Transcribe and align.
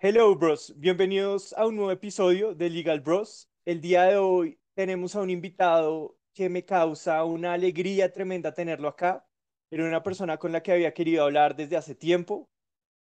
Hello, 0.00 0.32
bros. 0.36 0.72
Bienvenidos 0.76 1.52
a 1.54 1.66
un 1.66 1.74
nuevo 1.74 1.90
episodio 1.90 2.54
de 2.54 2.70
Legal 2.70 3.00
Bros. 3.00 3.50
El 3.64 3.80
día 3.80 4.04
de 4.04 4.16
hoy 4.16 4.60
tenemos 4.74 5.16
a 5.16 5.22
un 5.22 5.28
invitado 5.28 6.16
que 6.34 6.48
me 6.48 6.64
causa 6.64 7.24
una 7.24 7.54
alegría 7.54 8.12
tremenda 8.12 8.54
tenerlo 8.54 8.86
acá. 8.86 9.26
Era 9.72 9.84
una 9.84 10.04
persona 10.04 10.38
con 10.38 10.52
la 10.52 10.62
que 10.62 10.70
había 10.70 10.94
querido 10.94 11.24
hablar 11.24 11.56
desde 11.56 11.76
hace 11.76 11.96
tiempo. 11.96 12.48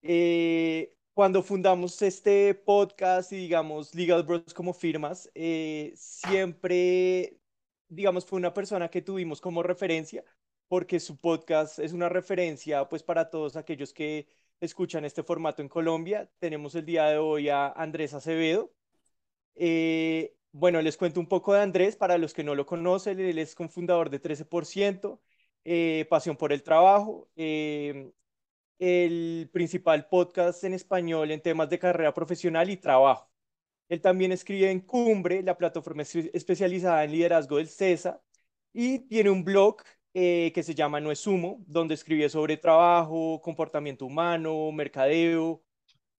Eh, 0.04 0.96
cuando 1.14 1.44
fundamos 1.44 2.02
este 2.02 2.54
podcast 2.56 3.34
y 3.34 3.38
digamos 3.38 3.94
Legal 3.94 4.24
Bros 4.24 4.54
como 4.54 4.74
firmas, 4.74 5.30
eh, 5.36 5.92
siempre, 5.98 7.42
digamos, 7.90 8.26
fue 8.26 8.38
una 8.40 8.54
persona 8.54 8.90
que 8.90 9.02
tuvimos 9.02 9.42
como 9.42 9.64
referencia 9.64 10.24
porque 10.70 11.02
su 11.02 11.18
podcast 11.18 11.78
es 11.80 11.92
una 11.92 12.08
referencia 12.08 12.88
pues 12.88 13.04
para 13.04 13.30
todos 13.30 13.58
aquellos 13.58 13.94
que 13.94 14.28
escuchan 14.60 15.06
este 15.06 15.24
formato 15.24 15.62
en 15.62 15.70
Colombia. 15.70 16.30
Tenemos 16.40 16.76
el 16.76 16.86
día 16.86 17.06
de 17.06 17.18
hoy 17.18 17.50
a 17.50 17.68
Andrés 17.70 18.14
Acevedo. 18.14 18.74
Eh, 19.56 20.36
bueno, 20.52 20.82
les 20.82 20.98
cuento 20.98 21.20
un 21.20 21.28
poco 21.28 21.54
de 21.54 21.62
Andrés, 21.62 21.96
para 21.96 22.18
los 22.18 22.34
que 22.34 22.44
no 22.44 22.56
lo 22.56 22.66
conocen, 22.66 23.20
él 23.20 23.38
es 23.40 23.56
cofundador 23.56 24.10
de 24.10 24.20
13%, 24.22 25.22
eh, 25.66 26.06
Pasión 26.10 26.38
por 26.38 26.54
el 26.54 26.64
Trabajo, 26.64 27.30
eh, 27.36 28.12
el 28.80 29.50
principal 29.54 30.08
podcast 30.08 30.64
en 30.64 30.74
español 30.74 31.32
en 31.32 31.42
temas 31.42 31.70
de 31.70 31.80
carrera 31.80 32.14
profesional 32.14 32.70
y 32.70 32.78
trabajo. 32.78 33.30
Él 33.90 34.02
también 34.02 34.32
escribe 34.32 34.72
en 34.72 34.82
Cumbre, 34.82 35.44
la 35.44 35.58
plataforma 35.58 36.04
especializada 36.04 37.04
en 37.04 37.12
liderazgo 37.12 37.58
del 37.58 37.68
CESA, 37.70 38.22
y 38.74 39.00
tiene 39.00 39.30
un 39.30 39.44
blog 39.44 39.78
eh, 40.18 40.54
que 40.56 40.64
se 40.64 40.74
llama 40.74 41.02
No 41.02 41.12
es 41.12 41.28
Humo, 41.28 41.62
donde 41.68 41.94
escribe 41.94 42.30
sobre 42.30 42.56
trabajo, 42.56 43.42
comportamiento 43.42 44.06
humano, 44.06 44.72
mercadeo, 44.72 45.62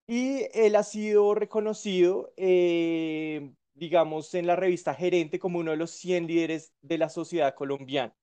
y 0.06 0.46
él 0.52 0.76
ha 0.76 0.82
sido 0.82 1.34
reconocido, 1.34 2.30
eh, 2.36 3.52
digamos, 3.74 4.34
en 4.34 4.46
la 4.46 4.54
revista 4.54 4.94
Gerente 4.94 5.38
como 5.38 5.60
uno 5.60 5.70
de 5.70 5.78
los 5.78 5.92
100 5.92 6.26
líderes 6.26 6.74
de 6.82 6.98
la 6.98 7.08
sociedad 7.08 7.54
colombiana. 7.54 8.14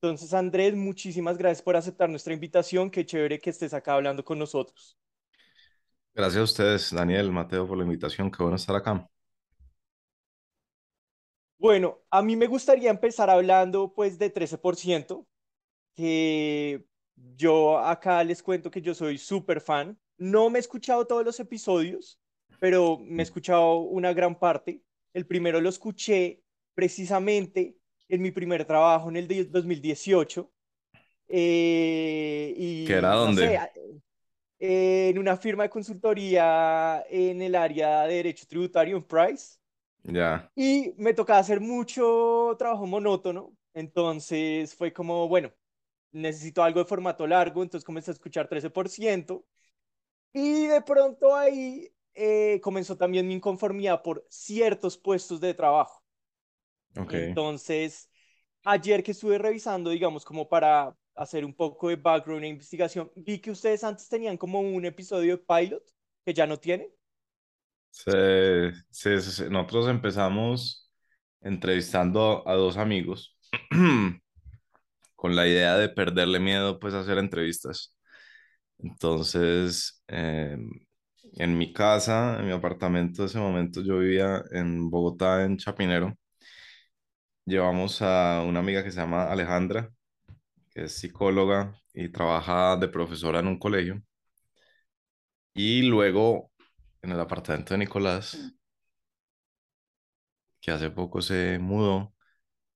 Entonces, 0.00 0.34
Andrés, 0.34 0.74
muchísimas 0.74 1.38
gracias 1.38 1.62
por 1.62 1.76
aceptar 1.76 2.10
nuestra 2.10 2.34
invitación. 2.34 2.90
Qué 2.90 3.06
chévere 3.06 3.38
que 3.38 3.50
estés 3.50 3.72
acá 3.74 3.94
hablando 3.94 4.24
con 4.24 4.40
nosotros. 4.40 4.98
Gracias 6.14 6.40
a 6.40 6.44
ustedes, 6.44 6.90
Daniel, 6.90 7.30
Mateo, 7.30 7.68
por 7.68 7.78
la 7.78 7.84
invitación. 7.84 8.28
Qué 8.28 8.42
bueno 8.42 8.56
estar 8.56 8.74
acá. 8.74 9.08
Bueno, 11.62 12.00
a 12.10 12.22
mí 12.22 12.34
me 12.34 12.48
gustaría 12.48 12.90
empezar 12.90 13.30
hablando 13.30 13.94
pues 13.94 14.18
de 14.18 14.34
13%, 14.34 15.24
que 15.94 16.84
yo 17.36 17.78
acá 17.78 18.24
les 18.24 18.42
cuento 18.42 18.68
que 18.68 18.82
yo 18.82 18.96
soy 18.96 19.16
súper 19.16 19.60
fan. 19.60 19.96
No 20.18 20.50
me 20.50 20.58
he 20.58 20.60
escuchado 20.60 21.06
todos 21.06 21.24
los 21.24 21.38
episodios, 21.38 22.18
pero 22.58 22.98
me 22.98 23.22
he 23.22 23.22
escuchado 23.22 23.76
una 23.76 24.12
gran 24.12 24.36
parte. 24.36 24.82
El 25.14 25.24
primero 25.24 25.60
lo 25.60 25.68
escuché 25.68 26.42
precisamente 26.74 27.76
en 28.08 28.22
mi 28.22 28.32
primer 28.32 28.64
trabajo 28.64 29.08
en 29.08 29.18
el 29.18 29.28
de 29.28 29.44
2018. 29.44 30.52
Eh, 31.28 32.84
¿Qué 32.88 32.92
era 32.94 33.10
y 33.10 33.12
no 33.12 33.18
dónde? 33.18 33.46
sé, 33.46 33.60
en 34.58 35.16
una 35.16 35.36
firma 35.36 35.62
de 35.62 35.70
consultoría 35.70 37.04
en 37.08 37.40
el 37.40 37.54
área 37.54 38.02
de 38.08 38.14
derecho 38.14 38.46
tributario 38.48 38.96
en 38.96 39.04
Price. 39.04 39.61
Ya, 40.04 40.50
Y 40.54 40.94
me 40.98 41.14
tocaba 41.14 41.38
hacer 41.40 41.60
mucho 41.60 42.54
trabajo 42.58 42.86
monótono, 42.86 43.56
entonces 43.74 44.74
fue 44.74 44.92
como, 44.92 45.28
bueno, 45.28 45.52
necesito 46.12 46.62
algo 46.64 46.80
de 46.80 46.86
formato 46.86 47.26
largo, 47.26 47.62
entonces 47.62 47.84
comencé 47.86 48.10
a 48.12 48.14
escuchar 48.14 48.48
13% 48.48 49.46
y 50.32 50.66
de 50.68 50.82
pronto 50.82 51.36
ahí 51.36 51.90
eh, 52.14 52.60
comenzó 52.62 52.96
también 52.98 53.28
mi 53.28 53.34
inconformidad 53.34 54.02
por 54.02 54.26
ciertos 54.30 54.98
puestos 54.98 55.40
de 55.40 55.54
trabajo. 55.54 56.02
ok. 56.96 57.14
Entonces, 57.14 58.10
ayer 58.64 59.02
que 59.02 59.12
estuve 59.12 59.38
revisando, 59.38 59.90
digamos, 59.90 60.24
como 60.24 60.48
para 60.48 60.96
hacer 61.14 61.44
un 61.44 61.54
poco 61.54 61.88
de 61.88 61.96
background 61.96 62.44
e 62.44 62.48
investigación, 62.48 63.10
vi 63.16 63.38
que 63.40 63.50
ustedes 63.50 63.84
antes 63.84 64.08
tenían 64.08 64.36
como 64.38 64.60
un 64.60 64.84
episodio 64.84 65.36
de 65.36 65.44
pilot 65.44 65.84
que 66.24 66.34
ya 66.34 66.46
no 66.46 66.58
tienen. 66.58 66.88
Nosotros 69.50 69.88
empezamos 69.88 70.90
entrevistando 71.40 72.46
a 72.48 72.54
dos 72.54 72.76
amigos 72.76 73.36
con 75.16 75.36
la 75.36 75.46
idea 75.46 75.76
de 75.76 75.88
perderle 75.88 76.40
miedo 76.40 76.78
pues 76.80 76.94
a 76.94 77.00
hacer 77.00 77.18
entrevistas. 77.18 77.94
Entonces, 78.78 80.02
eh, 80.08 80.56
en 81.34 81.58
mi 81.58 81.72
casa, 81.72 82.38
en 82.40 82.46
mi 82.46 82.52
apartamento, 82.52 83.22
en 83.22 83.26
ese 83.28 83.38
momento 83.38 83.82
yo 83.82 83.98
vivía 83.98 84.42
en 84.52 84.90
Bogotá, 84.90 85.44
en 85.44 85.56
Chapinero. 85.58 86.14
Llevamos 87.44 88.02
a 88.02 88.42
una 88.46 88.60
amiga 88.60 88.82
que 88.84 88.90
se 88.90 88.98
llama 89.00 89.30
Alejandra, 89.30 89.90
que 90.70 90.84
es 90.84 90.92
psicóloga 90.94 91.74
y 91.94 92.10
trabaja 92.10 92.76
de 92.76 92.88
profesora 92.88 93.40
en 93.40 93.48
un 93.48 93.58
colegio. 93.58 94.02
Y 95.54 95.82
luego, 95.82 96.51
en 97.02 97.12
el 97.12 97.20
apartamento 97.20 97.74
de 97.74 97.78
Nicolás, 97.78 98.54
que 100.60 100.70
hace 100.70 100.90
poco 100.90 101.20
se 101.22 101.58
mudó, 101.58 102.14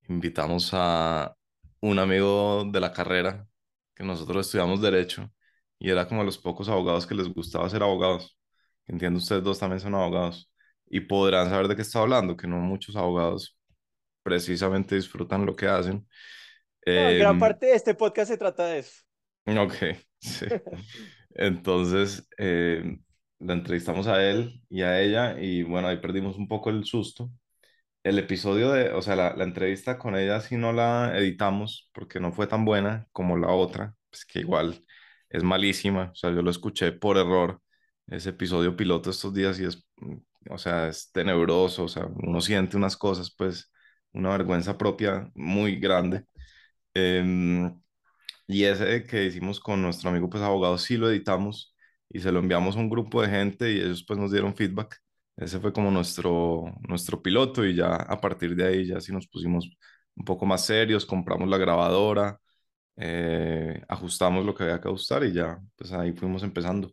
invitamos 0.09 0.70
a 0.75 1.37
un 1.81 1.98
amigo 1.98 2.64
de 2.72 2.81
la 2.81 2.92
carrera, 2.92 3.48
que 3.94 4.04
nosotros 4.04 4.47
estudiamos 4.47 4.82
derecho, 4.82 5.31
y 5.78 5.91
era 5.91 6.09
como 6.09 6.25
los 6.25 6.38
pocos 6.38 6.69
abogados 6.69 7.06
que 7.06 7.14
les 7.14 7.28
gustaba 7.32 7.69
ser 7.70 7.82
abogados. 7.82 8.38
Entiendo, 8.87 9.19
ustedes 9.19 9.44
dos 9.44 9.59
también 9.59 9.81
son 9.81 9.94
abogados, 9.94 10.50
y 10.87 11.00
podrán 11.00 11.50
saber 11.50 11.69
de 11.69 11.76
qué 11.76 11.82
está 11.82 12.00
hablando, 12.00 12.37
que 12.37 12.47
no 12.48 12.58
muchos 12.58 12.97
abogados 12.97 13.58
precisamente 14.22 14.97
disfrutan 14.97 15.47
lo 15.47 15.56
que 15.56 15.66
hacen. 15.69 16.06
No, 16.94 17.14
gran 17.14 17.38
Em, 17.38 17.38
parte 17.38 17.66
de 17.66 17.75
este 17.76 17.94
podcast 17.94 18.31
se 18.31 18.38
trata 18.38 18.66
de 18.66 18.78
eso. 18.81 19.03
ok, 19.47 19.75
sí. 20.20 20.47
Entonces, 21.34 22.28
eh, 22.38 22.98
la 23.39 23.55
entrevistamos 23.55 24.07
a 24.07 24.23
él 24.25 24.63
y 24.69 24.83
a 24.83 25.01
ella 25.01 25.39
y 25.41 25.63
bueno, 25.63 25.89
ahí 25.89 25.99
perdimos 25.99 26.37
un 26.37 26.49
poco 26.49 26.71
el 26.71 26.85
susto. 26.85 27.31
El 28.03 28.19
episodio 28.19 28.73
de, 28.73 28.91
o 28.93 29.03
sea, 29.03 29.17
la, 29.17 29.35
la 29.37 29.45
entrevista 29.45 29.99
con 29.99 30.17
ella 30.17 30.41
sí 30.41 30.57
no 30.57 30.73
la 30.73 31.19
editamos 31.19 31.91
porque 31.93 32.21
no 32.21 32.33
fue 32.33 32.47
tan 32.47 32.65
buena 32.65 33.09
como 33.13 33.37
la 33.37 33.49
otra, 33.51 33.95
pues 34.11 34.25
que 34.27 34.41
igual 34.41 34.85
es 35.31 35.43
malísima. 35.43 36.11
O 36.13 36.15
sea, 36.15 36.31
yo 36.33 36.43
lo 36.43 36.51
escuché 36.51 36.93
por 36.93 37.19
error, 37.19 37.61
ese 38.07 38.31
episodio 38.31 38.77
piloto 38.77 39.11
estos 39.11 39.35
días 39.35 39.59
y 39.61 39.65
es, 39.67 39.85
mm, 39.97 40.17
o 40.51 40.59
sea, 40.59 40.89
es 40.89 41.11
tenebroso, 41.13 41.85
o 41.85 41.89
sea, 41.89 42.07
uno 42.07 42.41
siente 42.41 42.77
unas 42.77 42.97
cosas, 42.97 43.35
pues, 43.37 43.73
una 44.13 44.31
vergüenza 44.31 44.79
propia 44.79 45.31
muy 45.35 45.77
grande. 45.81 46.25
Em, 46.95 47.81
y 48.47 48.65
ese 48.65 49.05
que 49.05 49.25
hicimos 49.27 49.61
con 49.61 49.83
nuestro 49.83 50.11
amigo, 50.11 50.31
pues 50.31 50.43
abogado, 50.43 50.79
sí 50.79 50.97
lo 50.97 51.11
editamos 51.11 51.75
y 52.09 52.21
se 52.21 52.33
lo 52.33 52.41
enviamos 52.41 52.77
a 52.77 52.81
un 52.81 52.89
grupo 52.89 53.22
de 53.22 53.28
gente 53.28 53.72
y 53.72 53.78
ellos 53.81 54.05
pues 54.06 54.19
nos 54.19 54.31
dieron 54.33 54.55
feedback. 54.55 55.00
Ese 55.37 55.61
fue 55.61 55.72
como 55.72 55.91
nuestro, 55.91 56.65
nuestro 56.89 57.21
piloto 57.21 57.65
y 57.65 57.75
ya 57.75 57.94
a 57.94 58.21
partir 58.21 58.56
de 58.56 58.67
ahí 58.67 58.87
ya 58.87 59.00
sí 59.00 59.12
nos 59.12 59.27
pusimos 59.27 59.69
un 60.15 60.25
poco 60.25 60.47
más 60.47 60.65
serios, 60.65 61.05
compramos 61.05 61.49
la 61.49 61.59
grabadora, 61.59 62.41
eh, 62.97 63.83
ajustamos 63.89 64.47
lo 64.47 64.55
que 64.55 64.65
había 64.65 64.81
que 64.81 64.89
ajustar 64.89 65.25
y 65.25 65.33
ya, 65.33 65.59
pues 65.77 65.93
ahí 65.93 66.12
fuimos 66.12 66.43
empezando. 66.43 66.91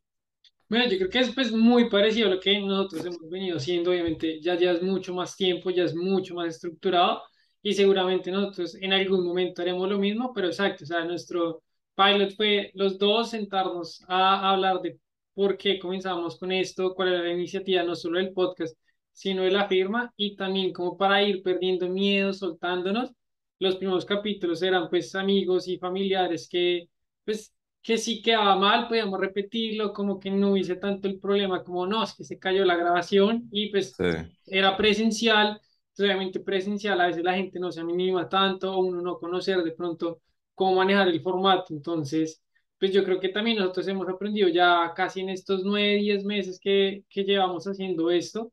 Bueno, 0.68 0.90
yo 0.90 0.98
creo 0.98 1.10
que 1.10 1.20
es 1.20 1.34
pues 1.34 1.52
muy 1.52 1.90
parecido 1.90 2.28
a 2.28 2.32
lo 2.36 2.40
que 2.40 2.60
nosotros 2.60 3.06
hemos 3.06 3.30
venido 3.30 3.58
haciendo, 3.58 3.92
obviamente 3.92 4.42
ya 4.42 4.56
ya 4.56 4.72
es 4.72 4.82
mucho 4.82 5.14
más 5.14 5.36
tiempo, 5.36 5.70
ya 5.70 5.84
es 5.84 5.96
mucho 5.96 6.36
más 6.36 6.56
estructurado 6.56 7.22
y 7.62 7.74
seguramente 7.74 8.32
nosotros 8.32 8.76
en 8.76 8.92
algún 8.92 9.26
momento 9.26 9.62
haremos 9.62 9.88
lo 9.90 9.98
mismo, 10.00 10.34
pero 10.34 10.48
exacto, 10.48 10.84
o 10.84 10.88
sea, 10.88 11.06
nuestro 11.06 11.64
pilot 11.96 12.36
fue 12.36 12.72
los 12.74 12.98
dos 12.98 13.30
sentarnos 13.30 14.04
a, 14.08 14.52
hablar 14.52 14.82
de 14.82 15.00
por 15.34 15.58
qué 15.58 15.80
comenzamos 15.80 16.38
con 16.38 16.52
esto, 16.52 16.94
cuál 16.96 17.10
era 17.14 17.24
la 17.24 17.32
iniciativa, 17.34 17.84
no 17.84 17.96
solo 17.96 18.20
del 18.20 18.34
podcast, 18.34 18.78
sino 19.12 19.44
de 19.44 19.52
la 19.52 19.68
firma 19.68 20.14
y 20.18 20.36
también 20.36 20.74
como 20.74 20.98
para 20.98 21.24
ir 21.24 21.44
perdiendo 21.44 21.90
miedo, 21.90 22.34
soltándonos. 22.34 23.12
Los 23.60 23.78
primeros 23.78 24.06
capítulos 24.06 24.62
eran 24.62 24.90
pues 24.90 25.16
amigos 25.16 25.68
y 25.68 25.78
familiares 25.78 26.48
que 26.50 26.90
pues 27.26 27.54
que 27.82 27.98
si 27.98 28.22
quedaba 28.22 28.56
mal, 28.58 28.88
podíamos 28.88 29.20
repetirlo, 29.20 29.92
como 29.94 30.18
que 30.20 30.32
no 30.32 30.52
hubiese 30.52 30.76
tanto 30.78 31.08
el 31.10 31.20
problema, 31.20 31.64
como 31.64 31.86
no, 31.86 32.04
es 32.04 32.14
que 32.14 32.24
se 32.24 32.40
cayó 32.40 32.64
la 32.66 32.78
grabación 32.78 33.48
y 33.52 33.70
pues 33.72 33.98
Sí, 33.98 34.04
era 34.46 34.78
presencial, 34.78 35.60
obviamente 35.98 36.40
presencial, 36.40 37.00
a 37.02 37.08
veces 37.08 37.24
la 37.24 37.34
gente 37.36 37.60
no 37.60 37.72
se 37.72 37.82
anima 37.82 38.28
tanto 38.30 38.74
o 38.74 38.80
uno 38.86 39.02
no 39.02 39.18
conocer 39.20 39.64
de 39.64 39.72
pronto 39.72 40.22
cómo 40.56 40.76
manejar 40.78 41.08
el 41.10 41.22
formato, 41.22 41.74
entonces, 41.74 42.42
pues 42.84 42.92
yo 42.94 43.04
creo 43.06 43.20
que 43.20 43.30
también 43.30 43.58
nosotros 43.58 43.88
hemos 43.88 44.10
aprendido 44.10 44.50
ya 44.50 44.92
casi 44.96 45.22
en 45.22 45.30
estos 45.30 45.64
nueve, 45.64 45.96
diez 45.98 46.26
meses 46.26 46.60
que, 46.60 47.06
que 47.10 47.24
llevamos 47.24 47.66
haciendo 47.66 48.12
esto. 48.12 48.52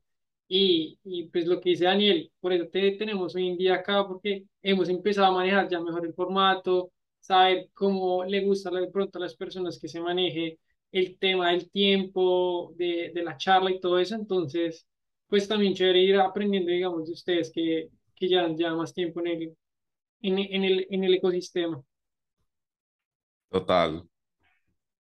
Y, 0.48 0.98
y 1.04 1.24
pues 1.30 1.46
lo 1.46 1.60
que 1.60 1.70
dice 1.70 1.84
Daniel, 1.84 2.30
por 2.40 2.52
eso 2.52 2.66
te 2.72 2.92
tenemos 2.92 3.34
hoy 3.34 3.48
en 3.48 3.56
día 3.58 3.74
acá, 3.76 4.06
porque 4.06 4.44
hemos 4.62 4.88
empezado 4.88 5.26
a 5.28 5.32
manejar 5.32 5.68
ya 5.68 5.80
mejor 5.80 6.06
el 6.06 6.14
formato, 6.14 6.92
saber 7.20 7.70
cómo 7.74 8.24
le 8.24 8.40
gusta 8.44 8.70
de 8.70 8.88
pronto 8.88 9.18
a 9.18 9.22
las 9.22 9.34
personas 9.36 9.78
que 9.80 9.88
se 9.88 10.00
maneje 10.00 10.58
el 10.92 11.18
tema 11.18 11.50
del 11.50 11.68
tiempo, 11.70 12.72
de, 12.76 13.10
de 13.14 13.22
la 13.24 13.36
charla 13.36 13.70
y 13.72 13.80
todo 13.80 13.98
eso. 13.98 14.14
Entonces, 14.16 14.86
pues 15.28 15.48
también 15.48 15.74
chévere 15.74 16.00
ir 16.02 16.16
aprendiendo, 16.18 16.70
digamos, 16.72 17.06
de 17.06 17.12
ustedes 17.14 17.50
que, 17.52 17.90
que 18.14 18.28
ya 18.28 18.46
llevan 18.48 18.76
más 18.78 18.94
tiempo 18.94 19.20
en 19.20 19.26
el, 19.28 19.56
en, 20.22 20.38
en 20.38 20.64
el, 20.64 20.86
en 20.90 21.04
el 21.04 21.14
ecosistema. 21.14 21.82
Total. 23.48 24.09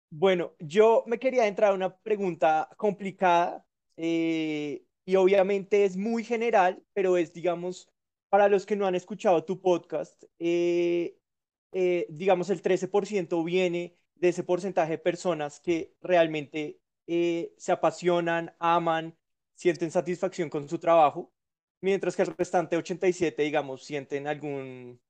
Bueno, 0.09 0.53
yo 0.59 1.03
me 1.05 1.19
quería 1.19 1.47
entrar 1.47 1.71
a 1.71 1.75
una 1.75 1.97
pregunta 1.97 2.69
complicada 2.77 3.65
eh, 3.97 4.85
y 5.05 5.15
obviamente 5.17 5.83
es 5.85 5.97
muy 5.97 6.23
general, 6.23 6.81
pero 6.93 7.17
es, 7.17 7.33
digamos, 7.33 7.89
para 8.29 8.47
los 8.47 8.65
que 8.65 8.75
no 8.77 8.87
han 8.87 8.95
escuchado 8.95 9.43
tu 9.43 9.61
podcast, 9.61 10.23
eh, 10.39 11.17
eh, 11.73 12.07
digamos, 12.09 12.49
el 12.49 12.61
13% 12.61 13.43
viene 13.43 13.97
de 14.15 14.29
ese 14.29 14.43
porcentaje 14.43 14.91
de 14.93 14.97
personas 14.97 15.59
que 15.59 15.93
realmente 16.01 16.79
se 17.07 17.71
apasionan, 17.71 18.53
aman, 18.59 19.17
sienten 19.55 19.91
satisfacción 19.91 20.49
con 20.49 20.67
su 20.67 20.77
trabajo, 20.79 21.33
mientras 21.81 22.15
que 22.15 22.23
el 22.23 22.35
restante 22.35 22.77
87, 22.77 23.43
digamos, 23.43 23.83
sienten 23.85 24.27
algún 24.27 25.01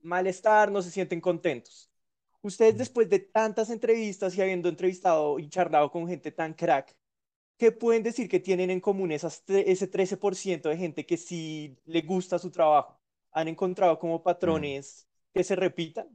malestar, 0.00 0.70
no 0.72 0.82
se 0.82 0.90
sienten 0.90 1.20
contentos. 1.20 1.93
Ustedes 2.44 2.76
después 2.76 3.08
de 3.08 3.20
tantas 3.20 3.70
entrevistas 3.70 4.36
y 4.36 4.42
habiendo 4.42 4.68
entrevistado 4.68 5.38
y 5.38 5.48
charlado 5.48 5.90
con 5.90 6.06
gente 6.06 6.30
tan 6.30 6.52
crack, 6.52 6.94
¿qué 7.56 7.72
pueden 7.72 8.02
decir 8.02 8.28
que 8.28 8.38
tienen 8.38 8.68
en 8.68 8.80
común 8.82 9.12
esas 9.12 9.42
ese 9.48 9.86
13% 9.88 10.68
de 10.68 10.76
gente 10.76 11.06
que 11.06 11.16
sí 11.16 11.74
le 11.86 12.02
gusta 12.02 12.38
su 12.38 12.50
trabajo? 12.50 13.00
¿Han 13.32 13.48
encontrado 13.48 13.98
como 13.98 14.22
patrones 14.22 15.08
que 15.32 15.42
se 15.42 15.56
repitan? 15.56 16.06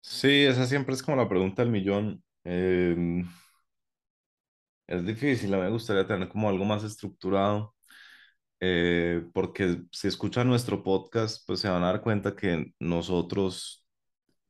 Sí, 0.00 0.44
esa 0.44 0.64
siempre 0.64 0.94
es 0.94 1.02
como 1.02 1.16
la 1.16 1.28
pregunta 1.28 1.62
del 1.62 1.72
millón. 1.72 2.22
Em, 2.44 3.26
es 4.86 5.04
difícil, 5.04 5.52
a 5.54 5.56
mí 5.56 5.64
me 5.64 5.70
gustaría 5.70 6.06
tener 6.06 6.28
como 6.28 6.48
algo 6.48 6.64
más 6.64 6.84
estructurado, 6.84 7.74
eh, 8.60 9.24
porque 9.34 9.82
si 9.92 10.08
escuchan 10.08 10.48
nuestro 10.48 10.84
podcast, 10.84 11.44
pues 11.46 11.60
se 11.60 11.68
van 11.68 11.82
a 11.82 11.86
dar 11.86 12.02
cuenta 12.02 12.36
que 12.36 12.72
nosotros 12.78 13.81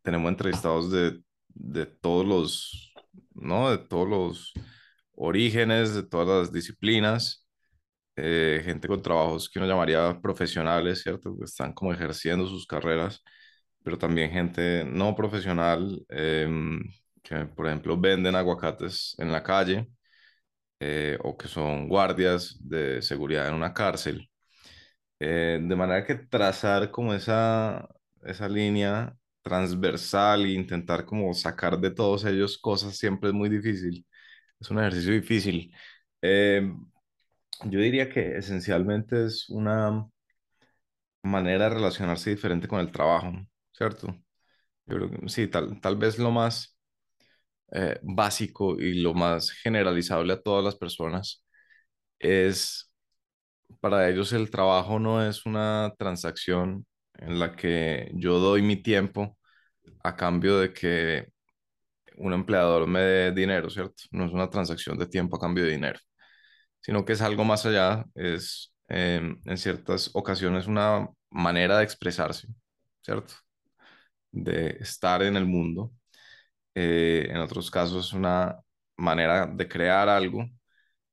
tenemos 0.02 0.30
entrevistados 0.30 0.90
de, 0.90 1.20
de 1.48 1.86
todos 1.86 2.26
los, 2.26 2.94
¿no? 3.34 3.70
De 3.70 3.78
todos 3.78 4.08
los 4.08 4.52
orígenes, 5.14 5.94
de 5.94 6.02
todas 6.04 6.28
las 6.28 6.52
disciplinas, 6.52 7.46
eh, 8.16 8.62
gente 8.64 8.88
con 8.88 9.02
trabajos 9.02 9.48
que 9.50 9.58
uno 9.58 9.68
llamaría 9.68 10.20
profesionales, 10.20 11.02
¿cierto? 11.02 11.36
Que 11.38 11.44
están 11.44 11.72
como 11.74 11.92
ejerciendo 11.92 12.46
sus 12.46 12.66
carreras, 12.66 13.22
pero 13.82 13.98
también 13.98 14.30
gente 14.32 14.84
no 14.84 15.14
profesional, 15.16 16.04
em, 16.08 16.80
que 17.22 17.46
por 17.46 17.66
ejemplo 17.66 17.98
venden 18.00 18.34
aguacates 18.36 19.14
en 19.18 19.32
la 19.32 19.42
calle, 19.42 19.88
eh, 20.80 21.18
o 21.22 21.36
que 21.36 21.48
son 21.48 21.88
guardias 21.88 22.56
de 22.60 23.02
seguridad 23.02 23.48
en 23.48 23.54
una 23.54 23.72
cárcel. 23.74 24.28
Eh, 25.20 25.60
de 25.62 25.76
manera 25.76 26.04
que 26.04 26.16
trazar 26.16 26.90
como 26.90 27.14
esa, 27.14 27.88
esa 28.24 28.48
línea 28.48 29.16
transversal 29.42 30.44
e 30.46 30.54
intentar 30.54 31.04
como 31.04 31.34
sacar 31.34 31.78
de 31.80 31.90
todos 31.90 32.24
ellos 32.24 32.58
cosas 32.58 32.96
siempre 32.96 33.30
es 33.30 33.34
muy 33.34 33.48
difícil. 33.48 34.06
Es 34.60 34.70
un 34.70 34.78
ejercicio 34.80 35.12
difícil. 35.12 35.74
Eh, 36.22 36.62
yo 37.64 37.80
diría 37.80 38.08
que 38.10 38.36
esencialmente 38.36 39.26
es 39.26 39.48
una 39.48 40.06
manera 41.22 41.64
de 41.68 41.74
relacionarse 41.76 42.30
diferente 42.30 42.68
con 42.68 42.80
el 42.80 42.90
trabajo, 42.92 43.32
¿cierto? 43.72 44.08
Yo 44.86 44.96
creo 44.96 45.28
sí, 45.28 45.48
tal, 45.48 45.80
tal 45.80 45.96
vez 45.96 46.18
lo 46.18 46.30
más 46.30 46.76
eh, 47.72 47.98
básico 48.02 48.78
y 48.80 49.00
lo 49.02 49.14
más 49.14 49.50
generalizable 49.50 50.34
a 50.34 50.42
todas 50.42 50.64
las 50.64 50.76
personas 50.76 51.44
es, 52.18 52.92
para 53.80 54.08
ellos 54.10 54.32
el 54.32 54.50
trabajo 54.50 54.98
no 55.00 55.26
es 55.26 55.46
una 55.46 55.94
transacción 55.98 56.86
en 57.26 57.38
la 57.38 57.52
que 57.56 58.10
yo 58.14 58.38
doy 58.38 58.62
mi 58.62 58.76
tiempo 58.82 59.38
a 60.04 60.16
cambio 60.16 60.58
de 60.58 60.72
que 60.72 61.28
un 62.16 62.32
empleador 62.32 62.86
me 62.86 63.00
dé 63.00 63.32
dinero, 63.32 63.70
¿cierto? 63.70 64.04
No 64.12 64.26
es 64.26 64.32
una 64.32 64.50
transacción 64.50 64.98
de 64.98 65.06
tiempo 65.06 65.36
a 65.36 65.40
cambio 65.40 65.64
de 65.64 65.72
dinero, 65.72 65.98
sino 66.80 67.04
que 67.04 67.14
es 67.14 67.22
algo 67.22 67.44
más 67.44 67.66
allá, 67.66 68.04
es 68.14 68.74
em, 68.88 69.40
en 69.46 69.58
ciertas 69.58 70.10
ocasiones 70.14 70.66
una 70.66 71.08
manera 71.30 71.78
de 71.78 71.84
expresarse, 71.84 72.48
¿cierto? 73.02 73.34
De 74.30 74.76
estar 74.80 75.22
en 75.22 75.36
el 75.36 75.46
mundo. 75.46 75.92
Eh, 76.74 77.28
en 77.30 77.38
otros 77.38 77.70
casos, 77.70 78.12
una 78.12 78.58
manera 78.96 79.46
de 79.46 79.68
crear 79.68 80.08
algo, 80.08 80.46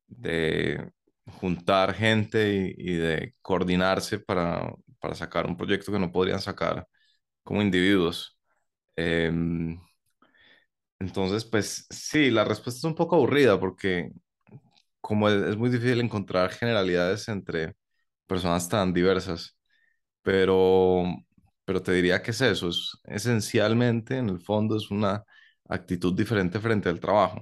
de 0.08 0.92
juntar 1.40 1.94
gente 1.94 2.74
y 2.78 2.94
de 2.96 3.36
coordinarse 3.42 4.20
para 4.20 4.74
para 5.00 5.16
sacar 5.16 5.48
un 5.48 5.58
proyecto 5.58 5.92
que 5.92 6.00
no 6.00 6.12
podrían 6.12 6.42
sacar 6.42 6.88
como 7.44 7.62
individuos. 7.62 8.40
Em, 8.96 9.80
entonces, 11.00 11.46
pues 11.46 11.86
sí, 11.90 12.30
la 12.30 12.44
respuesta 12.46 12.80
es 12.80 12.84
un 12.84 12.96
poco 12.96 13.16
aburrida 13.16 13.60
porque 13.60 14.12
como 15.02 15.30
es, 15.30 15.58
muy 15.58 15.70
difícil 15.70 16.02
encontrar 16.02 16.52
generalidades 16.52 17.28
entre 17.30 17.76
personas 18.28 18.70
tan 18.70 18.94
diversas, 18.94 19.58
pero, 20.24 21.04
pero 21.66 21.82
te 21.84 21.94
diría 21.94 22.22
que 22.24 22.32
es 22.32 22.42
eso, 22.42 22.70
es 22.70 23.00
esencialmente, 23.06 24.18
en 24.18 24.30
el 24.30 24.42
fondo, 24.42 24.78
es 24.78 24.92
una 24.92 25.24
actitud 25.70 26.16
diferente 26.16 26.60
frente 26.60 26.90
al 26.90 27.00
trabajo. 27.00 27.42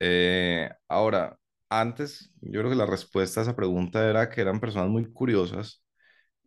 Eh, 0.00 0.70
ahora, 0.88 1.38
antes, 1.70 2.32
yo 2.40 2.60
creo 2.60 2.70
que 2.70 2.76
la 2.76 2.86
respuesta 2.86 3.40
a 3.40 3.44
esa 3.44 3.56
pregunta 3.56 4.08
era 4.08 4.30
que 4.30 4.40
eran 4.40 4.60
personas 4.60 4.88
muy 4.90 5.10
curiosas 5.12 5.82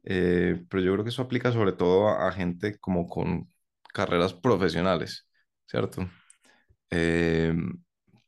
eh, 0.04 0.64
pero 0.70 0.84
yo 0.84 0.94
creo 0.94 1.04
que 1.04 1.10
eso 1.12 1.22
aplica 1.24 1.52
sobre 1.52 1.74
todo 1.74 2.10
a, 2.10 2.32
gente 2.32 2.78
como 2.80 3.08
con 3.08 3.52
carreras 3.94 4.34
profesionales, 4.34 5.28
¿cierto? 5.68 6.10
Eh, 6.92 7.54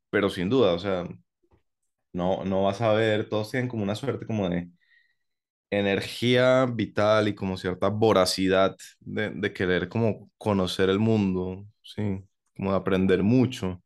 pero 0.10 0.30
sin 0.30 0.50
duda, 0.50 0.74
o 0.74 0.80
sea, 0.80 1.06
no, 2.14 2.44
no 2.46 2.64
vas 2.64 2.82
a 2.82 2.94
ver, 2.94 3.30
todos 3.30 3.52
tienen 3.52 3.70
como 3.70 3.84
una 3.84 3.96
suerte 3.96 4.26
como 4.26 4.50
de 4.50 4.70
energía 5.70 6.66
vital 6.66 7.28
y 7.28 7.36
como 7.36 7.58
cierta 7.58 7.90
voracidad 7.90 8.76
de, 9.00 9.54
querer 9.54 9.90
como 9.90 10.30
conocer 10.38 10.90
el 10.90 11.00
mundo, 11.00 11.66
¿sí? 11.82 12.24
Como 12.56 12.72
de 12.72 12.78
aprender 12.78 13.24
mucho, 13.24 13.82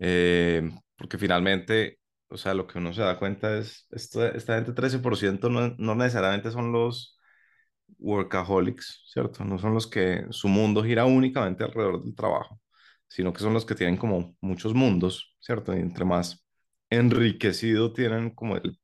eh, 0.00 0.70
porque 0.96 1.18
finalmente 1.18 1.98
o 2.32 2.36
sea, 2.36 2.54
lo 2.54 2.66
que 2.66 2.78
uno 2.78 2.92
se 2.92 3.02
da 3.02 3.18
cuenta 3.18 3.56
es, 3.58 3.86
esta, 3.90 4.28
esta 4.30 4.56
gente 4.56 4.72
13% 4.72 5.50
no, 5.50 5.74
no 5.78 5.94
necesariamente 5.94 6.50
son 6.50 6.72
los 6.72 7.18
workaholics, 7.98 9.04
¿cierto? 9.12 9.44
No 9.44 9.58
son 9.58 9.74
los 9.74 9.86
que 9.86 10.26
su 10.30 10.48
mundo 10.48 10.84
gira 10.84 11.04
únicamente 11.06 11.64
alrededor 11.64 12.02
del 12.04 12.14
trabajo, 12.16 12.60
sino 13.08 13.32
que 13.32 13.40
son 13.40 13.54
los 13.54 13.66
que 13.66 13.74
tienen 13.76 13.96
como 13.98 14.36
muchos 14.40 14.74
mundos, 14.74 15.36
¿cierto? 15.40 15.76
Y 15.76 15.80
entre 15.80 16.04
más 16.06 16.46
enriquecido 16.90 17.92
tienen 17.92 18.30
como 18.30 18.56
el, 18.56 18.78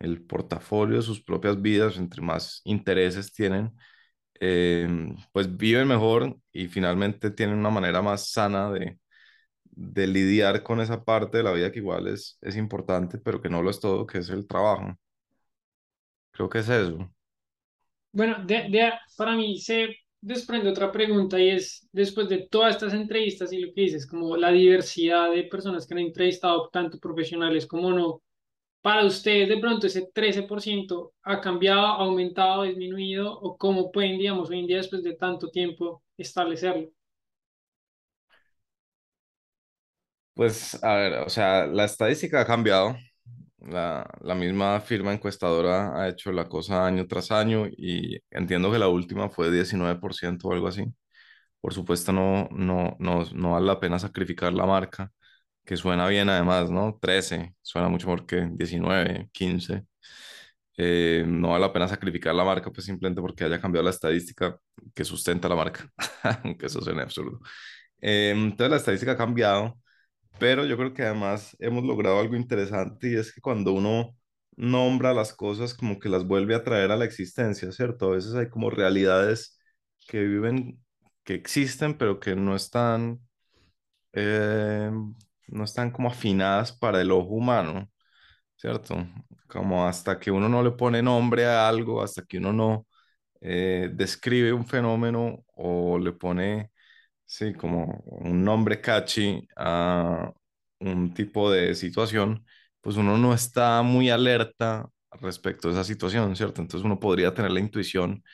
el 0.00 0.22
portafolio 0.24 0.98
de 0.98 1.02
sus 1.02 1.22
propias 1.22 1.62
vidas, 1.62 1.98
entre 1.98 2.22
más 2.22 2.62
intereses 2.64 3.32
tienen, 3.32 3.72
eh, 4.40 4.88
pues 5.32 5.56
viven 5.56 5.88
mejor 5.88 6.38
y 6.52 6.68
finalmente 6.68 7.32
tienen 7.32 7.58
una 7.58 7.70
manera 7.70 8.02
más 8.02 8.30
sana 8.32 8.70
de, 8.72 8.99
de 9.80 10.06
lidiar 10.06 10.62
con 10.62 10.80
esa 10.80 11.04
parte 11.04 11.38
de 11.38 11.42
la 11.44 11.52
vida 11.52 11.72
que 11.72 11.78
igual 11.78 12.06
es, 12.08 12.36
es 12.42 12.56
importante, 12.56 13.18
pero 13.18 13.40
que 13.40 13.48
no 13.48 13.62
lo 13.62 13.70
es 13.70 13.80
todo, 13.80 14.06
que 14.06 14.18
es 14.18 14.28
el 14.28 14.46
trabajo. 14.46 14.94
Creo 16.32 16.48
que 16.50 16.58
es 16.58 16.68
eso. 16.68 17.10
Bueno, 18.12 18.44
de, 18.44 18.68
de, 18.68 18.92
para 19.16 19.34
mí 19.36 19.58
se 19.58 19.96
desprende 20.20 20.68
otra 20.68 20.92
pregunta 20.92 21.40
y 21.40 21.50
es, 21.50 21.88
después 21.92 22.28
de 22.28 22.46
todas 22.50 22.74
estas 22.74 22.92
entrevistas 22.92 23.52
y 23.52 23.58
lo 23.60 23.72
que 23.72 23.82
dices, 23.82 24.06
como 24.06 24.36
la 24.36 24.50
diversidad 24.50 25.30
de 25.30 25.44
personas 25.44 25.86
que 25.86 25.94
han 25.94 26.00
entrevistado, 26.00 26.68
tanto 26.70 26.98
profesionales 26.98 27.66
como 27.66 27.90
no, 27.90 28.22
para 28.82 29.04
ustedes 29.06 29.48
de 29.48 29.58
pronto 29.58 29.86
ese 29.86 30.10
13% 30.12 31.12
ha 31.22 31.40
cambiado, 31.40 31.86
aumentado, 31.86 32.64
disminuido 32.64 33.32
o 33.32 33.56
cómo 33.56 33.90
pueden, 33.90 34.18
digamos, 34.18 34.50
hoy 34.50 34.60
en 34.60 34.66
día 34.66 34.76
después 34.78 35.02
de 35.02 35.14
tanto 35.14 35.50
tiempo 35.50 36.02
establecerlo? 36.18 36.90
Pues, 40.34 40.82
a 40.82 40.94
ver, 40.94 41.12
o 41.20 41.28
sea, 41.28 41.66
la 41.66 41.84
estadística 41.84 42.40
ha 42.40 42.46
cambiado. 42.46 42.96
La, 43.58 44.06
la, 44.22 44.34
misma 44.34 44.80
firma 44.80 45.12
encuestadora 45.12 46.00
ha 46.00 46.08
hecho 46.08 46.32
la 46.32 46.48
cosa 46.48 46.86
año 46.86 47.06
tras 47.06 47.30
año 47.30 47.66
y 47.68 48.18
entiendo 48.30 48.72
que 48.72 48.78
la 48.78 48.88
última 48.88 49.28
fue 49.28 49.50
19% 49.50 50.48
o 50.48 50.52
algo 50.52 50.68
así. 50.68 50.84
Por 51.60 51.74
supuesto, 51.74 52.12
no, 52.12 52.48
no, 52.52 52.96
no, 53.00 53.24
no 53.34 53.52
vale 53.52 53.66
la 53.66 53.80
pena 53.80 53.98
sacrificar 53.98 54.52
la 54.54 54.66
marca, 54.66 55.12
que 55.64 55.76
suena 55.76 56.08
bien 56.08 56.28
además, 56.30 56.70
¿no? 56.70 56.98
13, 57.00 57.54
suena 57.62 57.88
mucho 57.88 58.08
mejor 58.08 58.26
que 58.26 58.48
19, 58.52 59.30
15. 59.32 59.84
Eh, 60.76 61.24
no 61.26 61.50
vale 61.50 61.60
la 61.66 61.72
pena 61.72 61.88
sacrificar 61.88 62.34
la 62.34 62.44
marca, 62.44 62.70
pues 62.70 62.86
simplemente 62.86 63.20
porque 63.20 63.44
haya 63.44 63.60
cambiado 63.60 63.84
la 63.84 63.90
estadística 63.90 64.58
que 64.94 65.04
sustenta 65.04 65.48
la 65.48 65.56
marca, 65.56 65.90
aunque 66.44 66.66
eso 66.66 66.80
suene 66.80 67.02
absurdo. 67.02 67.40
Eh, 68.00 68.30
entonces 68.34 68.70
la 68.70 68.76
estadística 68.78 69.12
ha 69.12 69.16
cambiado, 69.16 69.78
pero 70.40 70.66
yo 70.66 70.78
creo 70.78 70.94
que 70.94 71.04
además 71.04 71.56
hemos 71.60 71.84
logrado 71.84 72.20
algo 72.20 72.36
interesante 72.36 73.10
y 73.12 73.16
es 73.16 73.32
que 73.34 73.42
cuando 73.42 73.74
uno 73.74 74.16
nombra 74.56 75.14
las 75.14 75.34
cosas 75.34 75.74
como 75.74 76.00
que 76.00 76.10
las 76.10 76.26
vuelve 76.26 76.56
a 76.56 76.64
traer 76.64 76.92
a 76.92 76.98
la 76.98 77.06
existencia, 77.06 77.72
¿cierto? 77.72 78.08
A 78.08 78.16
veces 78.16 78.34
hay 78.36 78.50
como 78.50 78.70
realidades 78.70 79.58
que 80.08 80.22
viven, 80.24 80.82
que 81.24 81.34
existen, 81.34 81.98
pero 81.98 82.20
que 82.20 82.36
no 82.36 82.56
están, 82.56 83.20
eh, 84.12 84.90
no 85.48 85.64
están 85.64 85.90
como 85.90 86.08
afinadas 86.10 86.72
para 86.72 87.00
el 87.00 87.12
ojo 87.12 87.30
humano, 87.34 87.90
¿cierto? 88.56 88.96
Como 89.48 89.86
hasta 89.86 90.18
que 90.20 90.30
uno 90.32 90.48
no 90.48 90.62
le 90.62 90.72
pone 90.72 91.02
nombre 91.02 91.46
a 91.46 91.68
algo, 91.68 92.02
hasta 92.02 92.22
que 92.24 92.38
uno 92.38 92.52
no 92.52 92.86
eh, 93.42 93.90
describe 93.94 94.52
un 94.52 94.66
fenómeno 94.66 95.44
o 95.56 95.98
le 95.98 96.12
pone, 96.12 96.72
sí, 97.30 97.54
como 97.54 98.02
un 98.06 98.44
nombre 98.44 98.80
catchy 98.80 99.46
a 99.56 100.32
un 100.80 101.14
tipo 101.14 101.50
de 101.50 101.74
situación, 101.76 102.44
pues 102.80 102.96
uno 102.96 103.16
no 103.18 103.32
está 103.34 103.82
muy 103.82 104.10
alerta 104.10 104.88
respecto 105.12 105.68
a 105.68 105.72
esa 105.72 105.84
situación, 105.84 106.34
¿cierto? 106.36 106.60
Entonces 106.60 106.84
uno 106.84 106.98
podría 106.98 107.32
tener 107.34 107.52
la 107.52 107.60
intuición 107.60 108.24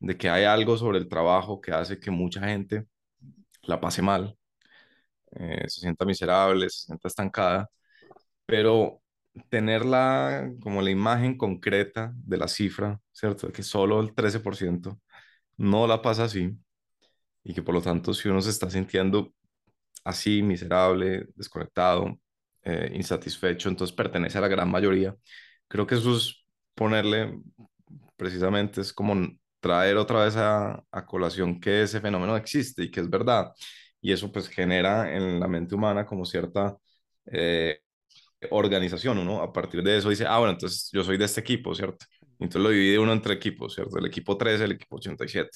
de 0.00 0.16
que 0.18 0.28
hay 0.30 0.44
algo 0.44 0.76
sobre 0.76 0.98
el 0.98 1.08
trabajo 1.08 1.60
que 1.60 1.72
hace 1.72 1.98
que 2.00 2.10
mucha 2.10 2.40
gente 2.46 2.86
la 3.62 3.80
pase 3.80 4.02
mal, 4.02 4.36
eh, 5.32 5.64
se 5.68 5.80
sienta 5.80 6.04
miserable, 6.04 6.70
se 6.70 6.86
sienta 6.86 7.08
estancada, 7.08 7.70
pero 8.46 9.02
tenerla 9.50 10.50
como 10.62 10.82
la 10.82 10.90
imagen 10.90 11.36
concreta 11.38 12.12
de 12.16 12.36
la 12.38 12.48
cifra, 12.48 13.00
¿cierto? 13.12 13.48
De 13.48 13.52
que 13.52 13.62
solo 13.62 14.00
el 14.00 14.14
13% 14.14 15.00
no 15.58 15.86
la 15.86 16.02
pasa 16.02 16.24
así 16.24 16.58
y 17.44 17.54
que 17.54 17.62
por 17.62 17.74
lo 17.74 17.82
tanto 17.82 18.14
si 18.14 18.28
uno 18.28 18.40
se 18.42 18.50
está 18.50 18.70
sintiendo 18.70 19.32
así, 20.04 20.42
miserable, 20.42 21.26
desconectado, 21.36 22.18
eh, 22.62 22.92
insatisfecho, 22.94 23.68
entonces 23.68 23.96
pertenece 23.96 24.38
a 24.38 24.42
la 24.42 24.48
gran 24.48 24.70
mayoría. 24.70 25.16
Creo 25.68 25.86
que 25.86 25.96
eso 25.96 26.16
es 26.16 26.46
ponerle, 26.74 27.38
precisamente, 28.16 28.80
es 28.80 28.92
como 28.92 29.14
traer 29.60 29.96
otra 29.96 30.24
vez 30.24 30.36
a, 30.36 30.82
a 30.90 31.06
colación 31.06 31.60
que 31.60 31.82
ese 31.82 32.00
fenómeno 32.00 32.36
existe 32.36 32.82
y 32.84 32.90
que 32.90 33.00
es 33.00 33.10
verdad. 33.10 33.52
Y 34.00 34.12
eso 34.12 34.30
pues 34.32 34.48
genera 34.48 35.14
en 35.16 35.40
la 35.40 35.48
mente 35.48 35.74
humana 35.74 36.04
como 36.06 36.24
cierta 36.26 36.76
eh, 37.32 37.80
organización, 38.50 39.18
uno 39.18 39.42
a 39.42 39.52
partir 39.52 39.82
de 39.82 39.98
eso 39.98 40.10
dice, 40.10 40.26
ah, 40.26 40.38
bueno, 40.38 40.52
entonces 40.54 40.90
yo 40.92 41.02
soy 41.04 41.16
de 41.18 41.24
este 41.26 41.40
equipo, 41.40 41.74
¿cierto? 41.74 42.06
Entonces 42.38 42.62
lo 42.62 42.70
divide 42.70 42.98
uno 42.98 43.12
entre 43.12 43.34
equipos, 43.34 43.74
¿cierto? 43.74 43.98
El 43.98 44.06
equipo 44.06 44.36
13, 44.36 44.64
el 44.64 44.72
equipo 44.72 44.96
87. 44.96 45.50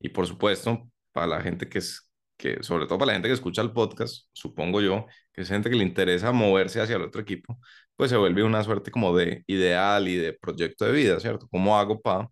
Y 0.00 0.08
por 0.10 0.26
supuesto, 0.26 0.90
para 1.14 1.28
la 1.28 1.42
gente 1.42 1.68
que 1.70 1.78
es, 1.78 2.10
que, 2.36 2.62
sobre 2.62 2.86
todo 2.86 2.98
para 2.98 3.08
la 3.08 3.14
gente 3.14 3.28
que 3.28 3.34
escucha 3.34 3.62
el 3.62 3.72
podcast, 3.72 4.28
supongo 4.34 4.80
yo, 4.82 5.06
que 5.32 5.42
es 5.42 5.48
gente 5.48 5.70
que 5.70 5.76
le 5.76 5.84
interesa 5.84 6.32
moverse 6.32 6.80
hacia 6.82 6.96
el 6.96 7.02
otro 7.02 7.22
equipo, 7.22 7.58
pues 7.96 8.10
se 8.10 8.16
vuelve 8.18 8.44
una 8.44 8.64
suerte 8.64 8.90
como 8.90 9.16
de 9.16 9.44
ideal 9.46 10.08
y 10.08 10.16
de 10.16 10.34
proyecto 10.34 10.84
de 10.86 10.92
vida, 10.92 11.20
¿cierto? 11.20 11.48
¿Cómo 11.50 11.78
hago 11.78 12.00
para 12.02 12.28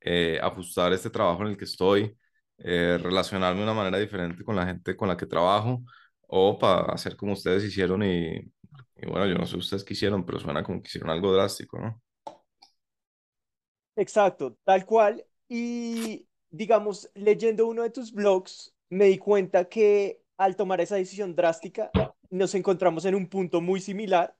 eh, 0.00 0.38
ajustar 0.42 0.92
este 0.92 1.10
trabajo 1.10 1.42
en 1.42 1.48
el 1.50 1.56
que 1.58 1.64
estoy, 1.64 2.16
eh, 2.58 2.98
relacionarme 3.02 3.60
de 3.60 3.64
una 3.64 3.74
manera 3.74 3.98
diferente 3.98 4.44
con 4.44 4.56
la 4.56 4.66
gente 4.66 4.96
con 4.96 5.08
la 5.08 5.16
que 5.16 5.26
trabajo 5.26 5.82
o 6.28 6.58
para 6.58 6.92
hacer 6.92 7.16
como 7.16 7.32
ustedes 7.34 7.64
hicieron 7.64 8.02
y, 8.04 8.36
y 8.96 9.06
bueno, 9.06 9.26
yo 9.26 9.34
no 9.36 9.46
sé 9.46 9.56
ustedes 9.56 9.84
qué 9.84 9.94
hicieron, 9.94 10.24
pero 10.26 10.38
suena 10.40 10.62
como 10.62 10.82
que 10.82 10.88
hicieron 10.88 11.10
algo 11.10 11.32
drástico, 11.32 11.78
¿no? 11.80 12.02
Exacto, 13.96 14.56
tal 14.64 14.84
cual. 14.86 15.24
Y 15.48 16.27
digamos, 16.50 17.10
leyendo 17.14 17.66
uno 17.66 17.82
de 17.82 17.90
tus 17.90 18.12
blogs, 18.12 18.74
me 18.90 19.06
di 19.06 19.18
cuenta 19.18 19.68
que 19.68 20.22
al 20.36 20.56
tomar 20.56 20.80
esa 20.80 20.96
decisión 20.96 21.34
drástica, 21.34 21.94
nos 22.30 22.54
encontramos 22.54 23.04
en 23.04 23.14
un 23.14 23.28
punto 23.28 23.60
muy 23.60 23.80
similar, 23.80 24.36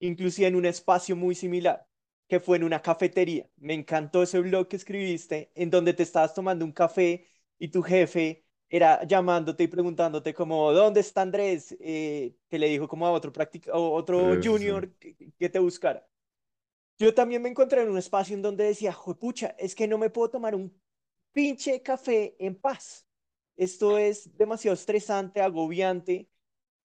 inclusive 0.00 0.48
en 0.48 0.56
un 0.56 0.66
espacio 0.66 1.16
muy 1.16 1.34
similar, 1.34 1.86
que 2.28 2.40
fue 2.40 2.56
en 2.56 2.64
una 2.64 2.82
cafetería. 2.82 3.48
Me 3.56 3.74
encantó 3.74 4.22
ese 4.22 4.40
blog 4.40 4.68
que 4.68 4.76
escribiste, 4.76 5.50
en 5.54 5.70
donde 5.70 5.94
te 5.94 6.02
estabas 6.02 6.34
tomando 6.34 6.64
un 6.64 6.72
café 6.72 7.26
y 7.58 7.68
tu 7.68 7.82
jefe 7.82 8.44
era 8.68 9.04
llamándote 9.04 9.64
y 9.64 9.68
preguntándote 9.68 10.34
como, 10.34 10.72
¿dónde 10.72 11.00
está 11.00 11.22
Andrés? 11.22 11.76
Eh, 11.80 12.36
que 12.50 12.58
le 12.58 12.68
dijo 12.68 12.88
como 12.88 13.06
a 13.06 13.12
otro, 13.12 13.32
practic- 13.32 13.70
o 13.72 13.92
otro 13.94 14.34
Sí, 14.34 14.42
sí, 14.44 14.56
sí. 14.56 14.70
junior 14.72 14.92
que, 14.98 15.16
que 15.38 15.48
te 15.48 15.58
buscara. 15.58 16.06
Yo 16.98 17.14
también 17.14 17.42
me 17.42 17.48
encontré 17.48 17.82
en 17.82 17.90
un 17.90 17.98
espacio 17.98 18.34
en 18.36 18.42
donde 18.42 18.64
decía, 18.64 18.92
juepucha, 18.92 19.48
es 19.58 19.74
que 19.74 19.88
no 19.88 19.98
me 19.98 20.10
puedo 20.10 20.30
tomar 20.30 20.54
un 20.54 20.72
pinche 21.34 21.82
café 21.82 22.34
en 22.38 22.54
paz. 22.54 23.06
Esto 23.56 23.98
es 23.98 24.34
demasiado 24.36 24.74
estresante, 24.74 25.42
agobiante 25.42 26.30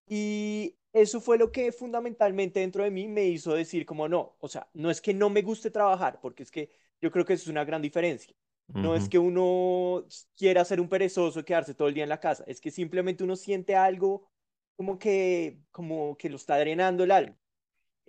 y 0.08 0.76
eso 0.92 1.22
fue 1.22 1.38
lo 1.38 1.52
que 1.52 1.72
fundamentalmente 1.72 2.60
dentro 2.60 2.84
de 2.84 2.92
mí 2.92 3.08
me 3.08 3.26
hizo 3.26 3.54
decir 3.54 3.86
como 3.86 4.08
no, 4.10 4.36
o 4.40 4.48
sea, 4.48 4.70
no 4.74 4.90
es 4.90 5.02
que 5.02 5.14
no 5.14 5.30
me 5.30 5.44
guste 5.44 5.72
trabajar, 5.72 6.20
porque 6.20 6.44
es 6.44 6.52
que 6.52 6.72
yo 7.00 7.12
creo 7.12 7.26
que 7.26 7.34
eso 7.34 7.44
es 7.44 7.50
una 7.50 7.64
gran 7.64 7.82
diferencia. 7.82 8.36
No 8.68 8.96
es 8.96 9.10
que 9.10 9.18
uno 9.18 10.06
quiera 10.38 10.64
ser 10.64 10.80
un 10.80 10.90
perezoso 10.90 11.40
y 11.40 11.44
quedarse 11.44 11.74
todo 11.74 11.88
el 11.88 11.96
día 11.96 12.04
en 12.04 12.10
la 12.10 12.20
casa, 12.20 12.44
es 12.46 12.62
que 12.62 12.70
simplemente 12.70 13.24
uno 13.24 13.36
siente 13.36 13.76
algo 13.76 14.30
como 14.76 15.00
que, 15.00 15.60
como 15.72 16.16
que 16.18 16.30
lo 16.30 16.36
está 16.36 16.58
drenando 16.60 17.04
el 17.04 17.12
alma. 17.12 17.39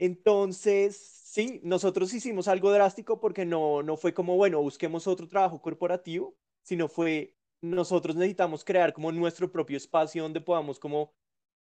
Entonces, 0.01 0.97
sí, 0.99 1.61
nosotros 1.65 2.15
hicimos 2.15 2.49
algo 2.49 2.73
drástico 2.73 3.21
porque 3.21 3.47
no, 3.47 3.83
no 3.85 3.97
fue 3.99 4.15
como, 4.15 4.37
bueno, 4.37 4.61
busquemos 4.63 5.07
otro 5.07 5.29
trabajo 5.29 5.63
corporativo, 5.63 6.37
sino 6.63 6.89
fue, 6.89 7.37
nosotros 7.63 8.17
necesitamos 8.17 8.65
crear 8.65 8.95
como 8.95 9.13
nuestro 9.13 9.53
propio 9.53 9.77
espacio 9.79 10.25
donde 10.25 10.43
podamos 10.43 10.81
como 10.81 11.15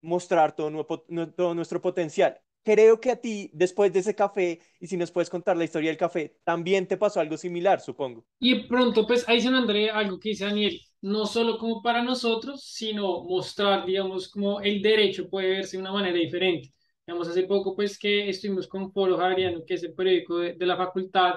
mostrar 0.03 0.55
todo, 0.57 0.71
nuevo- 0.71 1.05
nu- 1.09 1.33
todo 1.33 1.55
nuestro 1.55 1.81
potencial. 1.83 2.41
Creo 2.65 3.01
que 3.01 3.11
a 3.13 3.17
ti, 3.21 3.51
después 3.55 3.93
de 3.93 4.01
ese 4.01 4.15
café, 4.15 4.61
y 4.81 4.87
si 4.89 4.97
nos 4.99 5.13
puedes 5.13 5.31
contar 5.31 5.57
la 5.57 5.65
historia 5.65 5.91
del 5.91 5.99
café, 5.99 6.39
también 6.45 6.87
te 6.89 6.97
pasó 6.97 7.21
algo 7.21 7.37
similar, 7.37 7.81
supongo. 7.81 8.27
Y 8.39 8.67
pronto, 8.69 9.07
pues 9.07 9.27
ahí 9.29 9.41
se 9.41 9.51
me 9.51 9.57
André 9.59 9.91
algo 9.91 10.19
que 10.19 10.31
dice 10.31 10.45
Daniel, 10.45 10.79
no 11.01 11.25
solo 11.27 11.59
como 11.59 11.83
para 11.83 12.03
nosotros, 12.03 12.63
sino 12.65 13.25
mostrar, 13.25 13.87
digamos, 13.87 14.29
como 14.29 14.61
el 14.61 14.83
derecho 14.83 15.29
puede 15.31 15.49
verse 15.51 15.77
de 15.77 15.81
una 15.83 15.93
manera 15.93 16.19
diferente. 16.19 16.71
Digamos, 17.07 17.29
hace 17.29 17.45
poco, 17.45 17.75
pues 17.77 17.99
que 17.99 18.29
estuvimos 18.29 18.67
con 18.67 18.93
Foro 18.93 19.17
Javeriano, 19.17 19.65
que 19.65 19.75
es 19.75 19.83
el 19.85 19.95
periódico 19.95 20.39
de, 20.39 20.55
de 20.55 20.67
la 20.67 20.77
facultad, 20.77 21.35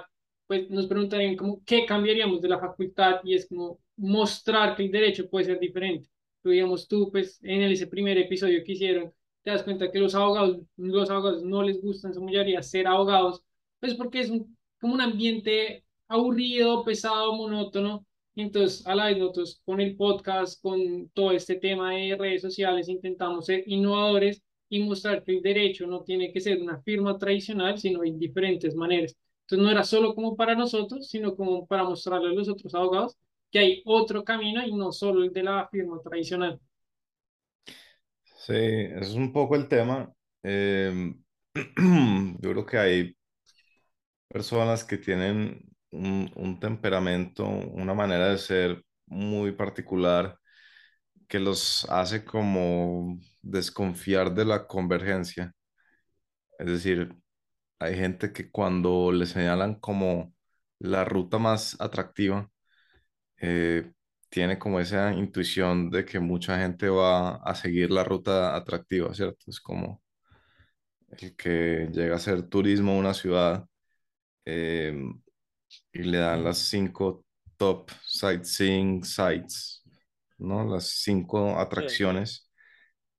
pues 0.48 0.68
nos 0.72 0.88
preguntarían 0.88 1.36
como, 1.36 1.62
¿qué 1.64 1.86
cambiaríamos 1.86 2.42
de 2.42 2.50
la 2.50 2.60
facultad? 2.60 3.20
Y 3.24 3.36
es 3.36 3.48
como 3.48 3.80
mostrar 3.98 4.76
que 4.76 4.84
el 4.86 4.92
derecho 4.92 5.30
puede 5.30 5.46
ser 5.46 5.60
diferente. 5.60 6.10
Pero, 6.42 6.54
digamos, 6.54 6.88
tú, 6.88 7.12
pues 7.12 7.40
en 7.44 7.62
ese 7.64 7.86
primer 7.88 8.18
episodio 8.18 8.64
que 8.64 8.72
hicieron, 8.72 9.14
te 9.44 9.52
das 9.52 9.62
cuenta 9.64 9.92
que 9.92 10.00
los 10.00 10.16
abogados, 10.16 10.60
los 10.78 11.10
abogados 11.10 11.44
no 11.44 11.62
les 11.62 11.80
gusta 11.82 12.08
en 12.08 12.16
su 12.16 12.24
mayoría 12.24 12.64
ser 12.64 12.88
abogados, 12.88 13.44
pues 13.80 13.94
porque 13.96 14.22
es 14.22 14.30
un, 14.32 14.58
como 14.80 14.96
un 14.96 15.02
ambiente 15.02 15.84
aburrido, 16.08 16.84
pesado, 16.84 17.36
monótono. 17.36 18.06
Entonces, 18.36 18.86
a 18.88 18.96
la 18.96 19.06
vez 19.08 19.18
nosotros 19.18 19.62
con 19.66 19.80
el 19.82 19.96
podcast, 19.96 20.62
con 20.62 21.10
todo 21.10 21.32
este 21.32 21.56
tema 21.56 21.94
de 21.94 22.16
redes 22.18 22.42
sociales, 22.42 22.90
intentamos 22.90 23.46
ser 23.46 23.64
innovadores 23.68 24.42
y 24.70 24.84
mostrar 24.84 25.24
que 25.24 25.34
el 25.38 25.42
derecho 25.42 25.88
no 25.88 26.04
tiene 26.04 26.32
que 26.32 26.40
ser 26.42 26.62
una 26.62 26.82
firma 26.82 27.18
tradicional, 27.18 27.78
sino 27.80 28.02
hay 28.02 28.12
diferentes 28.14 28.76
maneras. 28.76 29.16
Entonces, 29.42 29.64
no 29.66 29.72
era 29.72 29.84
solo 29.84 30.16
como 30.16 30.36
para 30.36 30.56
nosotros, 30.56 31.08
sino 31.10 31.36
como 31.36 31.66
para 31.68 31.84
mostrarle 31.84 32.30
a 32.30 32.34
los 32.34 32.50
otros 32.50 32.74
abogados 32.76 33.18
que 33.52 33.60
hay 33.60 33.82
otro 33.86 34.24
camino 34.24 34.66
y 34.66 34.74
no 34.76 34.92
solo 34.92 35.24
el 35.24 35.34
de 35.34 35.44
la 35.44 35.68
firma 35.72 36.00
tradicional. 36.04 36.60
Sí, 38.46 38.54
es 38.56 39.14
un 39.14 39.32
poco 39.34 39.56
el 39.56 39.68
tema. 39.68 40.12
Em, 40.44 41.22
yo 42.42 42.52
creo 42.52 42.66
que 42.66 42.78
hay 42.78 43.16
personas 44.28 44.84
que 44.84 44.98
tienen 44.98 45.62
un, 45.92 46.32
un 46.36 46.60
temperamento, 46.60 47.46
una 47.48 47.94
manera 47.94 48.30
de 48.30 48.38
ser 48.38 48.84
muy 49.08 49.52
particular 49.54 50.39
que 51.30 51.40
los 51.40 51.86
hace 51.90 52.26
como 52.26 53.20
desconfiar 53.44 54.34
de 54.36 54.46
la 54.46 54.68
convergencia. 54.68 55.56
Es 56.60 56.68
decir, 56.68 57.16
hay 57.80 57.96
gente 57.98 58.34
que 58.34 58.52
cuando 58.52 59.12
le 59.12 59.26
señalan 59.26 59.76
como 59.76 60.34
la 60.80 61.06
ruta 61.06 61.38
más 61.40 61.78
atractiva, 61.82 62.50
eh, 63.42 63.92
tiene 64.30 64.60
como 64.60 64.80
esa 64.80 65.14
intuición 65.14 65.90
de 65.92 66.06
que 66.06 66.20
mucha 66.20 66.60
gente 66.60 66.90
va 66.90 67.38
a 67.38 67.56
seguir 67.56 67.92
la 67.92 68.04
ruta 68.04 68.56
atractiva, 68.56 69.14
¿cierto? 69.14 69.46
Es 69.48 69.60
como 69.62 70.02
el 71.20 71.36
que 71.36 71.90
llega 71.92 72.14
a 72.14 72.18
hacer 72.18 72.44
turismo 72.50 72.94
a 72.94 72.98
una 72.98 73.14
ciudad 73.14 73.66
eh, 74.46 74.96
y 75.94 76.00
le 76.04 76.18
dan 76.20 76.44
las 76.44 76.58
cinco 76.60 77.26
top 77.58 77.92
sightseeing 78.06 79.04
sites, 79.04 79.79
¿no? 80.40 80.66
Las 80.66 80.90
cinco 81.04 81.60
Sí. 81.76 81.86
atracciones. 82.00 82.50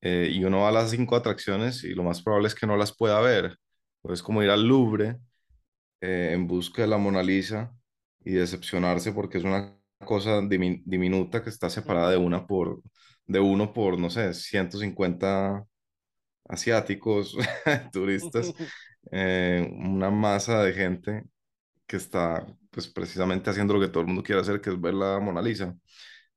eh, 0.03 0.31
y 0.33 0.45
uno 0.45 0.61
va 0.62 0.69
a 0.71 0.73
las 0.73 0.91
cinco 0.93 1.17
atracciones 1.17 1.85
y 1.85 1.95
lo 1.95 2.05
más 2.05 2.23
probable 2.23 2.49
es 2.49 2.55
que 2.57 2.67
no 2.67 2.77
las 2.77 2.97
pueda 2.97 3.21
ver. 3.21 3.57
Pues 4.03 4.21
es 4.21 4.23
como 4.23 4.43
ir 4.43 4.50
al 4.50 4.67
Louvre 4.69 5.19
eh, 6.00 6.31
en 6.35 6.47
busca 6.47 6.83
de 6.83 6.89
la 6.89 6.99
Mona 6.99 7.23
Lisa 7.23 7.73
y 8.25 8.33
decepcionarse 8.33 9.12
porque 9.12 9.39
es 9.39 9.45
una 9.45 9.77
cosa 10.05 10.41
diminuta 10.43 11.43
que 11.43 11.50
está 11.50 11.71
separada 11.71 12.11
de 12.11 12.17
una 12.19 12.47
por, 12.47 12.83
de 13.27 13.41
uno 13.41 13.73
por, 13.73 13.99
no 13.99 14.11
sé, 14.11 14.35
150 14.35 15.65
asiáticos, 16.49 17.37
turistas, 17.93 18.55
eh, 19.12 19.69
una 19.73 20.11
masa 20.11 20.62
de 20.65 20.73
gente 20.75 21.25
que 21.87 21.97
está 21.97 22.47
pues 22.71 22.89
precisamente 22.89 23.50
haciendo 23.50 23.75
lo 23.75 23.81
que 23.81 23.89
todo 23.89 24.03
el 24.03 24.09
mundo 24.09 24.23
quiere 24.23 24.41
hacer, 24.43 24.61
que 24.61 24.71
es 24.71 24.81
ver 24.81 24.95
la 24.95 25.21
Mona 25.21 25.43
Lisa. 25.43 25.75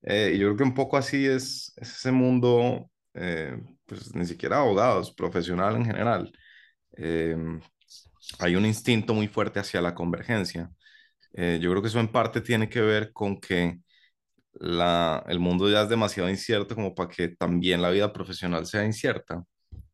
Eh, 0.04 0.34
y 0.36 0.40
yo 0.40 0.48
creo 0.48 0.58
que 0.58 0.64
un 0.64 0.74
poco 0.74 0.98
así 0.98 1.26
es, 1.26 1.74
ese 1.78 2.12
mundo, 2.12 2.90
eh, 3.14 3.58
pues 3.86 4.14
ni 4.16 4.26
siquiera 4.26 4.58
abogados, 4.60 5.14
profesional 5.14 5.76
en 5.78 5.86
general. 5.86 6.32
hay 8.40 8.56
un 8.56 8.66
instinto 8.66 9.14
muy 9.14 9.28
fuerte 9.28 9.60
hacia 9.60 9.82
la 9.82 9.96
convergencia. 9.96 10.70
yo 11.34 11.72
creo 11.72 11.82
que 11.82 11.88
eso 11.90 12.00
en 12.00 12.12
parte 12.12 12.42
tiene 12.42 12.70
que 12.70 12.82
ver 12.82 13.12
con 13.14 13.40
que 13.40 13.80
la, 14.54 15.24
el 15.28 15.40
mundo 15.40 15.70
ya 15.70 15.84
es 15.84 15.90
demasiado 15.90 16.30
incierto 16.30 16.76
como 16.76 16.96
para 16.96 17.10
que 17.10 17.30
también 17.30 17.82
la 17.82 17.90
vida 17.92 18.14
profesional 18.14 18.66
sea 18.66 18.86
incierta. 18.86 19.44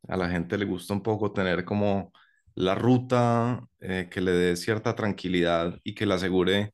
A 0.08 0.16
la 0.16 0.28
gente 0.30 0.58
le 0.58 0.64
gusta 0.66 0.94
un 0.94 1.02
poco 1.02 1.32
tener 1.32 1.64
como 1.64 2.12
la 2.54 2.74
ruta 2.74 3.62
eh, 3.80 4.08
que 4.10 4.20
le 4.20 4.32
dé 4.32 4.56
cierta 4.56 4.94
tranquilidad 4.94 5.78
y 5.84 5.94
que 5.94 6.06
le 6.06 6.14
asegure 6.14 6.72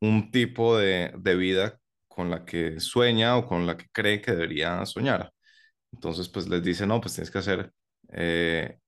un 0.00 0.30
tipo 0.30 0.78
de, 0.78 1.12
de, 1.18 1.36
vida 1.36 1.78
con 2.14 2.30
la 2.30 2.44
que 2.44 2.80
sueña 2.80 3.36
o 3.36 3.46
con 3.46 3.66
la 3.66 3.76
que 3.76 3.86
cree 3.92 4.20
que 4.20 4.32
debería 4.32 4.84
soñar. 4.86 5.32
Entonces, 5.92 6.28
pues 6.28 6.48
les 6.48 6.62
dice, 6.62 6.86
no, 6.86 7.00
pues 7.00 7.14
tienes 7.14 7.30
que 7.30 7.38
hacer 7.38 7.72
eh, 8.12 8.78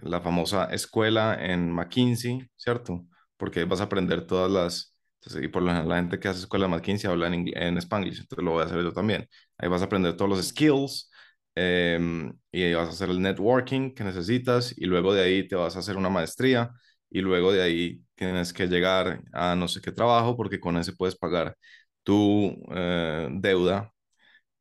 la 0.00 0.20
famosa 0.20 0.66
escuela 0.66 1.36
en 1.40 1.70
McKinsey, 1.72 2.48
¿cierto? 2.56 3.06
Porque 3.36 3.64
vas 3.64 3.80
a 3.80 3.84
aprender 3.84 4.26
todas 4.26 4.50
las 4.50 4.94
y 5.42 5.48
por 5.48 5.62
lo 5.62 5.68
general 5.68 5.88
la 5.88 5.96
gente 5.96 6.18
que 6.18 6.28
hace 6.28 6.40
escuela 6.40 6.66
de 6.66 6.70
McKinsey 6.72 7.10
habla 7.10 7.26
en, 7.28 7.46
en 7.56 7.76
Spanglish, 7.78 8.20
entonces 8.20 8.44
lo 8.44 8.52
voy 8.52 8.62
a 8.62 8.66
hacer 8.66 8.82
yo 8.82 8.92
también. 8.92 9.28
Ahí 9.58 9.68
vas 9.68 9.82
a 9.82 9.84
aprender 9.86 10.16
todos 10.16 10.30
los 10.30 10.46
skills 10.48 11.10
em, 11.54 12.32
y 12.52 12.62
ahí 12.62 12.74
vas 12.74 12.88
a 12.88 12.92
hacer 12.92 13.10
el 13.10 13.20
networking 13.20 13.92
que 13.94 14.02
necesitas 14.04 14.74
y 14.78 14.86
luego 14.86 15.12
de 15.14 15.22
ahí 15.22 15.46
te 15.48 15.56
vas 15.56 15.76
a 15.76 15.80
hacer 15.80 15.96
una 15.96 16.08
maestría 16.08 16.70
y 17.10 17.20
luego 17.20 17.52
de 17.52 17.62
ahí 17.62 18.02
tienes 18.14 18.52
que 18.52 18.66
llegar 18.66 19.22
a 19.32 19.54
no 19.56 19.68
sé 19.68 19.80
qué 19.80 19.92
trabajo 19.92 20.36
porque 20.36 20.60
con 20.60 20.76
ese 20.78 20.92
puedes 20.94 21.16
pagar 21.16 21.54
tu 22.02 22.56
eh, 22.74 23.28
deuda 23.32 23.92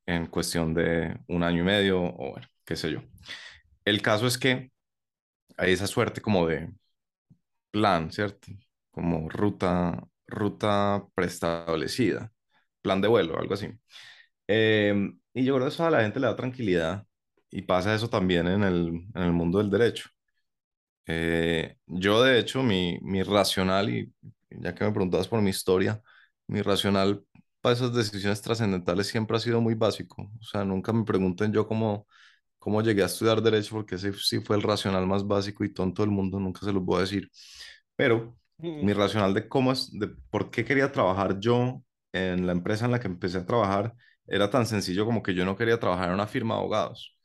en 0.06 0.28
cuestión 0.28 0.74
de 0.74 1.18
un 1.28 1.44
año 1.44 1.62
y 1.62 1.66
medio 1.66 2.02
o 2.04 2.32
bueno, 2.34 2.48
qué 2.66 2.76
sé 2.76 2.92
yo. 2.92 3.02
El 3.86 4.02
caso 4.02 4.28
es 4.28 4.38
que 4.38 4.72
hay 5.58 5.74
esa 5.74 5.88
suerte 5.88 6.22
como 6.22 6.48
de 6.48 6.70
plan, 7.72 8.12
¿cierto? 8.12 8.48
Como 8.92 9.30
ruta 9.30 10.04
ruta 10.28 11.04
preestablecida, 11.16 12.32
plan 12.82 13.02
de 13.02 13.08
vuelo, 13.08 13.38
algo 13.40 13.54
así. 13.56 13.68
Em, 14.48 15.20
y 15.34 15.46
yo 15.46 15.56
creo 15.56 15.68
que 15.68 15.74
eso 15.74 15.86
a 15.86 15.92
la 15.92 16.02
gente 16.04 16.20
le 16.20 16.28
da 16.28 16.36
tranquilidad 16.36 17.06
y 17.52 17.64
pasa 17.64 17.96
eso 17.96 18.10
también 18.10 18.48
en 18.48 18.64
el, 18.64 18.88
en 19.16 19.24
el 19.24 19.34
mundo 19.34 19.60
del 19.60 19.70
derecho. 19.72 20.10
Eh, 21.08 21.76
yo, 21.88 22.22
de 22.24 22.40
hecho, 22.40 22.64
mi, 22.64 23.00
mi 23.02 23.24
racional, 23.24 23.90
y 23.90 24.14
ya 24.52 24.76
que 24.76 24.84
me 24.86 24.92
preguntabas 24.92 25.28
por 25.28 25.42
mi 25.42 25.50
historia, 25.50 26.02
mi 26.48 26.62
racional 26.62 27.24
para 27.62 27.74
esas 27.76 27.94
decisiones 27.94 28.42
trascendentales 28.42 29.08
siempre 29.08 29.38
ha 29.38 29.40
sido 29.40 29.62
muy 29.62 29.76
básico. 29.76 30.32
O 30.40 30.44
sea, 30.44 30.64
nunca 30.66 30.94
me 30.94 31.04
pregunten 31.06 31.52
yo 31.54 31.68
cómo, 31.68 32.08
cómo 32.60 32.82
llegué 32.82 33.04
a 33.04 33.08
estudiar 33.08 33.42
derecho, 33.42 33.76
porque 33.76 33.96
ese 33.96 34.14
sí 34.14 34.40
fue 34.42 34.56
el 34.58 34.64
racional 34.64 35.08
más 35.08 35.26
básico 35.28 35.64
y 35.64 35.74
tonto 35.74 36.04
del 36.04 36.12
mundo, 36.12 36.40
nunca 36.40 36.62
se 36.66 36.74
los 36.74 36.84
voy 36.84 36.98
a 36.98 37.02
decir. 37.02 37.30
Pero 37.96 38.38
mi 38.80 38.94
racional 38.94 39.34
de 39.34 39.48
cómo 39.48 39.72
es, 39.72 39.92
de 39.92 40.10
por 40.30 40.52
qué 40.52 40.66
quería 40.66 40.92
trabajar 40.92 41.40
yo 41.40 41.84
en 42.14 42.48
la 42.48 42.54
empresa 42.54 42.86
en 42.86 42.92
la 42.92 43.00
que 43.00 43.08
empecé 43.08 43.38
a 43.40 43.46
trabajar 43.46 43.94
era 44.28 44.50
tan 44.50 44.66
sencillo 44.66 45.06
como 45.06 45.24
que 45.24 45.34
yo 45.34 45.46
no 45.46 45.56
quería 45.58 45.80
trabajar 45.80 46.10
en 46.10 46.16
una 46.16 46.28
firma 46.28 46.56
de 46.56 46.62
abogados. 46.62 47.18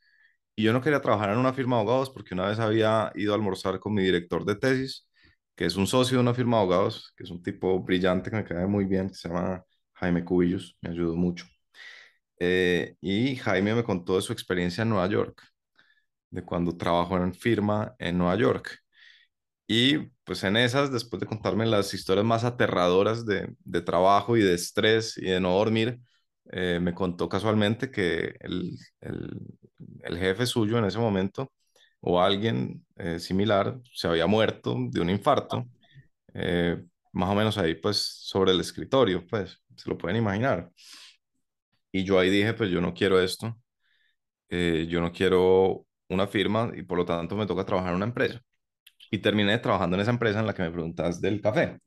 Y 0.55 0.63
yo 0.63 0.73
no 0.73 0.81
quería 0.81 1.01
trabajar 1.01 1.31
en 1.31 1.37
una 1.37 1.53
firma 1.53 1.77
de 1.77 1.81
abogados 1.83 2.09
porque 2.09 2.33
una 2.33 2.47
vez 2.47 2.59
había 2.59 3.11
ido 3.15 3.33
a 3.33 3.35
almorzar 3.35 3.79
con 3.79 3.93
mi 3.93 4.03
director 4.03 4.45
de 4.45 4.55
tesis, 4.55 5.07
que 5.55 5.65
es 5.65 5.75
un 5.75 5.87
socio 5.87 6.17
de 6.17 6.21
una 6.23 6.33
firma 6.33 6.57
de 6.57 6.63
abogados, 6.63 7.13
que 7.17 7.23
es 7.23 7.31
un 7.31 7.43
tipo 7.43 7.79
brillante 7.81 8.29
que 8.29 8.37
me 8.37 8.43
cae 8.45 8.65
muy 8.67 8.85
bien, 8.85 9.09
que 9.09 9.15
se 9.15 9.27
llama 9.29 9.63
Jaime 9.95 10.25
Cubillos, 10.25 10.77
me 10.81 10.91
ayudó 10.91 11.15
mucho. 11.15 11.45
Eh, 12.39 12.95
y 13.01 13.35
Jaime 13.37 13.75
me 13.75 13.83
contó 13.83 14.15
de 14.15 14.21
su 14.21 14.33
experiencia 14.33 14.81
en 14.83 14.89
Nueva 14.89 15.07
York, 15.07 15.41
de 16.29 16.43
cuando 16.45 16.77
trabajó 16.77 17.17
en 17.17 17.33
firma 17.33 17.95
en 17.99 18.17
Nueva 18.17 18.35
York. 18.35 18.79
Y 19.67 19.97
pues 20.25 20.43
en 20.43 20.57
esas, 20.57 20.91
después 20.91 21.19
de 21.21 21.27
contarme 21.27 21.65
las 21.65 21.93
historias 21.93 22.25
más 22.25 22.43
aterradoras 22.43 23.25
de, 23.25 23.55
de 23.63 23.81
trabajo 23.81 24.37
y 24.37 24.41
de 24.43 24.53
estrés 24.53 25.17
y 25.17 25.25
de 25.25 25.39
no 25.39 25.53
dormir, 25.57 25.99
eh, 26.51 26.79
me 26.81 26.93
contó 26.93 27.27
casualmente 27.29 27.89
que 27.91 28.35
el, 28.41 28.77
el, 29.01 29.41
el, 30.03 30.17
jefe 30.19 30.45
suyo 30.45 30.77
en 30.77 30.85
ese 30.85 30.99
momento 30.99 31.51
o 32.01 32.21
alguien 32.21 32.85
eh, 32.97 33.19
similar 33.19 33.79
se 33.93 34.07
había 34.07 34.27
muerto 34.27 34.75
de 34.91 35.01
un 35.01 35.09
infarto, 35.09 35.65
más 37.13 37.29
o 37.29 37.35
menos 37.35 37.57
ahí 37.57 37.75
pues 37.75 37.97
sobre 37.97 38.51
el 38.51 38.59
escritorio, 38.59 39.25
pues 39.25 39.63
se 39.77 39.89
lo 39.89 39.97
pueden 39.97 40.17
imaginar. 40.17 40.69
Y 41.91 42.03
yo 42.03 42.19
ahí 42.19 42.29
dije, 42.29 42.53
pues 42.53 42.69
yo 42.69 42.81
no 42.81 42.93
quiero 42.93 43.19
esto, 43.21 43.57
yo 44.49 45.01
no 45.01 45.11
quiero 45.11 45.85
una 46.09 46.27
firma 46.27 46.71
y 46.75 46.83
por 46.83 46.97
lo 46.97 47.05
tanto 47.05 47.35
me 47.35 47.45
toca 47.47 47.65
trabajar 47.65 47.91
en 47.91 47.97
una 47.97 48.05
empresa 48.05 48.39
y 49.11 49.19
terminé 49.19 49.57
trabajando 49.59 49.95
en 49.95 50.01
esa 50.01 50.11
empresa 50.11 50.39
en 50.39 50.47
la 50.47 50.53
que 50.53 50.63
me 50.63 50.71
preguntas 50.71 51.21
del 51.21 51.41
café. 51.41 51.79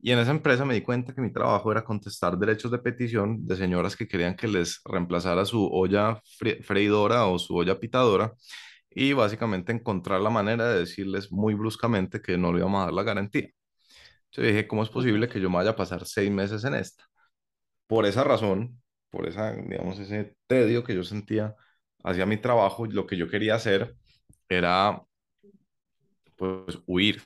Y 0.00 0.12
en 0.12 0.18
esa 0.20 0.30
empresa 0.32 0.64
me 0.64 0.74
di 0.74 0.82
cuenta 0.82 1.14
que 1.14 1.20
mi 1.20 1.32
trabajo 1.32 1.72
era 1.72 1.84
contestar 1.84 2.38
derechos 2.38 2.70
de 2.70 2.78
petición 2.78 3.46
de 3.46 3.56
señoras 3.56 3.96
que 3.96 4.08
querían 4.08 4.36
que 4.36 4.48
les 4.48 4.80
reemplazara 4.84 5.44
su 5.44 5.68
olla 5.72 6.20
freidora 6.62 7.26
o 7.26 7.38
su 7.38 7.56
olla 7.56 7.80
pitadora 7.80 8.32
y 8.90 9.12
básicamente 9.14 9.72
encontrar 9.72 10.20
la 10.20 10.30
manera 10.30 10.68
de 10.70 10.80
decirles 10.80 11.32
muy 11.32 11.54
bruscamente 11.54 12.20
que 12.22 12.38
no 12.38 12.52
le 12.52 12.60
íbamos 12.60 12.82
a 12.82 12.84
dar 12.86 12.94
la 12.94 13.02
garantía. 13.04 13.48
Yo 14.32 14.42
dije, 14.42 14.68
¿cómo 14.68 14.82
es 14.84 14.90
posible 14.90 15.28
que 15.28 15.40
yo 15.40 15.50
me 15.50 15.56
vaya 15.56 15.70
a 15.70 15.76
pasar 15.76 16.06
seis 16.06 16.30
meses 16.30 16.64
en 16.64 16.74
esta? 16.76 17.05
Por 17.86 18.06
esa 18.06 18.24
razón, 18.24 18.80
por 19.10 19.28
esa, 19.28 19.52
digamos, 19.54 19.98
ese 19.98 20.36
tedio 20.46 20.84
que 20.84 20.94
yo 20.94 21.04
sentía 21.04 21.54
hacia 22.04 22.26
mi 22.26 22.36
trabajo, 22.36 22.86
lo 22.86 23.06
que 23.06 23.16
yo 23.16 23.28
quería 23.28 23.54
hacer 23.54 23.96
era 24.48 25.02
pues 26.36 26.78
huir 26.86 27.22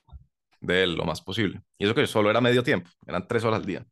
de 0.61 0.85
él 0.85 0.95
lo 0.95 1.05
más 1.05 1.21
posible. 1.23 1.63
Y 1.79 1.85
eso 1.85 1.95
que 1.95 2.07
solo 2.07 2.31
era 2.31 2.41
medio 2.41 2.63
tiempo, 2.63 2.91
eran 3.07 3.27
tres 3.27 3.45
horas 3.45 3.61
al 3.61 3.67
día. 3.67 3.87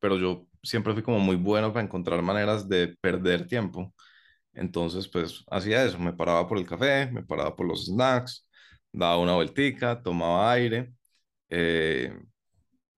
Pero 0.00 0.18
yo 0.18 0.46
siempre 0.62 0.92
fui 0.94 1.02
como 1.02 1.20
muy 1.20 1.36
bueno 1.36 1.72
para 1.72 1.84
encontrar 1.84 2.22
maneras 2.22 2.68
de 2.68 2.96
perder 3.00 3.46
tiempo. 3.46 3.94
Entonces, 4.54 5.08
pues 5.08 5.44
hacía 5.50 5.84
eso, 5.84 5.98
me 5.98 6.12
paraba 6.14 6.48
por 6.48 6.58
el 6.58 6.66
café, 6.66 7.10
me 7.12 7.22
paraba 7.24 7.56
por 7.56 7.66
los 7.68 7.86
snacks, 7.86 8.48
daba 8.92 9.18
una 9.18 9.34
vueltica, 9.34 10.02
tomaba 10.02 10.52
aire. 10.52 10.92
Eh, 11.50 12.12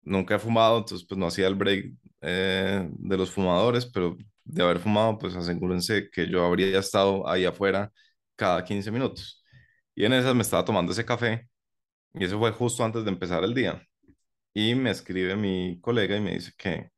nunca 0.02 0.36
he 0.36 0.38
fumado, 0.38 0.78
entonces 0.78 1.06
pues 1.08 1.18
no 1.18 1.26
hacía 1.26 1.46
el 1.48 1.54
break 1.54 1.94
eh, 2.22 2.88
de 2.90 3.16
los 3.16 3.30
fumadores, 3.30 3.86
pero 3.86 4.16
de 4.44 4.62
haber 4.62 4.78
fumado, 4.80 5.18
pues 5.18 5.34
asegúrense 5.36 6.10
que 6.10 6.28
yo 6.28 6.44
habría 6.44 6.78
estado 6.78 7.28
ahí 7.28 7.44
afuera 7.44 7.92
cada 8.36 8.64
15 8.64 8.90
minutos. 8.90 9.44
Y 9.94 10.04
en 10.04 10.12
esas 10.14 10.34
me 10.34 10.42
estaba 10.42 10.64
tomando 10.64 10.92
ese 10.92 11.04
café 11.04 11.48
y 12.14 12.24
eso 12.24 12.38
fue 12.38 12.52
justo 12.52 12.84
antes 12.84 13.04
de 13.04 13.10
empezar 13.10 13.44
el 13.44 13.54
día. 13.54 13.82
Y 14.54 14.74
me 14.74 14.90
escribe 14.90 15.36
mi 15.36 15.80
colega 15.80 16.16
y 16.16 16.20
me 16.20 16.32
dice 16.34 16.52
que, 16.58 16.90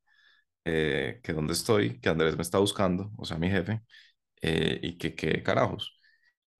eh, 0.64 1.20
que 1.22 1.32
dónde 1.32 1.52
estoy, 1.54 2.00
que 2.00 2.08
Andrés 2.08 2.36
me 2.36 2.42
está 2.42 2.58
buscando, 2.58 3.10
o 3.18 3.24
sea, 3.24 3.38
mi 3.38 3.50
jefe, 3.50 3.82
eh, 4.42 4.80
y 4.82 4.98
que 4.98 5.14
qué 5.14 5.42
carajos. 5.42 5.98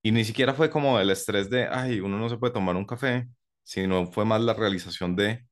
Y 0.03 0.12
ni 0.12 0.24
siquiera 0.24 0.55
fue 0.55 0.70
como 0.70 1.00
el 1.00 1.11
estrés 1.11 1.50
de, 1.50 1.66
ay, 1.68 2.00
uno 2.00 2.18
no 2.18 2.29
se 2.29 2.38
puede 2.38 2.53
tomar 2.53 2.77
un 2.77 2.87
café, 2.87 3.29
sino 3.64 4.07
fue 4.12 4.24
más 4.24 4.40
la 4.42 4.55
realización 4.55 5.16
de, 5.16 5.46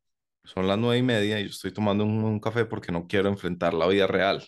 son 0.45 0.67
las 0.69 0.79
nueve 0.79 0.99
y 0.99 1.03
media 1.03 1.41
y 1.41 1.45
yo 1.45 1.51
estoy 1.51 1.73
tomando 1.73 2.05
un, 2.05 2.41
café 2.41 2.65
porque 2.65 2.93
no 2.93 3.07
quiero 3.07 3.29
enfrentar 3.29 3.75
la 3.75 3.87
vida 3.89 4.07
real. 4.07 4.45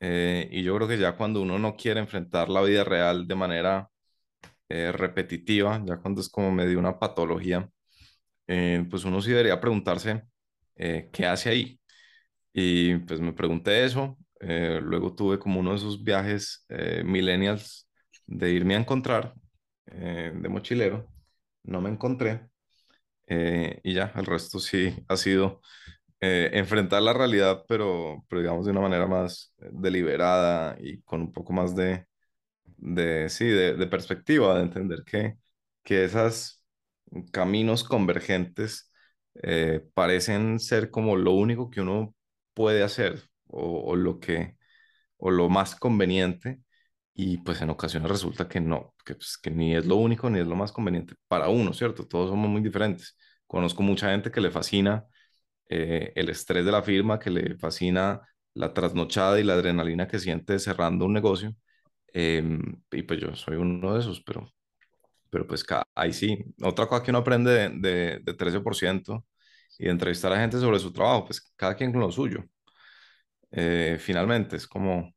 Eh, 0.00 0.48
y 0.50 0.62
yo 0.64 0.74
creo 0.76 0.88
que 0.88 0.98
ya 0.98 1.16
cuando 1.16 1.40
uno 1.42 1.58
no 1.58 1.76
quiere 1.76 2.00
enfrentar 2.00 2.48
la 2.48 2.62
vida 2.62 2.84
real 2.84 3.26
de 3.28 3.34
manera 3.36 3.88
eh, 4.68 4.92
repetitiva, 4.92 5.82
ya 5.86 5.98
cuando 5.98 6.22
es 6.22 6.30
como 6.30 6.52
medio 6.52 6.78
una 6.78 6.98
patología, 6.98 7.70
eh, 8.48 8.86
pues 8.90 9.04
uno 9.04 9.22
sí 9.22 9.30
debería 9.30 9.60
preguntarse 9.60 10.24
eh, 10.76 11.10
qué 11.12 11.26
hace 11.26 11.50
ahí. 11.50 11.80
Y 12.52 12.96
pues 12.98 13.20
me 13.20 13.32
pregunté 13.34 13.84
eso, 13.84 14.18
luego 14.40 15.14
tuve 15.14 15.38
como 15.38 15.60
uno 15.60 15.72
de 15.72 15.78
esos 15.78 16.02
viajes 16.04 16.66
millennials 17.04 17.88
de 18.26 18.52
irme 18.52 18.76
a 18.76 18.80
encontrar 18.80 19.34
de 19.86 20.48
mochilero, 20.48 21.08
no 21.64 21.80
me 21.80 21.90
encontré 21.90 22.51
y 23.82 23.94
ya, 23.94 24.12
el 24.16 24.26
resto 24.26 24.58
sí 24.60 24.94
ha 25.08 25.16
sido 25.16 25.60
enfrentar 26.20 27.02
la 27.02 27.12
realidad, 27.14 27.64
pero, 27.68 28.24
pero 28.28 28.40
digamos 28.42 28.64
de 28.66 28.72
una 28.72 28.80
manera 28.82 29.06
más 29.06 29.54
deliberada 29.72 30.76
y 30.80 31.02
con 31.02 31.22
un 31.22 31.32
poco 31.32 31.52
más 31.52 31.74
de, 31.76 32.06
de, 32.78 33.28
sí, 33.28 33.46
de, 33.46 33.86
perspectiva, 33.86 34.56
de 34.56 34.62
entender 34.62 35.04
que, 35.04 35.36
que 35.82 36.04
esos 36.04 36.64
caminos 37.32 37.84
convergentes 37.84 38.92
eh, 39.42 39.82
parecen 39.94 40.58
ser 40.60 40.90
como 40.90 41.16
lo 41.16 41.32
único 41.32 41.70
que 41.70 41.80
uno 41.80 42.14
puede 42.54 42.82
hacer 42.82 43.22
o, 43.48 43.82
o 43.92 43.96
lo 43.96 44.20
que, 44.20 44.56
o 45.18 45.30
lo 45.30 45.48
más 45.48 45.76
conveniente 45.76 46.60
y 47.14 47.38
pues 47.38 47.60
en 47.62 47.70
ocasiones 47.70 48.10
resulta 48.10 48.48
que 48.48 48.60
no, 48.60 48.94
que, 49.04 49.14
pues, 49.14 49.38
que 49.38 49.50
ni 49.50 49.74
es 49.76 49.86
lo 49.86 49.96
único 49.96 50.30
ni 50.30 50.40
es 50.40 50.46
lo 50.46 50.56
más 50.56 50.72
conveniente 50.72 51.14
para 51.28 51.48
uno, 51.48 51.72
¿cierto? 51.74 52.06
Todos 52.06 52.30
somos 52.30 52.48
muy 52.50 52.62
diferentes. 52.62 53.16
Conozco 53.46 53.82
mucha 53.82 54.10
gente 54.10 54.30
que 54.30 54.40
le 54.40 54.50
fascina 54.50 55.04
eh, 55.68 56.12
el 56.16 56.28
estrés 56.30 56.64
de 56.64 56.72
la 56.72 56.82
firma, 56.82 57.18
que 57.18 57.30
le 57.30 57.56
fascina 57.58 58.20
la 58.54 58.72
trasnochada 58.74 59.40
y 59.40 59.44
la 59.44 59.54
adrenalina 59.54 60.08
que 60.08 60.18
siente 60.20 60.58
cerrando 60.58 61.06
un 61.06 61.12
negocio. 61.14 61.54
em, 62.14 62.60
y 62.92 63.02
pues 63.04 63.20
yo 63.20 63.34
soy 63.36 63.56
uno 63.56 63.94
de 63.94 64.00
esos, 64.00 64.22
pero, 64.22 64.46
pero 65.30 65.46
pues 65.46 65.64
ahí 65.94 66.12
sí. 66.12 66.38
Otra 66.62 66.86
cosa 66.86 67.02
que 67.02 67.10
uno 67.10 67.18
aprende 67.20 67.50
de, 67.52 67.68
de, 67.70 68.20
de 68.22 68.34
13% 68.34 69.26
y 69.78 69.84
de 69.86 69.90
entrevistar 69.90 70.32
a 70.32 70.40
gente 70.40 70.58
sobre 70.60 70.78
su 70.78 70.92
trabajo, 70.92 71.26
pues 71.26 71.52
cada 71.56 71.74
quien 71.76 71.92
con 71.92 72.00
lo 72.02 72.12
suyo. 72.12 72.44
Eh, 73.50 73.98
finalmente, 74.00 74.56
es 74.56 74.66
como, 74.66 75.12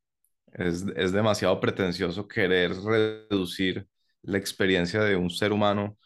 es, 0.56 0.86
es 0.98 1.14
demasiado 1.14 1.60
pretencioso 1.62 2.28
querer 2.28 2.74
reducir 2.76 3.88
la 4.24 4.40
experiencia 4.40 5.02
de 5.04 5.18
un 5.18 5.32
ser 5.32 5.54
humano 5.54 5.98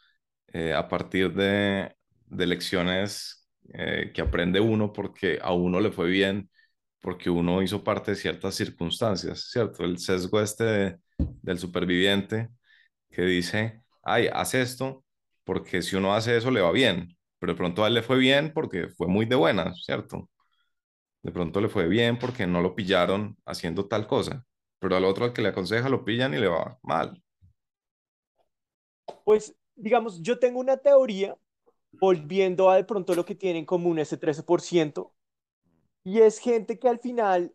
eh, 0.53 0.73
a 0.73 0.87
partir 0.87 1.33
de, 1.33 1.95
de 2.27 2.47
lecciones 2.47 3.47
eh, 3.73 4.11
que 4.13 4.21
aprende 4.21 4.59
uno 4.59 4.93
porque 4.93 5.39
a 5.41 5.53
uno 5.53 5.79
le 5.79 5.91
fue 5.91 6.09
bien, 6.09 6.49
porque 7.01 7.29
uno 7.29 7.61
hizo 7.61 7.83
parte 7.83 8.11
de 8.11 8.17
ciertas 8.17 8.55
circunstancias, 8.55 9.49
¿cierto? 9.51 9.83
El 9.85 9.99
sesgo 9.99 10.41
este 10.41 10.63
de- 10.63 10.97
del 11.41 11.59
superviviente 11.59 12.49
que 13.11 13.23
dice, 13.23 13.83
ay, 14.03 14.27
haz 14.33 14.53
esto 14.55 15.05
porque 15.43 15.81
si 15.81 15.95
uno 15.95 16.13
hace 16.15 16.37
eso 16.37 16.51
le 16.51 16.61
va 16.61 16.71
bien, 16.71 17.17
pero 17.39 17.53
de 17.53 17.57
pronto 17.57 17.83
a 17.83 17.87
él 17.87 17.95
le 17.95 18.03
fue 18.03 18.17
bien 18.19 18.53
porque 18.53 18.89
fue 18.89 19.07
muy 19.07 19.25
de 19.25 19.35
buenas, 19.35 19.83
¿cierto? 19.85 20.29
De 21.21 21.31
pronto 21.31 21.59
le 21.59 21.69
fue 21.69 21.87
bien 21.87 22.17
porque 22.17 22.47
no 22.47 22.61
lo 22.61 22.75
pillaron 22.75 23.37
haciendo 23.45 23.87
tal 23.87 24.07
cosa, 24.07 24.45
pero 24.79 24.95
al 24.95 25.05
otro 25.05 25.25
al 25.25 25.33
que 25.33 25.41
le 25.41 25.49
aconseja 25.49 25.89
lo 25.89 26.05
pillan 26.05 26.33
y 26.33 26.37
le 26.37 26.47
va 26.47 26.79
mal. 26.81 27.21
Pues, 29.25 29.55
digamos, 29.75 30.21
yo 30.21 30.39
tengo 30.39 30.59
una 30.59 30.77
teoría, 30.77 31.37
volviendo 31.91 32.69
a 32.69 32.77
de 32.77 32.83
pronto 32.83 33.15
lo 33.15 33.25
que 33.25 33.35
tiene 33.35 33.59
en 33.59 33.65
común 33.65 33.99
ese 33.99 34.19
13%, 34.19 35.11
y 36.03 36.19
es 36.19 36.39
gente 36.39 36.79
que 36.79 36.87
al 36.87 36.99
final 36.99 37.53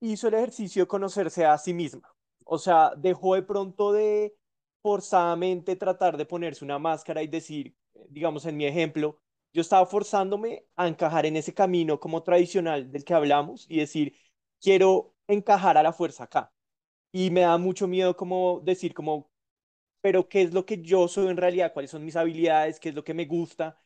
hizo 0.00 0.28
el 0.28 0.34
ejercicio 0.34 0.82
de 0.82 0.88
conocerse 0.88 1.44
a 1.44 1.58
sí 1.58 1.74
misma. 1.74 2.14
O 2.44 2.58
sea, 2.58 2.92
dejó 2.96 3.34
de 3.34 3.42
pronto 3.42 3.92
de 3.92 4.36
forzadamente 4.82 5.76
tratar 5.76 6.16
de 6.16 6.26
ponerse 6.26 6.64
una 6.64 6.78
máscara 6.78 7.22
y 7.22 7.26
decir, 7.26 7.74
digamos, 8.08 8.44
en 8.44 8.56
mi 8.56 8.66
ejemplo, 8.66 9.20
yo 9.54 9.62
estaba 9.62 9.86
forzándome 9.86 10.66
a 10.76 10.88
encajar 10.88 11.26
en 11.26 11.36
ese 11.38 11.54
camino 11.54 12.00
como 12.00 12.22
tradicional 12.24 12.92
del 12.92 13.04
que 13.04 13.14
hablamos 13.14 13.66
y 13.70 13.78
decir, 13.78 14.14
quiero 14.60 15.14
encajar 15.28 15.78
a 15.78 15.84
la 15.84 15.92
fuerza 15.94 16.24
acá. 16.24 16.52
Y 17.12 17.30
me 17.30 17.42
da 17.42 17.58
mucho 17.58 17.88
miedo 17.88 18.16
como 18.16 18.60
decir 18.64 18.94
como, 18.94 19.30
pero 20.02 20.28
¿qué 20.28 20.42
es 20.42 20.54
lo 20.54 20.66
que 20.66 20.82
yo 20.82 21.08
soy 21.08 21.28
en 21.28 21.36
realidad? 21.38 21.72
¿Cuáles 21.74 21.90
son 21.92 22.04
mis 22.04 22.16
habilidades? 22.16 22.80
¿Qué 22.80 22.90
es 22.90 22.94
lo 22.94 23.04
que 23.04 23.14
me 23.14 23.26
gusta? 23.26 23.80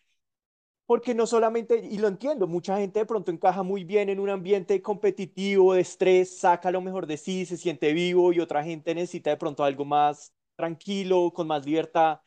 Porque 0.87 1.15
no 1.15 1.27
solamente, 1.27 1.77
y 1.79 1.99
lo 1.99 2.09
entiendo, 2.09 2.47
mucha 2.47 2.79
gente 2.79 3.01
de 3.01 3.07
pronto 3.07 3.31
encaja 3.31 3.63
muy 3.63 3.85
bien 3.85 4.09
en 4.09 4.19
un 4.21 4.31
ambiente 4.31 4.81
competitivo, 4.81 5.75
de 5.75 5.83
estrés, 5.83 6.39
saca 6.39 6.71
lo 6.71 6.81
mejor 6.81 7.07
de 7.07 7.19
sí, 7.19 7.45
se 7.45 7.59
siente 7.59 7.93
vivo 7.93 8.33
y 8.33 8.41
otra 8.41 8.65
gente 8.65 8.95
necesita 8.95 9.29
de 9.31 9.37
pronto 9.37 9.65
algo 9.65 9.85
más 9.85 10.33
tranquilo, 10.57 11.31
con 11.35 11.47
más 11.47 11.67
libertad. 11.67 12.21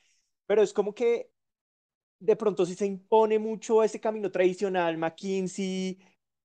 Pero 0.45 0.62
es 0.62 0.73
como 0.73 0.93
que 0.93 1.30
de 2.21 2.36
pronto 2.36 2.65
si 2.65 2.75
se 2.75 2.86
impone 2.86 3.39
mucho 3.39 3.84
ese 3.84 3.99
camino 3.99 4.31
tradicional, 4.31 4.97
McKinsey, 4.97 5.99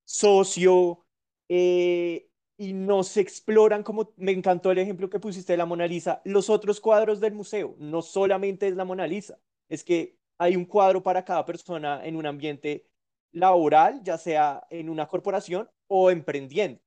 socio, 0.05 1.05
eh, 1.49 2.29
y 2.59 2.73
no 2.73 3.03
se 3.05 3.21
exploran, 3.21 3.83
como 3.83 4.13
me 4.17 4.33
encantó 4.33 4.71
el 4.71 4.79
ejemplo 4.79 5.11
que 5.11 5.21
pusiste 5.21 5.53
de 5.53 5.59
la 5.59 5.67
Mona 5.67 5.87
Lisa, 5.87 6.23
los 6.25 6.49
otros 6.49 6.81
cuadros 6.81 7.21
del 7.21 7.35
museo, 7.35 7.77
no 7.79 8.03
solamente 8.03 8.69
es 8.69 8.75
la 8.75 8.85
Mona 8.85 9.07
Lisa, 9.07 9.39
es 9.69 9.85
que 9.85 10.17
hay 10.39 10.57
un 10.57 10.65
cuadro 10.65 11.03
para 11.03 11.25
cada 11.25 11.45
persona 11.45 12.05
en 12.05 12.17
un 12.17 12.27
ambiente 12.27 12.87
laboral, 13.33 14.03
ya 14.03 14.17
sea 14.17 14.67
en 14.71 14.89
una 14.89 15.07
corporación 15.07 15.69
o 15.89 16.11
emprendiendo, 16.11 16.81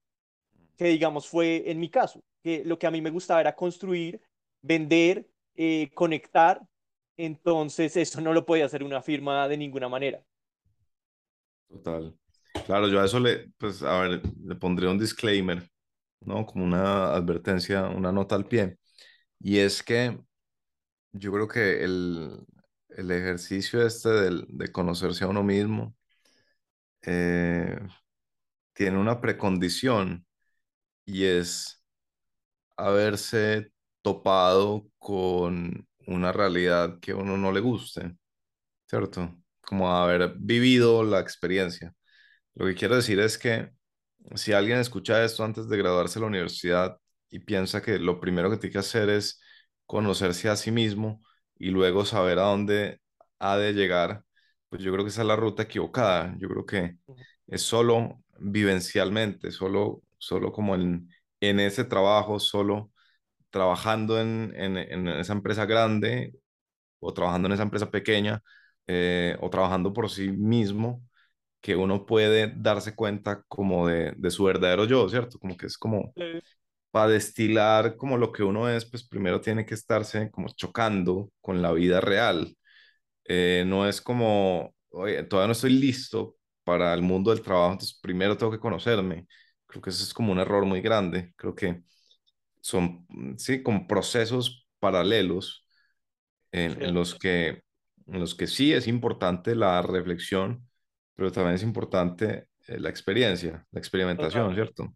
que 0.76 0.86
digamos 0.86 1.28
fue 1.28 1.70
en 1.70 1.80
mi 1.80 1.90
caso, 1.90 2.22
que 2.42 2.64
lo 2.66 2.80
que 2.80 2.88
a 2.88 2.92
mí 2.92 3.02
me 3.02 3.12
gustaba 3.12 3.42
era 3.42 3.56
construir, 3.56 4.22
vender, 4.62 5.30
eh, 5.56 5.92
conectar, 5.94 6.68
entonces 7.20 7.96
eso 7.98 8.22
no 8.22 8.34
lo 8.34 8.46
podía 8.46 8.66
hacer 8.66 8.84
una 8.84 9.02
firma 9.02 9.48
de 9.48 9.58
ninguna 9.58 9.90
manera. 9.90 10.24
Total. 11.68 12.16
Claro, 12.66 12.88
yo 12.88 13.00
a 13.02 13.06
eso 13.06 13.20
le, 13.20 13.52
pues, 13.58 13.82
a 13.84 14.02
ver, 14.02 14.22
le 14.44 14.56
pondría 14.56 14.90
un 14.90 14.98
disclaimer, 15.00 15.70
¿no? 16.22 16.46
Como 16.46 16.66
una 16.66 17.14
advertencia, 17.16 17.88
una 17.90 18.12
nota 18.12 18.36
al 18.36 18.46
pie. 18.48 18.78
Y 19.40 19.60
es 19.60 19.84
que 19.84 20.20
yo 21.14 21.32
creo 21.34 21.48
que 21.48 21.84
el, 21.86 22.40
el 22.90 23.12
ejercicio 23.12 23.86
este 23.86 24.10
del- 24.10 24.46
de 24.50 24.72
conocerse 24.72 25.26
a 25.26 25.30
uno 25.30 25.44
mismo 25.44 25.96
eh, 27.02 27.80
tiene 28.74 29.00
una 29.00 29.22
precondición 29.22 30.26
y 31.06 31.26
es 31.26 31.84
haberse 32.78 33.74
topado 34.04 34.90
con 35.00 35.89
una 36.10 36.32
realidad 36.34 37.00
que 37.02 37.12
a 37.14 37.16
uno 37.18 37.38
no 37.38 37.52
le 37.52 37.60
guste, 37.62 38.16
¿cierto? 38.88 39.36
Como 39.62 39.92
haber 39.96 40.34
vivido 40.38 41.04
la 41.04 41.20
experiencia. 41.20 41.94
Lo 42.56 42.66
que 42.68 42.76
quiero 42.76 42.96
decir 42.96 43.20
es 43.20 43.38
que 43.38 43.72
si 44.36 44.54
alguien 44.54 44.80
escucha 44.80 45.24
esto 45.24 45.44
antes 45.44 45.68
de 45.70 45.78
graduarse 45.78 46.16
de 46.20 46.22
la 46.22 46.28
universidad 46.28 46.98
y 47.30 47.40
piensa 47.40 47.82
que 47.82 48.00
lo 48.00 48.20
primero 48.20 48.50
que 48.50 48.58
tiene 48.58 48.74
que 48.74 48.80
hacer 48.80 49.10
es 49.10 49.42
conocerse 49.86 50.50
a 50.50 50.56
sí 50.56 50.72
mismo 50.72 51.22
y 51.58 51.70
luego 51.70 52.06
saber 52.06 52.40
a 52.40 52.44
dónde 52.44 53.02
ha 53.40 53.58
de 53.58 53.74
llegar, 53.74 54.24
pues 54.70 54.82
yo 54.84 54.92
creo 54.92 55.04
que 55.06 55.10
esa 55.10 55.22
es 55.22 55.28
la 55.28 55.36
ruta 55.36 55.64
equivocada. 55.64 56.36
Yo 56.40 56.50
creo 56.50 56.66
que 56.66 56.98
es 57.48 57.62
solo 57.62 58.24
vivencialmente, 58.40 59.52
solo, 59.52 60.04
solo 60.18 60.52
como 60.52 60.76
en, 60.76 61.10
en 61.40 61.60
ese 61.60 61.84
trabajo, 61.86 62.40
solo 62.40 62.92
trabajando 63.50 64.20
en, 64.20 64.54
en, 64.56 64.78
en 64.78 65.08
esa 65.10 65.34
empresa 65.34 65.66
grande 65.66 66.34
o 67.00 67.14
trabajando 67.14 67.48
en 67.48 67.54
esa 67.54 67.64
empresa 67.64 67.92
pequeña 67.92 68.44
eh, 68.88 69.38
o 69.42 69.50
trabajando 69.50 69.94
por 69.94 70.10
sí 70.10 70.30
mismo 70.32 71.04
que 71.62 71.76
uno 71.76 72.06
puede 72.06 72.54
darse 72.58 72.96
cuenta 72.96 73.44
como 73.48 73.88
de, 73.88 74.14
de 74.18 74.32
su 74.32 74.46
verdadero 74.46 74.86
yo, 74.86 75.10
¿cierto? 75.10 75.40
Como 75.40 75.58
que 75.58 75.68
es 75.68 75.78
como 75.78 76.16
para 76.92 77.10
destilar 77.12 77.96
como 77.98 78.18
lo 78.18 78.32
que 78.32 78.44
uno 78.44 78.70
es, 78.70 78.86
pues 78.90 79.08
primero 79.08 79.42
tiene 79.42 79.66
que 79.66 79.76
estarse 79.76 80.32
como 80.32 80.48
chocando 80.50 81.32
con 81.42 81.62
la 81.62 81.72
vida 81.72 82.02
real. 82.02 82.56
Eh, 83.26 83.64
no 83.68 83.88
es 83.88 84.02
como, 84.02 84.74
oye, 84.92 85.24
todavía 85.24 85.48
no 85.48 85.54
estoy 85.54 85.72
listo 85.72 86.38
para 86.64 86.94
el 86.94 87.02
mundo 87.02 87.32
del 87.32 87.42
trabajo, 87.44 87.74
entonces 87.74 88.00
primero 88.02 88.38
tengo 88.38 88.52
que 88.52 88.60
conocerme. 88.60 89.28
Creo 89.68 89.82
que 89.82 89.90
eso 89.92 90.04
es 90.04 90.14
como 90.14 90.32
un 90.32 90.40
error 90.40 90.66
muy 90.66 90.82
grande. 90.82 91.34
Creo 91.38 91.56
que 91.56 91.84
son, 92.62 93.06
mm, 93.10 93.36
sí, 93.38 93.64
como 93.64 93.88
procesos 93.88 94.68
paralelos 94.80 95.66
en, 96.52 96.82
en 96.84 96.94
los 96.94 97.16
que, 97.16 97.64
en 98.08 98.20
los 98.20 98.36
que 98.36 98.48
sí 98.48 98.74
es 98.74 98.88
importante 98.88 99.56
la 99.56 99.82
reflexión, 99.82 100.68
pero 101.16 101.32
también 101.32 101.56
es 101.56 101.64
importante 101.64 102.48
eh, 102.68 102.80
la 102.80 102.90
experiencia, 102.90 103.68
la 103.72 103.80
experimentación, 103.80 104.54
total. 104.54 104.56
¿cierto? 104.56 104.94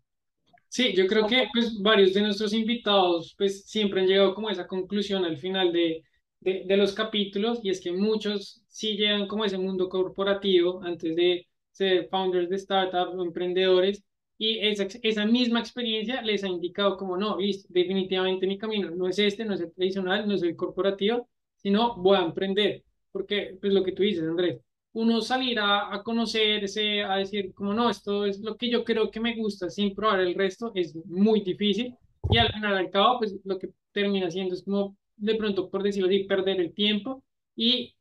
Sí, 0.67 0.93
yo 0.95 1.05
creo 1.07 1.27
que 1.27 1.47
pues 1.53 1.79
varios 1.81 2.13
de 2.13 2.21
nuestros 2.21 2.53
invitados 2.53 3.35
pues 3.37 3.65
siempre 3.65 4.01
han 4.01 4.07
llegado 4.07 4.33
como 4.33 4.49
a 4.49 4.51
esa 4.51 4.67
conclusión 4.67 5.23
al 5.23 5.37
final 5.37 5.71
de, 5.71 6.03
de, 6.39 6.63
de 6.65 6.77
los 6.77 6.93
capítulos 6.93 7.59
y 7.63 7.69
es 7.69 7.79
que 7.79 7.91
muchos 7.91 8.63
sí 8.67 8.95
llegan 8.97 9.27
como 9.27 9.43
a 9.43 9.47
ese 9.47 9.57
mundo 9.59 9.87
corporativo 9.87 10.81
antes 10.83 11.15
de 11.15 11.47
ser 11.71 12.07
founders 12.09 12.49
de 12.49 12.57
startups 12.57 13.13
o 13.15 13.23
emprendedores 13.23 14.03
y 14.45 14.59
esa, 14.59 14.87
esa 15.01 15.25
misma 15.25 15.59
experiencia 15.59 16.21
les 16.21 16.43
ha 16.43 16.47
indicado 16.47 16.97
como 16.97 17.17
no, 17.17 17.37
listo, 17.37 17.67
definitivamente 17.71 18.47
mi 18.47 18.57
camino 18.57 18.89
no 18.91 19.07
es 19.07 19.19
este, 19.19 19.45
no 19.45 19.53
es 19.53 19.61
el 19.61 19.71
tradicional, 19.73 20.27
no 20.27 20.35
es 20.35 20.43
el 20.43 20.55
corporativo, 20.55 21.29
sino 21.57 21.95
voy 21.97 22.17
a 22.17 22.23
emprender, 22.23 22.83
porque 23.11 23.57
pues 23.59 23.73
lo 23.73 23.83
que 23.83 23.93
tú 23.93 24.03
dices, 24.03 24.23
Andrés 24.23 24.59
uno 24.93 25.21
salir 25.21 25.59
a, 25.59 25.93
a 25.93 26.03
conocerse, 26.03 27.03
a 27.03 27.17
decir, 27.17 27.53
como 27.53 27.73
no, 27.73 27.89
esto 27.89 28.25
es 28.25 28.39
lo 28.39 28.55
que 28.57 28.69
yo 28.69 28.83
creo 28.83 29.09
que 29.09 29.19
me 29.19 29.35
gusta 29.35 29.69
sin 29.69 29.95
probar 29.95 30.19
el 30.21 30.35
resto, 30.35 30.71
es 30.75 30.95
muy 31.05 31.41
difícil. 31.41 31.95
Y 32.29 32.37
al 32.37 32.53
final, 32.53 32.77
al 32.77 32.89
cabo, 32.91 33.19
pues 33.19 33.35
lo 33.43 33.57
que 33.57 33.69
termina 33.91 34.29
siendo 34.29 34.53
es 34.53 34.63
como, 34.63 34.95
de 35.17 35.35
pronto, 35.35 35.69
por 35.69 35.83
decirlo 35.83 36.07
así, 36.09 36.25
perder 36.25 36.59
el 36.61 36.73
tiempo 36.73 37.23
y 37.55 37.95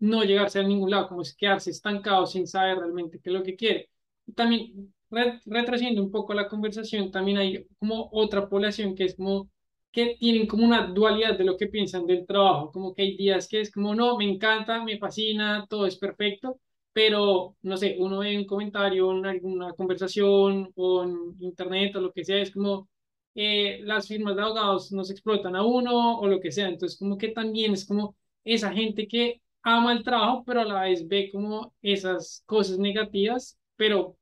no 0.00 0.24
llegarse 0.24 0.58
a 0.58 0.64
ningún 0.64 0.90
lado, 0.90 1.08
como 1.08 1.22
es 1.22 1.34
quedarse 1.34 1.70
estancado 1.70 2.26
sin 2.26 2.46
saber 2.46 2.78
realmente 2.78 3.20
qué 3.20 3.30
es 3.30 3.34
lo 3.34 3.42
que 3.42 3.56
quiere. 3.56 3.88
También, 4.34 4.92
re- 5.12 5.40
retrocediendo 5.46 6.02
un 6.02 6.10
poco 6.12 6.34
la 6.34 6.48
conversación, 6.48 7.10
también 7.12 7.38
hay 7.38 7.66
como 7.78 8.10
otra 8.12 8.48
población 8.48 8.94
que 8.96 9.04
es 9.06 9.16
como 9.16 9.50
que 9.92 10.16
tienen 10.18 10.46
como 10.46 10.64
una 10.66 10.86
dualidad 10.88 11.36
de 11.38 11.44
lo 11.44 11.56
que 11.56 11.68
piensan 11.68 12.06
del 12.06 12.26
trabajo, 12.26 12.72
como 12.72 12.94
que 12.94 13.02
hay 13.02 13.16
días 13.16 13.46
que 13.48 13.60
es 13.60 13.70
como, 13.72 13.94
no, 13.94 14.16
me 14.18 14.24
encanta, 14.28 14.82
me 14.84 14.98
fascina, 14.98 15.66
todo 15.68 15.86
es 15.86 15.96
perfecto, 15.98 16.60
pero 16.94 17.56
no 17.62 17.76
sé, 17.76 17.96
uno 17.98 18.20
ve 18.20 18.36
un 18.38 18.46
comentario 18.46 19.12
en 19.12 19.26
alguna 19.26 19.72
conversación 19.74 20.72
o 20.76 21.04
en 21.04 21.36
internet 21.40 21.94
o 21.96 22.00
lo 22.00 22.12
que 22.12 22.24
sea, 22.24 22.38
es 22.42 22.50
como 22.52 22.88
eh, 23.34 23.80
las 23.84 24.08
firmas 24.08 24.36
de 24.36 24.42
abogados 24.42 24.92
nos 24.92 25.10
explotan 25.10 25.56
a 25.56 25.64
uno 25.64 26.18
o 26.18 26.26
lo 26.26 26.40
que 26.40 26.50
sea, 26.52 26.68
entonces 26.68 26.98
como 26.98 27.16
que 27.18 27.28
también 27.28 27.72
es 27.72 27.86
como 27.86 28.16
esa 28.44 28.72
gente 28.72 29.06
que 29.08 29.40
ama 29.62 29.92
el 29.92 30.02
trabajo, 30.02 30.42
pero 30.46 30.60
a 30.60 30.64
la 30.64 30.82
vez 30.82 31.06
ve 31.08 31.30
como 31.32 31.74
esas 31.82 32.42
cosas 32.46 32.78
negativas, 32.78 33.58
pero 33.76 34.16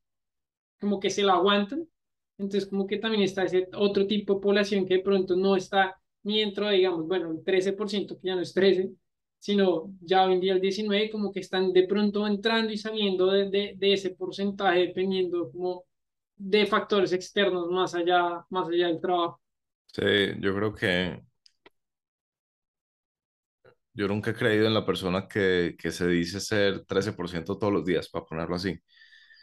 como 0.80 1.00
que 1.00 1.10
se 1.10 1.22
la 1.22 1.34
aguantan, 1.34 1.86
entonces 2.38 2.68
como 2.68 2.86
que 2.86 2.98
también 2.98 3.22
está 3.22 3.44
ese 3.44 3.68
otro 3.74 4.06
tipo 4.06 4.34
de 4.34 4.40
población 4.40 4.86
que 4.86 4.94
de 4.94 5.00
pronto 5.02 5.36
no 5.36 5.56
está 5.56 6.00
ni 6.22 6.40
dentro 6.40 6.66
de, 6.68 6.76
digamos, 6.76 7.06
bueno, 7.06 7.30
el 7.30 7.42
13%, 7.44 8.18
que 8.20 8.28
ya 8.28 8.34
no 8.36 8.42
es 8.42 8.52
13, 8.54 8.90
sino 9.38 9.92
ya 10.00 10.24
hoy 10.26 10.34
en 10.34 10.40
día 10.40 10.52
el 10.54 10.60
19, 10.60 11.10
como 11.10 11.32
que 11.32 11.40
están 11.40 11.72
de 11.72 11.86
pronto 11.86 12.26
entrando 12.26 12.72
y 12.72 12.78
saliendo 12.78 13.26
de, 13.30 13.48
de, 13.50 13.74
de 13.76 13.92
ese 13.94 14.10
porcentaje, 14.10 14.80
dependiendo 14.80 15.50
como 15.52 15.84
de 16.36 16.66
factores 16.66 17.12
externos 17.12 17.68
más 17.70 17.94
allá, 17.94 18.44
más 18.50 18.68
allá 18.68 18.88
del 18.88 19.00
trabajo. 19.00 19.40
Sí, 19.92 20.02
yo 20.40 20.54
creo 20.54 20.74
que 20.74 21.20
yo 23.94 24.08
nunca 24.08 24.30
he 24.30 24.34
creído 24.34 24.66
en 24.66 24.74
la 24.74 24.86
persona 24.86 25.26
que, 25.28 25.76
que 25.78 25.90
se 25.92 26.06
dice 26.08 26.40
ser 26.40 26.84
13% 26.86 27.58
todos 27.58 27.72
los 27.72 27.84
días, 27.84 28.08
para 28.08 28.24
ponerlo 28.24 28.54
así. 28.56 28.78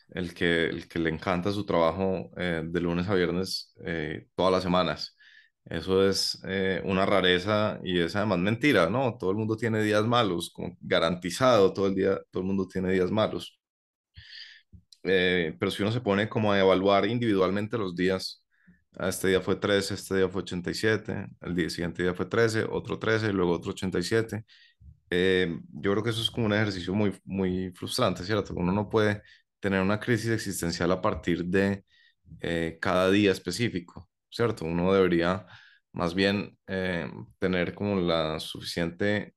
El 0.10 0.34
que, 0.34 0.66
el 0.68 0.88
que 0.88 1.00
le 1.00 1.10
encanta 1.10 1.52
su 1.52 1.66
trabajo 1.66 2.32
eh, 2.38 2.64
de 2.66 2.82
lunes 2.82 3.08
a 3.10 3.16
viernes 3.16 3.74
eh, 3.86 4.28
todas 4.36 4.52
las 4.54 4.64
semanas. 4.64 5.18
Eso 5.66 6.08
es 6.10 6.40
eh, 6.46 6.82
una 6.86 7.06
rareza 7.06 7.80
y 7.84 8.00
es 8.00 8.16
además 8.16 8.40
mentira, 8.40 8.90
¿no? 8.90 9.18
Todo 9.18 9.32
el 9.32 9.38
mundo 9.38 9.58
tiene 9.58 9.84
días 9.84 10.06
malos, 10.06 10.54
garantizado, 10.80 11.74
todo 11.74 11.88
el 11.88 11.96
día, 11.96 12.20
todo 12.32 12.42
el 12.44 12.48
mundo 12.48 12.68
tiene 12.68 12.92
días 12.94 13.12
malos. 13.12 13.60
Pero 15.02 15.72
si 15.72 15.84
uno 15.84 15.92
se 15.92 16.02
pone 16.02 16.28
como 16.30 16.52
a 16.52 16.60
evaluar 16.60 17.06
individualmente 17.06 17.78
los 17.78 17.96
días, 17.96 18.44
ah, 18.98 19.10
este 19.10 19.30
día 19.30 19.42
fue 19.42 19.56
13, 19.56 19.94
este 19.94 20.16
día 20.18 20.30
fue 20.30 20.42
87, 20.42 21.28
el 21.42 21.56
día 21.56 21.70
siguiente 21.70 22.04
día 22.04 22.14
fue 22.14 22.26
13, 22.26 22.66
otro 22.70 23.00
13, 23.00 23.32
luego 23.34 23.54
otro 23.54 23.72
87. 23.72 24.46
Eh, 25.10 25.60
yo 25.72 25.92
creo 25.92 26.04
que 26.04 26.10
eso 26.12 26.22
es 26.22 26.32
como 26.32 26.48
un 26.48 26.54
ejercicio 26.54 26.94
muy, 26.94 27.14
muy 27.26 27.72
frustrante, 27.72 28.24
¿cierto? 28.24 28.54
Uno 28.56 28.72
no 28.74 28.90
puede 28.90 29.22
tener 29.60 29.82
una 29.82 30.00
crisis 30.00 30.30
existencial 30.32 30.92
a 30.92 31.02
partir 31.02 31.46
de 31.46 31.84
cada 32.80 33.10
día 33.12 33.32
específico. 33.32 34.10
¿cierto? 34.30 34.66
Uno 34.66 34.94
debería 34.94 35.46
más 35.92 36.14
bien 36.16 36.58
eh, 36.68 37.10
tener 37.40 37.74
como 37.76 38.00
la 38.00 38.40
suficiente 38.40 39.36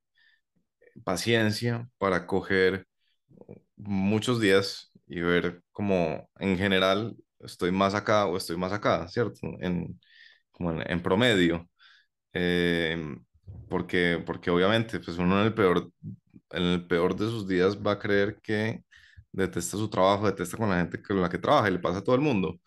paciencia 1.03 1.89
para 1.97 2.27
coger 2.27 2.85
muchos 3.77 4.39
días 4.41 4.91
y 5.07 5.21
ver 5.21 5.61
como 5.71 6.29
en 6.39 6.57
general 6.57 7.15
estoy 7.39 7.71
más 7.71 7.95
acá 7.95 8.27
o 8.27 8.37
estoy 8.37 8.57
más 8.57 8.73
acá, 8.73 9.07
¿cierto? 9.07 9.39
En, 9.61 9.99
como 10.51 10.81
en, 10.81 11.01
promedio. 11.03 11.69
Eh, 12.33 13.15
porque, 13.69 14.23
porque 14.25 14.51
obviamente 14.51 14.99
pues 14.99 15.17
uno 15.17 15.39
en 15.41 15.47
el 15.47 15.53
peor, 15.53 15.91
en 16.51 16.63
el 16.63 16.87
peor 16.87 17.15
de 17.15 17.25
sus 17.27 17.47
días 17.47 17.77
va 17.77 17.93
a 17.93 17.99
creer 17.99 18.39
que 18.43 18.83
detesta 19.31 19.77
su 19.77 19.89
trabajo, 19.89 20.27
detesta 20.27 20.57
con 20.57 20.69
la 20.69 20.77
gente 20.79 21.01
con 21.01 21.21
la 21.21 21.29
que 21.29 21.37
trabaja 21.37 21.69
y 21.69 21.73
le 21.73 21.79
pasa 21.79 21.99
a 21.99 22.03
todo 22.03 22.15
el 22.15 22.21
mundo. 22.21 22.59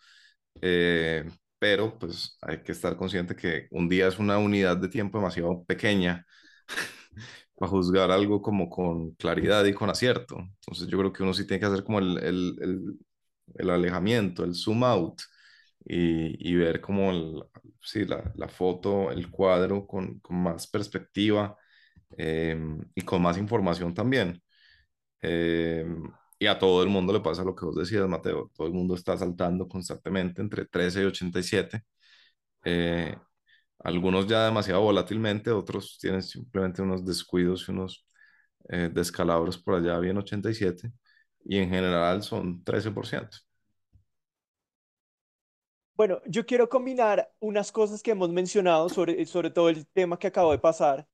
Eh, 0.61 1.25
pero 1.59 1.97
pues 1.99 2.37
hay 2.41 2.63
que 2.63 2.71
estar 2.73 2.97
consciente 2.97 3.35
que 3.35 3.67
un 3.71 3.89
día 3.89 4.07
es 4.07 4.19
una 4.19 4.37
unidad 4.37 4.77
de 4.77 4.89
tiempo 4.89 5.17
demasiado 5.19 5.63
pequeña 5.65 6.25
para 7.55 7.69
juzgar 7.69 8.11
algo 8.11 8.41
como 8.41 8.69
con 8.69 9.11
claridad 9.15 9.65
y 9.65 9.73
con 9.73 9.89
acierto. 9.89 10.37
Entonces 10.39 10.87
yo 10.87 10.97
creo 10.99 11.13
que 11.13 11.23
uno 11.23 11.33
sí 11.33 11.45
tiene 11.47 11.59
que 11.59 11.65
hacer 11.67 11.83
como 11.83 11.99
el, 11.99 12.17
el, 12.19 12.55
el, 12.61 12.99
el 13.55 13.69
alejamiento, 13.69 14.43
el 14.43 14.55
zoom 14.55 14.83
out 14.83 15.21
y, 15.85 16.51
y 16.51 16.55
ver 16.55 16.81
como 16.81 17.11
el, 17.11 17.43
sí, 17.81 18.05
la, 18.05 18.31
la, 18.35 18.47
foto, 18.49 19.11
el 19.11 19.29
cuadro 19.31 19.85
con, 19.87 20.19
con 20.19 20.37
más 20.43 20.67
perspectiva 20.67 21.57
eh, 22.17 22.57
y 22.95 23.01
con 23.03 23.21
más 23.21 23.37
información 23.37 23.93
también. 23.93 24.41
Eh, 25.21 25.85
a 26.47 26.59
todo 26.59 26.83
el 26.83 26.89
mundo 26.89 27.13
le 27.13 27.19
pasa 27.21 27.43
lo 27.43 27.55
que 27.55 27.65
vos 27.65 27.75
decías, 27.75 28.07
Mateo. 28.07 28.51
Todo 28.55 28.67
el 28.67 28.73
mundo 28.73 28.95
está 28.95 29.17
saltando 29.17 29.67
constantemente 29.67 30.41
entre 30.41 30.65
13 30.65 31.01
y 31.01 31.05
87. 31.05 31.83
Eh, 32.65 33.15
algunos 33.79 34.27
ya 34.27 34.45
demasiado 34.45 34.81
volátilmente, 34.81 35.51
otros 35.51 35.97
tienen 35.99 36.23
simplemente 36.23 36.81
unos 36.81 37.05
descuidos 37.05 37.67
y 37.67 37.71
unos 37.71 38.07
eh, 38.69 38.89
descalabros 38.93 39.57
por 39.57 39.75
allá 39.75 39.99
bien 39.99 40.17
87. 40.17 40.91
Y 41.45 41.57
en 41.57 41.69
general 41.69 42.23
son 42.23 42.63
13%. 42.63 43.29
Bueno, 45.93 46.21
yo 46.25 46.45
quiero 46.45 46.67
combinar 46.67 47.31
unas 47.39 47.71
cosas 47.71 48.03
que 48.03 48.11
hemos 48.11 48.29
mencionado 48.29 48.89
sobre, 48.89 49.25
sobre 49.25 49.49
todo 49.49 49.69
el 49.69 49.87
tema 49.87 50.19
que 50.19 50.27
acabo 50.27 50.51
de 50.51 50.59
pasar. 50.59 51.07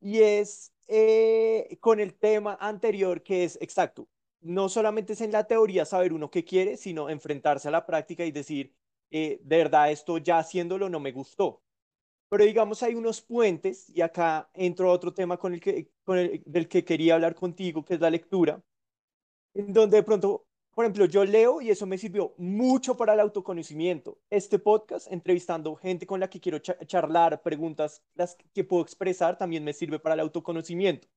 Y 0.00 0.20
es 0.20 0.72
eh, 0.88 1.78
con 1.80 1.98
el 2.00 2.14
tema 2.14 2.56
anterior 2.60 3.22
que 3.22 3.44
es 3.44 3.58
exacto 3.60 4.08
no 4.40 4.68
solamente 4.68 5.14
es 5.14 5.20
en 5.20 5.32
la 5.32 5.44
teoría 5.46 5.84
saber 5.84 6.12
uno 6.12 6.30
qué 6.30 6.44
quiere, 6.44 6.76
sino 6.76 7.10
enfrentarse 7.10 7.68
a 7.68 7.70
la 7.70 7.86
práctica 7.86 8.24
y 8.24 8.32
decir, 8.32 8.74
eh, 9.10 9.40
de 9.42 9.56
verdad, 9.58 9.90
esto 9.90 10.18
ya 10.18 10.38
haciéndolo 10.38 10.88
no 10.88 11.00
me 11.00 11.12
gustó. 11.12 11.62
Pero 12.28 12.44
digamos, 12.44 12.82
hay 12.82 12.94
unos 12.94 13.20
puentes, 13.22 13.88
y 13.90 14.00
acá 14.02 14.50
entro 14.54 14.90
a 14.90 14.92
otro 14.92 15.14
tema 15.14 15.36
con 15.38 15.54
el 15.54 15.60
que, 15.60 15.90
con 16.04 16.18
el, 16.18 16.42
del 16.44 16.68
que 16.68 16.84
quería 16.84 17.14
hablar 17.14 17.34
contigo, 17.34 17.84
que 17.84 17.94
es 17.94 18.00
la 18.00 18.10
lectura, 18.10 18.62
en 19.54 19.72
donde 19.72 19.98
de 19.98 20.02
pronto, 20.02 20.46
por 20.74 20.84
ejemplo, 20.84 21.06
yo 21.06 21.24
leo 21.24 21.60
y 21.62 21.70
eso 21.70 21.86
me 21.86 21.98
sirvió 21.98 22.34
mucho 22.36 22.96
para 22.96 23.14
el 23.14 23.20
autoconocimiento. 23.20 24.18
Este 24.30 24.58
podcast, 24.58 25.10
entrevistando 25.10 25.76
gente 25.76 26.06
con 26.06 26.20
la 26.20 26.28
que 26.28 26.40
quiero 26.40 26.58
charlar, 26.58 27.42
preguntas 27.42 28.02
las 28.14 28.36
que 28.54 28.64
puedo 28.64 28.82
expresar, 28.82 29.38
también 29.38 29.64
me 29.64 29.72
sirve 29.72 29.98
para 29.98 30.14
el 30.14 30.20
autoconocimiento. 30.20 31.08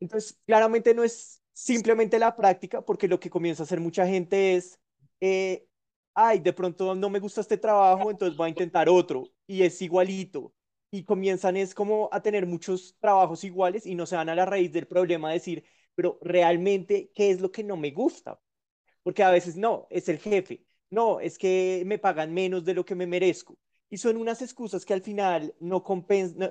Entonces, 0.00 0.38
claramente 0.46 0.94
no 0.94 1.04
es 1.04 1.42
simplemente 1.58 2.20
la 2.20 2.36
práctica, 2.36 2.82
porque 2.82 3.08
lo 3.08 3.18
que 3.18 3.30
comienza 3.30 3.62
a 3.62 3.66
hacer 3.66 3.80
mucha 3.80 4.06
gente 4.06 4.54
es, 4.54 4.78
eh, 5.20 5.66
ay, 6.14 6.38
de 6.38 6.52
pronto 6.52 6.94
no 6.94 7.10
me 7.10 7.18
gusta 7.18 7.40
este 7.40 7.58
trabajo, 7.58 8.12
entonces 8.12 8.36
voy 8.36 8.46
a 8.46 8.50
intentar 8.50 8.88
otro, 8.88 9.24
y 9.46 9.62
es 9.62 9.82
igualito. 9.82 10.54
Y 10.92 11.02
comienzan 11.04 11.56
es 11.56 11.74
como 11.74 12.08
a 12.12 12.22
tener 12.22 12.46
muchos 12.46 12.96
trabajos 13.00 13.42
iguales 13.42 13.86
y 13.86 13.96
no 13.96 14.06
se 14.06 14.14
van 14.16 14.28
a 14.28 14.36
la 14.36 14.46
raíz 14.46 14.72
del 14.72 14.86
problema 14.86 15.30
a 15.30 15.32
decir, 15.32 15.64
pero 15.96 16.18
realmente, 16.22 17.10
¿qué 17.12 17.30
es 17.30 17.40
lo 17.40 17.50
que 17.50 17.64
no 17.64 17.76
me 17.76 17.90
gusta? 17.90 18.40
Porque 19.02 19.24
a 19.24 19.30
veces 19.30 19.56
no, 19.56 19.88
es 19.90 20.08
el 20.08 20.18
jefe, 20.18 20.64
no, 20.90 21.18
es 21.18 21.38
que 21.38 21.82
me 21.86 21.98
pagan 21.98 22.32
menos 22.32 22.64
de 22.64 22.74
lo 22.74 22.84
que 22.84 22.94
me 22.94 23.06
merezco. 23.06 23.58
Y 23.90 23.98
son 23.98 24.16
unas 24.16 24.42
excusas 24.42 24.84
que 24.84 24.94
al 24.94 25.02
final 25.02 25.54
no, 25.58 25.84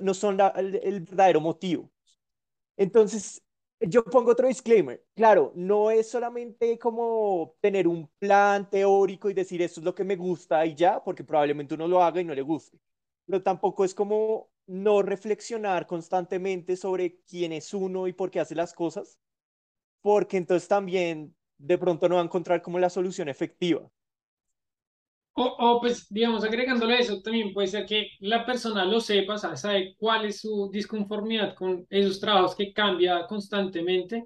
no, 0.02 0.14
son 0.14 0.38
el 0.56 1.02
verdadero 1.02 1.40
motivo. 1.40 1.90
Entonces, 2.76 3.42
yo 3.80 4.04
pongo 4.04 4.32
otro 4.32 4.48
disclaimer. 4.48 5.04
Claro, 5.16 5.52
no 5.56 5.92
es 5.92 6.10
solamente 6.10 6.78
como 6.80 7.56
tener 7.62 7.88
un 7.88 8.08
plan 8.20 8.70
teórico 8.70 9.30
y 9.30 9.34
decir 9.34 9.62
esto 9.62 9.80
es 9.82 9.86
lo 9.86 9.96
que 9.96 10.04
me 10.04 10.16
gusta 10.16 10.66
y 10.66 10.76
ya, 10.76 11.04
porque 11.04 11.24
probablemente 11.24 11.76
uno 11.76 11.88
lo 11.88 12.04
haga 12.04 12.22
y 12.22 12.26
no 12.26 12.34
le 12.36 12.42
guste. 12.42 12.80
Pero 13.26 13.44
tampoco 13.44 13.86
es 13.86 13.94
como 13.94 14.50
no 14.68 15.02
reflexionar 15.02 15.88
constantemente 15.88 16.76
sobre 16.76 17.20
quién 17.22 17.52
es 17.54 17.74
uno 17.74 18.08
y 18.08 18.14
por 18.14 18.32
qué 18.32 18.40
hace 18.40 18.56
las 18.56 18.74
cosas, 18.74 19.20
porque 20.02 20.38
entonces 20.38 20.68
también 20.70 21.36
de 21.58 21.78
pronto 21.78 22.10
no 22.10 22.16
va 22.16 22.22
a 22.22 22.26
encontrar 22.26 22.62
como 22.62 22.80
la 22.80 22.90
solución 22.90 23.30
efectiva. 23.30 23.90
O, 25.40 25.80
pues, 25.80 26.08
digamos, 26.10 26.44
agregándole 26.44 26.98
eso, 26.98 27.22
también 27.22 27.54
puede 27.54 27.68
ser 27.68 27.86
que 27.86 28.10
la 28.22 28.44
persona 28.44 28.86
lo 28.86 29.00
sepa, 29.00 29.38
sabe, 29.38 29.96
cuál 30.00 30.26
es 30.26 30.42
su 30.42 30.68
disconformidad 30.72 31.54
con 31.54 31.86
esos 31.92 32.20
trabajos 32.20 32.56
que 32.56 32.74
cambia 32.74 33.28
constantemente, 33.28 34.26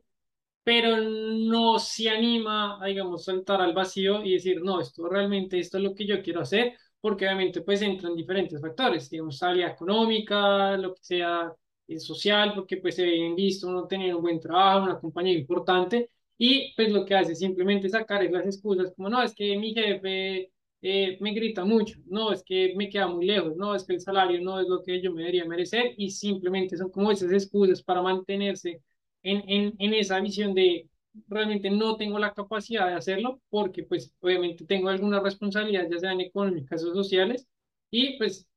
pero 0.63 0.97
no 0.97 1.80
se 1.80 2.10
anima 2.10 2.82
a, 2.84 2.88
digamos, 2.88 3.26
saltar 3.26 3.62
al 3.62 3.74
vacío 3.74 4.24
y 4.24 4.34
decir, 4.34 4.62
no, 4.63 4.80
esto 4.82 5.10
realmente, 5.10 5.60
esto 5.60 5.78
es 5.78 5.84
lo 5.84 5.93
que 5.95 6.06
yo 6.08 6.21
quiero 6.24 6.41
hacer, 6.41 6.74
porque 7.02 7.26
obviamente 7.26 7.62
pues 7.62 7.82
entran 7.82 8.15
diferentes 8.15 8.62
factores, 8.62 9.10
digamos, 9.10 9.38
salida 9.38 9.69
económica, 9.69 10.78
lo 10.78 10.93
que 10.95 11.04
sea 11.04 11.54
eh, 11.88 12.00
social, 12.00 12.54
porque 12.56 12.78
pues 12.78 12.95
se 12.95 13.06
ven 13.06 13.36
visto 13.36 13.69
no 13.71 13.88
tener 13.88 14.15
un 14.15 14.21
buen 14.21 14.39
trabajo, 14.39 14.86
una 14.86 15.00
compañía 15.00 15.34
importante, 15.38 16.10
y 16.38 16.74
pues 16.76 16.91
lo 16.91 17.06
que 17.06 17.15
hace 17.15 17.36
simplemente 17.36 17.89
sacar 17.89 18.24
esas 18.24 18.45
excusas, 18.45 18.93
como 18.95 19.10
no, 19.10 19.21
es 19.24 19.36
que 19.36 19.58
mi 19.58 19.74
jefe 19.74 20.52
eh, 20.82 21.17
me 21.22 21.34
grita 21.34 21.63
mucho, 21.65 22.00
no, 22.08 22.32
es 22.32 22.44
que 22.44 22.74
me 22.76 22.89
queda 22.89 23.08
muy 23.08 23.26
lejos, 23.26 23.56
no, 23.56 23.76
es 23.76 23.84
que 23.84 23.94
el 23.94 24.02
salario 24.02 24.41
no 24.41 24.60
es 24.60 24.67
lo 24.67 24.82
que 24.84 25.02
yo 25.02 25.12
me 25.13 25.22
debería 25.22 25.46
merecer 25.46 25.94
y 25.98 26.10
simplemente 26.12 26.78
son 26.78 26.89
como 26.91 27.12
esas 27.12 27.32
excusas 27.32 27.84
para 27.84 28.02
mantenerse 28.02 28.82
en, 29.24 29.44
en, 29.50 29.76
en 29.80 29.94
esa 29.94 30.20
visión 30.20 30.54
de 30.54 30.88
realmente 31.28 31.70
no 31.70 31.98
tengo 31.98 32.17
la 32.20 32.34
capacidad 32.34 32.88
de 32.88 32.94
hacerlo 32.96 33.41
porque 33.50 33.84
pues 33.84 34.13
obviamente 34.22 34.65
tengo 34.65 34.89
alguna 34.89 35.20
responsabilidad, 35.20 35.88
ya 35.89 36.00
sean 36.00 36.22
económicas 36.22 36.84
o 36.84 36.94
sociales, 36.94 37.48
y 37.89 38.17
pues 38.17 38.48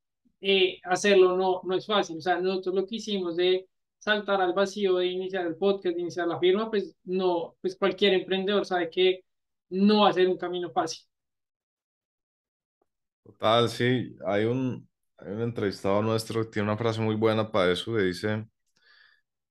eh, 0.40 0.78
hacerlo 0.84 1.36
no, 1.36 1.60
no 1.64 1.74
es 1.74 1.86
fácil. 1.86 2.18
O 2.18 2.20
sea, 2.20 2.40
nosotros 2.40 2.74
lo 2.74 2.86
que 2.86 2.96
hicimos 2.96 3.36
de 3.36 3.68
saltar 3.98 4.40
al 4.42 4.52
vacío 4.52 4.96
de 4.96 5.06
iniciar 5.06 5.46
el 5.46 5.56
podcast, 5.56 5.94
de 5.96 6.02
iniciar 6.02 6.28
la 6.28 6.38
firma, 6.38 6.70
pues 6.70 6.94
no, 7.04 7.56
pues 7.60 7.76
cualquier 7.76 8.14
emprendedor 8.14 8.64
sabe 8.66 8.90
que 8.90 9.24
no 9.70 10.02
va 10.02 10.10
a 10.10 10.12
ser 10.12 10.28
un 10.28 10.36
camino 10.38 10.70
fácil. 10.70 11.04
Total, 13.24 13.68
sí, 13.70 14.16
hay 14.26 14.44
un, 14.44 14.88
hay 15.18 15.32
un 15.32 15.42
entrevistado 15.42 16.02
nuestro 16.02 16.42
que 16.44 16.50
tiene 16.50 16.68
una 16.68 16.76
frase 16.78 17.00
muy 17.00 17.14
buena 17.16 17.50
para 17.50 17.72
eso, 17.72 17.94
que 17.94 18.02
dice, 18.02 18.46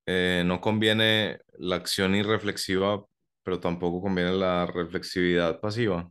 eh, 0.06 0.44
no 0.46 0.62
conviene 0.62 1.40
la 1.58 1.78
acción 1.78 2.16
irreflexiva, 2.16 3.04
pero 3.44 3.60
tampoco 3.60 4.02
conviene 4.02 4.32
la 4.34 4.66
reflexividad 4.66 5.60
pasiva. 5.60 6.10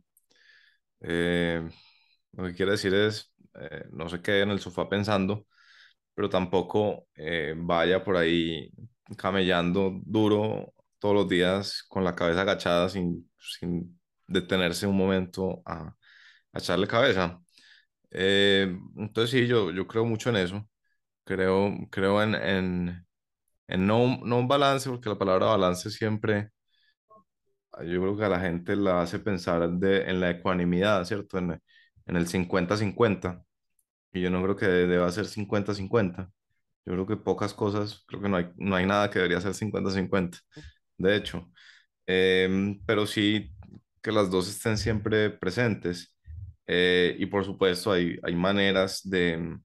Eh, 1.01 1.67
lo 2.33 2.45
que 2.45 2.53
quiere 2.55 2.71
decir 2.73 2.93
es, 2.93 3.33
eh, 3.59 3.85
no 3.91 4.09
se 4.09 4.21
quede 4.21 4.41
en 4.43 4.51
el 4.51 4.59
sofá 4.59 4.89
pensando, 4.89 5.47
pero 6.15 6.29
tampoco 6.29 7.07
vaya 7.57 8.03
por 8.05 8.17
ahí 8.17 8.71
camellando 9.17 9.93
duro 10.05 10.73
todos 10.99 11.15
los 11.15 11.29
días 11.29 11.83
con 11.89 12.03
la 12.05 12.15
cabeza 12.15 12.43
agachada 12.43 12.89
sin, 12.89 13.31
sin 13.39 13.99
detenerse 14.27 14.87
un 14.87 14.97
momento 14.97 15.63
a, 15.65 15.95
a 16.53 16.59
echarle 16.59 16.87
cabeza. 16.87 17.42
Eh, 18.13 18.77
entonces 18.97 19.31
sí, 19.31 19.47
yo, 19.47 19.71
yo 19.71 19.87
creo 19.87 20.05
mucho 20.05 20.29
en 20.31 20.37
eso. 20.37 20.67
Creo, 21.25 21.71
creo 21.91 22.23
en, 22.23 22.35
en, 22.35 23.07
en 23.67 23.87
no, 23.87 24.19
no 24.25 24.39
un 24.39 24.47
balance, 24.49 24.89
porque 24.89 25.09
la 25.09 25.19
palabra 25.19 25.47
balance 25.47 25.89
siempre, 25.91 26.51
yo 27.81 28.01
creo 28.01 28.17
que 28.17 28.25
a 28.25 28.29
la 28.29 28.39
gente 28.39 28.75
la 28.75 29.01
hace 29.01 29.19
pensar 29.19 29.69
de, 29.71 30.03
en 30.09 30.19
la 30.19 30.29
ecuanimidad, 30.31 31.03
¿cierto? 31.05 31.37
En, 31.39 31.59
en 32.05 32.15
el 32.15 32.27
50-50. 32.27 33.43
Y 34.13 34.21
yo 34.21 34.29
no 34.29 34.43
creo 34.43 34.55
que 34.55 34.65
deba 34.67 35.11
ser 35.11 35.25
50-50. 35.27 36.31
Yo 36.85 36.93
creo 36.93 37.07
que 37.07 37.17
pocas 37.17 37.53
cosas, 37.53 38.03
creo 38.07 38.21
que 38.21 38.29
no 38.29 38.37
hay, 38.37 38.51
no 38.57 38.75
hay 38.75 38.85
nada 38.85 39.09
que 39.09 39.19
debería 39.19 39.41
ser 39.41 39.53
50-50. 39.55 40.39
De 40.97 41.15
hecho, 41.15 41.49
Em, 42.07 42.81
pero 42.85 43.07
sí 43.07 43.51
que 44.03 44.11
las 44.13 44.31
dos 44.31 44.49
estén 44.49 44.77
siempre 44.77 45.29
presentes. 45.31 46.12
Eh, 46.67 47.15
y 47.19 47.25
por 47.27 47.45
supuesto 47.45 47.91
hay, 47.91 48.17
hay 48.23 48.35
maneras 48.35 49.01
de 49.03 49.59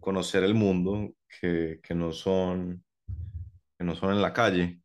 conocer 0.00 0.44
el 0.44 0.54
mundo 0.54 1.10
que, 1.40 1.80
que 1.82 1.94
no 1.94 2.12
son, 2.12 2.84
que 3.78 3.84
no 3.84 3.94
son 3.96 4.12
en 4.12 4.22
la 4.22 4.32
calle. 4.32 4.80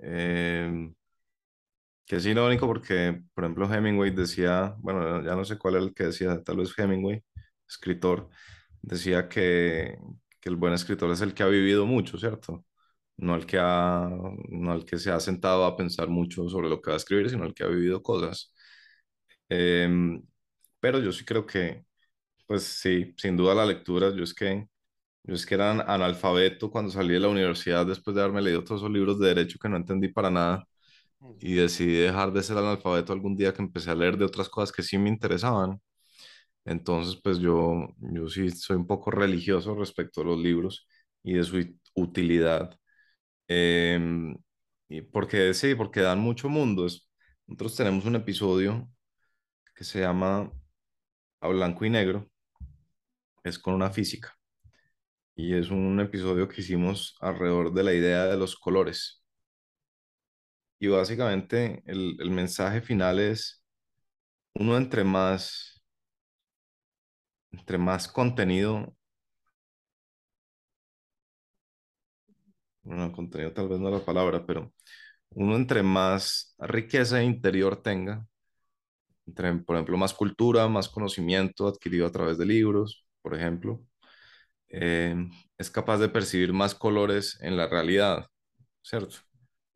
Em, 0.00 0.94
que 2.06 2.16
es 2.16 2.26
irónico 2.26 2.66
porque, 2.66 3.22
por 3.34 3.44
ejemplo, 3.44 3.72
Hemingway 3.72 4.10
decía, 4.10 4.74
bueno, 4.78 5.22
ya 5.24 5.34
no 5.34 5.44
sé 5.44 5.58
cuál 5.58 5.76
era 5.76 5.84
el 5.84 5.94
que 5.94 6.04
decía, 6.04 6.42
tal 6.42 6.58
vez 6.58 6.72
Hemingway, 6.78 7.22
escritor, 7.68 8.28
decía 8.82 9.28
que, 9.28 9.98
que 10.40 10.48
el 10.50 10.56
buen 10.56 10.74
escritor 10.74 11.10
es 11.12 11.20
el 11.22 11.34
que 11.34 11.42
ha 11.42 11.46
vivido 11.48 11.86
mucho, 11.86 12.18
¿cierto? 12.18 12.64
No 13.16 13.36
el 13.36 13.46
que 13.46 13.58
ha, 13.60 14.10
no 14.50 14.74
el 14.74 14.84
que 14.86 14.98
se 14.98 15.10
ha 15.12 15.20
sentado 15.20 15.64
a 15.66 15.76
pensar 15.76 16.08
mucho 16.08 16.48
sobre 16.48 16.68
lo 16.68 16.80
que 16.82 16.90
va 16.90 16.96
a 16.96 16.98
escribir, 16.98 17.30
sino 17.30 17.44
el 17.44 17.54
que 17.54 17.64
ha 17.64 17.68
vivido 17.68 18.02
cosas. 18.02 18.53
Em, 19.54 20.22
pero 20.80 20.98
yo 21.00 21.12
sí 21.12 21.24
creo 21.24 21.46
que, 21.46 21.84
pues 22.46 22.64
sí, 22.64 23.14
sin 23.18 23.36
duda 23.36 23.54
la 23.54 23.66
lectura, 23.66 24.10
yo 24.16 24.24
es 24.24 24.34
que, 24.34 24.66
yo 25.24 25.34
es 25.34 25.46
que 25.46 25.54
era 25.56 25.72
analfabeto 25.72 26.70
cuando 26.70 26.90
salí 26.92 27.14
de 27.14 27.20
la 27.20 27.28
universidad 27.28 27.86
después 27.86 28.16
de 28.16 28.22
haberme 28.22 28.42
leído 28.42 28.64
todos 28.64 28.82
esos 28.82 28.92
libros 28.92 29.18
de 29.20 29.28
derecho 29.28 29.58
que 29.60 29.68
no 29.70 29.76
entendí 29.78 30.08
para 30.08 30.30
nada 30.30 30.66
y 31.40 31.54
decidí 31.54 31.94
dejar 31.94 32.32
de 32.32 32.42
ser 32.42 32.58
analfabeto 32.58 33.12
algún 33.12 33.36
día 33.36 33.52
que 33.54 33.62
empecé 33.62 33.90
a 33.90 33.94
leer 33.96 34.18
de 34.18 34.24
otras 34.26 34.48
cosas 34.50 34.72
que 34.72 34.82
sí 34.82 34.98
me 34.98 35.08
interesaban. 35.10 35.80
Entonces, 36.64 37.20
pues 37.22 37.38
yo, 37.38 37.88
yo 37.98 38.28
sí 38.28 38.50
soy 38.50 38.76
un 38.76 38.86
poco 38.86 39.10
religioso 39.10 39.74
respecto 39.74 40.22
a 40.22 40.24
los 40.24 40.38
libros 40.38 40.86
y 41.22 41.34
de 41.34 41.44
su 41.44 41.58
utilidad. 41.94 42.78
Em, 43.48 44.36
y 44.88 45.02
porque 45.02 45.54
sí, 45.54 45.74
porque 45.74 46.00
dan 46.02 46.20
mucho 46.20 46.48
mundo. 46.48 46.86
Es- 46.86 47.08
Nosotros 47.46 47.76
tenemos 47.76 48.04
un 48.06 48.16
episodio 48.16 48.88
que 49.74 49.84
se 49.84 50.00
llama 50.00 50.50
A 51.40 51.48
Blanco 51.48 51.84
y 51.84 51.90
Negro, 51.90 52.30
es 53.44 53.58
con 53.60 53.74
una 53.74 53.90
física. 53.90 54.36
Y 55.36 55.54
es 55.54 55.70
un 55.70 56.00
episodio 56.00 56.48
que 56.48 56.60
hicimos 56.60 57.16
alrededor 57.20 57.72
de 57.72 57.84
la 57.84 57.92
idea 57.94 58.24
de 58.26 58.36
los 58.36 58.56
colores. 58.56 59.22
Y 60.78 60.88
básicamente 60.88 61.82
el, 61.86 62.16
el 62.20 62.30
mensaje 62.30 62.80
final 62.82 63.18
es, 63.20 63.62
uno 64.54 64.76
entre 64.78 65.04
más, 65.04 65.82
entre 67.52 67.78
más 67.78 68.06
contenido, 68.06 68.94
bueno, 72.82 73.12
contenido 73.12 73.52
tal 73.52 73.68
vez 73.68 73.80
no 73.80 73.90
la 73.90 74.04
palabra, 74.04 74.44
pero 74.46 74.72
uno 75.30 75.56
entre 75.56 75.82
más 75.82 76.54
riqueza 76.58 77.22
interior 77.22 77.82
tenga, 77.82 78.26
entre, 79.26 79.54
por 79.56 79.76
ejemplo, 79.76 79.96
más 79.96 80.14
cultura, 80.14 80.68
más 80.68 80.88
conocimiento 80.88 81.68
adquirido 81.68 82.06
a 82.06 82.12
través 82.12 82.38
de 82.38 82.46
libros, 82.46 83.06
por 83.22 83.34
ejemplo, 83.34 83.82
eh, 84.68 85.16
es 85.58 85.70
capaz 85.70 85.98
de 85.98 86.08
percibir 86.08 86.52
más 86.52 86.74
colores 86.74 87.38
en 87.42 87.56
la 87.56 87.68
realidad, 87.68 88.26
¿cierto? 88.82 89.16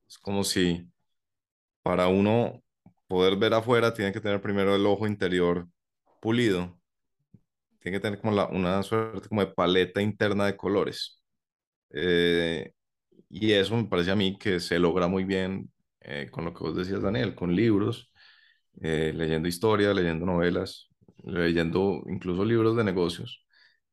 Es 0.08 0.18
como 0.18 0.44
si 0.44 0.90
para 1.82 2.08
uno 2.08 2.62
poder 3.08 3.36
ver 3.36 3.54
afuera 3.54 3.94
tiene 3.94 4.12
que 4.12 4.20
tener 4.20 4.40
primero 4.42 4.74
el 4.76 4.86
ojo 4.86 5.06
interior 5.06 5.68
pulido, 6.20 6.78
tiene 7.80 7.98
que 7.98 8.02
tener 8.02 8.20
como 8.20 8.34
la- 8.34 8.46
una 8.48 8.82
suerte 8.82 9.28
como 9.28 9.40
de 9.44 9.48
paleta 9.52 10.02
interna 10.02 10.46
de 10.46 10.56
colores. 10.56 11.22
Eh, 11.90 12.72
y 13.30 13.52
eso 13.52 13.76
me 13.76 13.84
parece 13.86 14.10
a 14.12 14.16
mí 14.16 14.38
que 14.38 14.60
se 14.60 14.78
logra 14.80 15.08
muy 15.08 15.24
bien 15.24 15.70
eh, 16.02 16.28
con 16.30 16.44
lo 16.46 16.54
que 16.54 16.60
vos 16.64 16.76
decías, 16.76 17.02
Daniel, 17.02 17.34
con 17.34 17.54
libros 17.56 18.12
eh, 18.82 19.12
leyendo 19.14 19.48
historia, 19.48 19.94
leyendo 19.94 20.26
novelas, 20.26 20.88
leyendo 21.24 22.02
incluso 22.08 22.44
libros 22.44 22.76
de 22.76 22.84
negocios, 22.84 23.44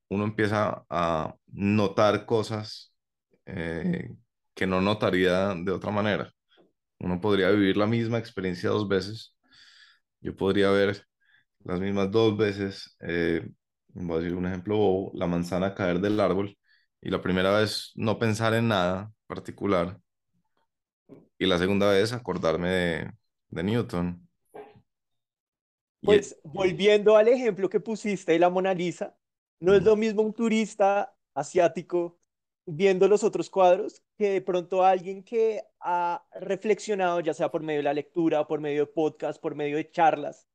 uno 0.10 0.26
empieza 0.26 0.86
a 0.90 1.36
notar 1.48 2.26
cosas 2.26 2.94
eh, 3.46 4.10
que 4.54 4.68
no 4.68 4.82
notaría 4.82 5.56
de 5.56 5.72
otra 5.72 5.92
manera. 5.92 6.32
Uno 7.00 7.22
podría 7.22 7.52
vivir 7.52 7.78
la 7.78 7.88
misma 7.88 8.20
experiencia 8.20 8.70
dos 8.70 8.88
veces. 8.88 9.36
Yo 10.22 10.36
podría 10.36 10.72
ver 10.72 11.06
las 11.64 11.80
mismas 11.80 12.12
dos 12.12 12.38
veces, 12.38 12.96
eh, 13.02 13.48
voy 13.94 14.18
a 14.18 14.20
decir 14.22 14.36
un 14.38 14.46
ejemplo 14.48 14.78
bobo, 14.78 15.12
la 15.16 15.28
manzana 15.28 15.76
caer 15.76 16.00
del 16.02 16.20
árbol 16.20 16.58
y 17.02 17.10
la 17.10 17.22
primera 17.22 17.58
vez 17.60 17.92
no 17.96 18.20
pensar 18.20 18.54
en 18.56 18.68
nada 18.70 19.12
particular 19.28 20.00
y 21.38 21.46
la 21.46 21.58
segunda 21.60 21.90
vez 21.92 22.14
acordarme 22.14 22.70
de, 22.70 23.12
de 23.50 23.64
Newton. 23.64 24.25
Y, 26.06 26.06
Pues 26.06 26.40
volviendo 26.44 27.18
al 27.18 27.28
ejemplo 27.28 27.70
que 27.70 27.80
pusiste 27.80 28.34
de 28.34 28.40
la 28.40 28.50
Mona 28.50 28.74
Lisa, 28.74 29.18
no 29.60 29.74
es 29.74 29.84
lo 29.84 29.96
mismo 29.96 30.22
un 30.22 30.34
turista 30.34 31.16
asiático 31.34 32.18
viendo 32.66 33.08
los 33.08 33.24
otros 33.24 33.50
cuadros 33.50 34.04
que 34.18 34.30
de 34.32 34.42
pronto 34.42 34.84
alguien 34.84 35.24
que 35.24 35.64
ha 35.80 36.26
reflexionado, 36.40 37.20
ya 37.20 37.34
sea 37.34 37.50
por 37.50 37.62
medio 37.62 37.80
de 37.80 37.84
la 37.84 37.94
lectura, 37.94 38.48
por 38.48 38.60
medio 38.60 38.86
de 38.86 38.92
podcast, 38.92 39.42
por 39.42 39.56
medio 39.56 39.78
de 39.78 39.90
charlas, 39.90 40.48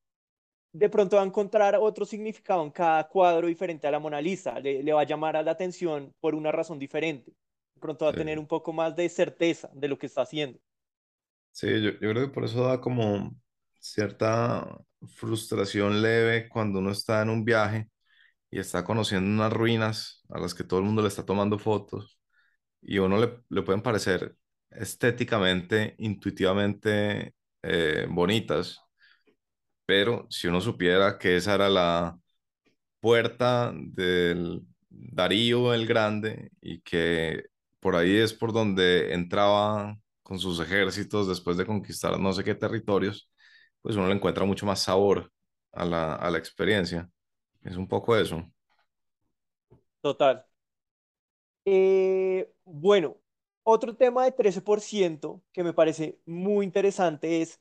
de 0.72 0.88
pronto 0.88 1.16
va 1.16 1.22
a 1.22 1.26
encontrar 1.26 1.76
otro 1.76 2.04
significado 2.04 2.62
en 2.62 2.70
cada 2.70 3.08
cuadro 3.08 3.48
diferente 3.48 3.86
a 3.86 3.90
la 3.90 3.98
Mona 3.98 4.20
Lisa, 4.20 4.58
le, 4.60 4.82
le 4.82 4.92
va 4.92 5.00
a 5.02 5.06
llamar 5.06 5.36
a 5.36 5.42
la 5.42 5.50
atención 5.50 6.14
por 6.20 6.34
una 6.34 6.52
razón 6.52 6.78
diferente. 6.78 7.32
De 7.74 7.80
pronto 7.80 8.04
va 8.04 8.12
a 8.12 8.14
tener 8.14 8.38
un 8.38 8.46
poco 8.46 8.72
más 8.72 8.94
de 8.94 9.08
certeza 9.08 9.70
de 9.72 9.88
lo 9.88 9.98
que 9.98 10.06
está 10.06 10.22
haciendo. 10.22 10.60
Sí, 11.52 11.66
yo, 11.82 11.90
yo 11.92 12.10
creo 12.10 12.26
que 12.26 12.32
por 12.32 12.44
eso 12.44 12.64
da 12.64 12.80
como 12.80 13.34
cierta 13.78 14.80
frustración 15.16 16.02
leve 16.02 16.48
cuando 16.48 16.78
uno 16.80 16.90
está 16.92 17.22
en 17.22 17.30
un 17.30 17.44
viaje 17.44 17.88
y 18.50 18.58
está 18.60 18.84
conociendo 18.84 19.30
unas 19.30 19.52
ruinas 19.52 20.22
a 20.30 20.38
las 20.40 20.54
que 20.54 20.64
todo 20.64 20.80
el 20.80 20.86
mundo 20.86 21.02
le 21.02 21.08
está 21.08 21.24
tomando 21.24 21.58
fotos 21.58 22.20
y 22.82 22.98
a 22.98 23.02
uno 23.04 23.18
le, 23.18 23.40
le 23.50 23.62
pueden 23.62 23.82
parecer 23.82 24.36
estéticamente, 24.70 25.94
intuitivamente 25.98 27.34
eh, 27.62 28.06
bonitas, 28.10 28.80
pero 29.86 30.26
si 30.30 30.46
uno 30.48 30.60
supiera 30.60 31.18
que 31.18 31.36
esa 31.36 31.54
era 31.54 31.68
la 31.68 32.18
puerta 33.00 33.72
del 33.76 34.62
Darío 34.90 35.74
el 35.74 35.86
Grande 35.86 36.52
y 36.60 36.80
que 36.82 37.46
por 37.80 37.96
ahí 37.96 38.16
es 38.18 38.34
por 38.34 38.52
donde 38.52 39.14
entraba 39.14 39.98
con 40.22 40.38
sus 40.38 40.60
ejércitos 40.60 41.28
después 41.28 41.56
de 41.56 41.66
conquistar 41.66 42.18
no 42.20 42.32
sé 42.32 42.44
qué 42.44 42.54
territorios, 42.54 43.30
pues 43.82 43.96
uno 43.96 44.08
le 44.08 44.14
encuentra 44.14 44.44
mucho 44.44 44.66
más 44.66 44.80
sabor 44.82 45.32
a 45.72 45.84
la, 45.84 46.14
a 46.14 46.30
la 46.30 46.38
experiencia. 46.38 47.10
Es 47.62 47.76
un 47.76 47.88
poco 47.88 48.16
eso. 48.16 48.44
Total. 50.00 50.46
Eh, 51.64 52.52
bueno, 52.64 53.16
otro 53.62 53.94
tema 53.96 54.24
de 54.24 54.32
13% 54.32 55.42
que 55.52 55.64
me 55.64 55.72
parece 55.72 56.18
muy 56.26 56.64
interesante 56.64 57.42
es 57.42 57.60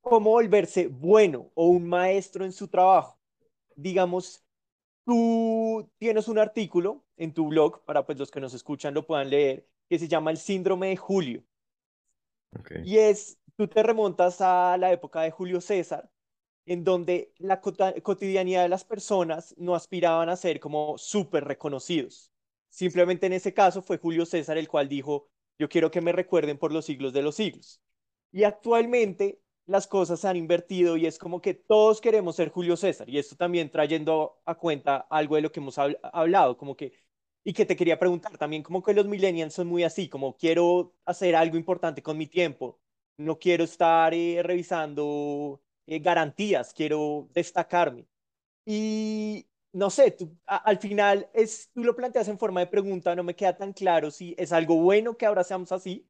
cómo 0.00 0.30
volverse 0.30 0.88
bueno 0.88 1.50
o 1.54 1.68
un 1.68 1.88
maestro 1.88 2.44
en 2.44 2.52
su 2.52 2.68
trabajo. 2.68 3.18
Digamos, 3.76 4.44
tú 5.04 5.90
tienes 5.98 6.28
un 6.28 6.38
artículo 6.38 7.04
en 7.16 7.34
tu 7.34 7.48
blog, 7.48 7.84
para 7.84 8.06
pues 8.06 8.18
los 8.18 8.30
que 8.30 8.40
nos 8.40 8.54
escuchan 8.54 8.94
lo 8.94 9.06
puedan 9.06 9.30
leer, 9.30 9.68
que 9.88 9.98
se 9.98 10.08
llama 10.08 10.30
El 10.30 10.38
síndrome 10.38 10.88
de 10.88 10.96
Julio. 10.96 11.44
Y 12.84 12.98
es, 12.98 13.38
tú 13.56 13.68
te 13.68 13.82
remontas 13.82 14.40
a 14.40 14.76
la 14.78 14.92
época 14.92 15.22
de 15.22 15.30
Julio 15.30 15.60
César, 15.60 16.10
en 16.66 16.84
donde 16.84 17.32
la 17.38 17.60
cotidianidad 17.60 18.62
de 18.62 18.68
las 18.68 18.84
personas 18.84 19.54
no 19.58 19.74
aspiraban 19.74 20.28
a 20.28 20.36
ser 20.36 20.60
como 20.60 20.98
súper 20.98 21.44
reconocidos. 21.44 22.32
Simplemente 22.70 23.26
en 23.26 23.34
ese 23.34 23.54
caso 23.54 23.82
fue 23.82 23.98
Julio 23.98 24.26
César 24.26 24.58
el 24.58 24.68
cual 24.68 24.88
dijo, 24.88 25.28
yo 25.58 25.68
quiero 25.68 25.90
que 25.90 26.00
me 26.00 26.12
recuerden 26.12 26.58
por 26.58 26.72
los 26.72 26.86
siglos 26.86 27.12
de 27.12 27.22
los 27.22 27.36
siglos. 27.36 27.80
Y 28.32 28.44
actualmente 28.44 29.40
las 29.66 29.86
cosas 29.86 30.20
se 30.20 30.28
han 30.28 30.36
invertido 30.36 30.96
y 30.96 31.06
es 31.06 31.18
como 31.18 31.40
que 31.40 31.54
todos 31.54 32.00
queremos 32.00 32.36
ser 32.36 32.50
Julio 32.50 32.76
César. 32.76 33.08
Y 33.08 33.18
esto 33.18 33.36
también 33.36 33.70
trayendo 33.70 34.40
a 34.44 34.56
cuenta 34.56 34.96
algo 35.10 35.36
de 35.36 35.42
lo 35.42 35.52
que 35.52 35.60
hemos 35.60 35.78
habl- 35.78 35.98
hablado, 36.02 36.56
como 36.56 36.76
que, 36.76 36.92
y 37.44 37.52
que 37.52 37.66
te 37.66 37.76
quería 37.76 37.98
preguntar 37.98 38.36
también, 38.38 38.62
como 38.62 38.82
que 38.82 38.94
los 38.94 39.06
millennials 39.06 39.54
son 39.54 39.66
muy 39.68 39.84
así, 39.84 40.08
como 40.08 40.36
quiero 40.36 40.94
hacer 41.04 41.36
algo 41.36 41.56
importante 41.56 42.02
con 42.02 42.16
mi 42.18 42.26
tiempo, 42.26 42.80
no 43.16 43.38
quiero 43.38 43.64
estar 43.64 44.14
eh, 44.14 44.42
revisando 44.42 45.62
eh, 45.86 45.98
garantías, 46.00 46.72
quiero 46.74 47.28
destacarme. 47.32 48.06
Y 48.66 49.46
no 49.72 49.90
sé, 49.90 50.16
al 50.46 50.78
final 50.78 51.28
es, 51.34 51.70
tú 51.74 51.84
lo 51.84 51.96
planteas 51.96 52.28
en 52.28 52.38
forma 52.38 52.60
de 52.60 52.66
pregunta, 52.68 53.14
no 53.16 53.24
me 53.24 53.36
queda 53.36 53.56
tan 53.56 53.72
claro 53.74 54.10
si 54.10 54.34
es 54.38 54.52
algo 54.52 54.76
bueno 54.76 55.16
que 55.16 55.26
ahora 55.26 55.44
seamos 55.44 55.72
así, 55.72 56.08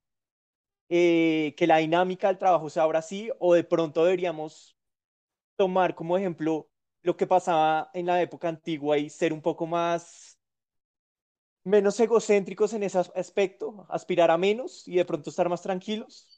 eh, 0.89 1.55
que 1.57 1.67
la 1.67 1.79
dinámica 1.79 2.29
del 2.29 2.39
trabajo 2.39 2.71
sea 2.71 2.85
ahora 2.85 3.01
así, 3.01 3.31
o 3.39 3.55
de 3.55 3.65
pronto 3.65 4.05
deberíamos 4.05 4.77
tomar 5.57 5.95
como 5.95 6.19
ejemplo 6.19 6.71
lo 7.03 7.17
que 7.17 7.27
pasaba 7.29 7.91
en 7.95 8.07
la 8.07 8.23
época 8.23 8.49
antigua 8.49 8.99
y 8.99 9.11
ser 9.11 9.33
un 9.33 9.43
poco 9.43 9.67
más, 9.67 10.39
menos 11.65 11.99
egocéntricos 12.01 12.73
en 12.75 12.83
ese 12.85 12.99
as- 12.99 13.13
aspecto, 13.15 13.87
aspirar 13.91 14.31
a 14.31 14.39
menos 14.39 14.87
y 14.89 14.97
de 14.97 15.05
pronto 15.05 15.31
estar 15.31 15.49
más 15.49 15.63
tranquilos. 15.63 16.34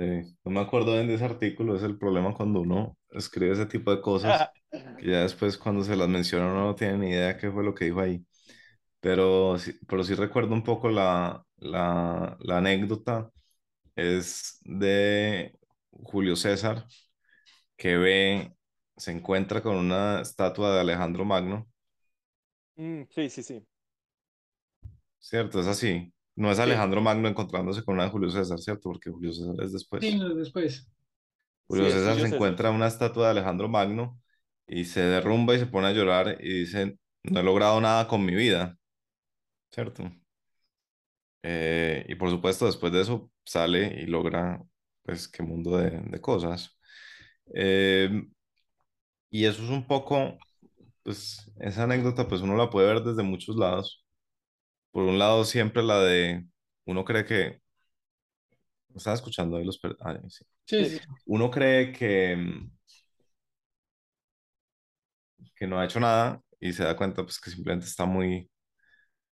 Sí, 0.00 0.06
no 0.44 0.50
me 0.52 0.60
acuerdo 0.60 0.94
bien 0.94 1.08
de 1.08 1.14
ese 1.14 1.24
artículo, 1.26 1.76
es 1.76 1.82
el 1.82 1.98
problema 1.98 2.32
cuando 2.34 2.60
uno 2.62 2.96
escribe 3.10 3.52
ese 3.52 3.66
tipo 3.66 3.90
de 3.94 4.00
cosas, 4.00 4.50
que 4.96 5.10
ya 5.10 5.20
después 5.22 5.58
cuando 5.58 5.84
se 5.84 5.94
las 5.96 6.08
menciona 6.08 6.46
uno 6.46 6.64
no 6.68 6.74
tiene 6.74 6.96
ni 6.98 7.10
idea 7.10 7.36
qué 7.36 7.50
fue 7.50 7.62
lo 7.64 7.74
que 7.74 7.86
dijo 7.86 8.00
ahí. 8.00 8.24
Pero 9.00 9.58
sí, 9.58 9.74
pero 9.88 10.04
sí 10.04 10.14
recuerdo 10.14 10.54
un 10.54 10.64
poco 10.64 10.90
la, 10.90 11.44
la, 11.58 12.36
la 12.40 12.58
anécdota, 12.58 13.30
es 13.96 14.58
de 14.64 15.54
Julio 15.92 16.36
César, 16.36 16.86
que 17.76 17.96
ve, 17.98 18.54
se 18.96 19.12
encuentra 19.12 19.62
con 19.62 19.76
una 19.76 20.22
estatua 20.22 20.74
de 20.74 20.80
Alejandro 20.82 21.24
Magno, 21.26 21.68
Mm, 22.76 23.04
sí, 23.10 23.30
sí, 23.30 23.42
sí. 23.44 23.66
¿cierto? 25.18 25.60
Es 25.60 25.66
así. 25.66 26.12
No 26.40 26.50
es 26.50 26.58
Sí, 26.58 26.60
Alejandro 26.60 27.00
Magno 27.00 27.28
encontrándose 27.28 27.84
con 27.84 27.94
una 27.94 28.04
de 28.04 28.10
Julio 28.10 28.30
César, 28.30 28.58
¿cierto? 28.58 28.90
Porque 28.90 29.10
Julio 29.10 29.32
César 29.32 29.54
es 29.62 29.72
Sí, 30.00 30.14
después. 30.14 30.18
no, 30.18 30.34
después. 30.34 30.88
sí, 31.68 31.82
Julio 31.82 31.90
es 31.90 31.94
César 31.94 32.18
Julio 32.18 32.20
se 32.20 32.26
César. 32.26 32.60
encuentra 32.66 32.70
una 32.70 32.86
estatua 32.88 33.26
de 33.26 33.30
Alejandro 33.32 33.68
Magno 33.68 34.20
y 34.66 34.84
se 34.84 35.00
derrumba 35.02 35.54
y 35.54 35.58
se 35.60 35.66
pone 35.66 35.86
a 35.88 35.92
llorar 35.92 36.36
y 36.40 36.60
dice, 36.60 36.98
no 37.24 37.40
he 37.40 37.42
logrado 37.42 37.80
nada 37.80 38.08
con 38.08 38.24
mi 38.24 38.34
vida, 38.34 38.76
¿cierto? 39.70 40.10
Eh, 41.42 42.04
y 42.08 42.14
por 42.16 42.30
supuesto 42.30 42.66
después 42.66 42.92
de 42.92 43.00
eso 43.02 43.30
sale 43.44 43.86
y 44.02 44.06
logra, 44.06 44.62
pues, 45.02 45.26
qué 45.28 45.42
mundo 45.42 45.76
de, 45.78 45.90
de 46.00 46.20
cosas. 46.20 46.76
Eh, 47.54 48.10
y 49.30 49.44
eso 49.44 49.62
es 49.62 49.70
un 49.70 49.86
poco, 49.86 50.38
pues, 51.02 51.50
esa 51.60 51.84
anécdota, 51.84 52.28
pues 52.28 52.42
uno 52.42 52.56
la 52.56 52.70
puede 52.70 52.88
ver 52.94 53.02
desde 53.04 53.22
muchos 53.22 53.56
lados. 53.56 54.04
Por 54.92 55.04
un 55.04 55.18
lado, 55.18 55.44
siempre 55.44 55.82
la 55.82 56.00
de, 56.00 56.46
uno 56.84 57.04
cree 57.04 57.24
que, 57.24 57.60
¿están 58.94 59.14
escuchando 59.14 59.56
ahí 59.56 59.64
los... 59.64 59.78
per- 59.78 59.96
ah, 60.00 60.18
sí. 60.28 60.44
Sí, 60.66 60.84
Sí. 60.86 61.00
Uno 61.26 61.50
cree 61.50 61.92
que, 61.92 62.36
mm, 62.36 62.70
que 65.54 65.66
no 65.66 65.78
ha 65.78 65.84
hecho 65.84 66.00
nada 66.00 66.40
y 66.60 66.72
se 66.72 66.84
da 66.84 66.96
cuenta, 66.96 67.22
pues, 67.22 67.40
que 67.40 67.50
simplemente 67.50 67.86
está 67.86 68.04
muy 68.04 68.50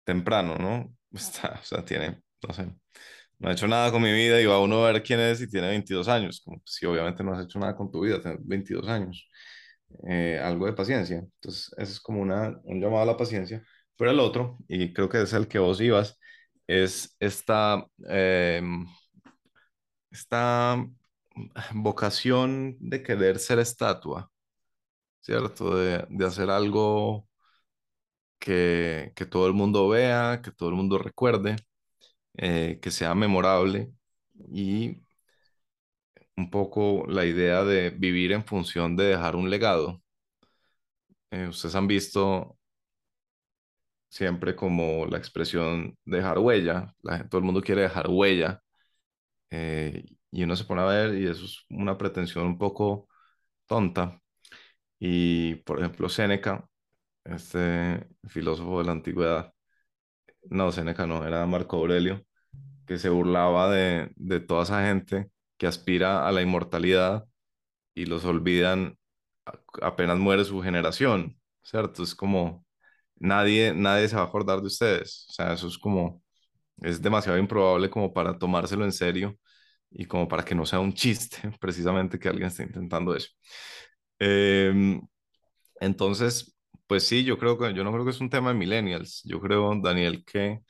temprano, 0.04 0.58
¿no? 0.58 0.96
Está, 1.14 1.60
o 1.62 1.66
sea, 1.66 1.86
tiene, 1.86 2.22
no 2.48 2.54
sé, 2.54 2.68
no 3.40 3.50
ha 3.50 3.54
hecho 3.54 3.68
nada 3.68 3.92
con 3.92 4.02
mi 4.04 4.12
vida 4.14 4.42
y 4.42 4.46
va 4.48 4.60
uno 4.62 4.86
a 4.86 4.92
ver 4.94 5.04
quién 5.04 5.20
es 5.22 5.42
y 5.42 5.50
tiene 5.50 5.70
22 5.70 6.08
años. 6.10 6.42
Como, 6.46 6.60
pues, 6.60 6.76
sí, 6.76 6.86
obviamente 6.88 7.24
no 7.24 7.34
has 7.34 7.46
hecho 7.46 7.60
nada 7.60 7.76
con 7.76 7.92
tu 7.92 8.02
vida, 8.02 8.22
tienes 8.22 8.46
22 8.48 8.88
años. 8.90 9.30
Eh, 10.10 10.40
algo 10.44 10.66
de 10.68 10.74
paciencia. 10.74 11.18
Entonces, 11.20 11.70
eso 11.78 11.94
es 11.94 12.00
como 12.02 12.22
una, 12.22 12.60
un 12.66 12.82
llamado 12.82 13.04
a 13.04 13.06
la 13.08 13.18
paciencia. 13.18 13.64
Pero 13.98 14.12
el 14.12 14.20
otro, 14.20 14.58
y 14.68 14.94
creo 14.94 15.10
que 15.10 15.22
es 15.22 15.34
el 15.34 15.48
que 15.48 15.60
vos 15.60 15.80
ibas, 15.82 16.20
es 16.68 17.16
esta, 17.20 17.86
eh, 18.10 18.62
esta 20.12 20.86
vocación 21.74 22.78
de 22.80 23.04
querer 23.04 23.40
ser 23.40 23.60
estatua, 23.60 24.32
¿cierto? 25.22 25.76
De, 25.78 26.06
de 26.10 26.26
hacer 26.26 26.50
algo 26.52 27.28
que, 28.40 29.14
que 29.16 29.26
todo 29.26 29.48
el 29.48 29.54
mundo 29.54 29.88
vea, 29.90 30.42
que 30.44 30.52
todo 30.52 30.70
el 30.70 30.76
mundo 30.76 30.98
recuerde, 30.98 31.56
eh, 32.38 32.80
que 32.82 32.92
sea 32.92 33.16
memorable 33.16 33.94
y 34.54 35.02
un 36.38 36.50
poco 36.50 37.06
la 37.08 37.26
idea 37.26 37.64
de 37.66 37.90
vivir 37.90 38.32
en 38.32 38.46
función 38.46 38.96
de 38.96 39.04
dejar 39.06 39.36
un 39.36 39.50
legado. 39.50 40.02
Eh, 41.32 41.48
ustedes 41.48 41.76
han 41.76 41.88
visto 41.88 42.58
siempre 44.16 44.56
como 44.56 45.06
la 45.08 45.18
expresión 45.18 45.98
dejar 46.06 46.40
huella, 46.40 46.96
la 47.04 47.28
todo 47.28 47.40
el 47.40 47.46
mundo 47.46 47.62
quiere 47.62 47.82
dejar 47.84 48.10
huella 48.10 48.62
eh, 49.52 50.06
y 50.32 50.44
uno 50.44 50.56
se 50.56 50.66
pone 50.66 50.82
a 50.82 50.86
ver 50.86 51.16
y 51.16 51.28
eso 51.28 51.46
es 51.46 51.66
una 51.70 51.98
pretensión 51.98 52.46
un 52.48 52.58
poco 52.58 53.10
tonta. 53.68 54.22
Y 55.00 55.56
por 55.58 55.80
ejemplo, 55.80 56.10
Séneca, 56.10 56.68
este 57.26 58.08
filósofo 58.30 58.80
de 58.80 58.86
la 58.86 58.94
antigüedad, 58.94 59.54
no, 60.50 60.72
Séneca 60.72 61.08
no, 61.08 61.26
era 61.26 61.46
Marco 61.46 61.78
Aurelio, 61.78 62.26
que 62.88 63.00
se 63.00 63.10
burlaba 63.10 63.72
de, 63.72 64.12
de 64.18 64.40
toda 64.42 64.64
esa 64.64 64.86
gente 64.88 65.32
que 65.58 65.68
aspira 65.68 66.28
a 66.28 66.32
la 66.32 66.42
inmortalidad 66.42 67.26
y 67.96 68.06
los 68.08 68.26
olvidan 68.26 68.98
apenas 69.82 70.18
muere 70.20 70.46
su 70.46 70.62
generación, 70.62 71.40
¿cierto? 71.64 72.04
Es 72.04 72.16
como 72.16 72.65
nadie, 73.18 73.74
nadie 73.74 74.08
se 74.10 74.16
va 74.16 74.24
a 74.24 74.26
acordar 74.26 74.62
de 74.62 74.68
ustedes, 74.68 75.28
o 75.30 75.34
sea, 75.34 75.54
eso 75.54 75.68
es 75.68 75.78
como, 75.78 76.22
es 76.82 77.02
demasiado 77.02 77.38
improbable 77.40 77.90
como 77.90 78.14
para 78.14 78.38
tomárselo 78.40 78.86
en 78.86 78.94
serio 78.94 79.38
y 79.92 80.06
como 80.08 80.28
para 80.28 80.46
que 80.46 80.56
no 80.56 80.66
sea 80.66 80.80
un 80.82 80.94
chiste, 80.94 81.38
precisamente 81.62 82.20
que 82.20 82.30
alguien 82.30 82.48
esté 82.50 82.64
intentando 82.64 83.16
eso. 83.16 83.30
Em, 84.20 85.02
entonces, 85.82 86.56
pues 86.88 87.08
sí, 87.08 87.24
yo 87.24 87.38
creo 87.38 87.58
que, 87.60 87.74
yo 87.74 87.84
no 87.84 87.92
creo 87.92 88.06
que 88.06 88.12
es 88.12 88.22
un 88.22 88.30
tema 88.30 88.50
de 88.52 88.56
millennials, 88.60 89.22
yo 89.26 89.42
creo, 89.42 89.74
Daniel, 89.82 90.24
que 90.26 90.62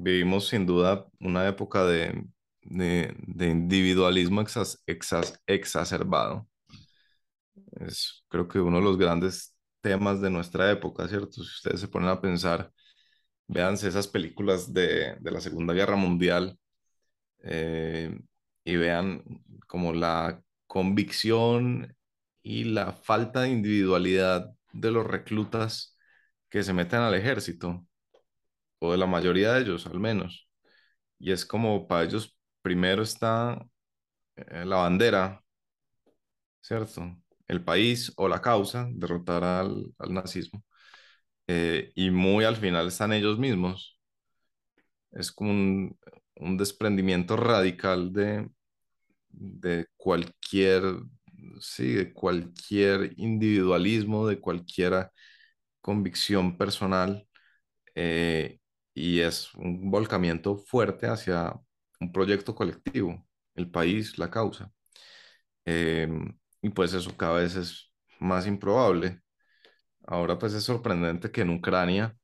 Vivimos 0.00 0.48
sin 0.48 0.66
duda 0.66 1.06
una 1.20 1.48
época 1.48 1.84
de, 1.86 2.24
de, 2.62 3.14
de 3.18 3.48
individualismo 3.50 4.40
exas- 4.42 4.82
exas- 4.86 5.40
exacerbado. 5.46 6.48
Es 7.80 8.24
creo 8.28 8.48
que 8.48 8.60
uno 8.60 8.78
de 8.78 8.84
los 8.84 8.98
grandes 8.98 9.51
temas 9.82 10.20
de 10.22 10.30
nuestra 10.30 10.70
época, 10.70 11.08
¿cierto? 11.08 11.32
Si 11.32 11.42
ustedes 11.42 11.80
se 11.80 11.88
ponen 11.88 12.08
a 12.10 12.20
pensar, 12.20 12.72
véanse 13.48 13.88
esas 13.88 14.08
películas 14.08 14.72
de, 14.72 15.18
la 15.22 15.40
Segunda 15.40 15.74
Guerra 15.74 15.96
Mundial 15.96 16.58
eh, 17.44 18.18
y 18.64 18.76
vean 18.76 19.24
como 19.66 19.92
la 19.92 20.42
convicción 20.66 21.96
y 22.42 22.64
la 22.64 22.92
falta 22.92 23.42
de 23.42 23.50
individualidad 23.50 24.50
de 24.72 24.90
los 24.90 25.06
reclutas 25.06 25.96
que 26.50 26.62
se 26.62 26.72
meten 26.72 27.00
al 27.00 27.14
ejército, 27.14 27.86
o 28.78 28.92
de 28.92 28.98
la 28.98 29.06
mayoría 29.06 29.52
de 29.52 29.62
ellos 29.62 29.86
al 29.86 30.00
menos. 30.00 30.48
Y 31.18 31.32
es 31.32 31.46
como 31.46 31.86
para 31.88 32.04
ellos 32.04 32.36
primero 32.62 33.02
está 33.02 33.64
eh, 34.36 34.64
la 34.66 34.76
bandera, 34.76 35.44
¿cierto? 36.60 37.21
El 37.52 37.64
país 37.64 38.12
o 38.16 38.28
la 38.28 38.40
causa, 38.42 38.88
derrotar 38.92 39.44
al, 39.44 39.94
al 39.98 40.14
nazismo. 40.14 40.64
Eh, 41.48 41.92
y 41.96 42.10
muy 42.10 42.44
al 42.44 42.56
final 42.56 42.88
están 42.88 43.12
ellos 43.12 43.38
mismos. 43.38 43.98
Es 45.12 45.30
como 45.32 45.50
un, 45.52 46.56
desprendimiento 46.56 47.36
radical 47.36 48.12
de, 48.12 48.48
de 49.30 49.86
cualquier, 49.96 50.82
sí, 51.60 51.92
de 51.94 52.12
cualquier 52.14 53.14
individualismo, 53.18 54.26
de 54.28 54.40
cualquier 54.40 55.10
convicción 55.80 56.58
personal. 56.58 57.26
eh, 57.96 58.58
y 58.94 59.20
es 59.20 59.54
un 59.56 59.90
volcamiento 59.90 60.56
fuerte 60.58 61.06
hacia 61.08 61.54
un 62.00 62.12
proyecto 62.12 62.54
colectivo, 62.54 63.26
el 63.56 63.70
país, 63.70 64.18
la 64.18 64.30
causa. 64.30 64.72
Eh, 65.66 66.08
y 66.62 66.70
pues 66.70 66.94
eso 66.94 67.16
cada 67.16 67.34
vez 67.40 67.56
es 67.56 67.92
más 68.20 68.46
improbable. 68.46 69.20
ahora 70.06 70.38
pues 70.38 70.54
es 70.54 70.64
sorprendente 70.64 71.30
que 71.32 71.42
en 71.42 71.50
Ucrania 71.50 72.16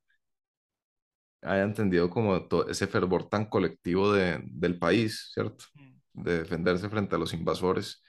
haya 1.42 1.62
entendido 1.64 2.10
como 2.10 2.46
todo 2.48 2.68
ese 2.68 2.86
fervor 2.86 3.28
tan 3.28 3.46
colectivo 3.46 4.12
de, 4.12 4.40
del 4.44 4.78
país, 4.78 5.30
¿cierto? 5.32 5.64
De 6.12 6.38
defenderse 6.40 6.88
frente 6.88 7.14
a 7.16 7.18
los 7.18 7.32
invasores, 7.34 8.02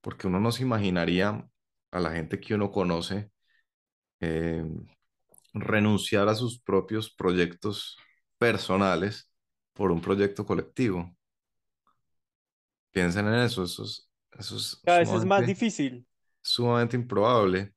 porque 0.00 0.26
uno 0.28 0.40
no 0.40 0.52
se 0.52 0.62
imaginaría 0.62 1.46
a 1.90 2.00
la 2.00 2.12
gente 2.12 2.40
que 2.40 2.54
uno 2.54 2.70
conoce 2.70 3.30
eh, 4.20 4.64
renunciar 5.54 6.28
a 6.28 6.34
sus 6.34 6.60
propios 6.62 7.10
proyectos 7.14 7.98
personales 8.38 9.32
por 9.74 9.90
un 9.92 10.00
proyecto 10.00 10.46
colectivo. 10.46 11.14
Piensen 12.92 13.26
en 13.28 13.34
eso, 13.34 13.62
eso 13.64 13.84
es, 13.84 14.07
eso 14.38 14.56
es 14.56 14.82
Cada 14.84 14.98
vez 14.98 15.12
es 15.12 15.24
más 15.24 15.46
difícil. 15.46 16.04
sumamente 16.42 16.96
improbable. 16.96 17.72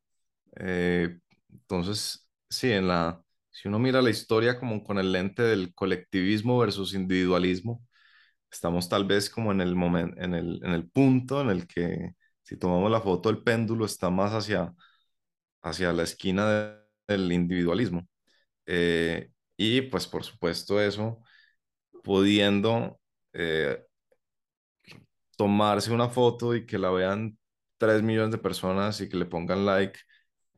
Eh, 0.58 1.20
entonces, 1.52 2.28
sí, 2.50 2.72
en 2.72 2.88
la, 2.88 3.24
si 3.52 3.68
uno 3.68 3.80
mira 3.80 4.02
la 4.02 4.10
historia 4.10 4.60
como 4.60 4.84
con 4.84 5.00
el 5.00 5.12
lente 5.12 5.44
del 5.44 5.74
colectivismo 5.76 6.60
versus 6.60 6.94
individualismo, 6.94 7.84
estamos 8.52 8.90
tal 8.90 9.06
vez 9.06 9.30
como 9.30 9.52
en 9.52 9.62
el 9.62 9.76
momento, 9.76 10.22
en 10.22 10.34
el, 10.36 10.62
en 10.66 10.72
el 10.74 10.90
punto 10.90 11.42
en 11.42 11.50
el 11.52 11.68
que 11.68 12.16
si 12.44 12.58
tomamos 12.58 12.92
la 12.92 13.02
foto, 13.02 13.30
el 13.30 13.44
péndulo 13.44 13.86
está 13.86 14.10
más 14.10 14.34
hacia, 14.34 14.74
hacia 15.62 15.94
la 15.94 16.04
esquina 16.04 16.50
de- 16.50 16.82
del 17.08 17.32
individualismo. 17.32 18.08
Eh, 18.68 19.32
y 19.58 19.82
pues 19.84 20.08
por 20.08 20.24
supuesto 20.26 20.82
eso, 20.82 21.22
pudiendo 22.04 23.00
eh, 23.34 23.84
tomarse 25.42 25.92
una 25.92 26.10
foto 26.10 26.56
y 26.56 26.66
que 26.68 26.78
la 26.78 26.92
vean 26.92 27.38
tres 27.78 28.04
millones 28.04 28.32
de 28.32 28.38
personas 28.38 29.02
y 29.02 29.10
que 29.10 29.18
le 29.18 29.26
pongan 29.26 29.66
like 29.66 30.00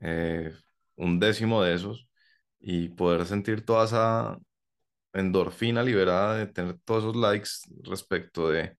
eh, 0.02 0.54
un 0.98 1.20
décimo 1.20 1.64
de 1.64 1.76
esos 1.76 2.08
y 2.60 2.90
poder 2.90 3.26
sentir 3.26 3.66
toda 3.66 3.86
esa 3.86 4.38
endorfina 5.14 5.84
liberada 5.84 6.38
de 6.38 6.48
tener 6.48 6.80
todos 6.86 7.04
esos 7.06 7.16
likes 7.18 7.50
respecto 7.84 8.50
de 8.50 8.78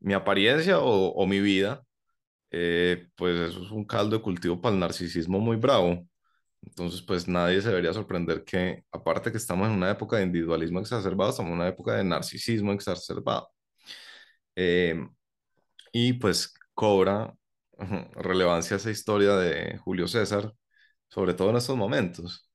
mi 0.00 0.14
apariencia 0.14 0.80
o, 0.80 1.08
o 1.14 1.26
mi 1.26 1.40
vida, 1.40 1.82
eh, 2.50 3.08
pues 3.16 3.38
eso 3.50 3.62
es 3.64 3.70
un 3.72 3.84
caldo 3.86 4.16
de 4.18 4.22
cultivo 4.22 4.60
para 4.60 4.74
el 4.74 4.80
narcisismo 4.80 5.40
muy 5.40 5.56
bravo. 5.58 6.06
Entonces, 6.62 7.02
pues 7.02 7.28
nadie 7.28 7.62
se 7.62 7.68
debería 7.70 7.92
sorprender 7.94 8.44
que, 8.44 8.84
aparte 8.92 9.30
que 9.32 9.38
estamos 9.38 9.68
en 9.68 9.74
una 9.74 9.90
época 9.90 10.16
de 10.18 10.24
individualismo 10.24 10.80
exacerbado, 10.80 11.30
estamos 11.30 11.50
en 11.52 11.58
una 11.58 11.68
época 11.68 11.94
de 11.96 12.04
narcisismo 12.04 12.72
exacerbado. 12.72 13.50
Eh, 14.54 14.94
y 15.98 16.12
pues 16.14 16.52
cobra 16.74 17.34
relevancia 18.16 18.76
esa 18.76 18.90
historia 18.90 19.34
de 19.36 19.78
Julio 19.78 20.06
César, 20.08 20.52
sobre 21.08 21.32
todo 21.34 21.50
en 21.50 21.56
estos 21.56 21.76
momentos. 21.76 22.50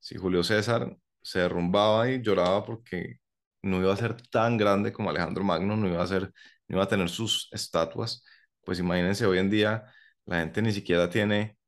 Si 0.00 0.16
Julio 0.16 0.42
César 0.42 0.96
se 1.22 1.40
derrumbaba 1.40 2.08
y 2.10 2.22
lloraba 2.22 2.64
porque 2.64 3.16
no 3.62 3.80
iba 3.80 3.92
a 3.92 3.96
ser 3.96 4.16
tan 4.30 4.56
grande 4.56 4.92
como 4.94 5.10
Alejandro 5.10 5.44
Magno, 5.44 5.76
no 5.76 5.88
iba 5.88 6.02
a 6.02 6.06
ser, 6.06 6.32
iba 6.68 6.84
a 6.84 6.88
tener 6.88 7.10
sus 7.10 7.50
estatuas, 7.52 8.24
pues 8.64 8.78
imagínense 8.78 9.26
hoy 9.26 9.38
en 9.40 9.50
día 9.50 9.84
la 10.24 10.38
gente 10.40 10.62
ni 10.62 10.72
siquiera 10.72 11.10
tiene 11.10 11.58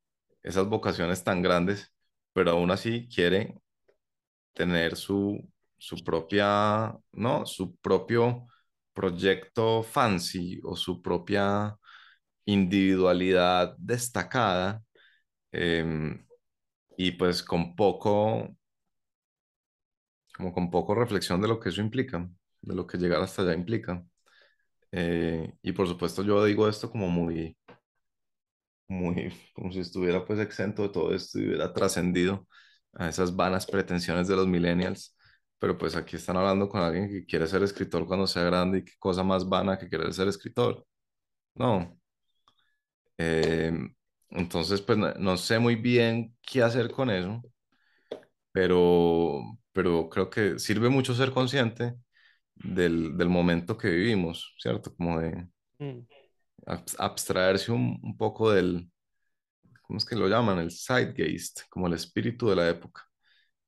esas 0.43 0.67
vocaciones 0.67 1.25
tan 1.25 1.43
grandes, 1.43 1.93
pero 2.33 2.53
aún 2.53 2.71
así 2.71 3.07
quiere 3.15 3.55
tener 4.55 4.97
su, 4.97 5.39
su 5.77 6.03
propia, 6.05 6.97
¿no? 7.13 7.45
Su 7.47 7.77
propio 7.77 8.47
proyecto 8.99 9.85
fancy 9.85 10.61
o 10.65 10.75
su 10.77 11.01
propia 11.03 11.77
individualidad 12.47 13.77
destacada 13.79 14.83
em, 15.53 16.27
y 16.99 17.13
pues 17.13 17.43
con 17.43 17.77
poco, 17.77 18.49
como 20.37 20.53
con 20.53 20.71
poco 20.71 20.95
reflexión 20.95 21.41
de 21.41 21.49
lo 21.49 21.59
que 21.61 21.71
eso 21.71 21.81
implica, 21.81 22.29
de 22.63 22.75
lo 22.75 22.87
que 22.87 22.99
llegar 22.99 23.23
hasta 23.23 23.43
allá 23.43 23.55
implica. 23.55 24.05
Eh, 24.93 25.55
y 25.63 25.73
por 25.73 25.89
supuesto 25.89 26.23
yo 26.25 26.45
digo 26.45 26.69
esto 26.69 26.91
como 26.91 27.09
muy, 27.09 27.57
muy, 28.89 29.33
como 29.55 29.73
si 29.73 29.81
estuviera 29.81 30.25
pues 30.25 30.39
exento 30.41 30.83
de 30.83 30.89
todo 30.91 31.15
esto 31.15 31.39
y 31.39 31.47
hubiera 31.49 31.73
trascendido 31.73 32.47
a 32.95 33.09
esas 33.09 33.35
vanas 33.37 33.67
pretensiones 33.67 34.29
de 34.29 34.37
los 34.37 34.47
millennials. 34.47 35.17
Pero 35.59 35.77
pues 35.79 35.97
aquí 35.97 36.17
están 36.17 36.37
hablando 36.37 36.69
con 36.69 36.81
alguien 36.83 37.09
que 37.09 37.27
quiere 37.27 37.47
ser 37.47 37.63
escritor 37.63 38.07
cuando 38.07 38.27
sea 38.27 38.45
grande 38.45 38.79
y 38.79 38.85
qué 38.85 38.93
cosa 38.99 39.23
más 39.25 39.49
vana 39.49 39.79
que 39.79 39.89
querer 39.91 40.13
ser 40.15 40.29
escritor. 40.29 40.87
No. 41.57 41.99
Eh, 43.19 43.73
entonces 44.31 44.81
pues 44.83 44.99
no, 44.99 45.13
no 45.15 45.37
sé 45.37 45.59
muy 45.59 45.77
bien 45.77 46.37
qué 46.43 46.63
hacer 46.63 46.91
con 46.91 47.11
eso, 47.11 47.43
pero, 48.53 49.41
pero 49.73 50.09
creo 50.09 50.31
que 50.31 50.59
sirve 50.59 50.89
mucho 50.89 51.15
ser 51.15 51.33
consciente 51.33 51.95
del, 52.55 53.17
del 53.19 53.29
momento 53.29 53.79
que 53.79 53.91
vivimos, 53.91 54.55
¿cierto? 54.61 54.95
Como 54.97 55.21
de 55.21 55.49
Mm. 55.81 56.07
abs- 56.67 56.97
abstraerse 56.99 57.73
un, 57.73 57.99
un 58.03 58.17
poco 58.17 58.51
del, 58.53 58.91
¿cómo 59.83 59.99
es 59.99 60.07
que 60.07 60.17
lo 60.17 60.29
llaman? 60.29 60.61
El 60.61 60.73
zeitgeist, 60.73 61.63
como 61.71 61.89
el 61.89 61.95
espíritu 61.95 62.49
de 62.51 62.57
la 62.57 62.71
época. 62.71 63.08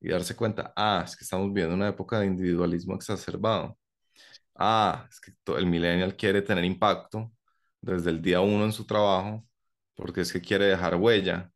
Y 0.01 0.09
darse 0.09 0.35
cuenta, 0.35 0.73
ah, 0.77 1.03
es 1.05 1.15
que 1.17 1.23
estamos 1.25 1.47
viviendo 1.49 1.75
una 1.75 1.89
época 1.89 2.19
de 2.19 2.27
individualismo 2.27 2.95
exacerbado. 2.95 3.77
Ah, 4.55 5.07
es 5.09 5.19
que 5.21 5.33
el 5.57 5.67
millennial 5.67 6.15
quiere 6.15 6.41
tener 6.41 6.65
impacto 6.65 7.31
desde 7.81 8.11
el 8.11 8.21
día 8.21 8.41
uno 8.41 8.65
en 8.65 8.73
su 8.73 8.85
trabajo, 8.85 9.45
porque 9.95 10.21
es 10.21 10.33
que 10.33 10.41
quiere 10.41 10.65
dejar 10.67 10.95
huella. 10.95 11.51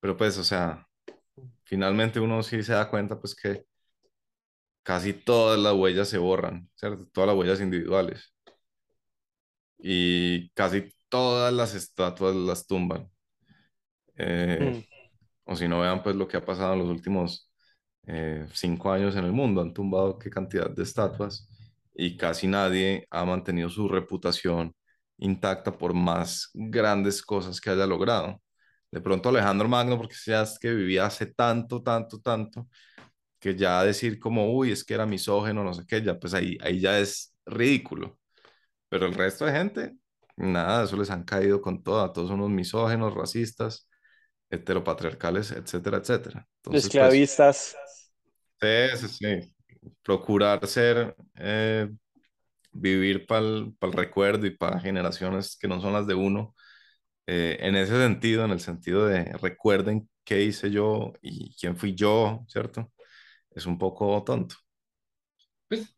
Pero 0.00 0.16
pues, 0.16 0.38
o 0.38 0.44
sea, 0.44 0.86
finalmente 1.64 2.20
uno 2.20 2.42
sí 2.42 2.62
se 2.62 2.72
da 2.74 2.90
cuenta, 2.90 3.20
pues 3.20 3.34
que 3.34 3.66
casi 4.82 5.12
todas 5.14 5.58
las 5.58 5.74
huellas 5.74 6.08
se 6.08 6.18
borran, 6.18 6.68
¿cierto? 6.74 7.06
Todas 7.12 7.28
las 7.28 7.36
huellas 7.36 7.60
individuales. 7.60 8.32
Y 9.78 10.50
casi 10.50 10.92
todas 11.08 11.52
las 11.52 11.74
estatuas 11.74 12.34
las 12.36 12.66
tumban. 12.66 13.10
Eh, 14.16 14.60
Mm. 14.60 14.87
O 15.48 15.56
si 15.56 15.68
no 15.68 15.80
vean 15.80 16.02
pues 16.02 16.16
lo 16.16 16.28
que 16.28 16.36
ha 16.36 16.44
pasado 16.44 16.74
en 16.74 16.80
los 16.80 16.88
últimos 16.88 17.50
eh, 18.06 18.46
cinco 18.54 18.92
años 18.92 19.16
en 19.16 19.24
el 19.24 19.32
mundo, 19.32 19.62
han 19.62 19.74
tumbado 19.74 20.18
qué 20.18 20.30
cantidad 20.30 20.70
de 20.70 20.82
estatuas 20.82 21.48
y 21.94 22.16
casi 22.16 22.46
nadie 22.48 23.06
ha 23.10 23.24
mantenido 23.24 23.68
su 23.70 23.88
reputación 23.88 24.74
intacta 25.18 25.76
por 25.76 25.94
más 25.94 26.50
grandes 26.54 27.22
cosas 27.22 27.60
que 27.60 27.70
haya 27.70 27.86
logrado. 27.86 28.40
De 28.90 29.00
pronto 29.00 29.28
Alejandro 29.30 29.68
Magno, 29.68 29.98
porque 29.98 30.16
ya 30.26 30.42
es 30.42 30.58
que 30.58 30.72
vivía 30.74 31.06
hace 31.06 31.26
tanto, 31.26 31.82
tanto, 31.82 32.20
tanto, 32.20 32.68
que 33.40 33.56
ya 33.56 33.84
decir 33.84 34.18
como, 34.20 34.52
uy, 34.54 34.72
es 34.72 34.84
que 34.84 34.94
era 34.94 35.06
misógeno, 35.06 35.64
no 35.64 35.74
sé 35.74 35.84
qué, 35.86 36.02
ya 36.02 36.18
pues 36.18 36.34
ahí, 36.34 36.58
ahí 36.62 36.80
ya 36.80 36.98
es 37.00 37.34
ridículo. 37.46 38.18
Pero 38.88 39.06
el 39.06 39.14
resto 39.14 39.46
de 39.46 39.52
gente, 39.52 39.96
nada, 40.36 40.84
eso 40.84 40.96
les 40.96 41.10
han 41.10 41.24
caído 41.24 41.60
con 41.62 41.82
todo, 41.82 42.12
todos 42.12 42.28
son 42.28 42.40
unos 42.40 42.50
misógenos, 42.52 43.14
racistas, 43.14 43.87
heteropatriarcales, 44.50 45.52
etcétera, 45.52 45.98
etcétera. 45.98 46.46
Entonces, 46.58 46.94
pues, 46.96 47.14
Esclavistas. 47.16 47.76
sí, 48.60 48.68
sí, 48.96 49.08
sí. 49.08 49.54
Procurar 50.02 50.66
ser, 50.66 51.14
eh, 51.36 51.88
vivir 52.72 53.26
para 53.26 53.40
el 53.46 53.74
recuerdo 53.94 54.46
y 54.46 54.50
para 54.56 54.80
generaciones 54.80 55.56
que 55.58 55.68
no 55.68 55.80
son 55.80 55.92
las 55.94 56.06
de 56.06 56.14
uno, 56.14 56.54
eh, 57.26 57.58
en 57.60 57.76
ese 57.76 57.96
sentido, 57.98 58.44
en 58.44 58.52
el 58.52 58.60
sentido 58.60 59.06
de 59.06 59.24
recuerden 59.42 60.08
qué 60.24 60.42
hice 60.44 60.70
yo 60.70 61.14
y 61.22 61.56
quién 61.56 61.76
fui 61.76 61.94
yo, 61.94 62.44
¿cierto? 62.48 62.92
Es 63.50 63.66
un 63.66 63.78
poco 63.78 64.22
tonto. 64.24 64.56
Pues 65.68 65.94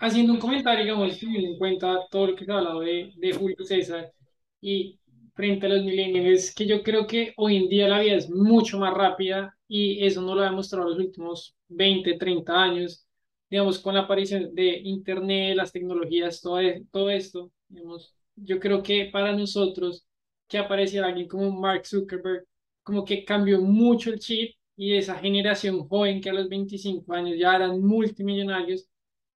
haciendo 0.00 0.32
un 0.32 0.40
comentario, 0.40 0.84
digamos, 0.84 1.18
teniendo 1.18 1.48
en 1.50 1.58
cuenta 1.58 1.98
todo 2.10 2.28
lo 2.28 2.36
que 2.36 2.44
se 2.44 2.52
ha 2.52 2.56
hablado 2.58 2.80
de, 2.80 3.12
de 3.16 3.32
Julio 3.32 3.64
César 3.64 4.12
y 4.60 4.98
frente 5.34 5.66
a 5.66 5.68
los 5.70 5.84
millennials, 5.84 6.54
que 6.54 6.66
yo 6.66 6.82
creo 6.82 7.06
que 7.06 7.32
hoy 7.36 7.56
en 7.56 7.68
día 7.68 7.88
la 7.88 8.00
vida 8.00 8.14
es 8.16 8.30
mucho 8.30 8.78
más 8.78 8.94
rápida 8.94 9.56
y 9.68 10.04
eso 10.04 10.22
no 10.22 10.34
lo 10.34 10.42
ha 10.42 10.46
demostrado 10.46 10.88
los 10.88 10.98
últimos 10.98 11.56
20, 11.68 12.16
30 12.18 12.54
años, 12.62 13.06
digamos, 13.50 13.78
con 13.78 13.94
la 13.94 14.00
aparición 14.02 14.54
de 14.54 14.78
Internet, 14.84 15.56
las 15.56 15.72
tecnologías, 15.72 16.40
todo, 16.40 16.60
e- 16.60 16.84
todo 16.90 17.10
esto, 17.10 17.50
digamos, 17.68 18.14
yo 18.36 18.58
creo 18.60 18.82
que 18.82 19.06
para 19.12 19.32
nosotros, 19.32 20.06
que 20.48 20.58
apareciera 20.58 21.06
alguien 21.08 21.28
como 21.28 21.50
Mark 21.50 21.86
Zuckerberg, 21.86 22.46
como 22.82 23.04
que 23.04 23.24
cambió 23.24 23.60
mucho 23.60 24.10
el 24.10 24.18
chip 24.20 24.54
y 24.76 24.94
esa 24.96 25.16
generación 25.18 25.88
joven 25.88 26.20
que 26.20 26.30
a 26.30 26.32
los 26.34 26.48
25 26.48 27.12
años 27.14 27.38
ya 27.38 27.54
eran 27.56 27.80
multimillonarios, 27.80 28.88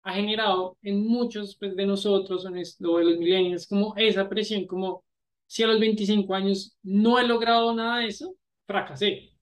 ha 0.03 0.15
generado 0.15 0.77
en 0.83 1.07
muchos 1.07 1.57
pues, 1.59 1.75
de 1.77 1.87
nosotros, 1.87 2.47
esto 2.57 2.99
de 2.99 3.05
los 3.05 3.19
millennials, 3.19 3.67
como 3.67 3.95
esa 3.97 4.29
presión, 4.29 4.67
como 4.67 5.05
si 5.49 5.65
a 5.65 5.67
los 5.67 5.81
25 5.81 6.35
años 6.35 6.79
no 6.85 7.19
he 7.19 7.27
logrado 7.27 7.75
nada 7.75 7.99
de 8.01 8.09
eso, 8.09 8.37
fracasé. 8.67 9.33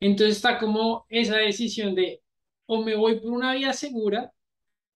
Entonces 0.00 0.36
está 0.36 0.58
como 0.58 1.04
esa 1.10 1.36
decisión 1.36 1.94
de 1.94 2.22
o 2.66 2.82
me 2.82 2.96
voy 2.96 3.20
por 3.20 3.32
una 3.32 3.54
vía 3.54 3.72
segura, 3.72 4.32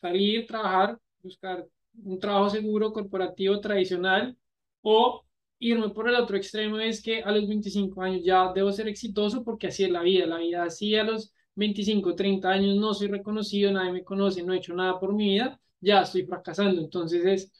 salir, 0.00 0.46
trabajar, 0.46 0.98
buscar 1.22 1.66
un 2.04 2.18
trabajo 2.18 2.50
seguro, 2.50 2.92
corporativo, 2.92 3.60
tradicional, 3.60 4.36
o 4.82 5.24
irme 5.58 5.90
por 5.90 6.08
el 6.08 6.16
otro 6.16 6.36
extremo 6.36 6.78
es 6.80 7.02
que 7.02 7.22
a 7.22 7.30
los 7.32 7.48
25 7.48 8.02
años 8.02 8.22
ya 8.24 8.52
debo 8.52 8.72
ser 8.72 8.88
exitoso 8.88 9.44
porque 9.44 9.68
así 9.68 9.84
es 9.84 9.90
la 9.90 10.02
vida. 10.02 10.26
La 10.26 10.38
vida 10.38 10.64
así 10.64 10.94
a 10.96 11.04
los 11.04 11.32
25, 11.54 12.14
30 12.14 12.50
años 12.50 12.76
no 12.76 12.94
soy 12.94 13.08
reconocido, 13.08 13.72
nadie 13.72 13.92
me 13.92 14.04
conoce, 14.04 14.42
no 14.42 14.52
he 14.54 14.58
hecho 14.58 14.74
nada 14.74 14.98
por 14.98 15.14
mi 15.14 15.34
vida, 15.34 15.60
ya 15.80 16.02
estoy 16.02 16.26
fracasando. 16.26 16.80
Entonces 16.80 17.24
es 17.24 17.52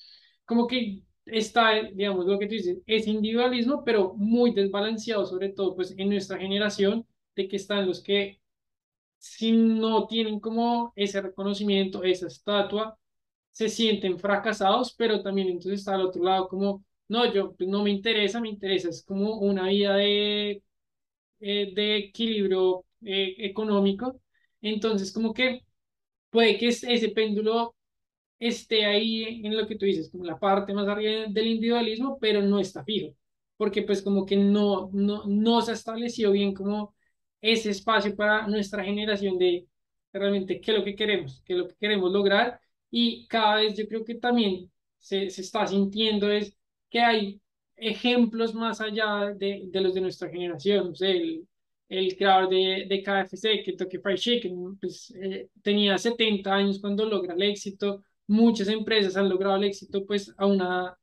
como 0.45 0.67
que 0.67 1.03
está, 1.27 1.83
digamos, 1.83 2.27
lo 2.27 2.39
que 2.39 2.47
tú 2.47 2.53
dices, 2.55 2.79
es 2.87 3.07
individualismo, 3.07 3.85
pero 3.85 4.15
muy 4.15 4.53
desbalanceado, 4.53 5.27
sobre 5.27 5.51
todo 5.51 5.75
pues 5.77 5.95
en 5.97 6.09
nuestra 6.11 6.39
generación, 6.39 7.07
de 7.37 7.49
que 7.49 7.57
están 7.57 7.87
los 7.87 8.03
que 8.03 8.41
si 9.19 9.53
no 9.53 10.07
tienen 10.07 10.41
como 10.41 10.93
ese 10.97 11.21
reconocimiento, 11.23 12.03
esa 12.05 12.27
estatua, 12.27 12.99
se 13.53 13.69
sienten 13.69 14.19
fracasados, 14.19 14.95
pero 14.95 15.23
también 15.23 15.49
entonces 15.49 15.81
está 15.81 15.95
al 15.95 16.03
otro 16.03 16.25
lado 16.25 16.49
como, 16.49 16.85
no, 17.09 17.33
yo 17.33 17.55
pues, 17.55 17.69
no 17.69 17.83
me 17.85 17.91
interesa, 17.91 18.41
me 18.41 18.49
interesa, 18.49 18.89
es 18.89 19.05
como 19.05 19.39
una 19.39 19.69
vida 19.69 19.97
de, 19.97 20.63
eh, 21.41 21.73
de 21.75 21.97
equilibrio 21.97 22.85
eh, 23.03 23.35
económico, 23.39 24.21
entonces 24.63 25.13
como 25.13 25.35
que 25.35 25.63
puede 26.31 26.59
que 26.59 26.69
ese 26.69 27.09
péndulo 27.11 27.75
esté 28.49 28.85
ahí 28.87 29.41
en 29.45 29.57
lo 29.57 29.67
que 29.67 29.77
tú 29.77 29.85
dices, 29.87 30.11
como 30.11 30.25
la 30.25 30.39
parte 30.39 30.73
más 30.75 30.89
arriba 30.89 31.27
del 31.29 31.47
individualismo, 31.47 32.19
pero 32.21 32.43
no 32.43 32.59
está 32.59 32.85
fijo, 32.85 33.15
porque 33.57 33.83
pues 33.83 34.03
como 34.03 34.27
que 34.27 34.37
no, 34.37 34.91
no, 34.93 35.25
no 35.27 35.63
se 35.63 35.71
ha 35.73 35.75
establecido 35.75 36.33
bien 36.33 36.55
como 36.55 36.95
ese 37.41 37.71
espacio 37.71 38.15
para 38.17 38.47
nuestra 38.49 38.85
generación 38.85 39.39
de 39.39 39.67
realmente 40.13 40.61
qué 40.61 40.73
es 40.73 40.79
lo 40.79 40.85
que 40.85 40.95
queremos, 40.97 41.43
qué 41.45 41.53
es 41.55 41.59
lo 41.59 41.69
que 41.69 41.77
queremos 41.77 42.13
lograr 42.13 42.61
y 42.91 43.27
cada 43.29 43.57
vez 43.57 43.77
yo 43.77 43.87
creo 43.89 44.05
que 44.05 44.17
también 44.17 44.71
se, 44.99 45.31
se 45.31 45.41
está 45.43 45.67
sintiendo 45.67 46.31
es 46.31 46.57
que 46.91 47.01
hay 47.01 47.41
ejemplos 47.77 48.55
más 48.55 48.81
allá 48.81 49.33
de, 49.37 49.63
de 49.67 49.81
los 49.81 49.95
de 49.95 50.01
nuestra 50.03 50.29
generación, 50.29 50.93
el, 51.01 51.47
el 51.89 52.17
creador 52.17 52.49
de, 52.51 52.87
de 52.89 53.03
KFC, 53.03 53.63
Kentucky 53.63 53.99
Fried 53.99 54.17
Chicken, 54.17 54.77
pues 54.79 55.13
eh, 55.21 55.49
tenía 55.63 55.99
70 55.99 56.55
años 56.55 56.79
cuando 56.81 57.05
logra 57.07 57.35
el 57.35 57.43
éxito, 57.43 58.05
muchas 58.33 58.69
empresas 58.69 59.17
han 59.17 59.29
logrado 59.29 59.57
el 59.57 59.65
éxito 59.65 60.07
pues 60.07 60.35
a 60.37 60.47
una 60.47 60.99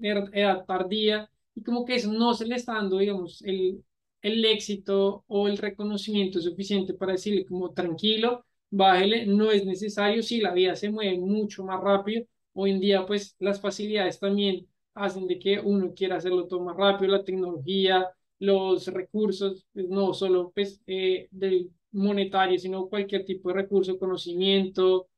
edad 0.00 0.64
tardía 0.66 1.30
y 1.54 1.62
como 1.62 1.84
que 1.84 1.94
eso 1.96 2.12
no 2.12 2.34
se 2.34 2.46
le 2.46 2.56
está 2.56 2.74
dando, 2.74 2.98
digamos, 2.98 3.42
el, 3.42 3.84
el 4.22 4.44
éxito 4.44 5.24
o 5.28 5.48
el 5.48 5.58
reconocimiento 5.58 6.40
suficiente 6.40 6.94
para 6.94 7.12
decirle 7.12 7.44
como 7.46 7.72
tranquilo, 7.72 8.44
bájele, 8.70 9.26
no 9.26 9.50
es 9.50 9.64
necesario, 9.64 10.22
si 10.22 10.40
la 10.40 10.52
vida 10.52 10.74
se 10.76 10.90
mueve 10.90 11.18
mucho 11.18 11.64
más 11.64 11.80
rápido, 11.80 12.24
hoy 12.54 12.70
en 12.72 12.80
día 12.80 13.06
pues 13.06 13.36
las 13.38 13.60
facilidades 13.60 14.18
también 14.18 14.66
hacen 14.94 15.26
de 15.26 15.38
que 15.38 15.60
uno 15.60 15.92
quiera 15.94 16.16
hacerlo 16.16 16.46
todo 16.46 16.60
más 16.60 16.76
rápido, 16.76 17.12
la 17.12 17.24
tecnología, 17.24 18.08
los 18.38 18.86
recursos, 18.88 19.66
pues 19.72 19.88
no 19.88 20.12
solo 20.14 20.50
pues 20.54 20.80
eh, 20.86 21.28
del 21.30 21.70
monetario, 21.92 22.58
sino 22.58 22.88
cualquier 22.88 23.24
tipo 23.24 23.50
de 23.50 23.56
recurso, 23.56 23.98
conocimiento, 23.98 25.08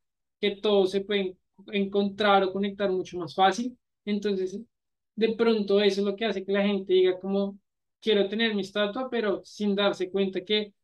que 0.41 0.57
todo 0.57 0.87
se 0.87 1.01
puede 1.03 1.37
encontrar 1.73 2.45
o 2.45 2.53
conectar 2.53 2.91
mucho 2.91 3.19
más 3.19 3.35
fácil. 3.35 3.79
Entonces, 4.05 4.61
de 5.17 5.35
pronto 5.35 5.81
eso 5.81 6.01
es 6.01 6.07
lo 6.07 6.17
que 6.17 6.25
hace 6.27 6.45
que 6.45 6.53
la 6.53 6.63
gente 6.63 6.93
diga 6.93 7.19
como, 7.21 7.59
quiero 8.01 8.29
tener 8.29 8.55
mi 8.55 8.63
estatua, 8.63 9.09
pero 9.11 9.43
sin 9.45 9.75
darse 9.75 10.11
cuenta 10.11 10.45
que 10.45 10.75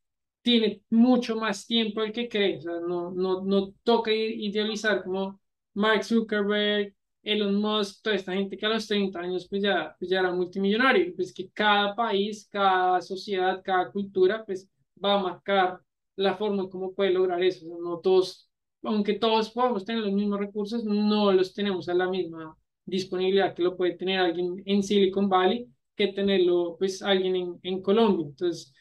tiene 0.42 0.82
mucho 0.90 1.36
más 1.36 1.66
tiempo 1.66 2.02
el 2.02 2.12
que 2.12 2.28
cree. 2.28 2.58
O 2.58 2.60
sea, 2.62 2.80
no, 2.80 3.10
no, 3.12 3.42
no 3.44 3.72
toca 3.84 4.12
idealizar 4.12 5.04
como 5.04 5.40
Mark 5.74 6.04
Zuckerberg, 6.04 6.94
Elon 7.22 7.54
Musk, 7.56 8.02
toda 8.02 8.16
esta 8.16 8.32
gente 8.32 8.56
que 8.56 8.66
a 8.66 8.70
los 8.70 8.86
30 8.86 9.20
años 9.20 9.46
pues 9.48 9.62
ya, 9.62 9.94
pues 9.98 10.10
ya 10.10 10.20
era 10.20 10.32
multimillonario. 10.32 11.14
Pues 11.14 11.32
que 11.34 11.50
cada 11.50 11.94
país, 11.94 12.48
cada 12.50 13.00
sociedad, 13.02 13.60
cada 13.62 13.90
cultura 13.92 14.44
pues 14.44 14.68
va 15.02 15.14
a 15.20 15.22
marcar 15.22 15.80
la 16.16 16.34
forma 16.36 16.68
como 16.68 16.94
puede 16.94 17.10
lograr 17.12 17.42
eso. 17.42 17.66
no 17.80 17.98
todos 18.00 18.49
aunque 18.82 19.14
todos 19.14 19.50
podamos 19.50 19.84
tener 19.84 20.02
los 20.02 20.12
mismos 20.12 20.38
recursos, 20.40 20.84
no 20.84 21.32
los 21.32 21.54
tenemos 21.54 21.88
a 21.88 21.94
la 21.94 22.08
misma 22.08 22.56
disponibilidad 22.84 23.54
que 23.54 23.62
lo 23.62 23.76
puede 23.76 23.96
tener 23.96 24.20
alguien 24.20 24.62
en 24.64 24.82
Silicon 24.82 25.28
Valley 25.28 25.68
que 25.94 26.08
tenerlo 26.08 26.76
pues 26.78 27.02
alguien 27.02 27.36
en, 27.36 27.60
en 27.62 27.82
Colombia. 27.82 28.26
Entonces, 28.26 28.74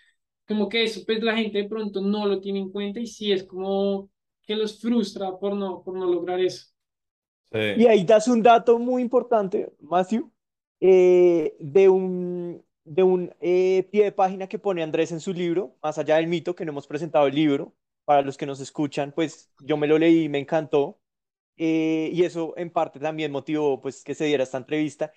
como 0.47 0.69
que 0.69 0.83
eso 0.83 1.01
pues 1.05 1.21
la 1.23 1.35
gente 1.35 1.59
de 1.59 1.69
pronto 1.69 2.01
no 2.01 2.25
lo 2.25 2.39
tiene 2.39 2.59
en 2.59 2.71
cuenta 2.71 2.99
y 2.99 3.07
sí 3.07 3.31
es 3.31 3.43
como 3.43 4.09
que 4.41 4.55
los 4.55 4.79
frustra 4.81 5.37
por 5.37 5.55
no, 5.55 5.83
por 5.83 5.95
no 5.95 6.05
lograr 6.05 6.39
eso. 6.39 6.67
Y 7.51 7.85
ahí 7.87 8.03
das 8.03 8.27
un 8.27 8.41
dato 8.41 8.77
muy 8.79 9.01
importante, 9.01 9.71
Matthew, 9.79 10.31
eh, 10.79 11.55
de 11.59 11.89
un, 11.89 12.63
de 12.83 13.03
un 13.03 13.33
eh, 13.41 13.87
pie 13.91 14.05
de 14.05 14.11
página 14.11 14.47
que 14.47 14.59
pone 14.59 14.83
Andrés 14.83 15.11
en 15.11 15.19
su 15.19 15.33
libro, 15.33 15.75
más 15.81 15.97
allá 15.97 16.17
del 16.17 16.27
mito, 16.27 16.55
que 16.55 16.65
no 16.65 16.71
hemos 16.71 16.87
presentado 16.87 17.27
el 17.27 17.35
libro, 17.35 17.73
para 18.09 18.23
los 18.23 18.37
que 18.37 18.47
nos 18.47 18.59
escuchan, 18.59 19.11
pues 19.11 19.51
yo 19.59 19.77
me 19.77 19.85
lo 19.85 19.99
leí 19.99 20.23
y 20.23 20.29
me 20.29 20.39
encantó. 20.39 20.99
Eh, 21.57 22.09
y 22.11 22.23
eso 22.23 22.55
en 22.57 22.71
parte 22.71 22.99
también 22.99 23.31
motivó 23.31 23.79
pues 23.79 24.03
que 24.03 24.15
se 24.15 24.25
diera 24.25 24.43
esta 24.43 24.57
entrevista. 24.57 25.11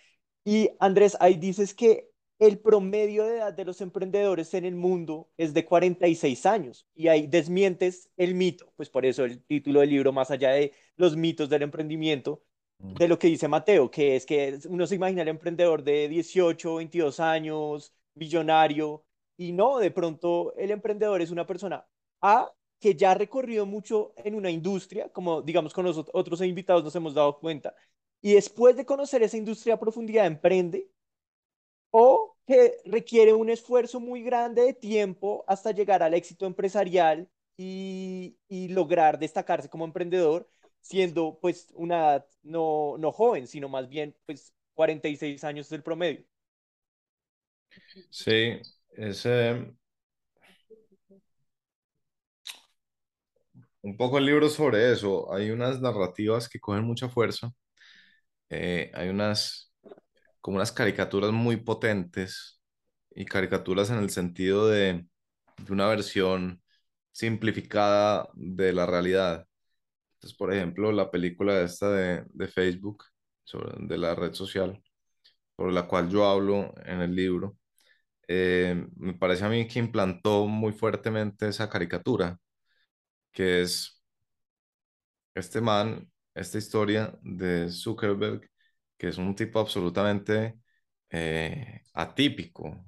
Y 0.45 0.68
Andrés, 0.78 1.16
ahí 1.18 1.36
dices 1.36 1.72
que 1.72 2.11
el 2.38 2.59
promedio 2.59 3.24
de 3.24 3.36
edad 3.36 3.55
de 3.55 3.64
los 3.64 3.80
emprendedores 3.80 4.53
en 4.53 4.66
el 4.66 4.74
mundo 4.74 5.30
es 5.38 5.55
de 5.55 5.64
46 5.64 6.45
años 6.45 6.86
y 6.95 7.09
ahí 7.09 7.26
desmientes 7.26 8.11
el 8.18 8.34
mito, 8.34 8.70
pues 8.76 8.90
por 8.90 9.07
eso 9.07 9.24
el 9.24 9.43
título 9.43 9.80
del 9.80 9.88
libro, 9.88 10.12
más 10.12 10.30
allá 10.30 10.51
de 10.51 10.74
los 10.97 11.16
mitos 11.16 11.49
del 11.49 11.62
emprendimiento, 11.62 12.43
mm. 12.76 12.97
de 12.97 13.09
lo 13.09 13.18
que 13.18 13.28
dice 13.28 13.49
Mateo, 13.49 13.90
que 13.90 14.16
es 14.16 14.26
que 14.26 14.59
uno 14.68 14.86
se 14.86 14.97
imagina 14.97 15.22
el 15.22 15.28
emprendedor 15.28 15.82
de 15.82 16.09
18, 16.11 16.74
22 16.74 17.20
años, 17.20 17.95
millonario, 18.12 19.03
y 19.38 19.53
no, 19.53 19.78
de 19.78 19.90
pronto 19.90 20.55
el 20.59 20.70
emprendedor 20.70 21.22
es 21.22 21.30
una 21.30 21.47
persona 21.47 21.86
A, 22.20 22.53
que 22.82 22.96
ya 22.96 23.12
ha 23.12 23.14
recorrido 23.14 23.66
mucho 23.66 24.14
en 24.18 24.34
una 24.36 24.50
industria, 24.50 25.10
como 25.10 25.42
digamos 25.42 25.72
con 25.74 25.86
los 25.86 25.98
otros 26.12 26.42
invitados 26.42 26.84
nos 26.84 26.96
hemos 26.96 27.14
dado 27.14 27.38
cuenta, 27.40 27.74
y 28.22 28.34
después 28.34 28.76
de 28.76 28.86
conocer 28.86 29.22
esa 29.24 29.38
industria 29.38 29.76
a 29.76 29.80
profundidad 29.80 30.26
emprende, 30.26 30.90
o 31.90 32.36
que 32.46 32.78
requiere 32.84 33.32
un 33.34 33.50
esfuerzo 33.50 34.00
muy 34.00 34.22
grande 34.22 34.62
de 34.62 34.74
tiempo 34.74 35.44
hasta 35.46 35.72
llegar 35.72 36.02
al 36.02 36.14
éxito 36.14 36.46
empresarial 36.46 37.28
y, 37.56 38.36
y 38.48 38.68
lograr 38.68 39.18
destacarse 39.18 39.68
como 39.68 39.84
emprendedor, 39.84 40.48
siendo 40.80 41.38
pues 41.40 41.68
una 41.74 41.96
edad 41.98 42.26
no, 42.42 42.96
no 42.98 43.12
joven, 43.12 43.46
sino 43.46 43.68
más 43.68 43.88
bien 43.88 44.16
pues 44.26 44.54
46 44.74 45.44
años 45.44 45.68
del 45.68 45.82
promedio. 45.82 46.24
Sí, 48.10 48.60
ese, 48.96 49.74
un 53.82 53.96
poco 53.96 54.18
el 54.18 54.26
libro 54.26 54.48
sobre 54.48 54.92
eso. 54.92 55.32
Hay 55.32 55.50
unas 55.50 55.80
narrativas 55.80 56.48
que 56.48 56.60
cogen 56.60 56.84
mucha 56.84 57.08
fuerza. 57.08 57.52
Eh, 58.50 58.90
hay 58.94 59.08
unas, 59.08 59.72
como 60.40 60.56
unas 60.58 60.72
caricaturas 60.72 61.32
muy 61.32 61.56
potentes 61.58 62.60
y 63.14 63.24
caricaturas 63.26 63.90
en 63.90 63.98
el 63.98 64.10
sentido 64.10 64.68
de, 64.68 65.06
de 65.58 65.72
una 65.72 65.88
versión 65.88 66.62
simplificada 67.12 68.28
de 68.34 68.72
la 68.72 68.86
realidad. 68.86 69.46
Entonces, 70.14 70.38
por 70.38 70.54
ejemplo, 70.54 70.92
la 70.92 71.10
película 71.10 71.62
esta 71.62 71.90
de, 71.90 72.24
de 72.32 72.48
Facebook, 72.48 73.04
sobre, 73.44 73.74
de 73.86 73.98
la 73.98 74.14
red 74.14 74.34
social, 74.34 74.82
por 75.56 75.72
la 75.72 75.86
cual 75.88 76.08
yo 76.10 76.26
hablo 76.28 76.74
en 76.86 77.00
el 77.02 77.14
libro, 77.14 77.58
eh, 78.28 78.86
me 78.96 79.14
parece 79.14 79.44
a 79.44 79.50
mí 79.50 79.68
que 79.68 79.80
implantó 79.80 80.46
muy 80.46 80.72
fuertemente 80.72 81.48
esa 81.48 81.68
caricatura 81.70 82.38
que 83.32 83.62
es 83.62 84.02
este 85.34 85.60
man, 85.60 86.10
esta 86.34 86.58
historia 86.58 87.18
de 87.22 87.70
Zuckerberg, 87.70 88.48
que 88.96 89.08
es 89.08 89.18
un 89.18 89.34
tipo 89.34 89.58
absolutamente 89.58 90.58
eh, 91.10 91.82
atípico, 91.94 92.84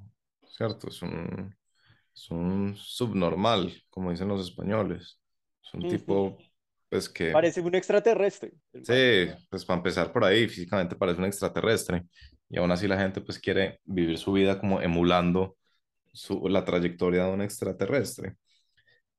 ¿cierto? 0.47 0.89
Es 0.89 1.03
un, 1.03 1.57
es 2.15 2.31
un 2.31 2.75
subnormal, 2.77 3.73
como 3.91 4.11
dicen 4.11 4.29
los 4.29 4.47
españoles. 4.47 5.21
Es 5.65 5.75
un 5.75 5.89
tipo, 5.89 6.39
pues 6.89 7.09
que... 7.09 7.33
Parece 7.33 7.61
un 7.61 7.75
extraterrestre. 7.75 8.53
Sí, 8.83 9.33
pues 9.51 9.65
para 9.65 9.79
empezar 9.79 10.13
por 10.13 10.25
ahí, 10.25 10.47
físicamente 10.49 10.97
parece 10.97 11.19
un 11.19 11.27
extraterrestre. 11.27 12.05
Y 12.49 12.59
aún 12.59 12.71
así 12.71 12.87
la 12.87 12.99
gente 12.99 13.21
pues 13.21 13.39
quiere 13.39 13.81
vivir 13.85 14.19
su 14.19 14.33
vida 14.33 14.61
como 14.61 14.81
emulando 14.81 15.57
su, 16.13 16.49
la 16.49 16.65
trayectoria 16.65 17.25
de 17.25 17.33
un 17.33 17.43
extraterrestre. 17.43 18.37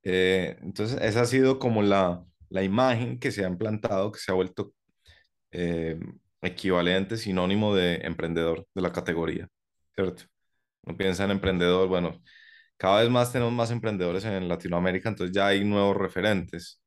Eh, 0.05 0.57
entonces, 0.63 0.99
esa 1.03 1.23
ha 1.23 1.27
sido 1.27 1.59
como 1.59 1.83
la, 1.83 2.25
la 2.49 2.63
imagen 2.63 3.19
que 3.19 3.31
se 3.31 3.45
ha 3.45 3.49
implantado, 3.49 4.13
que 4.13 4.19
se 4.21 4.31
ha 4.31 4.35
vuelto 4.35 4.73
eh, 5.51 5.99
equivalente, 6.41 7.17
sinónimo 7.17 7.75
de 7.75 7.95
emprendedor 7.97 8.67
de 8.75 8.81
la 8.81 8.91
categoría, 8.91 9.49
¿cierto? 9.95 10.23
No 10.83 10.97
piensa 10.97 11.25
en 11.25 11.31
emprendedor, 11.31 11.87
bueno, 11.89 12.21
cada 12.77 13.01
vez 13.01 13.09
más 13.11 13.31
tenemos 13.33 13.53
más 13.53 13.71
emprendedores 13.71 14.25
en 14.25 14.47
Latinoamérica, 14.49 15.09
entonces 15.09 15.35
ya 15.35 15.47
hay 15.47 15.63
nuevos 15.65 15.97
referentes, 15.97 16.81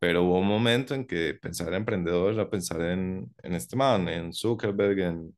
pero 0.00 0.24
hubo 0.24 0.40
un 0.40 0.48
momento 0.48 0.94
en 0.94 1.06
que 1.06 1.34
pensar 1.34 1.68
en 1.70 1.74
emprendedor 1.76 2.34
era 2.34 2.50
pensar 2.50 2.82
en, 2.82 3.34
en 3.42 3.54
este 3.54 3.76
man, 3.76 4.08
en 4.08 4.32
Zuckerberg, 4.34 5.00
en, 5.00 5.36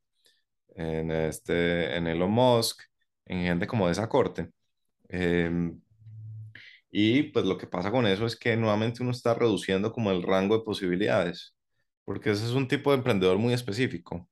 en, 0.75 1.11
este, 1.11 1.95
en 1.97 2.07
Elon 2.07 2.31
Musk, 2.31 2.81
en 3.25 3.43
gente 3.43 3.67
como 3.67 3.87
de 3.87 3.93
esa 3.93 4.09
corte. 4.09 4.49
Em, 5.09 5.81
y 6.91 7.23
pues 7.23 7.45
lo 7.45 7.57
que 7.57 7.67
pasa 7.67 7.91
con 7.91 8.07
eso 8.07 8.25
es 8.25 8.35
que 8.35 8.55
nuevamente 8.57 9.03
uno 9.03 9.11
está 9.11 9.33
reduciendo 9.33 9.91
como 9.91 10.11
el 10.11 10.23
rango 10.23 10.57
de 10.57 10.63
posibilidades, 10.63 11.55
porque 12.05 12.31
ese 12.31 12.45
es 12.45 12.51
un 12.53 12.67
tipo 12.67 12.91
de 12.91 12.97
emprendedor 12.97 13.37
muy 13.37 13.53
específico. 13.53 14.29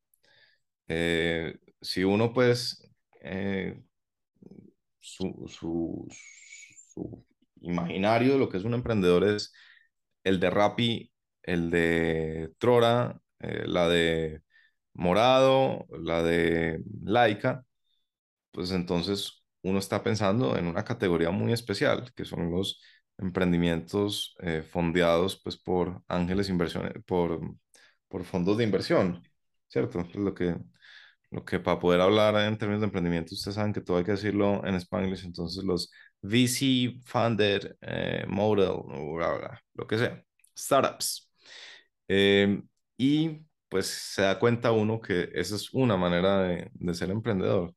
Eh, 0.88 1.58
si 1.82 2.04
uno 2.04 2.34
pues 2.34 2.82
eh, 3.22 3.82
su, 5.00 5.46
su, 5.48 6.08
imaginario 7.62 8.34
de 8.34 8.40
lo 8.40 8.50
que 8.50 8.58
es 8.58 8.64
un 8.64 8.74
emprendedor 8.74 9.24
es 9.24 9.54
el 10.24 10.40
de 10.40 10.50
Rappi, 10.50 11.12
el 11.44 11.70
de 11.72 12.54
Trora, 12.60 13.20
eh, 13.40 13.64
la 13.68 13.90
de 13.90 14.42
Morado, 14.94 15.86
la 15.90 16.24
de 16.24 16.82
Laika, 17.04 17.66
pues 18.52 18.72
entonces 18.72 19.45
uno 19.66 19.80
está 19.80 20.04
pensando 20.04 20.58
en 20.58 20.68
una 20.68 20.84
categoría 20.86 21.32
muy 21.32 21.54
especial, 21.54 22.12
que 22.16 22.26
son 22.26 22.52
los 22.52 22.82
emprendimientos 23.18 24.36
eh, 24.40 24.62
fondeados 24.64 25.42
pues, 25.44 25.58
por 25.58 26.04
ángeles 26.08 26.50
inversiones, 26.50 26.94
por, 27.06 27.40
por 28.08 28.24
fondos 28.26 28.58
de 28.58 28.64
inversión, 28.66 29.24
¿cierto? 29.68 30.02
Es 30.02 30.16
lo 30.16 30.34
que, 30.34 30.56
lo 31.32 31.46
que 31.46 31.60
para 31.60 31.80
poder 31.80 32.02
hablar 32.02 32.36
en 32.48 32.58
términos 32.58 32.82
de 32.82 32.88
emprendimiento, 32.88 33.36
ustedes 33.36 33.56
saben 33.56 33.74
que 33.74 33.82
todo 33.82 33.98
hay 33.98 34.04
que 34.06 34.12
decirlo 34.12 34.66
en 34.66 34.76
español, 34.76 35.18
entonces 35.24 35.64
los 35.64 35.92
VC 36.22 37.02
funded 37.06 37.76
eh, 37.82 38.26
model, 38.28 38.82
lo 39.74 39.88
que 39.88 39.98
sea, 39.98 40.24
startups. 40.58 41.30
Eh, 42.08 42.62
y 42.98 43.42
pues 43.70 43.88
se 43.88 44.22
da 44.24 44.40
cuenta 44.40 44.72
uno 44.72 45.02
que 45.02 45.30
esa 45.34 45.56
es 45.56 45.74
una 45.74 45.98
manera 45.98 46.42
de, 46.44 46.70
de 46.74 46.94
ser 46.94 47.12
emprendedor. 47.12 47.74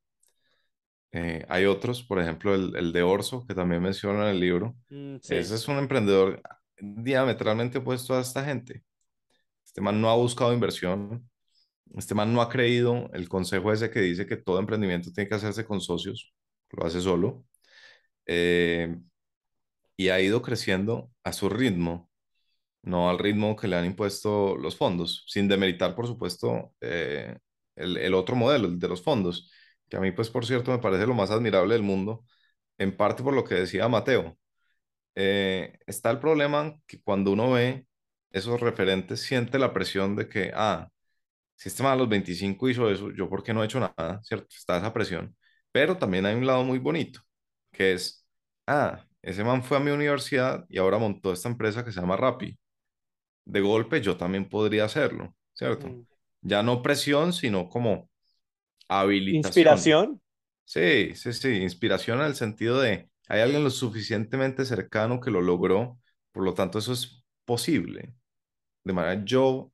Eh, 1.13 1.45
hay 1.49 1.65
otros, 1.65 2.03
por 2.03 2.21
ejemplo, 2.21 2.55
el, 2.55 2.77
el, 2.77 2.93
de 2.93 3.03
Orso, 3.03 3.47
que 3.47 3.55
también 3.55 3.83
menciona 3.83 4.25
en 4.25 4.37
el 4.37 4.41
libro. 4.41 4.77
Mm, 4.91 5.17
sí. 5.23 5.35
Ese 5.35 5.55
es 5.55 5.69
un 5.69 5.79
emprendedor 5.79 6.43
diametralmente 6.79 7.79
opuesto 7.79 8.15
a 8.15 8.21
esta 8.21 8.45
gente. 8.45 8.83
Este 9.65 9.81
man 9.81 10.01
no 10.01 10.11
ha 10.11 10.17
buscado 10.17 10.53
inversión. 10.53 11.29
Este 11.97 12.15
man 12.15 12.33
no 12.33 12.43
ha 12.43 12.49
creído 12.51 13.11
el 13.15 13.29
consejo 13.29 13.73
ese 13.73 13.91
que 13.91 14.01
dice 14.01 14.27
que 14.27 14.37
todo 14.37 14.59
emprendimiento 14.59 15.11
tiene 15.13 15.29
que 15.29 15.37
hacerse 15.37 15.65
con 15.65 15.81
socios. 15.81 16.35
Lo 16.71 16.85
hace 16.85 17.01
solo. 17.01 17.45
Eh, 18.27 18.95
y 19.97 20.11
ha 20.11 20.21
ido 20.21 20.43
creciendo 20.43 21.11
a 21.25 21.33
su 21.33 21.49
ritmo, 21.49 22.11
no 22.83 23.11
al 23.11 23.19
ritmo 23.19 23.57
que 23.57 23.69
le 23.69 23.77
han 23.77 23.87
impuesto 23.87 24.57
los 24.57 24.77
fondos, 24.77 25.25
sin 25.27 25.49
demeritar, 25.49 25.95
por 25.95 26.07
supuesto, 26.07 26.75
eh, 26.81 27.37
el, 27.77 27.97
el 27.97 28.15
otro 28.15 28.37
modelo, 28.37 28.69
el 28.69 28.79
de 28.79 28.89
los 28.89 29.03
fondos 29.03 29.51
que 29.89 29.97
a 29.97 30.01
mí, 30.01 30.12
pues, 30.12 30.30
por 30.30 30.47
cierto, 30.47 30.70
me 30.70 30.78
parece 30.78 31.07
lo 31.07 31.14
más 31.14 31.30
admirable 31.30 31.74
del 31.74 31.82
mundo, 31.82 32.24
en 32.78 32.97
parte 32.97 33.22
por 33.22 33.34
lo 33.34 33.45
que 33.45 33.57
decía 33.57 33.89
Mateo. 33.89 34.39
Eh, 35.14 35.78
está 35.86 36.11
el 36.11 36.20
problema 36.20 36.74
que 36.86 37.03
cuando 37.03 37.32
uno 37.32 37.53
ve 37.53 37.86
esos 38.30 38.61
referentes, 38.61 39.20
siente 39.22 39.59
la 39.59 39.72
presión 39.72 40.16
de 40.16 40.28
que, 40.28 40.53
ah, 40.55 40.89
si 41.57 41.68
este 41.68 41.82
man 41.82 41.93
a 41.95 41.97
los 41.97 42.09
25 42.09 42.68
hizo 42.68 42.91
eso, 42.91 43.11
yo 43.12 43.28
por 43.28 43.43
qué 43.43 43.53
no 43.55 43.62
he 43.62 43.66
hecho 43.66 43.80
nada, 43.80 44.20
¿cierto? 44.22 44.49
Está 44.57 44.78
esa 44.78 44.93
presión. 44.93 45.36
Pero 45.72 45.99
también 45.99 46.26
hay 46.26 46.36
un 46.36 46.47
lado 46.47 46.64
muy 46.64 46.78
bonito, 46.78 47.20
que 47.72 47.95
es, 47.95 48.26
ah, 48.66 49.05
ese 49.22 49.45
man 49.45 49.62
fue 49.62 49.78
a 49.78 49.80
mi 49.80 49.91
universidad 49.91 50.64
y 50.68 50.78
ahora 50.78 50.99
montó 50.99 51.32
esta 51.32 51.49
empresa 51.49 51.84
que 51.84 51.93
se 51.93 52.01
llama 52.01 52.16
Rappi. 52.16 52.59
De 53.45 53.61
golpe 53.61 54.01
yo 54.01 54.16
también 54.16 54.49
podría 54.49 54.84
hacerlo, 54.84 55.34
¿cierto? 55.55 55.89
Mm. 55.89 56.07
Ya 56.43 56.62
no 56.62 56.82
presión, 56.82 57.32
sino 57.32 57.68
como 57.68 58.08
habilitación. 58.89 59.91
Inspiración. 59.91 60.20
Sí, 60.64 61.14
sí, 61.14 61.32
sí, 61.32 61.49
inspiración 61.62 62.20
en 62.20 62.26
el 62.26 62.36
sentido 62.36 62.80
de 62.80 63.11
hay 63.28 63.41
alguien 63.41 63.64
lo 63.64 63.70
suficientemente 63.70 64.64
cercano 64.66 65.20
que 65.20 65.30
lo 65.30 65.41
logró, 65.43 65.99
por 66.32 66.45
lo 66.45 66.55
tanto 66.55 66.78
eso 66.78 66.93
es 66.93 67.24
posible. 67.45 68.14
De 68.84 68.93
manera 68.93 69.24
yo, 69.24 69.72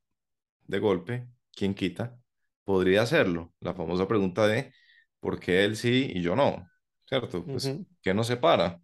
de 0.67 0.79
golpe, 0.81 1.29
¿quién 1.55 1.75
quita? 1.75 2.19
Podría 2.65 3.03
hacerlo. 3.03 3.55
La 3.61 3.75
famosa 3.75 4.09
pregunta 4.09 4.47
de 4.47 4.73
¿por 5.21 5.41
qué 5.41 5.65
él 5.65 5.77
sí 5.77 6.11
y 6.15 6.23
yo 6.23 6.37
no? 6.37 6.69
¿Cierto? 7.07 7.45
Pues, 7.47 7.67
Ujú. 7.67 7.87
¿qué 8.03 8.15
nos 8.15 8.29
separa? 8.29 8.81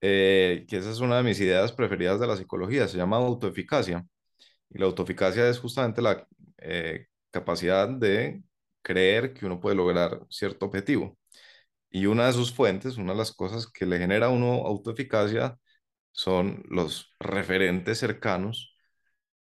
Eh, 0.00 0.66
que 0.68 0.76
esa 0.78 0.90
es 0.90 1.00
una 1.00 1.16
de 1.18 1.22
mis 1.24 1.40
ideas 1.40 1.72
preferidas 1.72 2.20
de 2.20 2.26
la 2.26 2.36
psicología, 2.36 2.88
se 2.88 2.96
llama 2.98 3.16
autoeficacia. 3.16 4.06
Y 4.70 4.78
la 4.78 4.86
autoeficacia 4.86 5.48
es 5.48 5.58
justamente 5.60 6.02
la 6.02 6.26
eh, 6.58 7.06
capacidad 7.30 7.88
de 7.88 8.42
creer 8.88 9.34
que 9.34 9.46
uno 9.46 9.60
puede 9.60 9.76
lograr 9.76 10.20
cierto 10.30 10.66
objetivo. 10.66 11.18
Y 11.90 12.06
una 12.06 12.26
de 12.26 12.32
sus 12.34 12.52
fuentes, 12.54 12.98
una 12.98 13.12
de 13.12 13.18
las 13.18 13.32
cosas 13.32 13.66
que 13.70 13.86
le 13.86 13.98
genera 13.98 14.26
a 14.26 14.30
uno 14.30 14.66
autoeficacia 14.66 15.58
son 16.12 16.64
los 16.70 17.14
referentes 17.20 17.98
cercanos 17.98 18.76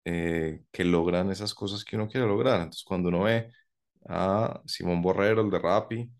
eh, 0.05 0.63
que 0.71 0.85
logran 0.85 1.31
esas 1.31 1.53
cosas 1.55 1.85
que 1.85 1.95
uno 1.97 2.07
quiere 2.09 2.27
lograr. 2.27 2.57
Entonces, 2.57 2.83
cuando 2.85 3.09
uno 3.09 3.23
ve 3.23 3.51
a 4.09 4.61
Simón 4.67 5.01
Borrero, 5.01 5.41
el 5.43 5.51
de 5.51 5.59
Rappi, 5.59 6.11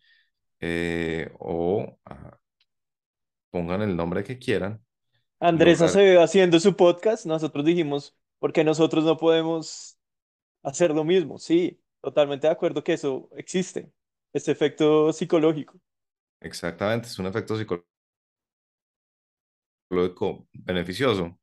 eh, 0.62 1.32
o 1.40 2.00
a- 2.06 2.38
pongan 3.52 3.82
el 3.82 3.96
nombre 3.96 4.24
que 4.24 4.38
quieran, 4.40 4.84
Andrés 5.40 5.82
lograr 5.82 5.82
Acevedo 5.82 6.22
haciendo 6.24 6.60
su 6.60 6.76
podcast, 6.76 7.26
nosotros 7.26 7.66
dijimos, 7.66 8.16
¿por 8.40 8.54
qué 8.54 8.64
nosotros 8.64 9.04
no 9.04 9.18
podemos 9.18 9.98
hacer 10.64 10.92
lo 10.94 11.04
mismo? 11.06 11.40
Sí, 11.40 11.82
totalmente 12.06 12.48
de 12.48 12.54
acuerdo 12.54 12.84
que 12.84 12.94
eso 12.94 13.30
existe, 13.36 13.92
este 14.34 14.52
efecto 14.52 15.12
psicológico. 15.14 15.80
exactamente, 16.40 17.08
es 17.08 17.20
un 17.20 17.26
efecto 17.28 17.58
psicológico 17.58 17.86
beneficioso. 20.54 21.38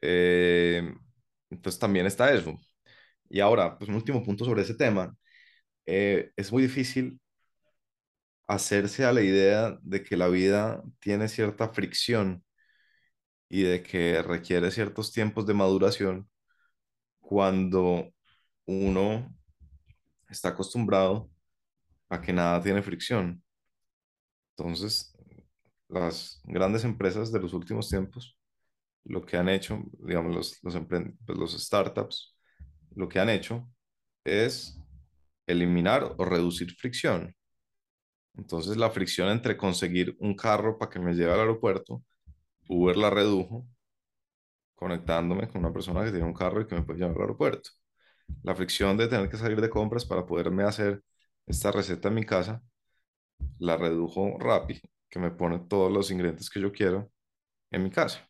Eh, 0.00 0.82
entonces, 1.50 1.78
también 1.80 2.06
está 2.06 2.32
eso. 2.32 2.56
Y 3.30 3.40
ahora, 3.40 3.78
pues 3.78 3.88
un 3.90 3.96
último 3.96 4.22
punto 4.22 4.44
sobre 4.44 4.62
ese 4.62 4.74
tema. 4.76 5.16
Eh, 5.86 6.32
es 6.36 6.52
muy 6.52 6.62
difícil 6.64 7.20
hacerse 8.48 9.04
a 9.04 9.12
la 9.12 9.22
idea 9.22 9.78
de 9.82 10.02
que 10.02 10.16
la 10.16 10.26
vida 10.28 10.82
tiene 11.00 11.28
cierta 11.28 11.68
fricción 11.70 12.44
y 13.48 13.62
de 13.62 13.82
que 13.82 14.22
requiere 14.22 14.70
ciertos 14.70 15.12
tiempos 15.12 15.46
de 15.46 15.54
maduración 15.54 16.28
cuando 17.20 18.08
uno 18.66 19.34
está 20.28 20.50
acostumbrado 20.50 21.30
a 22.08 22.20
que 22.20 22.32
nada 22.32 22.62
tiene 22.62 22.82
fricción. 22.82 23.42
Entonces, 24.56 25.16
las 25.88 26.40
grandes 26.44 26.84
empresas 26.84 27.30
de 27.32 27.40
los 27.40 27.52
últimos 27.52 27.88
tiempos, 27.88 28.38
lo 29.04 29.24
que 29.24 29.36
han 29.36 29.48
hecho, 29.48 29.82
digamos, 29.98 30.34
los, 30.34 30.58
pues, 30.62 31.38
los 31.38 31.52
startups, 31.62 32.36
lo 32.94 33.08
que 33.08 33.20
han 33.20 33.28
hecho 33.30 33.68
es 34.24 34.78
eliminar 35.46 36.14
o 36.18 36.24
reducir 36.24 36.74
fricción. 36.74 37.34
Entonces, 38.36 38.76
la 38.76 38.90
fricción 38.90 39.28
entre 39.28 39.56
conseguir 39.56 40.16
un 40.20 40.34
carro 40.34 40.78
para 40.78 40.90
que 40.90 40.98
me 40.98 41.14
lleve 41.14 41.32
al 41.32 41.40
aeropuerto, 41.40 42.02
Uber 42.68 42.96
la 42.96 43.10
redujo 43.10 43.66
conectándome 44.74 45.48
con 45.48 45.62
una 45.64 45.72
persona 45.72 46.04
que 46.04 46.10
tiene 46.10 46.26
un 46.26 46.34
carro 46.34 46.60
y 46.60 46.66
que 46.66 46.74
me 46.74 46.82
puede 46.82 47.00
llevar 47.00 47.16
al 47.16 47.22
aeropuerto. 47.22 47.70
La 48.42 48.54
fricción 48.54 48.96
de 48.96 49.08
tener 49.08 49.28
que 49.28 49.36
salir 49.36 49.60
de 49.60 49.70
compras 49.70 50.04
para 50.04 50.26
poderme 50.26 50.64
hacer 50.64 51.02
esta 51.46 51.72
receta 51.72 52.08
en 52.08 52.14
mi 52.14 52.24
casa, 52.24 52.62
la 53.58 53.76
redujo 53.76 54.38
Rappi, 54.38 54.80
que 55.08 55.18
me 55.18 55.30
pone 55.30 55.58
todos 55.60 55.92
los 55.92 56.10
ingredientes 56.10 56.50
que 56.50 56.60
yo 56.60 56.72
quiero 56.72 57.10
en 57.70 57.84
mi 57.84 57.90
casa. 57.90 58.28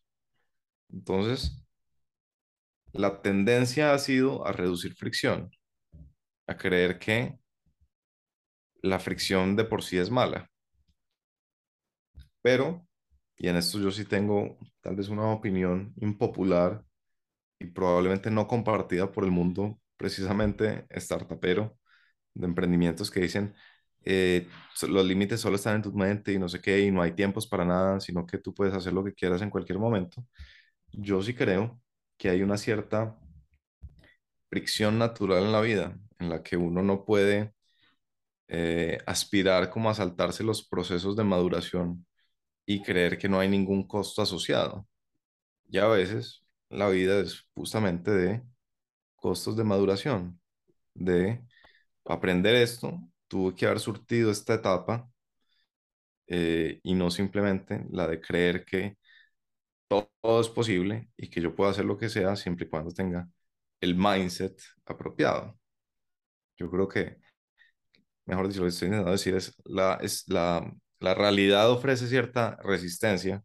Entonces, 0.90 1.62
la 2.92 3.20
tendencia 3.22 3.92
ha 3.92 3.98
sido 3.98 4.46
a 4.46 4.52
reducir 4.52 4.94
fricción, 4.94 5.50
a 6.46 6.56
creer 6.56 6.98
que 6.98 7.38
la 8.82 8.98
fricción 8.98 9.56
de 9.56 9.64
por 9.64 9.82
sí 9.82 9.98
es 9.98 10.10
mala. 10.10 10.50
Pero, 12.42 12.86
y 13.36 13.48
en 13.48 13.56
esto 13.56 13.78
yo 13.78 13.90
sí 13.90 14.04
tengo 14.04 14.56
tal 14.80 14.96
vez 14.96 15.08
una 15.08 15.30
opinión 15.32 15.92
impopular 16.00 16.84
y 17.58 17.66
probablemente 17.66 18.30
no 18.30 18.46
compartida 18.46 19.10
por 19.10 19.24
el 19.24 19.30
mundo 19.30 19.80
precisamente 19.96 20.86
startupero 20.90 21.78
de 22.34 22.46
emprendimientos 22.46 23.10
que 23.10 23.20
dicen 23.20 23.54
eh, 24.04 24.48
los 24.88 25.04
límites 25.06 25.40
solo 25.40 25.56
están 25.56 25.76
en 25.76 25.82
tu 25.82 25.92
mente 25.92 26.32
y 26.32 26.38
no 26.38 26.48
sé 26.48 26.60
qué, 26.60 26.80
y 26.80 26.90
no 26.92 27.02
hay 27.02 27.12
tiempos 27.12 27.46
para 27.46 27.64
nada, 27.64 28.00
sino 28.00 28.24
que 28.26 28.38
tú 28.38 28.54
puedes 28.54 28.74
hacer 28.74 28.92
lo 28.92 29.04
que 29.04 29.14
quieras 29.14 29.42
en 29.42 29.50
cualquier 29.50 29.78
momento. 29.80 30.24
Yo 30.92 31.22
sí 31.22 31.34
creo 31.34 31.80
que 32.18 32.30
hay 32.30 32.42
una 32.42 32.58
cierta 32.58 33.18
fricción 34.48 34.98
natural 34.98 35.44
en 35.44 35.52
la 35.52 35.60
vida 35.60 35.98
en 36.18 36.30
la 36.30 36.42
que 36.42 36.56
uno 36.56 36.82
no 36.82 37.04
puede 37.04 37.52
eh, 38.48 38.98
aspirar 39.06 39.70
como 39.70 39.90
a 39.90 39.94
saltarse 39.94 40.44
los 40.44 40.66
procesos 40.66 41.16
de 41.16 41.24
maduración 41.24 42.06
y 42.66 42.82
creer 42.82 43.18
que 43.18 43.28
no 43.28 43.40
hay 43.40 43.48
ningún 43.48 43.86
costo 43.88 44.22
asociado. 44.22 44.88
Y 45.68 45.78
a 45.78 45.86
veces 45.88 46.44
la 46.70 46.88
vida 46.88 47.20
es 47.20 47.48
justamente 47.54 48.10
de 48.12 48.42
costos 49.26 49.56
de 49.56 49.64
maduración, 49.64 50.40
de 50.94 51.42
aprender 52.04 52.54
esto 52.56 53.00
tuve 53.28 53.56
que 53.56 53.66
haber 53.66 53.80
surtido 53.80 54.30
esta 54.30 54.54
etapa 54.54 55.10
eh, 56.28 56.80
y 56.82 56.94
no 56.94 57.10
simplemente 57.10 57.84
la 57.90 58.06
de 58.06 58.20
creer 58.20 58.64
que 58.64 58.96
todo, 59.88 60.40
es 60.40 60.48
posible 60.48 61.10
y 61.16 61.28
que 61.30 61.40
yo 61.40 61.54
puedo 61.56 61.70
hacer 61.70 61.84
lo 61.84 61.98
que 61.98 62.08
sea 62.08 62.36
siempre 62.36 62.66
y 62.66 62.70
cuando 62.70 62.92
tenga 62.92 63.28
el 63.80 63.96
mindset 63.96 64.60
apropiado. 64.86 65.58
Yo 66.58 66.70
creo 66.70 66.88
que, 66.88 67.18
mejor 68.26 68.48
dicho, 68.48 68.60
lo 68.60 68.66
que 68.66 68.70
estoy 68.70 68.86
intentando 68.88 69.12
decir 69.12 69.34
es 69.34 69.54
la, 69.64 69.94
es 70.02 70.28
la, 70.28 70.72
la 71.00 71.14
realidad 71.14 71.70
ofrece 71.70 72.06
cierta 72.08 72.56
resistencia, 72.62 73.42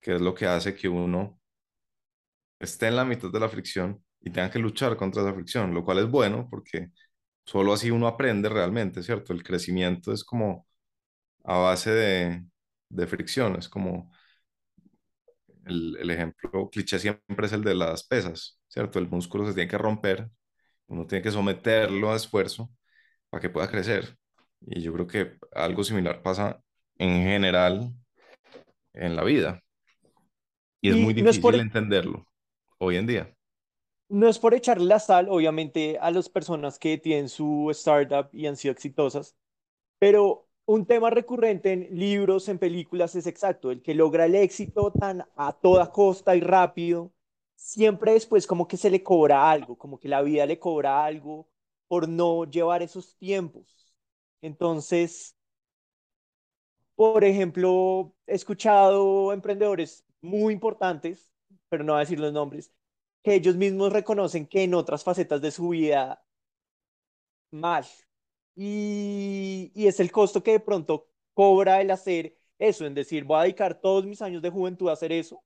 que 0.00 0.14
es 0.16 0.20
lo 0.20 0.34
que 0.34 0.46
hace 0.46 0.74
que 0.74 0.88
uno 0.88 1.40
esté 2.58 2.88
en 2.88 2.96
la 2.96 3.04
mitad 3.06 3.30
de 3.30 3.40
la 3.40 3.48
fricción 3.48 4.05
y 4.26 4.32
tenga 4.32 4.50
que 4.50 4.60
luchar 4.60 4.98
contra 4.98 5.22
esa 5.22 5.34
fricción, 5.34 5.74
lo 5.74 5.84
cual 5.84 6.00
es 6.00 6.10
bueno 6.10 6.48
porque 6.50 6.90
solo 7.46 7.72
así 7.74 7.90
uno 7.92 8.08
aprende 8.08 8.48
realmente, 8.50 9.02
¿cierto? 9.04 9.32
El 9.34 9.44
crecimiento 9.44 10.12
es 10.12 10.24
como 10.24 10.66
a 11.44 11.58
base 11.58 11.90
de, 11.92 12.46
de 12.90 13.06
fricción, 13.06 13.56
es 13.58 13.68
como 13.68 14.10
el, 15.64 15.96
el 16.00 16.10
ejemplo 16.10 16.70
cliché 16.70 16.98
siempre 16.98 17.46
es 17.46 17.52
el 17.52 17.62
de 17.64 17.74
las 17.74 18.04
pesas, 18.04 18.60
¿cierto? 18.68 18.98
El 18.98 19.08
músculo 19.08 19.46
se 19.46 19.54
tiene 19.54 19.68
que 19.70 19.78
romper, 19.78 20.30
uno 20.88 21.06
tiene 21.06 21.22
que 21.22 21.30
someterlo 21.30 22.12
a 22.12 22.16
esfuerzo 22.16 22.70
para 23.30 23.40
que 23.42 23.50
pueda 23.50 23.70
crecer. 23.70 24.16
Y 24.62 24.82
yo 24.82 24.92
creo 24.94 25.06
que 25.06 25.38
algo 25.54 25.84
similar 25.84 26.22
pasa 26.22 26.62
en 26.98 27.22
general 27.24 27.92
en 28.94 29.14
la 29.16 29.24
vida. 29.24 29.62
Y 30.80 30.90
es 30.90 30.96
Y 30.96 30.98
muy 30.98 31.12
no 31.16 31.30
es 31.30 31.38
por, 31.38 31.54
difícil 31.54 31.60
entenderlo 31.60 32.26
hoy 32.78 32.96
en 32.96 33.06
día. 33.06 33.34
No 34.08 34.28
es 34.28 34.38
por 34.38 34.54
echarle 34.54 34.86
la 34.86 34.98
sal, 35.00 35.28
obviamente, 35.30 35.98
a 36.00 36.10
las 36.10 36.28
personas 36.28 36.78
que 36.78 36.98
tienen 36.98 37.28
su 37.28 37.70
startup 37.72 38.28
y 38.32 38.46
han 38.46 38.56
sido 38.56 38.72
exitosas, 38.72 39.36
pero 39.98 40.48
un 40.66 40.86
tema 40.86 41.10
recurrente 41.10 41.72
en 41.72 41.88
libros, 41.98 42.48
en 42.48 42.58
películas, 42.58 43.14
es 43.16 43.26
exacto, 43.26 43.70
el 43.70 43.82
que 43.82 43.94
logra 43.94 44.26
el 44.26 44.34
éxito 44.36 44.92
tan 44.92 45.24
a 45.36 45.52
toda 45.54 45.92
costa 45.92 46.36
y 46.36 46.40
rápido, 46.40 47.12
siempre 47.56 48.12
después 48.12 48.46
como 48.46 48.68
que 48.68 48.76
se 48.76 48.90
le 48.90 49.02
cobra 49.02 49.50
algo, 49.50 49.76
como 49.78 49.98
que 50.00 50.08
la 50.08 50.22
vida 50.22 50.46
le 50.46 50.58
cobra 50.58 51.04
algo 51.04 51.48
por 51.88 52.08
no 52.08 52.44
llevar 52.44 52.82
esos 52.82 53.16
tiempos. 53.16 53.94
Entonces, 54.42 55.36
por 56.94 57.24
ejemplo, 57.24 58.14
he 58.26 58.34
escuchado 58.34 59.32
emprendedores 59.32 60.04
muy 60.20 60.52
importantes, 60.54 61.32
pero 61.68 61.84
no 61.84 61.92
voy 61.92 61.98
a 61.98 62.04
decir 62.04 62.18
los 62.20 62.32
nombres, 62.32 62.72
que 63.26 63.34
ellos 63.34 63.56
mismos 63.56 63.92
reconocen 63.92 64.46
que 64.46 64.62
en 64.64 64.74
otras 64.74 65.04
facetas 65.04 65.42
de 65.42 65.50
su 65.50 65.68
vida 65.70 66.24
mal. 67.50 67.84
Y, 68.54 69.70
y 69.74 69.86
es 69.86 70.00
el 70.00 70.10
costo 70.12 70.42
que 70.42 70.52
de 70.52 70.60
pronto 70.60 71.08
cobra 71.34 71.80
el 71.80 71.90
hacer 71.90 72.36
eso, 72.58 72.86
en 72.86 72.94
decir, 72.94 73.24
voy 73.24 73.38
a 73.38 73.42
dedicar 73.42 73.80
todos 73.80 74.06
mis 74.06 74.22
años 74.22 74.40
de 74.42 74.50
juventud 74.50 74.88
a 74.88 74.92
hacer 74.94 75.12
eso 75.12 75.42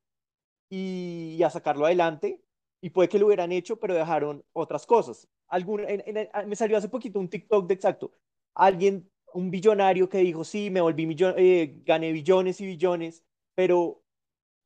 y, 0.71 1.41
a 1.45 1.51
sacarlo 1.51 1.87
adelante. 1.87 2.43
Y 2.83 2.91
puede 2.91 3.09
que 3.09 3.19
lo 3.19 3.27
hubieran 3.29 3.53
hecho, 3.53 3.79
pero 3.81 3.95
dejaron 3.95 4.45
otras 4.55 4.87
cosas. 4.87 5.29
Algún, 5.49 5.83
en- 5.89 6.03
en- 6.19 6.49
me 6.49 6.57
salió 6.57 6.79
hace 6.79 6.89
poquito 6.89 7.21
un 7.21 7.29
TikTok 7.31 7.67
de 7.69 7.75
exacto. 7.75 8.13
Alguien, 8.55 9.11
un 9.35 9.51
billonario 9.51 10.09
que 10.09 10.19
dijo, 10.19 10.45
sí, 10.45 10.71
me 10.71 10.81
volví 10.81 11.07
millon 11.07 11.35
eh, 11.39 11.83
gané 11.85 12.13
billones 12.13 12.61
y 12.61 12.67
billones, 12.67 13.25
pero 13.55 14.00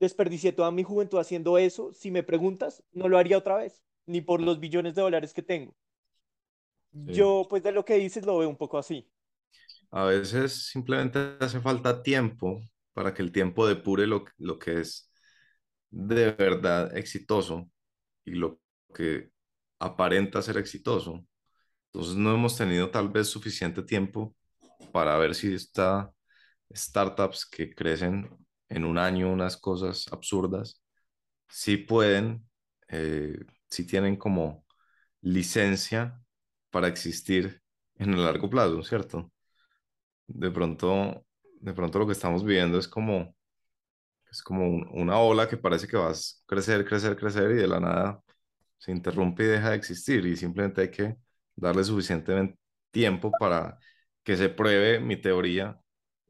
desperdicié 0.05 0.53
toda 0.53 0.71
mi 0.71 0.83
juventud 0.83 1.19
haciendo 1.19 1.59
eso. 1.59 1.93
Si 1.93 2.11
me 2.11 2.23
preguntas, 2.23 2.83
no 2.93 3.09
lo 3.09 3.19
haría 3.19 3.39
otra 3.39 3.57
vez, 3.57 3.83
ni 4.07 4.21
por 4.21 4.41
los 4.41 4.61
billones 4.61 4.95
de 4.95 5.03
dólares 5.03 5.35
que 5.35 5.43
tengo. 5.43 5.75
Sí. 6.93 7.15
Yo, 7.15 7.47
pues 7.51 7.63
de 7.63 7.73
lo 7.73 7.85
que 7.85 7.97
dices, 7.97 8.25
lo 8.25 8.39
veo 8.39 8.49
un 8.49 8.57
poco 8.57 8.79
así. 8.79 9.11
A 9.91 10.05
veces 10.05 10.69
simplemente 10.69 11.37
hace 11.41 11.61
falta 11.61 12.03
tiempo 12.03 12.61
para 12.93 13.13
que 13.13 13.23
el 13.23 13.33
tiempo 13.33 13.67
depure 13.67 14.07
lo, 14.07 14.25
lo 14.39 14.59
que 14.59 14.81
es 14.81 15.11
de 15.91 16.33
verdad 16.33 16.97
exitoso 16.97 17.71
y 18.25 18.33
lo 18.33 18.61
que 18.95 19.31
aparenta 19.79 20.43
ser 20.43 20.59
exitoso. 20.59 21.25
Entonces 21.93 22.17
no 22.17 22.35
hemos 22.35 22.57
tenido 22.57 22.91
tal 22.91 23.09
vez 23.09 23.29
suficiente 23.29 23.83
tiempo 23.83 24.35
para 24.93 25.17
ver 25.19 25.35
si 25.35 25.55
esta 25.55 26.13
startups 26.73 27.47
que 27.47 27.75
crecen 27.75 28.29
en 28.75 28.85
un 28.85 28.99
año 28.99 29.33
unas 29.33 29.57
cosas 29.57 30.07
absurdas, 30.13 30.83
sí 31.49 31.77
pueden, 31.79 32.49
eh, 32.89 33.39
sí 33.71 33.87
tienen 33.87 34.17
como 34.17 34.67
licencia 35.23 36.21
para 36.71 36.89
existir 36.89 37.63
en 37.97 38.15
el 38.15 38.25
largo 38.25 38.51
plazo, 38.51 38.83
¿cierto? 38.85 39.33
De 40.27 40.51
pronto, 40.51 41.25
de 41.61 41.73
pronto 41.75 41.99
lo 41.99 42.07
que 42.07 42.13
estamos 42.13 42.45
viviendo 42.45 42.79
es 42.79 42.89
como, 42.89 43.37
es 44.31 44.43
como 44.43 44.69
un- 44.69 44.89
una 44.93 45.19
ola 45.19 45.49
que 45.49 45.57
parece 45.57 45.87
que 45.89 45.97
va 45.97 46.11
a 46.11 46.15
crecer, 46.47 46.85
crecer, 46.87 47.17
crecer 47.17 47.51
y 47.53 47.55
de 47.57 47.67
la 47.69 47.81
nada 47.81 48.23
se 48.79 48.93
interrumpe 48.93 49.45
y 49.45 49.47
deja 49.49 49.71
de 49.71 49.77
existir 49.77 50.27
y 50.27 50.37
simplemente 50.37 50.83
hay 50.83 50.91
que 50.93 51.17
darle 51.57 51.85
suficiente 51.85 52.57
tiempo 52.93 53.37
para 53.39 53.79
que 54.25 54.37
se 54.37 54.49
pruebe 54.51 55.01
mi 55.01 55.17
teoría. 55.21 55.81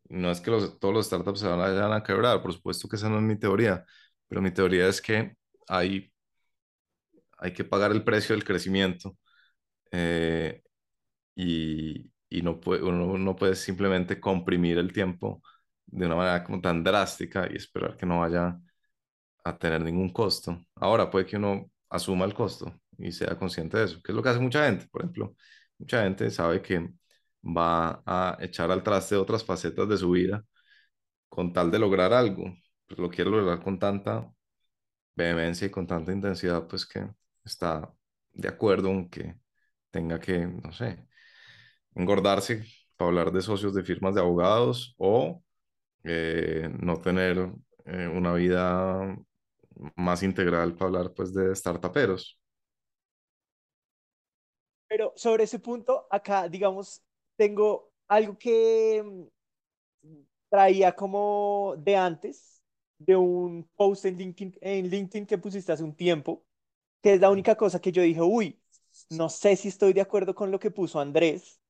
No 0.08 0.30
es 0.30 0.40
que 0.40 0.50
todos 0.80 0.94
los 0.94 1.06
startups 1.06 1.40
se 1.40 1.48
van 1.48 1.60
a, 1.60 1.68
vayan 1.68 1.92
a 1.92 2.02
quebrar, 2.02 2.42
por 2.42 2.52
supuesto 2.52 2.88
que 2.88 2.96
esa 2.96 3.08
no 3.08 3.16
es 3.18 3.22
mi 3.22 3.38
teoría, 3.38 3.84
pero 4.28 4.42
mi 4.42 4.50
teoría 4.52 4.88
es 4.88 5.00
que 5.00 5.34
hay, 5.68 6.12
hay 7.38 7.52
que 7.52 7.64
pagar 7.64 7.92
el 7.92 8.04
precio 8.04 8.34
del 8.34 8.44
crecimiento 8.44 9.16
eh, 9.92 10.62
y, 11.36 12.10
y 12.30 12.42
no 12.42 12.60
puede, 12.60 12.82
uno 12.84 13.18
no 13.18 13.36
puede 13.36 13.56
simplemente 13.56 14.20
comprimir 14.20 14.78
el 14.78 14.92
tiempo 14.92 15.42
de 15.86 16.06
una 16.06 16.16
manera 16.16 16.44
como 16.44 16.60
tan 16.60 16.84
drástica 16.84 17.48
y 17.52 17.56
esperar 17.56 17.96
que 17.96 18.06
no 18.06 18.20
vaya 18.20 18.58
a 19.44 19.58
tener 19.58 19.82
ningún 19.82 20.12
costo. 20.12 20.64
Ahora 20.76 21.10
puede 21.10 21.26
que 21.26 21.36
uno 21.36 21.70
asuma 21.90 22.24
el 22.26 22.34
costo 22.34 22.74
y 22.98 23.12
sea 23.12 23.36
consciente 23.38 23.78
de 23.78 23.84
eso, 23.86 24.02
que 24.02 24.12
es 24.12 24.16
lo 24.16 24.22
que 24.22 24.30
hace 24.30 24.40
mucha 24.40 24.66
gente. 24.66 24.88
Por 24.88 25.02
ejemplo, 25.02 25.36
mucha 25.78 26.02
gente 26.04 26.30
sabe 26.30 26.62
que 26.62 26.90
va 27.44 28.02
a 28.06 28.36
echar 28.40 28.70
al 28.70 28.82
traste 28.82 29.16
otras 29.16 29.44
facetas 29.44 29.88
de 29.88 29.96
su 29.98 30.10
vida 30.12 30.44
con 31.28 31.52
tal 31.52 31.70
de 31.70 31.78
lograr 31.78 32.12
algo, 32.12 32.44
pero 32.86 33.02
lo 33.04 33.10
quiere 33.10 33.30
lograr 33.30 33.62
con 33.62 33.78
tanta 33.78 34.30
vehemencia 35.16 35.66
y 35.66 35.70
con 35.70 35.86
tanta 35.86 36.12
intensidad, 36.12 36.66
pues 36.68 36.86
que 36.86 37.06
está 37.44 37.92
de 38.32 38.48
acuerdo 38.48 38.90
en 38.90 39.08
que 39.10 39.36
tenga 39.90 40.20
que, 40.20 40.46
no 40.46 40.72
sé, 40.72 41.08
engordarse 41.94 42.64
para 42.96 43.08
hablar 43.10 43.32
de 43.32 43.42
socios 43.42 43.74
de 43.74 43.84
firmas 43.84 44.14
de 44.14 44.20
abogados 44.20 44.94
o 44.98 45.42
eh, 46.04 46.70
no 46.80 47.00
tener 47.00 47.38
eh, 47.86 48.08
una 48.08 48.34
vida 48.34 49.16
más 49.96 50.22
integral 50.22 50.74
para 50.76 50.86
hablar 50.86 51.14
pues 51.14 51.34
de 51.34 51.54
startuperos. 51.54 52.38
Pero 54.88 55.12
sobre 55.16 55.44
ese 55.44 55.58
punto, 55.58 56.06
acá, 56.10 56.48
digamos, 56.48 57.02
tengo 57.36 57.92
algo 58.08 58.38
que 58.38 59.02
mm, 59.04 59.24
traía 60.48 60.94
como 60.94 61.74
de 61.78 61.96
antes, 61.96 62.62
de 62.98 63.16
un 63.16 63.68
post 63.76 64.04
en 64.06 64.16
LinkedIn, 64.18 64.56
en 64.60 64.88
LinkedIn 64.88 65.26
que 65.26 65.38
pusiste 65.38 65.72
hace 65.72 65.82
un 65.84 65.94
tiempo, 65.96 66.44
que 67.02 67.14
es 67.14 67.20
la 67.20 67.30
única 67.30 67.56
cosa 67.56 67.80
que 67.80 67.92
yo 67.92 68.02
dije, 68.02 68.22
uy, 68.22 68.60
no 69.10 69.28
sé 69.30 69.56
si 69.56 69.68
estoy 69.68 69.92
de 69.94 70.00
acuerdo 70.02 70.34
con 70.34 70.50
lo 70.50 70.58
que 70.58 70.70
puso 70.70 71.00
Andrés, 71.00 71.60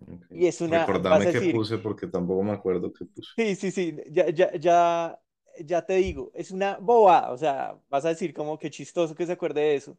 Ok. 0.00 0.26
y 0.32 0.46
es 0.46 0.60
una, 0.60 0.94
Recordame 1.04 1.26
decir, 1.26 1.50
puse 1.50 1.78
porque 1.78 2.06
tampoco 2.06 2.42
me 2.44 2.52
acuerdo 2.52 2.92
qué 2.92 3.04
puse. 3.04 3.32
sí, 3.36 3.56
sí, 3.56 3.70
sí, 3.70 3.96
ya, 4.10 4.28
ya, 4.30 4.52
ya, 4.56 5.20
ya 5.60 5.82
te 5.86 5.94
digo, 5.96 6.30
es 6.34 6.50
una 6.50 6.76
bobada, 6.78 7.32
o 7.32 7.38
sea, 7.38 7.78
vas 7.88 8.04
a 8.04 8.08
decir 8.08 8.32
como 8.34 8.58
que 8.58 8.70
chistoso 8.70 9.14
que 9.14 9.26
se 9.26 9.32
acuerde 9.32 9.60
de 9.62 9.74
eso. 9.76 9.98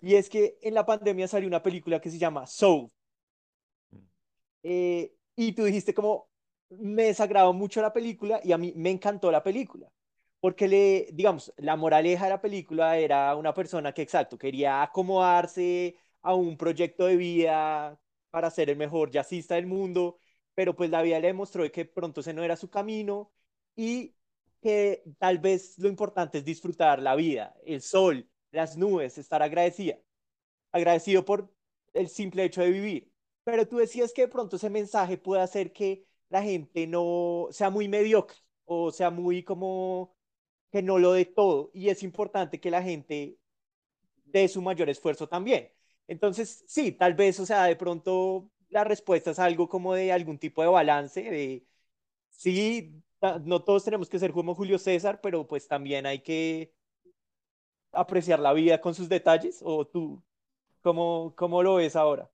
Y 0.00 0.16
es 0.16 0.30
que 0.30 0.58
en 0.62 0.74
la 0.74 0.86
pandemia 0.86 1.28
salió 1.28 1.48
una 1.48 1.62
película 1.62 2.00
que 2.00 2.10
se 2.10 2.18
llama 2.18 2.46
Soul, 2.46 2.90
eh, 4.62 5.14
y 5.36 5.52
tú 5.52 5.64
dijiste 5.64 5.94
como, 5.94 6.28
me 6.70 7.04
desagradó 7.04 7.52
mucho 7.52 7.80
la 7.82 7.92
película 7.92 8.40
y 8.44 8.52
a 8.52 8.58
mí 8.58 8.72
me 8.76 8.90
encantó 8.90 9.30
la 9.30 9.42
película, 9.42 9.90
porque 10.40 10.68
le, 10.68 11.08
digamos, 11.12 11.52
la 11.56 11.76
moraleja 11.76 12.24
de 12.24 12.30
la 12.30 12.40
película 12.40 12.96
era 12.98 13.34
una 13.36 13.52
persona 13.54 13.92
que, 13.92 14.02
exacto, 14.02 14.38
quería 14.38 14.82
acomodarse 14.82 15.96
a 16.22 16.34
un 16.34 16.56
proyecto 16.56 17.06
de 17.06 17.16
vida 17.16 17.98
para 18.30 18.50
ser 18.50 18.70
el 18.70 18.76
mejor 18.76 19.10
jazzista 19.10 19.54
del 19.56 19.66
mundo, 19.66 20.18
pero 20.54 20.74
pues 20.76 20.90
la 20.90 21.02
vida 21.02 21.18
le 21.20 21.28
demostró 21.28 21.62
de 21.62 21.72
que 21.72 21.84
pronto 21.84 22.20
ese 22.20 22.34
no 22.34 22.42
era 22.44 22.56
su 22.56 22.70
camino 22.70 23.32
y 23.76 24.14
que 24.62 25.02
tal 25.18 25.38
vez 25.38 25.78
lo 25.78 25.88
importante 25.88 26.38
es 26.38 26.44
disfrutar 26.44 27.00
la 27.00 27.14
vida, 27.16 27.54
el 27.64 27.80
sol, 27.82 28.28
las 28.50 28.76
nubes, 28.76 29.18
estar 29.18 29.42
agradecida 29.42 29.96
agradecido 30.72 31.24
por 31.24 31.52
el 31.92 32.08
simple 32.08 32.44
hecho 32.44 32.62
de 32.62 32.70
vivir. 32.70 33.09
Pero 33.44 33.66
tú 33.68 33.78
decías 33.78 34.12
que 34.12 34.22
de 34.22 34.28
pronto 34.28 34.56
ese 34.56 34.70
mensaje 34.70 35.18
puede 35.18 35.42
hacer 35.42 35.72
que 35.72 36.06
la 36.28 36.42
gente 36.42 36.86
no 36.86 37.48
sea 37.50 37.70
muy 37.70 37.88
mediocre 37.88 38.36
o 38.64 38.92
sea 38.92 39.10
muy 39.10 39.42
como 39.42 40.14
que 40.72 40.82
no 40.82 40.98
lo 40.98 41.12
dé 41.14 41.24
todo 41.26 41.70
y 41.74 41.88
es 41.90 42.02
importante 42.04 42.60
que 42.60 42.70
la 42.70 42.82
gente 42.82 43.38
dé 44.24 44.48
su 44.48 44.62
mayor 44.62 44.88
esfuerzo 44.90 45.28
también. 45.28 45.70
Entonces, 46.06 46.64
sí, 46.68 46.92
tal 46.92 47.14
vez, 47.14 47.38
o 47.40 47.46
sea, 47.46 47.64
de 47.64 47.76
pronto 47.76 48.50
la 48.68 48.84
respuesta 48.84 49.30
es 49.32 49.38
algo 49.38 49.68
como 49.68 49.94
de 49.94 50.12
algún 50.12 50.38
tipo 50.38 50.62
de 50.62 50.68
balance, 50.68 51.22
de 51.22 51.66
sí, 52.30 53.02
no 53.44 53.64
todos 53.64 53.84
tenemos 53.84 54.08
que 54.10 54.18
ser 54.20 54.32
como 54.32 54.54
Julio 54.56 54.78
César, 54.78 55.20
pero 55.22 55.46
pues 55.48 55.68
también 55.68 56.06
hay 56.06 56.20
que 56.22 56.74
apreciar 57.92 58.38
la 58.40 58.52
vida 58.52 58.80
con 58.80 58.94
sus 58.94 59.08
detalles, 59.08 59.60
o 59.64 59.86
tú, 59.86 60.22
¿cómo, 60.82 61.34
cómo 61.36 61.62
lo 61.62 61.76
ves 61.76 61.96
ahora? 61.96 62.30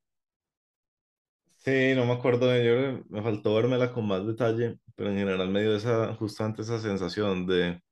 Sí, 1.67 1.95
no 1.97 2.07
me 2.07 2.13
acuerdo 2.13 2.47
de 2.47 2.63
ello, 2.63 3.05
me 3.09 3.23
faltó 3.23 3.55
vérmela 3.57 3.93
con 3.93 4.07
más 4.07 4.25
detalle, 4.25 4.79
pero 4.95 5.11
en 5.11 5.17
general 5.19 5.49
me 5.51 5.63
dio 5.63 5.75
esa, 5.75 6.15
justamente 6.15 6.63
esa 6.63 6.79
sensación 6.79 7.45
de, 7.47 7.83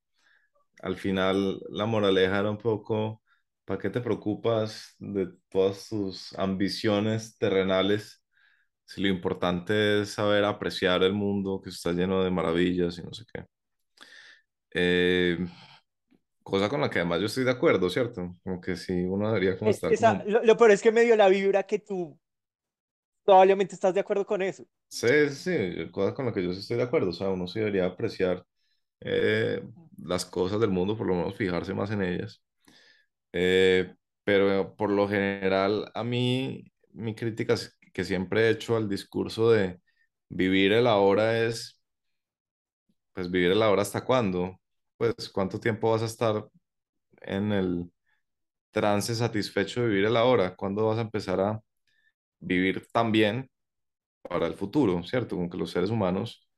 al 0.82 0.96
final, 0.96 1.60
la 1.70 1.86
moraleja 1.86 2.40
era 2.40 2.50
un 2.50 2.58
poco, 2.58 3.22
¿para 3.64 3.80
qué 3.80 3.90
te 3.90 4.00
preocupas 4.00 4.94
de 4.98 5.28
todas 5.50 5.88
tus 5.88 6.32
ambiciones 6.38 7.38
terrenales? 7.38 8.22
Si 8.86 9.02
lo 9.02 9.08
importante 9.08 10.02
es 10.02 10.10
saber 10.14 10.44
apreciar 10.44 11.02
el 11.04 11.14
mundo 11.14 11.60
que 11.62 11.70
está 11.70 11.92
lleno 11.92 12.24
de 12.24 12.30
maravillas 12.30 12.98
y 12.98 13.02
no 13.04 13.14
sé 13.14 13.24
qué. 13.32 13.44
Eh, 14.74 15.38
cosa 16.42 16.68
con 16.68 16.80
la 16.80 16.90
que 16.90 17.00
además 17.00 17.20
yo 17.20 17.26
estoy 17.26 17.44
de 17.44 17.50
acuerdo, 17.50 17.90
¿cierto? 17.90 18.32
Como 18.44 18.60
que 18.60 18.76
si 18.76 18.92
uno 19.04 19.28
debería 19.28 19.58
como 19.58 19.70
Es, 19.70 19.72
estar 19.72 19.94
esa, 19.96 20.22
como... 20.22 20.24
lo, 20.26 20.42
lo 20.44 20.56
peor 20.56 20.70
es 20.72 20.82
que 20.82 20.92
me 20.92 21.02
dio 21.02 21.16
la 21.16 21.28
vibra 21.28 21.62
que 21.64 21.78
tú 21.78 22.18
probablemente 23.24 23.74
estás 23.74 23.94
de 23.94 24.00
acuerdo 24.00 24.26
con 24.26 24.42
eso. 24.42 24.64
Sí, 24.88 25.08
sí, 25.30 25.74
sí, 25.74 25.90
cosa 25.90 26.14
con 26.14 26.26
la 26.26 26.32
que 26.32 26.42
yo 26.42 26.52
sí 26.52 26.60
estoy 26.60 26.76
de 26.76 26.84
acuerdo. 26.84 27.10
O 27.10 27.12
sea, 27.12 27.28
uno 27.30 27.48
sí 27.48 27.58
debería 27.58 27.86
apreciar 27.86 28.46
eh, 29.00 29.62
las 29.98 30.24
cosas 30.26 30.60
del 30.60 30.70
mundo, 30.70 30.96
por 30.98 31.06
lo 31.08 31.14
menos 31.16 31.36
fijarse 31.36 31.74
más 31.74 31.90
en 31.92 32.02
ellas. 32.02 32.42
Eh, 33.32 33.94
pero 34.24 34.76
por 34.76 34.90
lo 34.90 35.08
general, 35.08 35.90
a 35.94 36.04
mí, 36.04 36.64
mi 36.92 37.14
crítica 37.14 37.56
que 37.92 38.04
siempre 38.04 38.42
he 38.48 38.50
hecho 38.50 38.76
al 38.76 38.88
discurso 38.88 39.50
de 39.52 39.80
vivir 40.30 40.72
el 40.72 40.86
ahora 40.88 41.38
es, 41.46 41.80
pues 43.12 43.30
vivir 43.30 43.52
el 43.52 43.62
ahora 43.62 43.82
hasta 43.82 44.04
cuándo, 44.04 44.60
pues 44.96 45.28
cuánto 45.30 45.60
tiempo 45.60 45.90
vas 45.90 46.02
a 46.02 46.06
estar 46.06 46.48
en 47.22 47.52
el 47.52 47.92
trance 48.72 49.14
satisfecho 49.16 49.82
de 49.82 49.88
vivir 49.88 50.06
el 50.06 50.18
ahora, 50.18 50.56
cuándo 50.56 50.86
vas 50.88 50.98
a 50.98 51.02
empezar 51.02 51.40
a 51.40 51.60
vivir 52.44 52.86
también 52.92 53.50
para 54.22 54.46
el 54.46 54.54
futuro, 54.54 55.02
¿cierto? 55.04 55.36
Como 55.36 55.50
que 55.50 55.58
los 55.58 55.70
seres 55.72 55.90
humanos, 55.90 56.48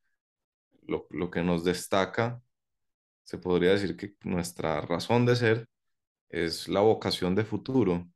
lo, 0.87 1.07
lo 1.11 1.29
que 1.31 1.43
nos 1.43 1.63
destaca, 1.63 2.41
se 3.23 3.37
podría 3.39 3.71
decir 3.71 3.97
que 3.97 4.15
nuestra 4.23 4.81
razón 4.81 5.25
de 5.25 5.35
ser 5.35 5.67
es 6.29 6.67
la 6.69 6.81
vocación 6.81 7.35
de 7.35 7.45
futuro, 7.45 8.07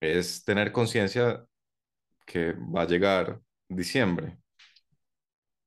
es 0.00 0.44
tener 0.44 0.72
conciencia 0.72 1.44
que 2.26 2.52
va 2.54 2.82
a 2.82 2.86
llegar 2.86 3.40
diciembre. 3.68 4.38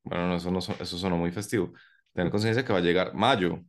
Bueno, 0.03 0.27
no, 0.27 0.35
eso, 0.35 0.51
no, 0.51 0.59
eso 0.59 0.97
sonó 0.97 1.17
muy 1.17 1.31
festivo. 1.31 1.73
Tener 2.13 2.31
conciencia 2.31 2.65
que 2.65 2.73
va 2.73 2.79
a 2.79 2.81
llegar 2.81 3.13
mayo 3.13 3.63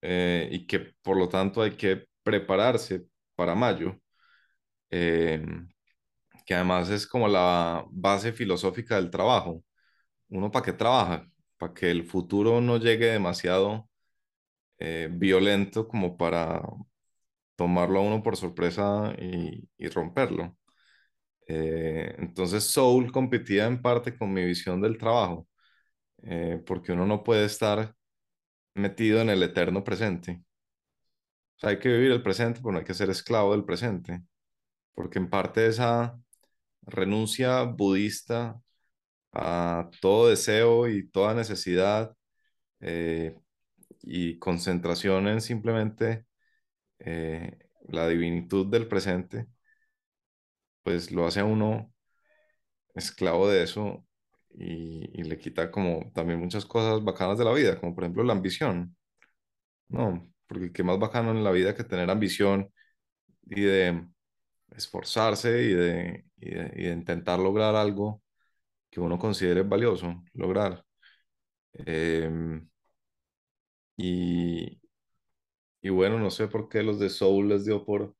eh, 0.00 0.48
y 0.50 0.66
que 0.66 0.94
por 1.02 1.16
lo 1.16 1.28
tanto 1.28 1.62
hay 1.62 1.72
que 1.76 2.06
prepararse 2.22 3.06
para 3.34 3.54
mayo, 3.54 3.98
eh, 4.90 5.44
que 6.46 6.54
además 6.54 6.90
es 6.90 7.06
como 7.06 7.28
la 7.28 7.84
base 7.90 8.32
filosófica 8.32 8.96
del 8.96 9.10
trabajo. 9.10 9.62
¿Uno 10.30 10.50
para 10.52 10.64
qué 10.66 10.72
trabaja? 10.74 11.28
Para 11.58 11.74
que 11.74 11.90
el 11.90 12.04
futuro 12.06 12.60
no 12.60 12.78
llegue 12.78 13.06
demasiado 13.06 13.88
eh, 14.78 15.08
violento 15.12 15.88
como 15.88 16.16
para 16.16 16.62
tomarlo 17.56 18.00
a 18.00 18.02
uno 18.02 18.22
por 18.22 18.36
sorpresa 18.36 19.14
y, 19.18 19.68
y 19.78 19.88
romperlo. 19.88 20.56
Eh, 21.48 22.14
entonces 22.18 22.64
Soul 22.64 23.12
competía 23.12 23.66
en 23.66 23.82
parte 23.82 24.16
con 24.16 24.32
mi 24.32 24.44
visión 24.44 24.80
del 24.82 24.98
trabajo, 24.98 25.48
eh, 26.24 26.62
porque 26.66 26.92
uno 26.92 27.06
no 27.06 27.24
puede 27.24 27.46
estar 27.46 27.94
metido 28.74 29.20
en 29.22 29.30
el 29.30 29.42
eterno 29.44 29.84
presente. 29.84 30.42
O 31.56 31.60
sea, 31.60 31.70
hay 31.70 31.78
que 31.78 31.88
vivir 31.88 32.10
el 32.12 32.22
presente, 32.22 32.60
pero 32.60 32.72
no 32.72 32.78
hay 32.78 32.84
que 32.84 32.94
ser 32.94 33.08
esclavo 33.10 33.52
del 33.52 33.64
presente, 33.64 34.22
porque 34.94 35.20
en 35.20 35.30
parte 35.30 35.66
esa 35.68 36.20
renuncia 36.82 37.62
budista 37.64 38.60
a 39.32 39.90
todo 40.00 40.28
deseo 40.28 40.88
y 40.88 41.08
toda 41.10 41.34
necesidad 41.34 42.14
eh, 42.80 43.36
y 44.02 44.38
concentración 44.38 45.28
en 45.28 45.40
simplemente 45.40 46.26
eh, 47.00 47.58
la 47.88 48.08
divinitud 48.08 48.66
del 48.68 48.88
presente, 48.88 49.48
pues 50.82 51.10
lo 51.12 51.26
hace 51.26 51.40
a 51.40 51.44
uno 51.44 51.92
esclavo 52.94 53.48
de 53.48 53.62
eso 53.62 54.06
y, 54.50 55.20
y 55.20 55.24
le 55.24 55.38
quita 55.38 55.70
como 55.70 56.10
también 56.14 56.40
muchas 56.40 56.64
cosas 56.66 57.02
bacanas 57.04 57.38
de 57.38 57.44
la 57.44 57.52
vida, 57.52 57.78
como 57.80 57.94
por 57.94 58.04
ejemplo 58.04 58.24
la 58.24 58.32
ambición. 58.32 58.96
No, 59.88 60.32
porque 60.46 60.72
qué 60.72 60.82
más 60.84 60.98
bacano 60.98 61.32
en 61.32 61.44
la 61.44 61.50
vida 61.52 61.74
que 61.76 61.84
tener 61.84 62.10
ambición 62.10 62.72
y 63.46 63.62
de 63.62 64.06
esforzarse 64.76 65.62
y 65.62 65.74
de, 65.74 66.24
y 66.36 66.50
de, 66.50 66.92
intentar 66.92 67.38
lograr 67.38 67.74
algo 67.76 68.22
que 68.90 69.00
uno 69.00 69.18
considere 69.18 69.62
valioso 69.62 70.22
lograr. 70.34 70.84
Em, 71.74 72.68
y, 73.96 74.80
y 75.82 75.88
bueno, 75.90 76.18
no 76.18 76.30
sé 76.30 76.48
por 76.48 76.68
qué 76.68 76.82
los 76.82 76.98
de 76.98 77.10
Soul 77.10 77.48
les 77.48 77.64
dio 77.64 77.84
por, 77.84 78.14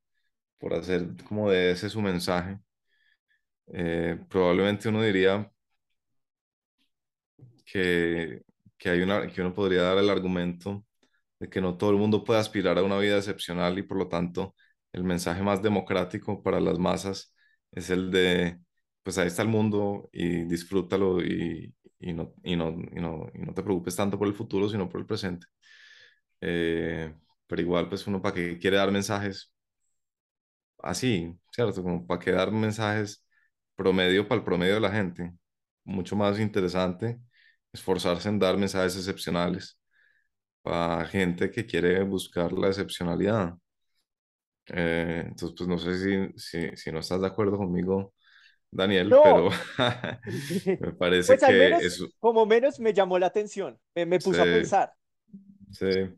por 0.58 0.74
hacer 0.74 1.08
como 1.28 1.50
de 1.50 1.72
ese 1.72 1.90
su 1.90 2.02
mensaje. 2.02 2.60
Eh, 3.72 4.18
probablemente 4.28 4.88
uno 4.88 5.02
diría 5.02 5.50
que, 7.64 8.42
que, 8.78 8.90
hay 8.90 9.00
una, 9.02 9.26
que 9.28 9.40
uno 9.40 9.54
podría 9.54 9.82
dar 9.82 9.98
el 9.98 10.10
argumento 10.10 10.84
de 11.38 11.48
que 11.50 11.60
no 11.60 11.76
todo 11.76 11.90
el 11.90 11.96
mundo 11.96 12.24
puede 12.24 12.40
aspirar 12.40 12.78
a 12.78 12.82
una 12.82 12.98
vida 12.98 13.18
excepcional 13.18 13.78
y 13.78 13.82
por 13.82 13.98
lo 13.98 14.08
tanto 14.08 14.54
el 14.92 15.04
mensaje 15.04 15.42
más 15.42 15.62
democrático 15.62 16.42
para 16.42 16.60
las 16.60 16.78
masas 16.78 17.34
es 17.72 17.90
el 17.90 18.10
de, 18.10 18.58
pues 19.02 19.18
ahí 19.18 19.28
está 19.28 19.42
el 19.42 19.48
mundo 19.48 20.08
y 20.12 20.44
disfrútalo 20.44 21.22
y, 21.22 21.74
y 21.98 22.12
no, 22.12 22.34
y 22.44 22.56
no, 22.56 22.70
y 22.70 23.00
no, 23.00 23.26
no 23.34 23.54
te 23.54 23.62
preocupes 23.62 23.96
tanto 23.96 24.18
por 24.18 24.28
el 24.28 24.34
futuro, 24.34 24.68
sino 24.68 24.88
por 24.88 25.00
el 25.00 25.06
presente. 25.06 25.46
Eh, 26.40 27.14
pero 27.46 27.62
igual, 27.62 27.88
pues 27.88 28.06
uno 28.06 28.20
para 28.22 28.34
qué 28.34 28.58
quiere 28.58 28.76
dar 28.78 28.92
mensajes 28.92 29.52
así, 30.78 31.38
¿cierto? 31.50 31.82
Como 31.82 32.06
para 32.06 32.20
qué 32.20 32.32
dar 32.32 32.50
mensajes 32.52 33.24
promedio 33.74 34.26
para 34.28 34.38
el 34.40 34.44
promedio 34.44 34.74
de 34.74 34.80
la 34.80 34.90
gente. 34.90 35.32
Mucho 35.84 36.16
más 36.16 36.38
interesante 36.40 37.20
esforzarse 37.72 38.28
en 38.28 38.38
dar 38.38 38.56
mensajes 38.58 38.96
excepcionales 38.96 39.78
para 40.62 41.04
gente 41.06 41.50
que 41.50 41.66
quiere 41.66 42.02
buscar 42.04 42.52
la 42.52 42.68
excepcionalidad. 42.68 43.54
Eh, 44.68 45.24
entonces, 45.26 45.54
pues 45.56 45.68
no 45.68 45.78
sé 45.78 45.98
si, 45.98 46.38
si, 46.38 46.76
si 46.76 46.92
no 46.92 47.00
estás 47.00 47.20
de 47.20 47.26
acuerdo 47.26 47.56
conmigo, 47.58 48.14
Daniel, 48.70 49.20
pero 49.22 49.48
No, 49.48 49.58
me 50.78 50.92
parece 50.94 51.40
pues 51.40 51.42
que 51.42 51.54
menos, 51.54 51.82
eso, 51.86 52.08
como 52.20 52.46
menos 52.46 52.78
me 52.80 52.92
llamó 52.94 53.18
la 53.18 53.26
atención, 53.26 53.78
me, 53.94 54.06
me 54.06 54.20
puso 54.20 54.42
a 54.42 54.50
se, 54.50 54.50
pensar. 54.50 54.94
se- 55.70 56.16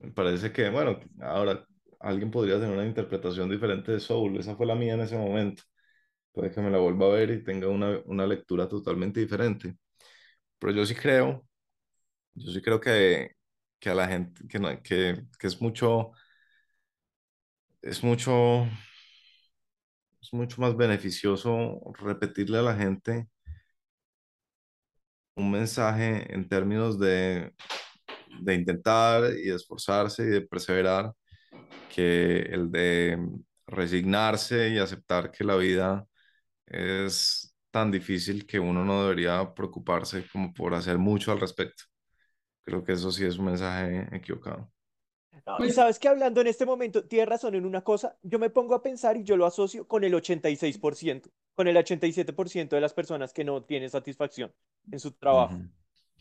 me 0.00 0.12
parece 0.12 0.52
que, 0.52 0.70
bueno, 0.70 1.00
ahora 1.20 1.66
alguien 2.00 2.30
podría 2.30 2.56
tener 2.60 2.74
una 2.76 2.86
interpretación 2.86 3.50
diferente 3.50 3.92
de 3.92 4.00
Soul, 4.00 4.38
esa 4.38 4.56
fue 4.56 4.66
la 4.66 4.74
mía 4.74 4.94
en 4.94 5.00
ese 5.02 5.16
momento. 5.18 5.62
Puede 6.32 6.50
que 6.52 6.60
me 6.62 6.70
la 6.70 6.78
vuelva 6.78 7.06
a 7.06 7.10
ver 7.10 7.30
y 7.32 7.44
tenga 7.44 7.68
una, 7.68 8.00
una 8.06 8.26
lectura 8.26 8.68
totalmente 8.68 9.20
diferente. 9.20 9.76
Pero 10.58 10.72
yo 10.74 10.86
sí 10.86 10.94
creo, 10.94 11.46
yo 12.34 12.52
sí 12.52 12.62
creo 12.62 12.80
que, 12.80 13.32
que 13.80 13.90
a 13.90 13.94
la 13.94 14.08
gente, 14.08 14.46
que, 14.48 14.60
que, 14.82 15.24
que 15.38 15.46
es 15.48 15.60
mucho, 15.62 16.12
es 17.82 18.02
mucho, 18.04 18.66
es 20.22 20.32
mucho 20.32 20.60
más 20.60 20.76
beneficioso 20.76 21.80
repetirle 21.98 22.58
a 22.58 22.62
la 22.62 22.76
gente 22.76 23.28
un 25.36 25.50
mensaje 25.50 26.32
en 26.34 26.48
términos 26.48 26.98
de, 26.98 27.52
de 28.42 28.54
intentar 28.54 29.24
y 29.38 29.50
esforzarse 29.50 30.24
y 30.24 30.26
de 30.28 30.42
perseverar 30.42 31.12
que 31.88 32.40
el 32.42 32.70
de 32.72 33.18
resignarse 33.66 34.70
y 34.70 34.78
aceptar 34.78 35.30
que 35.32 35.44
la 35.44 35.56
vida 35.56 36.06
es 36.66 37.54
tan 37.70 37.90
difícil 37.92 38.46
que 38.46 38.60
uno 38.60 38.84
no 38.84 39.02
debería 39.04 39.54
preocuparse 39.54 40.26
como 40.32 40.54
por 40.54 40.74
hacer 40.74 40.98
mucho 40.98 41.32
al 41.32 41.40
respecto. 41.40 41.84
Creo 42.64 42.84
que 42.84 42.92
eso 42.94 43.12
sí 43.12 43.24
es 43.26 43.38
un 43.38 43.46
mensaje 43.46 44.08
equivocado. 44.16 44.70
Y 45.54 45.56
Pues 45.56 45.74
sabes 45.74 45.98
que 45.98 46.08
hablando 46.08 46.40
en 46.40 46.46
este 46.46 46.66
momento, 46.66 47.04
tienes 47.04 47.28
razón 47.28 47.54
en 47.54 47.64
una 47.64 47.82
cosa, 47.82 48.16
yo 48.22 48.38
me 48.38 48.50
pongo 48.50 48.74
a 48.74 48.82
pensar 48.82 49.16
y 49.16 49.24
yo 49.24 49.36
lo 49.36 49.46
asocio 49.46 49.86
con 49.86 50.04
el 50.04 50.12
86%, 50.14 51.30
con 51.54 51.68
el 51.68 51.76
87% 51.76 52.68
de 52.68 52.80
las 52.80 52.92
personas 52.92 53.32
que 53.32 53.44
no 53.44 53.64
tienen 53.64 53.88
satisfacción 53.88 54.52
en 54.90 55.00
su 55.00 55.12
trabajo. 55.12 55.56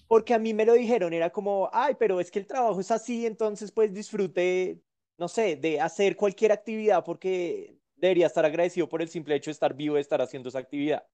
Porque 0.07 0.33
a 0.33 0.39
mí 0.39 0.53
me 0.53 0.65
lo 0.65 0.73
dijeron, 0.73 1.11
era 1.13 1.29
como, 1.29 1.69
ay, 1.73 1.95
pero 1.99 2.21
es 2.21 2.31
que 2.31 2.39
el 2.39 2.47
trabajo 2.47 2.79
es 2.79 2.91
así, 2.91 3.25
entonces 3.25 3.71
pues 3.71 3.93
disfrute, 3.93 4.81
no 5.17 5.27
sé, 5.27 5.57
de 5.57 5.81
hacer 5.81 6.15
cualquier 6.15 6.53
actividad 6.53 7.03
porque 7.03 7.77
debería 7.97 8.27
estar 8.27 8.45
agradecido 8.45 8.87
por 8.87 9.01
el 9.01 9.09
simple 9.09 9.35
hecho 9.35 9.49
de 9.49 9.53
estar 9.53 9.73
vivo, 9.73 9.95
de 9.95 10.01
estar 10.01 10.21
haciendo 10.21 10.47
esa 10.47 10.59
actividad. 10.59 11.05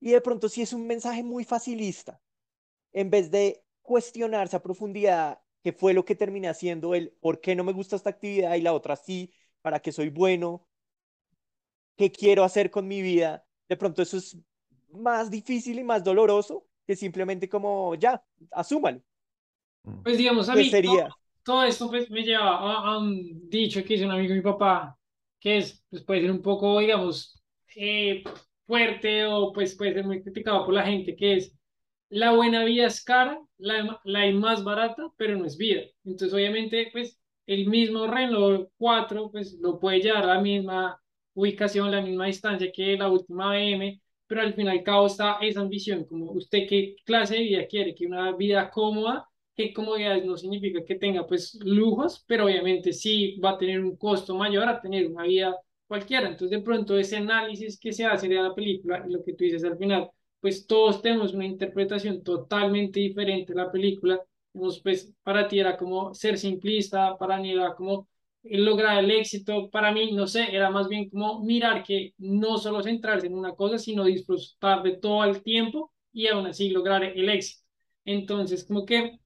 Y 0.00 0.12
de 0.12 0.20
pronto 0.20 0.48
sí 0.48 0.62
es 0.62 0.72
un 0.72 0.86
mensaje 0.86 1.22
muy 1.22 1.44
facilista, 1.44 2.20
en 2.92 3.10
vez 3.10 3.30
de 3.30 3.62
cuestionarse 3.82 4.56
a 4.56 4.62
profundidad 4.62 5.41
qué 5.62 5.72
fue 5.72 5.94
lo 5.94 6.04
que 6.04 6.14
terminé 6.14 6.48
haciendo, 6.48 6.94
el 6.94 7.10
por 7.20 7.40
qué 7.40 7.54
no 7.54 7.64
me 7.64 7.72
gusta 7.72 7.96
esta 7.96 8.10
actividad 8.10 8.54
y 8.54 8.62
la 8.62 8.72
otra 8.72 8.96
sí, 8.96 9.32
para 9.60 9.80
qué 9.80 9.92
soy 9.92 10.08
bueno, 10.08 10.66
qué 11.96 12.10
quiero 12.10 12.44
hacer 12.44 12.70
con 12.70 12.88
mi 12.88 13.00
vida. 13.00 13.44
De 13.68 13.76
pronto 13.76 14.02
eso 14.02 14.16
es 14.16 14.36
más 14.90 15.30
difícil 15.30 15.78
y 15.78 15.84
más 15.84 16.02
doloroso 16.02 16.66
que 16.86 16.96
simplemente 16.96 17.48
como 17.48 17.94
ya, 17.94 18.22
asúmalo. 18.50 19.00
Pues 20.02 20.18
digamos, 20.18 20.48
a 20.48 20.54
mí 20.54 20.68
sería? 20.68 21.08
Todo, 21.44 21.64
esto 21.64 21.88
pues 21.88 22.08
me 22.10 22.22
lleva 22.22 22.56
a, 22.56 22.98
un 22.98 23.48
dicho 23.48 23.82
que 23.84 23.94
hizo 23.94 24.04
un 24.04 24.12
amigo 24.12 24.30
de 24.30 24.36
mi 24.36 24.42
papá, 24.42 24.96
que 25.40 25.58
es, 25.58 25.84
pues 25.90 26.02
puede 26.02 26.20
ser 26.20 26.30
un 26.30 26.42
poco, 26.42 26.78
digamos, 26.78 27.42
eh, 27.74 28.22
fuerte 28.64 29.26
o 29.26 29.52
pues 29.52 29.74
puede 29.74 29.94
ser 29.94 30.04
muy 30.04 30.22
criticado 30.22 30.64
por 30.64 30.74
la 30.74 30.84
gente, 30.84 31.16
que 31.16 31.36
es 31.36 31.52
la 32.12 32.32
buena 32.32 32.62
vida 32.64 32.86
es 32.86 33.02
cara, 33.02 33.40
la, 33.56 33.98
la 34.04 34.30
más 34.32 34.62
barata, 34.62 35.10
pero 35.16 35.36
no 35.38 35.46
es 35.46 35.56
vida. 35.56 35.80
Entonces, 36.04 36.34
obviamente, 36.34 36.90
pues 36.92 37.18
el 37.46 37.66
mismo 37.68 38.06
Renault 38.06 38.68
4, 38.76 39.30
pues 39.30 39.58
lo 39.60 39.80
puede 39.80 40.00
llevar 40.00 40.24
a 40.24 40.34
la 40.34 40.40
misma 40.40 41.00
ubicación, 41.32 41.90
la 41.90 42.02
misma 42.02 42.26
distancia 42.26 42.70
que 42.70 42.98
la 42.98 43.08
última 43.08 43.52
BM, 43.52 43.98
pero 44.26 44.42
al 44.42 44.52
fin 44.52 44.66
y 44.66 44.70
al 44.70 44.82
cabo 44.82 45.06
está 45.06 45.38
esa 45.40 45.62
ambición, 45.62 46.04
como 46.04 46.32
usted 46.32 46.66
qué 46.68 46.96
clase 47.06 47.36
de 47.36 47.42
vida 47.44 47.66
quiere, 47.66 47.94
que 47.94 48.06
una 48.06 48.32
vida 48.36 48.70
cómoda, 48.70 49.26
que 49.56 49.72
comodidades 49.72 50.26
no 50.26 50.36
significa 50.36 50.84
que 50.84 50.96
tenga 50.96 51.26
pues 51.26 51.58
lujos, 51.64 52.22
pero 52.26 52.44
obviamente 52.44 52.92
sí 52.92 53.40
va 53.42 53.52
a 53.52 53.58
tener 53.58 53.80
un 53.80 53.96
costo 53.96 54.36
mayor 54.36 54.68
a 54.68 54.82
tener 54.82 55.06
una 55.06 55.22
vida 55.24 55.56
cualquiera. 55.86 56.28
Entonces, 56.28 56.58
de 56.58 56.62
pronto, 56.62 56.98
ese 56.98 57.16
análisis 57.16 57.78
que 57.80 57.92
se 57.92 58.04
hace 58.04 58.28
de 58.28 58.34
la 58.34 58.54
película, 58.54 59.02
lo 59.08 59.22
que 59.24 59.32
tú 59.32 59.44
dices 59.44 59.64
al 59.64 59.78
final, 59.78 60.10
pues 60.42 60.66
todos 60.68 61.02
tenemos 61.02 61.34
una 61.34 61.46
interpretación 61.46 62.24
totalmente 62.24 63.00
diferente 63.00 63.54
de 63.54 63.60
la 63.62 63.72
película. 63.72 64.20
pues 64.82 65.12
para 65.24 65.48
ti 65.48 65.60
era 65.60 65.76
como 65.78 66.14
ser 66.14 66.38
simplista, 66.38 67.16
para 67.18 67.38
mí 67.38 67.52
era 67.52 67.74
como 67.76 68.08
lograr 68.42 69.02
el 69.04 69.10
éxito. 69.12 69.70
Para 69.70 69.92
mí, 69.92 70.12
no 70.12 70.26
sé, 70.26 70.54
era 70.54 70.70
más 70.70 70.88
bien 70.88 71.08
como 71.10 71.40
mirar 71.44 71.82
que 71.84 72.14
no 72.18 72.58
solo 72.58 72.82
centrarse 72.82 73.26
en 73.28 73.34
una 73.34 73.54
cosa, 73.54 73.78
sino 73.78 74.04
disfrutar 74.04 74.82
de 74.82 74.98
todo 74.98 75.24
el 75.24 75.42
tiempo 75.42 75.92
y 76.12 76.26
aún 76.28 76.46
así 76.46 76.70
lograr 76.70 77.04
el 77.04 77.28
éxito. 77.30 77.64
Entonces, 78.04 78.64
como 78.66 78.84
que 78.84 79.18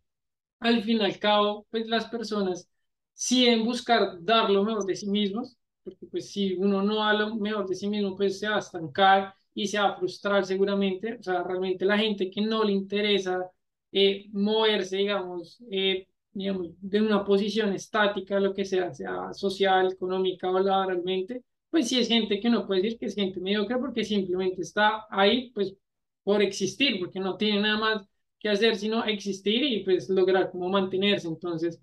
al 0.60 0.82
fin 0.84 0.98
y 1.00 1.04
al 1.04 1.18
cabo, 1.18 1.66
pues 1.70 1.86
las 1.86 2.06
personas 2.08 2.68
sí 3.14 3.46
en 3.46 3.64
buscar 3.64 4.18
dar 4.22 4.50
lo 4.50 4.64
mejor 4.64 4.84
de 4.86 4.96
sí 4.96 5.08
mismos, 5.08 5.56
porque 5.84 6.06
pues 6.06 6.30
si 6.32 6.54
uno 6.54 6.82
no 6.82 6.96
da 6.96 7.12
lo 7.14 7.36
mejor 7.36 7.66
de 7.68 7.74
sí 7.74 7.88
mismo, 7.88 8.16
pues 8.16 8.38
se 8.40 8.48
va 8.48 8.56
a 8.56 8.58
estancar 8.60 9.34
y 9.56 9.66
se 9.68 9.78
va 9.78 9.88
a 9.88 9.96
frustrar 9.96 10.44
seguramente. 10.46 11.14
O 11.18 11.22
sea, 11.22 11.42
realmente 11.42 11.84
la 11.86 11.98
gente 11.98 12.30
que 12.30 12.42
no 12.42 12.62
le 12.64 12.72
interesa 12.72 13.50
eh, 13.90 14.26
moverse, 14.32 14.98
digamos, 14.98 15.58
eh, 15.70 16.06
digamos, 16.32 16.68
de 16.80 17.00
una 17.00 17.24
posición 17.24 17.72
estática, 17.72 18.38
lo 18.38 18.52
que 18.54 18.64
sea, 18.66 18.92
sea 18.92 19.32
social, 19.32 19.92
económica 19.92 20.50
o 20.50 20.58
laboralmente, 20.60 21.42
pues 21.70 21.88
sí 21.88 21.98
es 21.98 22.08
gente 22.08 22.38
que 22.40 22.50
no 22.50 22.66
puede 22.66 22.82
decir 22.82 22.98
que 22.98 23.06
es 23.06 23.14
gente 23.14 23.40
mediocre 23.40 23.78
porque 23.78 24.04
simplemente 24.04 24.60
está 24.62 25.06
ahí, 25.10 25.50
pues, 25.52 25.74
por 26.22 26.42
existir, 26.42 26.98
porque 27.00 27.20
no 27.20 27.36
tiene 27.36 27.60
nada 27.62 27.78
más 27.78 28.08
que 28.38 28.48
hacer 28.50 28.76
sino 28.76 29.04
existir 29.04 29.62
y 29.64 29.84
pues 29.84 30.08
lograr 30.10 30.50
como 30.50 30.68
mantenerse. 30.68 31.28
Entonces, 31.28 31.80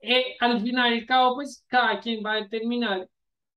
eh, 0.00 0.36
al 0.40 0.60
final 0.60 0.94
y 0.94 0.98
al 1.00 1.06
cabo, 1.06 1.34
pues 1.36 1.64
cada 1.68 2.00
quien 2.00 2.24
va 2.24 2.32
a 2.34 2.42
determinar 2.42 3.08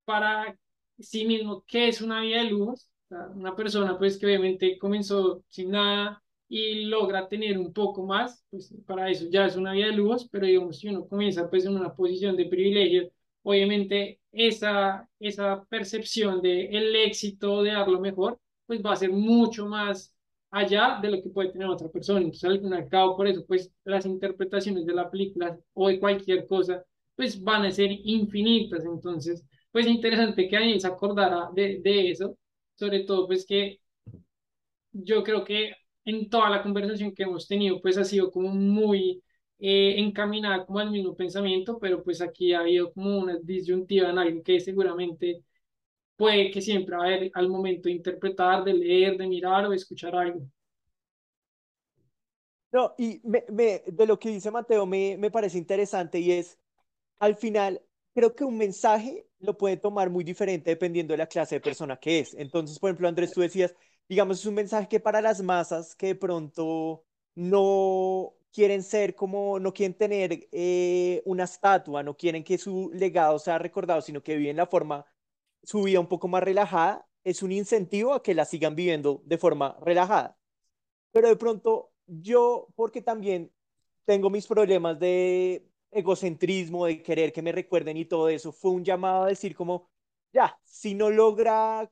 para 0.05 0.57
sí 0.99 1.25
mismo 1.25 1.63
qué 1.67 1.87
es 1.89 2.01
una 2.01 2.21
vida 2.21 2.37
de 2.43 2.49
lujos. 2.51 2.89
una 3.35 3.55
persona 3.55 3.97
pues 3.97 4.17
que 4.17 4.25
obviamente 4.25 4.77
comenzó 4.77 5.43
sin 5.49 5.71
nada 5.71 6.23
y 6.47 6.85
logra 6.85 7.27
tener 7.27 7.57
un 7.57 7.73
poco 7.73 8.05
más, 8.05 8.45
pues 8.49 8.73
para 8.85 9.09
eso 9.09 9.25
ya 9.29 9.45
es 9.45 9.55
una 9.55 9.73
vida 9.73 9.87
de 9.87 9.93
lujos, 9.93 10.27
pero 10.31 10.45
digamos, 10.45 10.79
si 10.79 10.87
uno 10.89 11.07
comienza 11.07 11.49
pues 11.49 11.65
en 11.65 11.75
una 11.75 11.93
posición 11.95 12.35
de 12.37 12.45
privilegio, 12.45 13.09
obviamente 13.43 14.19
esa, 14.31 15.09
esa 15.19 15.63
percepción 15.65 16.41
de 16.41 16.65
el 16.67 16.95
éxito, 16.95 17.63
de 17.63 17.71
dar 17.71 17.87
lo 17.87 17.99
mejor, 17.99 18.39
pues 18.65 18.81
va 18.83 18.93
a 18.93 18.95
ser 18.95 19.11
mucho 19.11 19.65
más 19.67 20.15
allá 20.51 20.99
de 21.01 21.09
lo 21.11 21.21
que 21.21 21.29
puede 21.29 21.49
tener 21.51 21.67
otra 21.67 21.89
persona. 21.89 22.19
Entonces, 22.19 22.43
al 22.43 22.59
fin 22.59 22.73
y 22.73 22.89
cabo, 22.89 23.15
por 23.17 23.27
eso, 23.27 23.43
pues 23.47 23.71
las 23.83 24.05
interpretaciones 24.05 24.85
de 24.85 24.93
la 24.93 25.09
película 25.09 25.57
o 25.73 25.87
de 25.89 25.99
cualquier 25.99 26.45
cosa, 26.47 26.83
pues 27.15 27.41
van 27.41 27.65
a 27.65 27.71
ser 27.71 27.91
infinitas. 27.91 28.85
Entonces, 28.85 29.43
pues 29.73 29.87
interesante 29.87 30.49
que 30.49 30.57
alguien 30.57 30.81
se 30.81 30.87
acordara 30.87 31.49
de, 31.55 31.81
de 31.81 32.11
eso, 32.11 32.37
sobre 32.75 33.01
todo, 33.05 33.27
pues 33.27 33.45
que 33.47 33.81
yo 34.91 35.23
creo 35.23 35.43
que 35.43 35.73
en 36.05 36.29
toda 36.29 36.49
la 36.49 36.63
conversación 36.63 37.13
que 37.13 37.23
hemos 37.23 37.47
tenido, 37.47 37.81
pues 37.81 37.97
ha 37.97 38.03
sido 38.05 38.31
como 38.31 38.49
muy 38.49 39.23
eh, 39.59 39.95
encaminada 39.97 40.65
como 40.65 40.79
al 40.79 40.91
mismo 40.91 41.15
pensamiento, 41.15 41.79
pero 41.79 42.03
pues 42.03 42.21
aquí 42.21 42.53
ha 42.53 42.59
habido 42.61 42.91
como 42.93 43.19
una 43.19 43.37
disyuntiva 43.41 44.09
en 44.09 44.17
algo 44.17 44.43
que 44.43 44.59
seguramente 44.59 45.43
puede 46.17 46.51
que 46.51 46.61
siempre 46.61 46.97
va 46.97 47.03
a 47.03 47.07
haber 47.07 47.31
al 47.35 47.49
momento 47.49 47.89
de 47.89 47.95
interpretar, 47.95 48.63
de 48.65 48.73
leer, 48.75 49.17
de 49.17 49.27
mirar 49.27 49.65
o 49.67 49.71
de 49.71 49.77
escuchar 49.77 50.15
algo. 50.15 50.41
No, 52.71 52.95
y 52.97 53.21
me, 53.23 53.45
me, 53.49 53.83
de 53.85 54.07
lo 54.07 54.17
que 54.19 54.29
dice 54.29 54.49
Mateo 54.49 54.85
me, 54.85 55.15
me 55.17 55.29
parece 55.29 55.57
interesante 55.59 56.19
y 56.19 56.31
es, 56.31 56.57
al 57.19 57.35
final, 57.35 57.81
creo 58.15 58.35
que 58.35 58.45
un 58.45 58.57
mensaje 58.57 59.27
lo 59.43 59.57
puede 59.57 59.77
tomar 59.77 60.09
muy 60.09 60.23
diferente 60.23 60.71
dependiendo 60.71 61.13
de 61.13 61.17
la 61.17 61.27
clase 61.27 61.55
de 61.55 61.61
persona 61.61 61.97
que 61.97 62.19
es. 62.19 62.33
Entonces, 62.33 62.79
por 62.79 62.89
ejemplo, 62.89 63.07
Andrés, 63.07 63.33
tú 63.33 63.41
decías, 63.41 63.75
digamos, 64.07 64.39
es 64.39 64.45
un 64.45 64.55
mensaje 64.55 64.87
que 64.87 64.99
para 64.99 65.21
las 65.21 65.41
masas 65.41 65.95
que 65.95 66.07
de 66.07 66.15
pronto 66.15 67.03
no 67.35 68.33
quieren 68.51 68.83
ser 68.83 69.15
como, 69.15 69.59
no 69.59 69.73
quieren 69.73 69.97
tener 69.97 70.47
eh, 70.51 71.21
una 71.25 71.43
estatua, 71.43 72.03
no 72.03 72.15
quieren 72.15 72.43
que 72.43 72.57
su 72.57 72.91
legado 72.93 73.37
sea 73.39 73.57
recordado, 73.57 74.01
sino 74.01 74.23
que 74.23 74.37
viven 74.37 74.57
la 74.57 74.67
forma, 74.67 75.05
su 75.63 75.83
vida 75.83 75.99
un 75.99 76.07
poco 76.07 76.27
más 76.27 76.43
relajada, 76.43 77.05
es 77.23 77.43
un 77.43 77.51
incentivo 77.51 78.13
a 78.13 78.23
que 78.23 78.35
la 78.35 78.45
sigan 78.45 78.75
viviendo 78.75 79.21
de 79.25 79.37
forma 79.37 79.77
relajada. 79.81 80.37
Pero 81.11 81.29
de 81.29 81.35
pronto 81.35 81.91
yo, 82.07 82.67
porque 82.75 83.01
también 83.01 83.51
tengo 84.05 84.29
mis 84.29 84.47
problemas 84.47 84.99
de 84.99 85.65
egocentrismo, 85.95 86.85
de 86.85 87.01
querer 87.03 87.33
que 87.33 87.41
me 87.41 87.51
recuerden 87.51 87.97
y 87.97 88.05
todo 88.05 88.29
eso, 88.29 88.51
fue 88.51 88.71
un 88.71 88.83
llamado 88.83 89.23
a 89.23 89.27
decir 89.27 89.55
como, 89.55 89.89
ya, 90.33 90.57
si 90.63 90.93
no 90.95 91.09
logra 91.09 91.89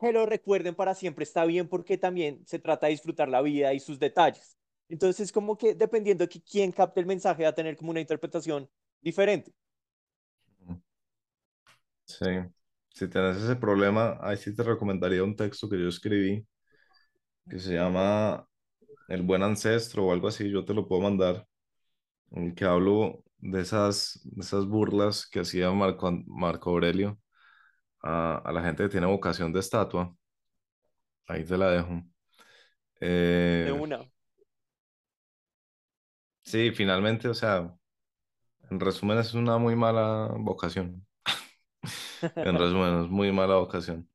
que 0.00 0.12
lo 0.12 0.26
recuerden 0.26 0.74
para 0.74 0.94
siempre 0.94 1.24
está 1.24 1.44
bien 1.44 1.68
porque 1.68 1.96
también 1.98 2.44
se 2.46 2.58
trata 2.58 2.86
de 2.86 2.92
disfrutar 2.92 3.28
la 3.28 3.42
vida 3.42 3.72
y 3.72 3.80
sus 3.80 3.98
detalles. 3.98 4.58
Entonces 4.88 5.20
es 5.26 5.32
como 5.32 5.56
que 5.56 5.74
dependiendo 5.74 6.26
de 6.26 6.42
quién 6.42 6.72
capte 6.72 7.00
el 7.00 7.06
mensaje 7.06 7.44
va 7.44 7.50
a 7.50 7.54
tener 7.54 7.76
como 7.76 7.90
una 7.92 8.00
interpretación 8.00 8.68
diferente. 9.00 9.52
Sí, 12.04 12.26
si 12.94 13.08
tienes 13.08 13.38
ese 13.38 13.56
problema, 13.56 14.18
ahí 14.20 14.36
sí 14.36 14.54
te 14.54 14.62
recomendaría 14.62 15.24
un 15.24 15.36
texto 15.36 15.68
que 15.68 15.80
yo 15.80 15.88
escribí 15.88 16.46
que 17.48 17.58
se 17.58 17.74
llama 17.74 18.46
El 19.08 19.22
buen 19.22 19.42
ancestro 19.42 20.06
o 20.06 20.12
algo 20.12 20.28
así, 20.28 20.50
yo 20.50 20.64
te 20.64 20.74
lo 20.74 20.88
puedo 20.88 21.02
mandar, 21.02 21.46
en 22.32 22.44
el 22.48 22.54
que 22.54 22.64
hablo 22.64 23.24
de 23.42 23.60
esas, 23.60 24.20
de 24.22 24.40
esas 24.40 24.66
burlas 24.66 25.26
que 25.26 25.40
hacía 25.40 25.70
Marco, 25.72 26.10
Marco 26.26 26.70
Aurelio 26.70 27.20
a, 28.02 28.50
la 28.52 28.62
gente 28.62 28.84
que 28.84 28.88
tiene 28.88 29.06
vocación 29.06 29.52
de 29.52 29.60
estatua. 29.60 30.14
Ahí 31.26 31.44
te 31.44 31.58
la 31.58 31.70
dejo. 31.70 32.02
de 33.00 33.68
eh, 33.68 33.72
una. 33.72 34.08
Sí, 36.44 36.70
finalmente, 36.70 37.28
o 37.28 37.34
sea, 37.34 37.74
en 38.70 38.80
resumen 38.80 39.18
es 39.18 39.34
una 39.34 39.58
muy 39.58 39.76
mala 39.76 40.32
vocación. 40.38 41.06
En 42.36 42.56
resumen, 42.56 43.02
es 43.02 43.10
muy 43.10 43.32
mala 43.32 43.56
vocación. 43.56 44.08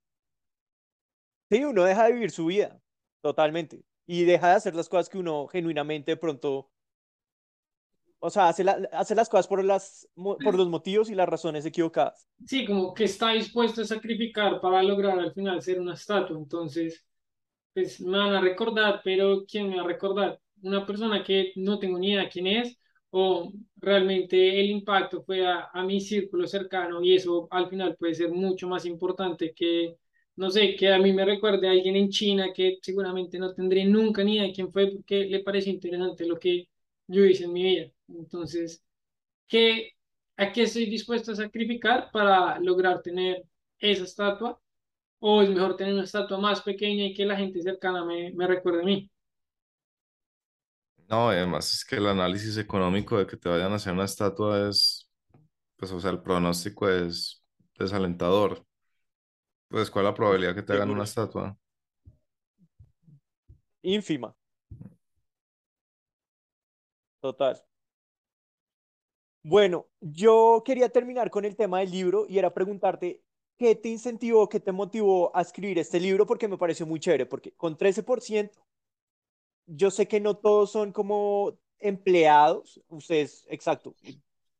Sí, 1.49 1.65
uno 1.65 1.83
deja 1.83 2.05
de 2.05 2.13
vivir 2.13 2.31
su 2.31 2.45
vida, 2.45 2.79
totalmente. 3.21 3.83
Y 4.05 4.23
deja 4.23 4.47
de 4.47 4.55
hacer 4.55 4.75
las 4.75 4.87
cosas 4.87 5.09
que 5.09 5.17
uno 5.17 5.47
genuinamente 5.47 6.11
de 6.11 6.17
pronto 6.17 6.71
o 8.19 8.29
sea, 8.29 8.49
hace, 8.49 8.63
las 8.63 9.29
cosas 9.29 9.47
por, 9.47 9.63
las, 9.63 10.07
por 10.15 10.55
los 10.55 10.69
motivos 10.69 11.09
y 11.09 11.15
las 11.15 11.29
razones 11.29 11.65
equivocadas. 11.65 12.27
Sí, 12.45 12.65
como 12.65 12.93
que 12.93 13.03
está 13.03 13.31
dispuesto 13.31 13.81
a 13.81 13.85
sacrificar 13.85 14.59
para 14.59 14.81
lograr 14.81 15.19
al 15.19 15.33
final 15.33 15.61
ser 15.61 15.79
una 15.79 15.93
estatua. 15.93 16.37
Entonces, 16.37 17.05
pues 17.73 18.01
me 18.01 18.17
van 18.17 18.33
a 18.35 18.41
recordar, 18.41 19.01
pero 19.03 19.45
¿quién 19.45 19.69
me 19.69 19.77
va 19.77 19.83
a 19.83 19.87
recordar? 19.87 20.39
Una 20.63 20.85
persona 20.85 21.23
que 21.23 21.51
no 21.57 21.77
tengo 21.77 21.99
ni 21.99 22.13
idea 22.13 22.29
quién 22.29 22.47
es, 22.47 22.77
o 23.11 23.51
realmente 23.77 24.59
el 24.59 24.69
impacto 24.71 25.23
fue 25.23 25.45
a, 25.45 25.69
a 25.71 25.83
mi 25.83 26.01
círculo 26.01 26.47
cercano 26.47 27.01
y 27.03 27.15
eso 27.15 27.47
al 27.51 27.69
final 27.69 27.95
puede 27.95 28.15
ser 28.15 28.31
mucho 28.31 28.67
más 28.67 28.85
importante 28.85 29.53
que, 29.53 29.95
no 30.35 30.49
sé, 30.49 30.75
que 30.75 30.91
a 30.91 30.99
mí 30.99 31.13
me 31.13 31.25
recuerde 31.25 31.67
a 31.67 31.71
alguien 31.71 31.95
en 31.95 32.09
China 32.09 32.47
que 32.53 32.79
seguramente 32.81 33.37
no 33.39 33.53
tendré 33.53 33.85
nunca 33.85 34.23
ni 34.23 34.37
idea 34.37 34.53
quién 34.53 34.71
fue 34.71 34.91
porque 34.91 35.25
le 35.25 35.41
parece 35.43 35.69
interesante 35.69 36.25
lo 36.25 36.37
que 36.39 36.67
yo 37.07 37.23
hice 37.25 37.45
en 37.45 37.53
mi 37.53 37.63
vida. 37.63 37.91
Entonces, 38.09 38.83
¿qué, 39.47 39.91
¿a 40.37 40.51
qué 40.53 40.63
estoy 40.63 40.87
dispuesto 40.87 41.31
a 41.33 41.35
sacrificar 41.35 42.11
para 42.11 42.59
lograr 42.59 43.01
tener 43.01 43.43
esa 43.79 44.05
estatua 44.05 44.59
o 45.19 45.41
es 45.43 45.49
mejor 45.49 45.77
tener 45.77 45.93
una 45.95 46.03
estatua 46.05 46.39
más 46.39 46.61
pequeña 46.63 47.05
y 47.05 47.13
que 47.15 47.25
la 47.25 47.37
gente 47.37 47.61
cercana 47.61 48.05
me, 48.05 48.31
me 48.33 48.47
recuerde 48.47 48.81
a 48.83 48.85
mí. 48.85 49.11
No, 51.09 51.31
y 51.31 51.37
además 51.37 51.73
es 51.73 51.85
que 51.85 51.95
el 51.95 52.07
análisis 52.07 52.57
económico 52.57 53.17
de 53.17 53.25
que 53.27 53.37
te 53.37 53.47
vayan 53.49 53.71
a 53.71 53.75
hacer 53.75 53.93
una 53.93 54.03
estatua 54.05 54.67
es, 54.69 55.09
pues, 55.77 55.91
o 55.91 55.99
sea, 56.01 56.11
el 56.11 56.21
pronóstico 56.21 56.89
es 56.89 57.43
desalentador. 57.79 58.65
Pues, 59.69 59.89
¿cuál 59.89 60.05
es 60.05 60.09
la 60.11 60.15
probabilidad 60.15 60.55
que 60.55 60.63
te 60.63 60.73
hagan 60.73 60.89
una 60.89 61.03
estatua? 61.05 61.57
Ínfima, 63.83 64.35
total. 67.21 67.57
Bueno, 69.49 69.87
yo 70.01 70.61
quería 70.65 70.89
terminar 70.89 71.29
con 71.31 71.45
el 71.45 71.55
tema 71.55 71.79
del 71.79 71.89
libro 71.91 72.25
y 72.27 72.37
era 72.37 72.53
preguntarte, 72.53 73.23
¿qué 73.57 73.75
te 73.75 73.87
incentivó, 73.89 74.49
qué 74.49 74.59
te 74.59 74.73
motivó 74.73 75.33
a 75.35 75.41
escribir 75.41 75.79
este 75.79 75.99
libro? 76.01 76.25
Porque 76.27 76.49
me 76.49 76.57
pareció 76.57 76.85
muy 76.85 76.99
chévere, 76.99 77.25
porque 77.25 77.53
con 77.53 77.77
13% 77.77 78.61
yo 79.67 79.91
sé 79.91 80.07
que 80.07 80.19
no 80.19 80.35
todos 80.37 80.71
son 80.71 80.91
como 80.93 81.57
empleados, 81.79 82.81
ustedes, 82.89 83.45
exacto, 83.49 83.95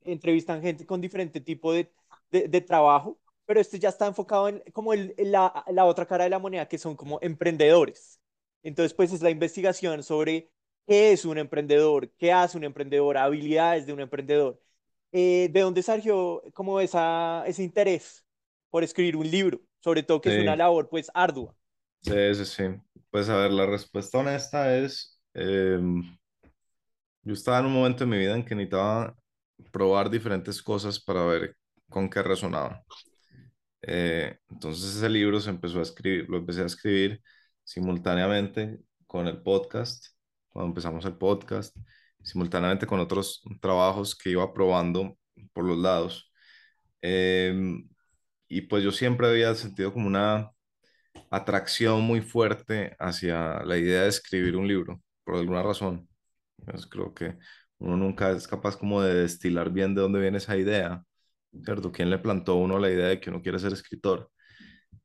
entrevistan 0.04 0.62
gente 0.62 0.86
con 0.86 1.02
diferente 1.02 1.42
tipo 1.42 1.74
de, 1.74 1.92
de, 2.32 2.48
de 2.48 2.62
trabajo, 2.62 3.20
pero 3.46 3.60
este 3.62 3.80
ya 3.80 3.90
está 3.90 4.08
enfocado 4.08 4.50
en 4.50 4.64
como 4.74 4.94
el, 4.94 5.14
la, 5.18 5.64
la 5.70 5.86
otra 5.86 6.06
cara 6.08 6.26
de 6.26 6.30
la 6.32 6.40
moneda, 6.40 6.68
que 6.68 6.78
son 6.78 6.96
como 6.96 7.20
emprendedores. 7.22 8.20
Entonces, 8.64 8.94
pues 8.94 9.14
es 9.14 9.22
la 9.22 9.30
investigación 9.32 10.04
sobre 10.04 10.52
qué 10.88 11.12
es 11.14 11.26
un 11.26 11.38
emprendedor, 11.38 12.10
qué 12.18 12.32
hace 12.34 12.58
un 12.58 12.64
emprendedor, 12.66 13.18
habilidades 13.18 13.86
de 13.88 13.94
un 13.94 14.02
emprendedor. 14.02 14.60
Eh, 15.12 15.50
¿de 15.52 15.62
dónde 15.62 15.84
surgió 15.84 16.42
como 16.54 16.80
esa, 16.82 17.44
ese 17.48 17.64
interés 17.64 18.26
por 18.70 18.84
escribir 18.84 19.16
un 19.18 19.30
libro? 19.30 19.62
Sobre 19.80 20.04
todo 20.04 20.22
que 20.22 20.30
es 20.30 20.38
una 20.38 20.56
Sí, 20.56 20.58
labor 20.58 20.90
pues 20.90 21.10
ardua. 21.14 21.56
sí, 22.02 22.36
sí, 22.36 22.46
sí. 22.46 22.64
Pues, 23.10 23.30
a 23.30 23.38
ver, 23.38 23.52
la 23.52 23.66
respuesta 23.66 24.20
honesta 24.20 24.76
es, 24.78 25.20
em, 25.34 26.04
yo 27.24 27.34
estaba 27.34 27.60
en 27.60 27.66
un 27.68 27.74
momento 27.74 28.04
de 28.06 28.10
mi 28.10 28.18
vida 28.18 28.36
en 28.36 28.46
que 28.46 28.56
necesitaba 28.56 29.16
probar 29.72 30.10
diferentes 30.10 30.62
cosas 30.64 31.00
para 31.00 31.26
ver 31.26 31.56
con 31.90 32.10
qué 32.10 32.24
resonaba. 32.24 32.84
Eh, 33.82 34.38
entonces 34.50 34.96
ese 34.98 35.10
libro 35.10 35.40
se 35.40 35.50
empezó 35.50 35.80
a 35.80 35.84
escribir, 35.84 36.30
lo 36.30 36.38
empecé 36.38 36.62
a 36.64 36.66
escribir 36.66 37.22
simultáneamente 37.64 38.80
con 39.08 39.28
el 39.28 39.42
podcast, 39.42 40.08
cuando 40.50 40.70
empezamos 40.72 41.06
el 41.06 41.18
podcast, 41.18 41.78
simultáneamente 42.28 42.86
con 42.88 43.00
otros 43.00 43.42
trabajos 43.62 44.16
que 44.16 44.32
iba 44.32 44.54
probando 44.54 45.18
por 45.54 45.66
los 45.66 45.78
lados. 45.78 46.32
Em, 47.02 47.88
y 48.50 48.62
pues 48.64 48.84
yo 48.84 48.92
siempre 48.92 49.28
había 49.28 49.56
sentido 49.56 49.94
como 49.94 50.08
una 50.08 50.52
atracción 51.32 52.02
muy 52.04 52.22
fuerte 52.22 52.96
hacia 53.00 53.64
la 53.66 53.78
idea 53.78 54.04
de 54.04 54.10
escribir 54.10 54.56
un 54.58 54.68
libro, 54.68 55.02
por 55.24 55.36
alguna 55.38 55.64
razón. 55.64 56.10
Pues 56.66 56.88
creo 56.88 57.14
que 57.14 57.38
uno 57.80 57.98
nunca 57.98 58.32
es 58.32 58.48
capaz 58.48 58.78
como 58.78 59.02
de 59.02 59.14
destilar 59.16 59.72
bien 59.72 59.96
de 59.96 60.02
dónde 60.02 60.20
viene 60.20 60.38
esa 60.40 60.58
idea, 60.58 61.04
¿cierto? 61.66 61.92
¿Quién 61.92 62.10
le 62.10 62.20
plantó 62.20 62.54
a 62.54 62.56
uno 62.56 62.80
la 62.80 62.90
idea 62.92 63.08
de 63.08 63.20
que 63.20 63.30
uno 63.30 63.42
quiere 63.42 63.60
ser 63.60 63.74
escritor? 63.74 64.32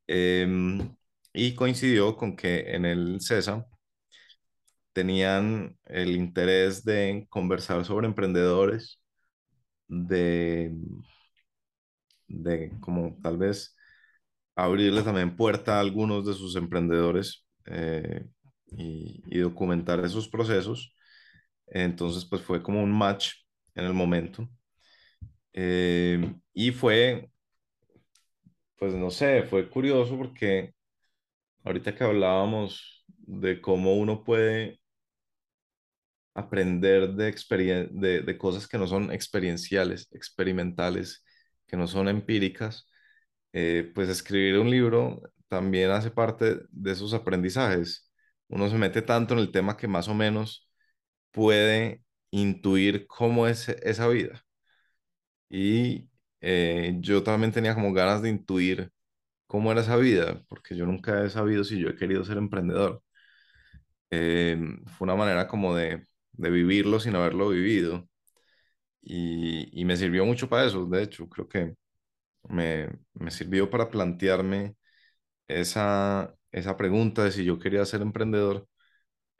Em, 0.06 0.94
y 1.32 1.54
coincidió 1.54 2.16
con 2.16 2.36
que 2.36 2.74
en 2.74 2.84
el 2.86 3.20
CESA 3.20 3.66
tenían 4.92 5.78
el 5.86 6.16
interés 6.16 6.84
de 6.84 7.26
conversar 7.30 7.84
sobre 7.84 8.06
emprendedores, 8.06 9.00
de, 9.88 10.72
de 12.28 12.72
como 12.80 13.16
tal 13.22 13.36
vez 13.38 13.76
abrirle 14.56 15.02
también 15.02 15.36
puerta 15.36 15.76
a 15.78 15.80
algunos 15.80 16.26
de 16.26 16.34
sus 16.34 16.56
emprendedores 16.56 17.46
eh, 17.66 18.26
y, 18.68 19.22
y 19.26 19.38
documentar 19.40 20.04
esos 20.04 20.28
procesos. 20.28 20.94
Entonces, 21.68 22.24
pues 22.26 22.42
fue 22.42 22.62
como 22.62 22.82
un 22.82 22.92
match 22.92 23.32
en 23.74 23.86
el 23.86 23.94
momento. 23.94 24.48
Eh, 25.52 26.34
y 26.54 26.70
fue, 26.72 27.30
pues 28.78 28.94
no 28.94 29.10
sé, 29.10 29.44
fue 29.44 29.68
curioso 29.70 30.16
porque 30.16 30.74
ahorita 31.64 31.96
que 31.96 32.04
hablábamos 32.04 33.06
de 33.18 33.62
cómo 33.62 33.96
uno 33.96 34.24
puede 34.24 34.80
aprender 36.34 37.10
de, 37.14 37.34
de, 37.92 38.22
de 38.22 38.38
cosas 38.38 38.66
que 38.68 38.78
no 38.78 38.86
son 38.86 39.12
experienciales, 39.12 40.08
experimentales, 40.12 41.24
que 41.66 41.76
no 41.76 41.86
son 41.86 42.08
empíricas, 42.08 42.88
eh, 43.52 43.90
pues 43.94 44.08
escribir 44.08 44.58
un 44.58 44.70
libro 44.70 45.22
también 45.48 45.90
hace 45.90 46.10
parte 46.10 46.60
de 46.70 46.92
esos 46.92 47.14
aprendizajes. 47.14 48.10
Uno 48.48 48.68
se 48.70 48.78
mete 48.78 49.02
tanto 49.02 49.34
en 49.34 49.40
el 49.40 49.52
tema 49.52 49.76
que 49.76 49.88
más 49.88 50.08
o 50.08 50.14
menos 50.14 50.68
puede 51.32 52.04
intuir 52.30 53.06
cómo 53.08 53.46
es 53.48 53.68
esa 53.70 54.08
vida. 54.08 54.44
Y 55.50 56.08
eh, 56.40 56.96
yo 57.00 57.22
también 57.22 57.52
tenía 57.52 57.74
como 57.74 57.92
ganas 57.92 58.22
de 58.22 58.30
intuir 58.30 58.90
cómo 59.46 59.72
era 59.72 59.82
esa 59.82 59.96
vida, 59.96 60.42
porque 60.48 60.76
yo 60.76 60.86
nunca 60.86 61.24
he 61.24 61.30
sabido 61.30 61.64
si 61.64 61.78
yo 61.80 61.88
he 61.90 61.96
querido 61.96 62.24
ser 62.24 62.38
emprendedor. 62.38 63.02
Eh, 64.10 64.58
fue 64.96 65.06
una 65.06 65.16
manera 65.16 65.48
como 65.48 65.74
de, 65.74 66.06
de 66.32 66.50
vivirlo 66.50 67.00
sin 67.00 67.16
haberlo 67.16 67.48
vivido 67.50 68.08
y, 69.02 69.80
y 69.80 69.84
me 69.84 69.96
sirvió 69.96 70.24
mucho 70.26 70.48
para 70.48 70.66
eso. 70.66 70.86
De 70.86 71.02
hecho, 71.02 71.28
creo 71.28 71.48
que 71.48 71.74
me, 72.48 72.88
me 73.14 73.30
sirvió 73.30 73.70
para 73.70 73.90
plantearme 73.90 74.76
esa, 75.48 76.34
esa 76.52 76.76
pregunta 76.76 77.24
de 77.24 77.32
si 77.32 77.44
yo 77.44 77.58
quería 77.58 77.84
ser 77.86 78.02
emprendedor 78.02 78.68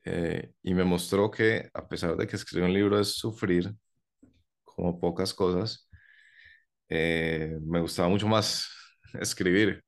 eh, 0.04 0.52
y 0.62 0.74
me 0.74 0.84
mostró 0.84 1.30
que 1.30 1.70
a 1.74 1.88
pesar 1.88 2.16
de 2.16 2.26
que 2.28 2.36
escribir 2.36 2.68
un 2.68 2.74
libro 2.74 3.00
es 3.00 3.10
sufrir, 3.16 3.74
como 4.64 5.00
pocas 5.00 5.34
cosas, 5.34 5.88
eh, 6.88 7.58
me 7.62 7.80
gustaba 7.80 8.08
mucho 8.08 8.28
más 8.28 8.68
escribir 9.20 9.82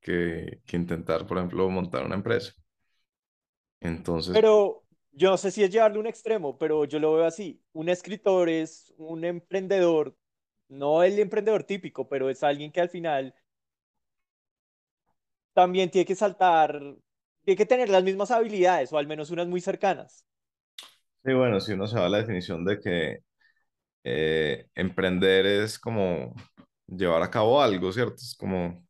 que, 0.00 0.60
que 0.66 0.76
intentar, 0.78 1.26
por 1.26 1.38
ejemplo, 1.38 1.68
montar 1.70 2.04
una 2.06 2.16
empresa. 2.16 2.52
Entonces, 3.80 4.40
Pero 4.40 4.79
yo 5.12 5.30
no 5.30 5.36
sé 5.36 5.50
si 5.50 5.62
es 5.64 5.70
llevarlo 5.70 5.98
a 5.98 6.00
un 6.00 6.06
extremo, 6.06 6.58
pero 6.58 6.84
yo 6.84 6.98
lo 6.98 7.14
veo 7.14 7.24
así. 7.26 7.62
Un 7.72 7.88
escritor 7.88 8.48
es 8.48 8.92
un 8.98 9.24
emprendedor, 9.24 10.16
no 10.68 11.02
el 11.02 11.18
emprendedor 11.18 11.64
típico, 11.64 12.08
pero 12.08 12.30
es 12.30 12.42
alguien 12.42 12.72
que 12.72 12.80
al 12.80 12.90
final 12.90 13.34
también 15.52 15.90
tiene 15.90 16.06
que 16.06 16.14
saltar, 16.16 16.80
tiene 17.44 17.56
que 17.56 17.66
tener 17.66 17.88
las 17.88 18.02
mismas 18.04 18.30
habilidades, 18.30 18.92
o 18.92 18.98
al 18.98 19.06
menos 19.06 19.30
unas 19.30 19.46
muy 19.48 19.60
cercanas. 19.60 20.24
sí, 21.24 21.32
bueno, 21.34 21.60
si 21.60 21.72
uno 21.72 21.86
se 21.86 21.98
va 21.98 22.06
a 22.06 22.08
la 22.08 22.18
definición 22.18 22.64
de 22.64 22.80
que 22.80 23.18
eh, 24.04 24.66
emprender 24.74 25.46
es 25.46 25.78
como 25.78 26.34
llevar 26.86 27.22
a 27.22 27.30
cabo 27.30 27.60
algo, 27.62 27.92
¿cierto? 27.92 28.16
Es 28.16 28.36
como, 28.38 28.86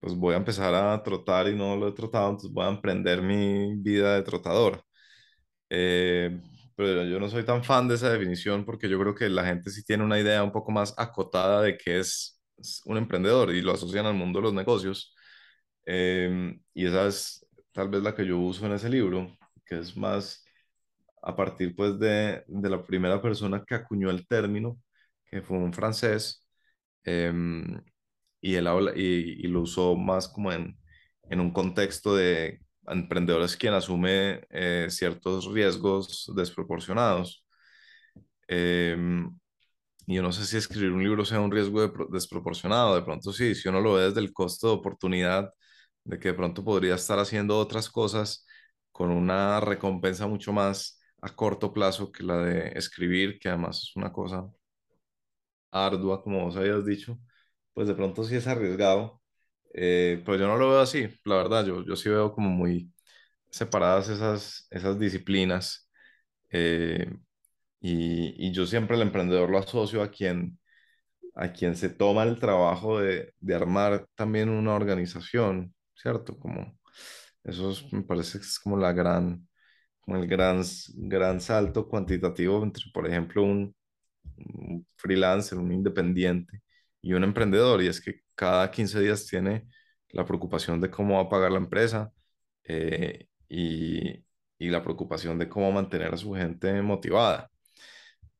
pues 0.00 0.14
voy 0.16 0.34
a 0.34 0.38
empezar 0.38 0.74
a 0.74 1.02
trotar 1.02 1.48
y 1.48 1.56
no 1.56 1.76
lo 1.76 1.88
he 1.88 1.92
trotado, 1.92 2.30
entonces 2.30 2.52
voy 2.52 2.66
a 2.66 2.70
emprender 2.70 3.22
mi 3.22 3.76
vida 3.76 4.16
de 4.16 4.22
trotador. 4.22 4.82
Eh, 5.76 6.40
pero 6.76 7.04
yo 7.04 7.20
no 7.20 7.28
soy 7.28 7.44
tan 7.44 7.64
fan 7.64 7.88
de 7.88 7.96
esa 7.96 8.10
definición 8.12 8.64
porque 8.64 8.88
yo 8.88 8.98
creo 9.00 9.14
que 9.14 9.28
la 9.28 9.44
gente 9.46 9.70
sí 9.70 9.84
tiene 9.84 10.04
una 10.04 10.20
idea 10.20 10.42
un 10.44 10.52
poco 10.52 10.72
más 10.72 10.94
acotada 10.98 11.62
de 11.62 11.76
qué 11.78 12.00
es 12.00 12.40
un 12.86 12.96
emprendedor 12.98 13.52
y 13.54 13.62
lo 13.62 13.72
asocian 13.72 14.06
al 14.06 14.14
mundo 14.14 14.38
de 14.40 14.44
los 14.44 14.54
negocios. 14.54 15.14
Eh, 15.86 16.56
y 16.74 16.86
esa 16.86 17.06
es 17.08 17.46
tal 17.72 17.88
vez 17.90 18.02
la 18.02 18.14
que 18.14 18.26
yo 18.26 18.38
uso 18.38 18.66
en 18.66 18.72
ese 18.72 18.88
libro, 18.90 19.36
que 19.66 19.78
es 19.80 19.96
más 19.96 20.44
a 21.22 21.34
partir 21.36 21.74
pues 21.76 21.98
de, 21.98 22.44
de 22.46 22.70
la 22.70 22.82
primera 22.84 23.20
persona 23.22 23.64
que 23.66 23.74
acuñó 23.74 24.10
el 24.10 24.26
término, 24.26 24.78
que 25.26 25.42
fue 25.42 25.58
un 25.58 25.72
francés, 25.72 26.46
em, 27.04 27.80
y 28.42 28.56
él 28.56 28.66
habla, 28.68 28.92
y, 28.96 29.02
y 29.46 29.48
lo 29.48 29.62
usó 29.62 29.96
más 29.96 30.28
como 30.28 30.52
en, 30.52 30.78
en 31.30 31.40
un 31.40 31.52
contexto 31.52 32.16
de 32.16 32.60
emprendedores 32.88 33.56
quien 33.56 33.74
asume 33.74 34.42
eh, 34.50 34.86
ciertos 34.90 35.46
riesgos 35.52 36.30
desproporcionados. 36.36 37.44
Em, 38.48 39.30
yo 40.06 40.22
no 40.22 40.32
sé 40.32 40.44
si 40.46 40.56
escribir 40.58 40.92
un 40.92 41.02
libro 41.04 41.24
sea 41.24 41.40
un 41.40 41.50
riesgo 41.52 41.80
de 41.82 41.88
pro- 41.90 42.08
desproporcionado, 42.08 42.94
de 42.96 43.02
pronto 43.02 43.32
sí, 43.32 43.54
si 43.54 43.68
uno 43.68 43.80
lo 43.80 43.94
ve 43.94 44.04
desde 44.04 44.20
el 44.20 44.32
costo 44.32 44.68
de 44.68 44.74
oportunidad, 44.74 45.50
de 46.04 46.18
que 46.18 46.28
de 46.30 46.34
pronto 46.34 46.64
podría 46.64 46.94
estar 46.96 47.18
haciendo 47.18 47.58
otras 47.58 47.90
cosas 47.90 48.46
con 48.92 49.10
una 49.10 49.60
recompensa 49.60 50.26
mucho 50.28 50.52
más 50.52 51.00
a 51.22 51.30
corto 51.34 51.72
plazo 51.72 52.12
que 52.12 52.22
la 52.24 52.38
de 52.38 52.68
escribir, 52.78 53.38
que 53.40 53.48
además 53.50 53.78
es 53.84 53.96
una 53.96 54.12
cosa 54.12 54.46
ardua, 55.72 56.22
como 56.22 56.44
vos 56.44 56.56
habías 56.56 56.84
dicho, 56.86 57.18
pues 57.74 57.88
de 57.88 57.94
pronto 57.94 58.24
sí 58.24 58.36
es 58.36 58.46
arriesgado, 58.46 59.22
eh, 59.74 60.22
pero 60.26 60.38
yo 60.38 60.48
no 60.48 60.58
lo 60.58 60.70
veo 60.70 60.80
así, 60.80 61.08
la 61.26 61.36
verdad, 61.36 61.66
yo, 61.66 61.84
yo 61.86 61.96
sí 61.96 62.10
veo 62.10 62.32
como 62.34 62.50
muy 62.50 62.92
separadas 63.50 64.08
esas, 64.10 64.68
esas 64.70 64.98
disciplinas. 65.00 65.90
eh, 66.50 67.12
y, 67.80 68.48
y 68.48 68.52
yo 68.52 68.66
siempre 68.66 68.96
el 68.96 69.02
emprendedor 69.02 69.50
lo 69.50 69.58
asocio 69.58 70.02
a 70.02 70.10
quien 70.10 70.58
a 71.34 71.52
quien 71.52 71.76
se 71.76 71.88
toma 71.90 72.22
el 72.24 72.38
trabajo 72.40 73.00
de, 73.00 73.34
de 73.40 73.54
armar 73.54 74.06
también 74.14 74.48
una 74.50 74.74
organización, 74.74 75.74
¿cierto? 75.94 76.38
Como 76.38 76.78
eso 77.44 77.70
es- 77.72 77.92
me 77.92 78.02
parece 78.02 78.38
que 78.38 78.44
es 78.46 78.58
como 78.60 78.76
la 78.78 78.92
gran, 78.92 79.48
el 80.08 80.26
gran, 80.28 80.62
gran 80.96 81.40
salto 81.40 81.88
cuantitativo 81.88 82.62
entre, 82.64 82.84
por 82.94 83.06
ejemplo, 83.08 83.42
un 83.44 83.74
freelancer, 84.96 85.58
un 85.58 85.72
independiente 85.72 86.62
y 87.02 87.12
un 87.14 87.24
emprendedor, 87.24 87.82
y 87.82 87.88
es 87.88 88.00
que 88.00 88.20
cada 88.34 88.70
15 88.70 89.00
días 89.00 89.26
tiene 89.26 89.66
la 90.10 90.24
preocupación 90.24 90.80
de 90.80 90.90
cómo 90.90 91.16
va 91.16 91.22
a 91.22 91.28
pagar 91.28 91.52
la 91.52 91.58
empresa 91.58 92.12
eh, 92.64 93.28
y, 93.48 94.24
y 94.58 94.70
la 94.70 94.82
preocupación 94.82 95.38
de 95.38 95.48
cómo 95.48 95.72
mantener 95.72 96.14
a 96.14 96.16
su 96.18 96.32
gente 96.34 96.80
motivada, 96.82 97.50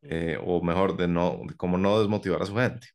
eh, 0.03 0.39
o 0.45 0.62
mejor, 0.62 0.97
de, 0.97 1.09
no, 1.09 1.41
de 1.49 1.57
cómo 1.57 1.79
no 1.79 1.99
desmotivar 2.01 2.43
a 2.43 2.47
su 2.47 2.57
gente. 2.57 2.89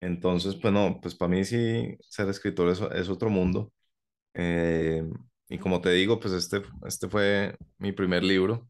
Entonces, 0.00 0.56
pues 0.56 0.72
no, 0.72 1.00
pues 1.00 1.14
para 1.14 1.30
mí 1.30 1.44
sí, 1.44 1.96
ser 2.00 2.28
escritor 2.28 2.68
es, 2.70 2.80
es 2.94 3.08
otro 3.08 3.30
mundo. 3.30 3.72
Eh, 4.34 5.04
y 5.48 5.58
como 5.58 5.80
te 5.80 5.90
digo, 5.90 6.20
pues 6.20 6.34
este, 6.34 6.62
este 6.86 7.08
fue 7.08 7.56
mi 7.78 7.92
primer 7.92 8.24
libro. 8.24 8.68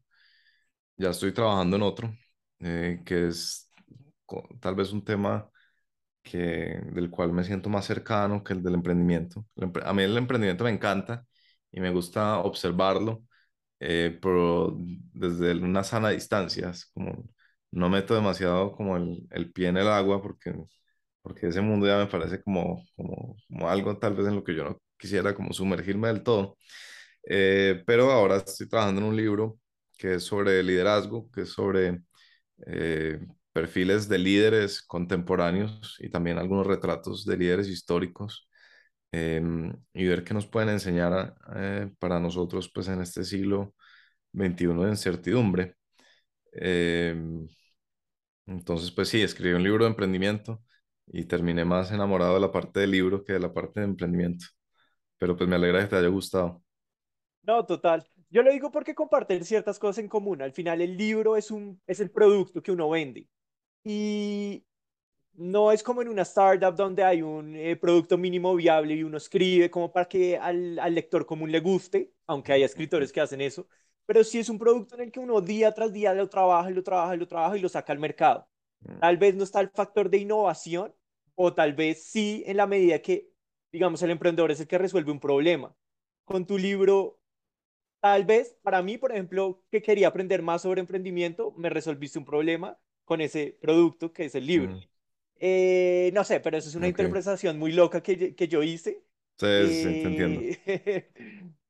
Ya 0.97 1.09
estoy 1.11 1.33
trabajando 1.33 1.75
en 1.77 1.83
otro, 1.83 2.13
eh, 2.59 3.01
que 3.05 3.27
es 3.27 3.71
tal 4.61 4.75
vez 4.75 4.91
un 4.93 5.03
tema 5.03 5.49
que, 6.25 6.81
del 6.93 7.11
cual 7.11 7.33
me 7.33 7.45
siento 7.45 7.69
más 7.69 7.85
cercano 7.87 8.43
que 8.43 8.53
el 8.55 8.63
del 8.63 8.75
emprendimiento. 8.75 9.47
A 9.85 9.93
mí 9.93 10.03
el 10.03 10.17
emprendimiento 10.17 10.65
me 10.65 10.71
encanta 10.71 11.25
y 11.71 11.81
me 11.81 11.91
gusta 11.91 12.39
observarlo, 12.39 13.23
eh, 13.79 14.19
pero 14.21 14.77
desde 15.13 15.53
una 15.55 15.83
sana 15.83 16.09
distancia, 16.11 16.71
como 16.93 17.29
no 17.71 17.89
meto 17.89 18.15
demasiado 18.15 18.73
como 18.73 18.97
el, 18.97 19.27
el 19.31 19.51
pie 19.53 19.69
en 19.69 19.77
el 19.77 19.87
agua 19.89 20.21
porque, 20.21 20.55
porque 21.21 21.47
ese 21.47 21.61
mundo 21.61 21.87
ya 21.87 21.97
me 21.97 22.07
parece 22.07 22.41
como, 22.43 22.83
como, 22.95 23.37
como 23.47 23.69
algo 23.69 23.97
tal 23.97 24.15
vez 24.15 24.27
en 24.27 24.35
lo 24.35 24.43
que 24.43 24.55
yo 24.55 24.63
no 24.65 24.81
quisiera 24.97 25.35
como 25.35 25.53
sumergirme 25.53 26.07
del 26.09 26.23
todo. 26.23 26.57
Eh, 27.29 27.83
pero 27.85 28.11
ahora 28.11 28.37
estoy 28.37 28.67
trabajando 28.69 29.01
en 29.01 29.07
un 29.07 29.15
libro 29.17 29.59
que 29.97 30.15
es 30.15 30.23
sobre 30.23 30.61
liderazgo, 30.63 31.29
que 31.31 31.41
es 31.43 31.49
sobre 31.51 32.01
eh, 32.67 33.19
perfiles 33.55 34.09
de 34.09 34.17
líderes 34.19 34.81
contemporáneos 34.83 35.95
y 36.01 36.09
también 36.09 36.37
algunos 36.37 36.67
retratos 36.67 37.25
de 37.25 37.37
líderes 37.37 37.69
históricos 37.69 38.49
em, 39.13 39.73
y 39.93 40.05
ver 40.07 40.25
qué 40.25 40.33
nos 40.33 40.45
pueden 40.47 40.69
enseñar 40.69 41.35
eh, 41.55 41.89
para 41.99 42.19
nosotros 42.19 42.69
pues 42.73 42.89
en 42.89 43.01
este 43.01 43.23
siglo 43.23 43.73
XXI 44.33 44.83
de 44.83 44.89
incertidumbre. 44.89 45.75
Em, 46.53 47.47
entonces 48.45 48.91
pues 48.91 49.07
sí, 49.09 49.21
escribí 49.21 49.53
un 49.53 49.63
libro 49.63 49.85
de 49.85 49.91
emprendimiento 49.91 50.61
y 51.07 51.25
terminé 51.25 51.63
más 51.63 51.91
enamorado 51.91 52.35
de 52.35 52.41
la 52.41 52.51
parte 52.51 52.81
del 52.81 52.91
libro 52.91 53.23
que 53.23 53.33
de 53.33 53.39
la 53.39 53.53
parte 53.53 53.79
de 53.79 53.85
emprendimiento, 53.85 54.47
pero 55.17 55.37
pues 55.37 55.49
me 55.49 55.55
alegra 55.55 55.81
que 55.81 55.87
te 55.87 55.95
haya 55.97 56.09
gustado. 56.09 56.61
No, 57.43 57.65
total. 57.65 58.05
Yo 58.29 58.43
lo 58.43 58.51
digo 58.51 58.71
porque 58.71 58.95
comparten 58.95 59.45
ciertas 59.45 59.79
cosas 59.79 59.99
en 59.99 60.09
común. 60.09 60.41
Al 60.41 60.51
final 60.51 60.81
el 60.81 60.97
libro 60.97 61.37
es 61.37 61.51
un, 61.51 61.81
es 61.87 62.01
el 62.01 62.11
producto 62.11 62.61
que 62.61 62.71
uno 62.73 62.89
vende. 62.89 63.29
Y 63.85 64.65
no 65.33 65.71
es 65.71 65.83
como 65.83 66.01
en 66.01 66.09
una 66.09 66.23
startup 66.23 66.75
donde 66.75 67.03
hay 67.03 67.21
un 67.21 67.55
eh, 67.55 67.75
producto 67.75 68.17
mínimo 68.17 68.55
viable 68.55 68.95
y 68.95 69.03
uno 69.03 69.17
escribe 69.17 69.69
como 69.71 69.91
para 69.93 70.07
que 70.07 70.37
al, 70.37 70.79
al 70.79 70.95
lector 70.95 71.25
común 71.25 71.51
le 71.51 71.59
guste, 71.59 72.13
aunque 72.27 72.53
haya 72.53 72.65
escritores 72.65 73.11
que 73.11 73.21
hacen 73.21 73.41
eso. 73.41 73.67
Pero 74.05 74.23
sí 74.23 74.39
es 74.39 74.49
un 74.49 74.59
producto 74.59 74.95
en 74.95 75.01
el 75.01 75.11
que 75.11 75.19
uno 75.19 75.41
día 75.41 75.73
tras 75.73 75.93
día 75.93 76.13
lo 76.13 76.29
trabaja 76.29 76.71
y 76.71 76.73
lo 76.73 76.83
trabaja 76.83 77.15
y 77.15 77.19
lo 77.19 77.27
trabaja 77.27 77.57
y 77.57 77.61
lo 77.61 77.69
saca 77.69 77.93
al 77.93 77.99
mercado. 77.99 78.47
Tal 78.99 79.17
vez 79.17 79.35
no 79.35 79.43
está 79.43 79.61
el 79.61 79.69
factor 79.69 80.09
de 80.09 80.19
innovación 80.19 80.93
o 81.35 81.53
tal 81.53 81.73
vez 81.73 82.03
sí 82.05 82.43
en 82.47 82.57
la 82.57 82.67
medida 82.67 82.99
que, 83.01 83.29
digamos, 83.71 84.01
el 84.03 84.11
emprendedor 84.11 84.51
es 84.51 84.59
el 84.61 84.67
que 84.67 84.77
resuelve 84.77 85.11
un 85.11 85.19
problema. 85.19 85.75
Con 86.25 86.45
tu 86.45 86.57
libro 86.57 87.19
Tal 87.99 88.23
vez 88.25 88.55
para 88.61 88.83
mí, 88.83 88.97
por 88.97 89.11
ejemplo, 89.11 89.63
que 89.71 89.81
quería 89.81 90.09
aprender 90.09 90.43
más 90.43 90.61
sobre 90.61 90.79
emprendimiento, 90.79 91.53
me 91.57 91.69
resolviste 91.71 92.19
un 92.19 92.25
problema 92.25 92.77
con 93.05 93.21
ese 93.21 93.57
producto 93.61 94.13
que 94.13 94.25
es 94.25 94.35
el 94.35 94.45
libro. 94.47 94.73
Mm, 94.73 94.85
Eh, 95.37 96.11
no 96.13 96.23
sé, 96.23 96.39
pero 96.41 96.57
eso 96.57 96.69
es 96.69 96.75
una 96.75 96.87
ok, 96.87 96.89
interpretación 96.89 97.59
muy 97.59 97.71
loca 97.73 98.01
que, 98.03 98.35
que 98.35 98.47
yo 98.47 98.63
hice. 98.63 99.03
sí, 99.37 99.45
sí, 99.71 99.73
sí, 99.93 99.95
te 99.99 100.07
entiendo. 100.07 100.47
Eh, 100.67 101.11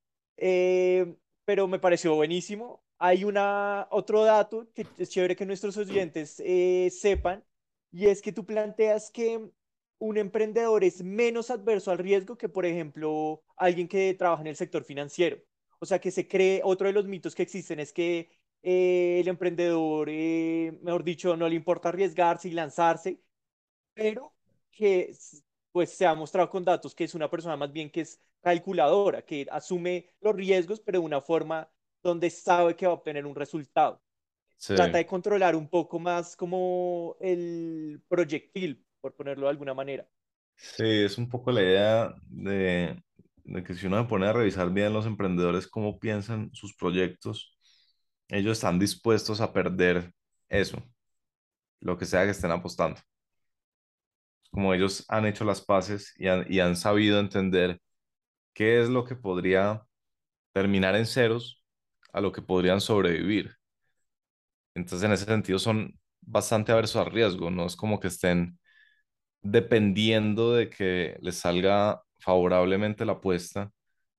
eh, 0.37 1.15
pero 1.45 1.67
me 1.67 1.79
pareció 1.79 2.15
buenísimo. 2.15 2.83
Hay 2.97 3.23
una, 3.25 3.87
otro 3.91 4.23
dato 4.23 4.69
que 4.73 4.87
es 4.97 5.09
chévere 5.09 5.35
que 5.35 5.45
nuestros 5.45 5.77
oyentes 5.77 6.41
eh, 6.45 6.89
sepan, 6.91 7.43
y 7.91 8.07
es 8.07 8.21
que 8.21 8.31
tú 8.31 8.45
planteas 8.45 9.11
que 9.11 9.49
un 9.99 10.17
emprendedor 10.17 10.83
es 10.83 11.03
menos 11.03 11.49
adverso 11.49 11.91
al 11.91 11.97
riesgo 11.99 12.37
que, 12.37 12.49
por 12.49 12.65
ejemplo, 12.65 13.43
alguien 13.57 13.87
que 13.87 14.13
trabaja 14.13 14.41
en 14.41 14.47
el 14.47 14.55
sector 14.55 14.83
financiero. 14.83 15.37
O 15.79 15.85
sea, 15.85 15.99
que 15.99 16.11
se 16.11 16.27
cree, 16.27 16.61
otro 16.63 16.87
de 16.87 16.93
los 16.93 17.07
mitos 17.07 17.35
que 17.35 17.43
existen 17.43 17.79
es 17.79 17.93
que 17.93 18.29
eh, 18.65 19.19
el 19.21 19.29
emprendedor, 19.29 20.09
eh, 20.11 20.79
mejor 20.83 21.05
dicho, 21.05 21.37
no 21.37 21.49
le 21.49 21.55
importa 21.55 21.89
arriesgarse 21.89 22.49
y 22.49 22.53
lanzarse, 22.53 23.21
pero 23.93 24.33
que 24.71 25.13
pues 25.71 25.91
se 25.91 26.05
ha 26.05 26.15
mostrado 26.15 26.49
con 26.49 26.63
datos 26.65 26.95
que 26.95 27.03
es 27.05 27.15
una 27.15 27.29
persona 27.29 27.57
más 27.57 27.71
bien 27.71 27.89
que 27.91 28.01
es 28.01 28.21
calculadora, 28.41 29.23
que 29.23 29.47
asume 29.51 30.09
los 30.21 30.35
riesgos, 30.35 30.79
pero 30.81 30.99
de 30.99 31.05
una 31.05 31.21
forma 31.21 31.69
donde 32.03 32.29
sabe 32.29 32.75
que 32.75 32.87
va 32.87 32.93
a 32.93 32.95
obtener 32.95 33.25
un 33.25 33.35
resultado. 33.35 34.01
Sí. 34.57 34.73
Trata 34.73 34.97
de 34.97 35.05
controlar 35.07 35.55
un 35.55 35.69
poco 35.69 35.99
más 35.99 36.35
como 36.35 37.17
el 37.21 38.01
proyectil, 38.09 38.85
por 39.01 39.15
ponerlo 39.15 39.47
de 39.47 39.51
alguna 39.51 39.73
manera. 39.73 40.07
Sí, 40.55 40.83
es 40.83 41.17
un 41.17 41.29
poco 41.29 41.51
la 41.51 41.61
idea 41.61 42.15
de, 42.27 43.01
de 43.43 43.63
que 43.63 43.73
si 43.75 43.87
uno 43.87 44.01
se 44.01 44.07
pone 44.09 44.27
a 44.27 44.33
revisar 44.33 44.71
bien 44.71 44.93
los 44.93 45.05
emprendedores 45.05 45.67
cómo 45.67 45.99
piensan 45.99 46.49
sus 46.53 46.75
proyectos, 46.75 47.54
ellos 48.29 48.57
están 48.57 48.79
dispuestos 48.79 49.41
a 49.41 49.53
perder 49.53 50.13
eso, 50.49 50.83
lo 51.79 51.97
que 51.97 52.05
sea 52.05 52.25
que 52.25 52.31
estén 52.31 52.51
apostando. 52.51 52.99
Como 54.51 54.73
ellos 54.73 55.05
han 55.09 55.25
hecho 55.25 55.43
las 55.45 55.61
paces 55.61 56.13
y 56.17 56.27
han, 56.27 56.45
y 56.51 56.59
han 56.59 56.75
sabido 56.75 57.19
entender 57.19 57.81
qué 58.53 58.81
es 58.81 58.89
lo 58.89 59.05
que 59.05 59.15
podría 59.15 59.85
terminar 60.53 60.95
en 60.95 61.05
ceros 61.07 61.63
a 62.13 62.21
lo 62.21 62.31
que 62.33 62.41
podrían 62.41 62.81
sobrevivir. 62.81 63.55
Entonces, 64.73 65.05
en 65.05 65.13
ese 65.13 65.25
sentido, 65.25 65.59
son 65.59 65.97
bastante 66.21 66.71
aversos 66.71 66.97
al 67.05 67.11
riesgo, 67.11 67.49
no 67.51 67.65
es 67.65 67.75
como 67.75 67.99
que 67.99 68.07
estén 68.07 68.59
dependiendo 69.41 70.53
de 70.53 70.69
que 70.69 71.17
les 71.21 71.37
salga 71.37 72.03
favorablemente 72.19 73.05
la 73.05 73.13
apuesta 73.13 73.71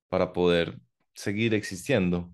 para 0.09 0.33
poder 0.33 0.79
seguir 1.15 1.55
existiendo. 1.55 2.33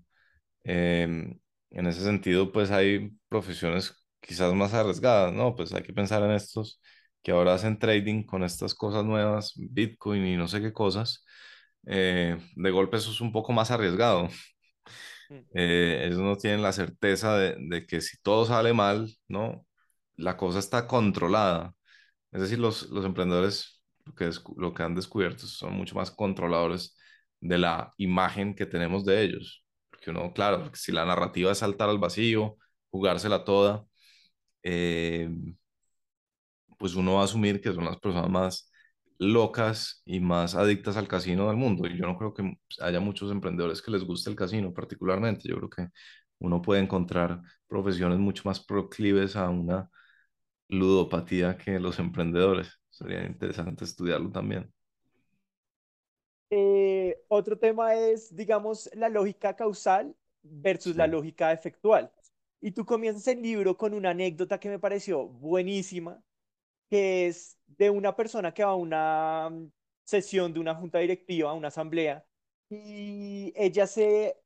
Em, 0.65 1.39
en 1.73 1.87
ese 1.87 2.03
sentido, 2.03 2.51
pues 2.53 2.71
hay 2.71 3.11
profesiones 3.29 3.95
quizás 4.21 4.53
más 4.55 4.73
arriesgadas, 4.75 5.33
¿no? 5.33 5.55
Pues 5.55 5.73
hay 5.73 5.83
que 5.83 5.93
pensar 5.93 6.23
en 6.23 6.31
estos 6.31 6.81
que 7.23 7.31
ahora 7.33 7.55
hacen 7.55 7.79
trading 7.79 8.23
con 8.25 8.43
estas 8.43 8.75
cosas 8.75 9.05
nuevas, 9.05 9.53
Bitcoin 9.57 10.25
y 10.27 10.37
no 10.37 10.47
sé 10.49 10.61
qué 10.61 10.73
cosas. 10.73 11.25
Eh, 11.87 12.37
de 12.55 12.71
golpe 12.71 12.97
eso 12.97 13.11
es 13.11 13.21
un 13.21 13.33
poco 13.33 13.53
más 13.53 13.71
arriesgado. 13.71 14.29
Mm. 15.29 15.43
Eh, 15.55 16.03
ellos 16.05 16.19
no 16.19 16.35
tienen 16.37 16.61
la 16.63 16.73
certeza 16.73 17.37
de, 17.37 17.55
de 17.59 17.85
que 17.85 18.01
si 18.01 18.17
todo 18.21 18.45
sale 18.45 18.73
mal, 18.73 19.09
¿no? 19.27 19.65
La 20.15 20.37
cosa 20.37 20.59
está 20.59 20.87
controlada. 20.87 21.75
Es 22.31 22.41
decir, 22.41 22.59
los, 22.59 22.89
los 22.91 23.05
emprendedores 23.05 23.83
lo 24.05 24.15
que, 24.15 24.31
lo 24.57 24.73
que 24.75 24.83
han 24.83 24.95
descubierto 24.95 25.47
son 25.47 25.73
mucho 25.75 25.95
más 25.95 26.11
controladores 26.11 26.97
de 27.41 27.57
la 27.59 27.93
imagen 27.97 28.55
que 28.55 28.65
tenemos 28.67 29.05
de 29.05 29.23
ellos. 29.23 29.62
Porque 30.03 30.11
uno, 30.19 30.33
claro, 30.33 30.69
si 30.75 30.91
la 30.91 31.05
narrativa 31.05 31.51
es 31.51 31.59
saltar 31.59 31.89
al 31.89 31.97
vacío, 31.99 32.57
jugársela 32.91 33.43
toda, 33.45 33.85
eh, 34.63 35.29
pues 36.77 36.95
uno 36.95 37.15
va 37.15 37.21
a 37.21 37.23
asumir 37.25 37.61
que 37.61 37.73
son 37.73 37.85
las 37.85 37.97
personas 37.99 38.29
más 38.29 38.71
locas 39.19 40.01
y 40.05 40.19
más 40.19 40.55
adictas 40.55 40.97
al 40.97 41.07
casino 41.07 41.47
del 41.47 41.57
mundo. 41.57 41.87
Y 41.87 41.97
yo 41.97 42.05
no 42.05 42.17
creo 42.17 42.33
que 42.33 42.57
haya 42.81 42.99
muchos 42.99 43.31
emprendedores 43.31 43.81
que 43.81 43.91
les 43.91 44.03
guste 44.03 44.29
el 44.29 44.35
casino 44.35 44.73
particularmente. 44.73 45.47
Yo 45.49 45.57
creo 45.57 45.69
que 45.69 45.87
uno 46.39 46.61
puede 46.61 46.81
encontrar 46.81 47.41
profesiones 47.67 48.19
mucho 48.19 48.43
más 48.45 48.59
proclives 48.63 49.35
a 49.35 49.49
una 49.49 49.89
ludopatía 50.69 51.57
que 51.57 51.79
los 51.79 51.99
emprendedores. 51.99 52.79
Sería 52.89 53.25
interesante 53.25 53.85
estudiarlo 53.85 54.31
también. 54.31 54.73
Eh, 56.49 57.23
otro 57.27 57.57
tema 57.57 57.95
es, 57.95 58.35
digamos, 58.35 58.89
la 58.93 59.09
lógica 59.09 59.55
causal 59.55 60.15
versus 60.43 60.95
la 60.95 61.07
lógica 61.07 61.51
efectual. 61.51 62.11
Y 62.61 62.71
tú 62.71 62.85
comienzas 62.85 63.27
el 63.27 63.41
libro 63.41 63.77
con 63.77 63.93
una 63.93 64.11
anécdota 64.11 64.59
que 64.59 64.69
me 64.69 64.79
pareció 64.79 65.27
buenísima, 65.27 66.23
que 66.89 67.27
es 67.27 67.57
de 67.67 67.89
una 67.89 68.15
persona 68.15 68.53
que 68.53 68.63
va 68.63 68.71
a 68.71 68.75
una 68.75 69.49
mm, 69.49 69.71
sesión 70.05 70.53
de 70.53 70.59
una 70.59 70.75
junta 70.75 70.99
directiva, 70.99 71.53
una 71.53 71.69
asamblea, 71.69 72.25
y 72.69 73.53
ella 73.55 73.87
se, 73.87 74.37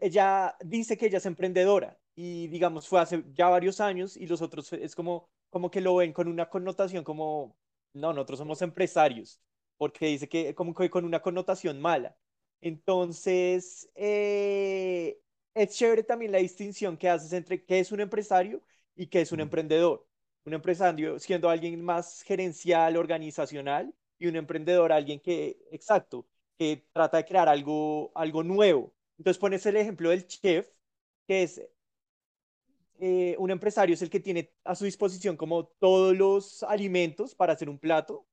ella 0.00 0.56
dice 0.64 0.96
que 0.96 1.06
ella 1.06 1.18
es 1.18 1.26
emprendedora 1.26 1.98
y 2.14 2.48
digamos 2.48 2.88
fue 2.88 3.00
hace 3.00 3.24
ya 3.34 3.48
varios 3.48 3.80
años 3.80 4.16
y 4.16 4.26
los 4.26 4.42
otros 4.42 4.72
es 4.72 4.94
como 4.94 5.28
como 5.54 5.70
que 5.70 5.80
lo 5.80 5.94
ven 5.94 6.12
con 6.12 6.26
una 6.26 6.48
connotación 6.50 7.04
como, 7.04 7.56
no, 7.92 8.12
nosotros 8.12 8.40
somos 8.40 8.60
empresarios, 8.60 9.40
porque 9.76 10.06
dice 10.06 10.28
que 10.28 10.54
como 10.54 10.74
que 10.74 10.90
con 10.90 11.04
una 11.04 11.20
connotación 11.22 11.80
mala. 11.80 12.16
Entonces, 12.60 13.90
eh, 13.94 15.18
es 15.54 15.70
chévere 15.76 16.02
también 16.02 16.32
la 16.32 16.38
distinción 16.38 16.96
que 16.96 17.08
haces 17.08 17.32
entre 17.32 17.64
qué 17.64 17.80
es 17.80 17.92
un 17.92 18.00
empresario 18.00 18.62
y 18.96 19.06
qué 19.08 19.20
es 19.22 19.32
un 19.32 19.40
emprendedor. 19.40 20.06
Un 20.44 20.54
empresario 20.54 21.18
siendo 21.18 21.48
alguien 21.50 21.82
más 21.82 22.22
gerencial, 22.22 22.96
organizacional, 22.96 23.94
y 24.18 24.26
un 24.26 24.36
emprendedor 24.36 24.92
alguien 24.92 25.20
que, 25.20 25.58
exacto, 25.70 26.26
que 26.58 26.86
trata 26.92 27.18
de 27.18 27.24
crear 27.24 27.48
algo, 27.48 28.12
algo 28.14 28.42
nuevo. 28.42 28.92
Entonces 29.18 29.38
pones 29.40 29.64
el 29.66 29.76
ejemplo 29.76 30.10
del 30.10 30.26
chef, 30.26 30.68
que 31.26 31.42
es 31.42 31.60
eh, 32.98 33.36
un 33.38 33.50
empresario, 33.50 33.94
es 33.94 34.02
el 34.02 34.10
que 34.10 34.20
tiene 34.20 34.52
a 34.64 34.74
su 34.74 34.84
disposición 34.84 35.36
como 35.36 35.66
todos 35.66 36.16
los 36.16 36.62
alimentos 36.62 37.34
para 37.34 37.52
hacer 37.52 37.68
un 37.68 37.78
plato, 37.78 38.26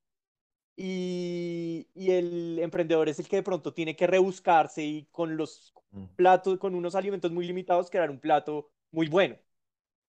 y, 0.75 1.87
y, 1.93 2.11
el 2.11 2.59
emprendedor 2.59 3.09
es 3.09 3.19
el 3.19 3.27
que 3.27 3.37
de 3.37 3.43
pronto 3.43 3.73
tiene 3.73 3.95
que 3.95 4.07
rebuscarse 4.07 4.83
y 4.83 5.05
con 5.11 5.37
los 5.37 5.73
mm. 5.91 6.05
platos, 6.15 6.57
con 6.59 6.75
unos 6.75 6.95
alimentos 6.95 7.31
muy 7.31 7.45
limitados, 7.45 7.89
crear 7.89 8.09
un 8.09 8.19
plato 8.19 8.71
muy 8.91 9.07
bueno. 9.07 9.37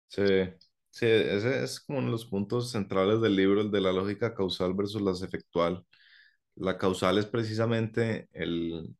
Sí, 0.08 0.22
sí, 0.90 1.06
ese 1.06 1.64
es 1.64 1.80
como 1.80 1.98
uno 1.98 2.08
de 2.08 2.12
los 2.12 2.26
puntos 2.26 2.70
centrales 2.70 3.20
del 3.20 3.36
libro, 3.36 3.60
el 3.60 3.70
de 3.70 3.80
la 3.80 3.92
lógica 3.92 4.34
causal 4.34 4.74
versus 4.74 5.02
la 5.02 5.12
efectual. 5.12 5.84
La 6.56 6.78
causal 6.78 7.18
es 7.18 7.26
precisamente 7.26 8.28
el, 8.32 8.94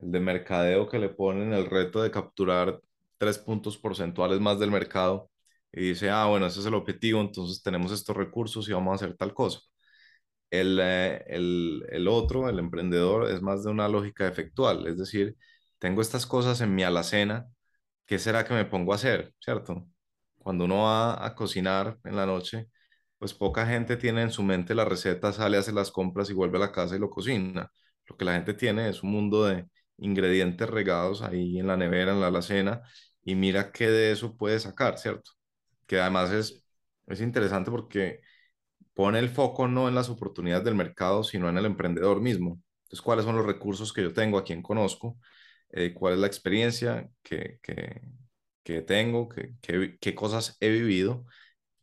el 0.00 0.12
de 0.12 0.20
mercadeo 0.20 0.88
que 0.88 0.98
le 0.98 1.10
ponen 1.10 1.52
el 1.52 1.66
reto 1.66 2.02
de 2.02 2.10
capturar 2.10 2.80
tres 3.18 3.38
puntos 3.38 3.78
porcentuales 3.78 4.40
más 4.40 4.58
del 4.58 4.70
mercado 4.70 5.30
y 5.72 5.90
dice, 5.90 6.10
ah, 6.10 6.26
bueno, 6.26 6.46
ese 6.46 6.60
es 6.60 6.66
el 6.66 6.74
objetivo, 6.74 7.20
entonces 7.20 7.62
tenemos 7.62 7.92
estos 7.92 8.16
recursos 8.16 8.68
y 8.68 8.72
vamos 8.72 8.92
a 8.92 9.04
hacer 9.04 9.16
tal 9.16 9.34
cosa. 9.34 9.60
El, 10.50 10.78
eh, 10.80 11.24
el, 11.28 11.86
el, 11.90 12.08
otro, 12.08 12.48
el 12.48 12.58
emprendedor, 12.58 13.30
es 13.30 13.42
más 13.42 13.64
de 13.64 13.70
una 13.70 13.88
lógica 13.88 14.26
efectual, 14.28 14.86
es 14.86 14.98
decir, 14.98 15.36
tengo 15.78 16.02
estas 16.02 16.26
cosas 16.26 16.60
en 16.60 16.74
mi 16.74 16.82
alacena, 16.82 17.46
¿qué 18.06 18.18
será 18.18 18.44
que 18.44 18.54
me 18.54 18.64
pongo 18.64 18.92
a 18.92 18.96
hacer? 18.96 19.34
¿Cierto? 19.40 19.86
Cuando 20.38 20.64
uno 20.64 20.84
va 20.84 21.24
a 21.24 21.34
cocinar 21.34 21.98
en 22.04 22.16
la 22.16 22.26
noche, 22.26 22.68
pues 23.18 23.34
poca 23.34 23.66
gente 23.66 23.96
tiene 23.96 24.22
en 24.22 24.30
su 24.30 24.42
mente 24.42 24.74
la 24.74 24.84
receta, 24.84 25.32
sale, 25.32 25.58
hace 25.58 25.72
las 25.72 25.90
compras 25.90 26.30
y 26.30 26.34
vuelve 26.34 26.56
a 26.58 26.60
la 26.60 26.72
casa 26.72 26.96
y 26.96 26.98
lo 26.98 27.10
cocina. 27.10 27.70
Lo 28.06 28.16
que 28.16 28.24
la 28.24 28.32
gente 28.34 28.54
tiene 28.54 28.88
es 28.88 29.02
un 29.02 29.10
mundo 29.12 29.44
de 29.44 29.66
ingredientes 29.98 30.68
regados 30.68 31.22
ahí 31.22 31.58
en 31.58 31.66
la 31.66 31.76
nevera, 31.76 32.12
en 32.12 32.20
la 32.20 32.28
alacena, 32.28 32.82
y 33.22 33.34
mira 33.34 33.72
qué 33.72 33.88
de 33.88 34.12
eso 34.12 34.36
puede 34.36 34.58
sacar, 34.60 34.98
¿cierto? 34.98 35.32
Que 35.86 36.00
además 36.00 36.30
es, 36.32 36.64
es 37.06 37.20
interesante 37.20 37.70
porque 37.70 38.20
pone 39.00 39.18
el 39.18 39.30
foco 39.30 39.66
no 39.66 39.88
en 39.88 39.94
las 39.94 40.10
oportunidades 40.10 40.62
del 40.62 40.74
mercado, 40.74 41.24
sino 41.24 41.48
en 41.48 41.56
el 41.56 41.64
emprendedor 41.64 42.20
mismo. 42.20 42.60
Entonces, 42.82 43.00
¿cuáles 43.00 43.24
son 43.24 43.34
los 43.34 43.46
recursos 43.46 43.94
que 43.94 44.02
yo 44.02 44.12
tengo, 44.12 44.36
a 44.36 44.44
quién 44.44 44.60
conozco? 44.60 45.18
Eh, 45.70 45.94
¿Cuál 45.94 46.12
es 46.14 46.20
la 46.20 46.26
experiencia 46.26 47.08
que, 47.22 47.58
que, 47.62 48.82
tengo? 48.82 49.26
Que, 49.30 49.54
¿Qué 49.98 50.14
cosas 50.14 50.58
he 50.60 50.68
vivido? 50.68 51.24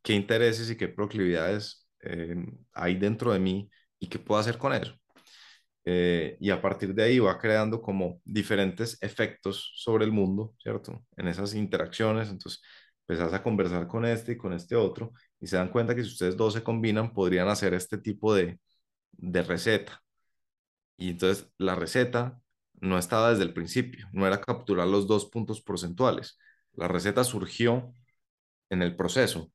¿Qué 0.04 0.14
intereses 0.14 0.70
y 0.70 0.78
qué 0.78 0.90
proclividades 0.90 1.90
eh, 2.02 2.36
hay 2.74 2.96
dentro 2.98 3.34
de 3.34 3.40
mí? 3.40 3.68
¿Y 3.98 4.10
qué 4.10 4.20
puedo 4.20 4.40
hacer 4.40 4.60
con 4.60 4.74
eso? 4.74 4.94
Eh, 5.86 6.38
y 6.40 6.52
a 6.52 6.62
partir 6.62 6.94
de 6.94 7.02
ahí 7.04 7.18
va 7.18 7.40
creando 7.40 7.82
como 7.82 8.22
diferentes 8.26 9.02
efectos 9.02 9.72
sobre 9.76 10.06
el 10.06 10.12
mundo, 10.12 10.54
¿cierto? 10.62 11.04
En 11.16 11.28
esas 11.28 11.56
interacciones, 11.56 12.30
entonces 12.30 12.62
empezás 13.08 13.34
a 13.34 13.42
conversar 13.42 13.88
con 13.88 14.06
este 14.06 14.34
y 14.34 14.38
con 14.38 14.54
este 14.54 14.76
otro 14.76 15.14
y 15.40 15.48
se 15.48 15.58
dan 15.58 15.70
cuenta 15.70 15.96
que 15.96 16.04
si 16.04 16.10
ustedes 16.10 16.38
dos 16.38 16.54
se 16.54 16.64
combinan 16.64 17.14
podrían 17.14 17.48
hacer 17.50 17.74
este 17.74 17.98
tipo 17.98 18.34
de, 18.34 18.60
de 19.14 19.44
receta. 19.44 20.02
Y 20.98 21.12
entonces 21.12 21.50
la 21.58 21.76
receta 21.76 22.40
no 22.76 22.98
estaba 22.98 23.32
desde 23.32 23.44
el 23.44 23.54
principio, 23.54 24.08
no 24.14 24.28
era 24.28 24.42
capturar 24.42 24.88
los 24.88 25.08
dos 25.08 25.28
puntos 25.30 25.62
porcentuales. 25.62 26.38
La 26.74 26.88
receta 26.88 27.24
surgió 27.24 27.94
en 28.70 28.82
el 28.82 28.96
proceso. 28.96 29.52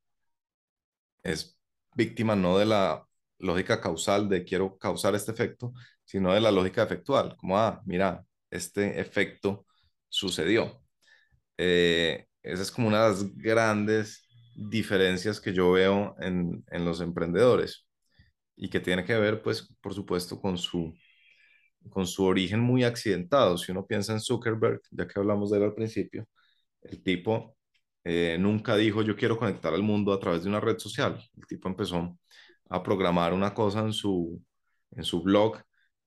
Es 1.22 1.58
víctima 1.94 2.36
no 2.36 2.58
de 2.58 2.66
la 2.66 3.06
lógica 3.38 3.80
causal 3.80 4.28
de 4.28 4.44
quiero 4.44 4.78
causar 4.78 5.14
este 5.14 5.32
efecto, 5.32 5.72
sino 6.04 6.32
de 6.32 6.40
la 6.40 6.50
lógica 6.50 6.82
efectual, 6.82 7.36
como, 7.36 7.58
ah, 7.58 7.82
mira, 7.86 8.24
este 8.50 9.00
efecto 9.00 9.66
sucedió. 10.08 10.82
Eh, 11.58 12.26
esa 12.42 12.62
es 12.62 12.70
como 12.72 12.88
una 12.88 13.04
de 13.04 13.10
las 13.10 13.36
grandes 13.36 14.26
diferencias 14.56 15.40
que 15.40 15.52
yo 15.52 15.72
veo 15.72 16.14
en, 16.20 16.64
en 16.70 16.84
los 16.84 17.00
emprendedores 17.00 17.86
y 18.56 18.70
que 18.70 18.80
tiene 18.80 19.04
que 19.04 19.16
ver, 19.18 19.42
pues, 19.42 19.74
por 19.80 19.94
supuesto, 19.94 20.40
con 20.40 20.58
su, 20.58 20.94
con 21.90 22.06
su 22.06 22.24
origen 22.24 22.60
muy 22.60 22.84
accidentado. 22.84 23.58
Si 23.58 23.72
uno 23.72 23.86
piensa 23.86 24.12
en 24.12 24.20
Zuckerberg, 24.20 24.80
ya 24.90 25.06
que 25.06 25.18
hablamos 25.18 25.50
de 25.50 25.58
él 25.58 25.64
al 25.64 25.74
principio, 25.74 26.26
el 26.82 27.02
tipo 27.02 27.56
eh, 28.04 28.36
nunca 28.40 28.76
dijo 28.76 29.02
yo 29.02 29.16
quiero 29.16 29.38
conectar 29.38 29.74
al 29.74 29.82
mundo 29.82 30.12
a 30.12 30.20
través 30.20 30.42
de 30.44 30.48
una 30.50 30.60
red 30.60 30.78
social. 30.78 31.22
El 31.36 31.46
tipo 31.46 31.68
empezó 31.68 32.18
a 32.70 32.82
programar 32.82 33.32
una 33.34 33.54
cosa 33.54 33.80
en 33.80 33.92
su, 33.92 34.42
en 34.92 35.04
su 35.04 35.22
blog 35.22 35.58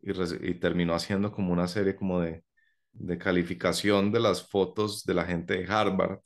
y, 0.02 0.12
y 0.50 0.56
terminó 0.60 0.94
haciendo 0.96 1.32
como 1.32 1.54
una 1.54 1.68
serie 1.68 1.96
como 1.96 2.22
de, 2.22 2.44
de 2.94 3.18
calificación 3.18 4.12
de 4.12 4.20
las 4.20 4.50
fotos 4.50 5.04
de 5.06 5.14
la 5.14 5.26
gente 5.26 5.58
de 5.58 5.66
Harvard 5.72 6.20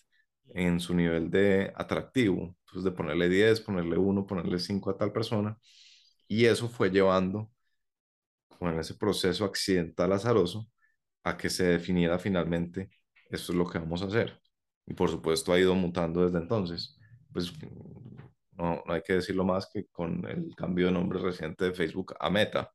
en 0.53 0.80
su 0.80 0.93
nivel 0.95 1.30
de 1.31 1.71
atractivo. 1.76 2.55
Entonces, 2.65 2.84
de 2.84 2.91
ponerle 2.91 3.30
10, 3.30 3.61
ponerle 3.61 3.97
1, 3.97 4.26
ponerle 4.27 4.59
5 4.59 4.91
a 4.91 4.97
tal 4.97 5.11
persona. 5.11 5.57
Y 6.27 6.45
eso 6.45 6.69
fue 6.69 6.89
llevando, 6.91 7.51
como 8.47 8.71
en 8.71 8.80
ese 8.80 8.95
proceso 8.95 9.45
accidental 9.45 10.11
azaroso, 10.13 10.67
a 11.23 11.38
que 11.38 11.49
se 11.49 11.65
definiera 11.65 12.19
finalmente, 12.19 12.89
esto 13.30 13.51
es 13.53 13.57
lo 13.57 13.67
que 13.69 13.80
vamos 13.80 14.01
a 14.03 14.05
hacer. 14.07 14.39
Y 14.85 14.93
por 14.93 15.09
supuesto 15.09 15.53
ha 15.53 15.59
ido 15.59 15.76
mutando 15.76 16.23
desde 16.26 16.39
entonces. 16.39 16.97
Pues 17.34 17.53
no, 18.53 18.84
no 18.85 18.93
hay 18.93 19.01
que 19.01 19.13
decirlo 19.13 19.45
más 19.45 19.67
que 19.71 19.85
con 19.88 20.26
el 20.27 20.55
cambio 20.55 20.88
de 20.88 20.93
nombre 20.93 21.19
reciente 21.19 21.65
de 21.65 21.73
Facebook 21.73 22.15
a 22.19 22.30
Meta. 22.30 22.71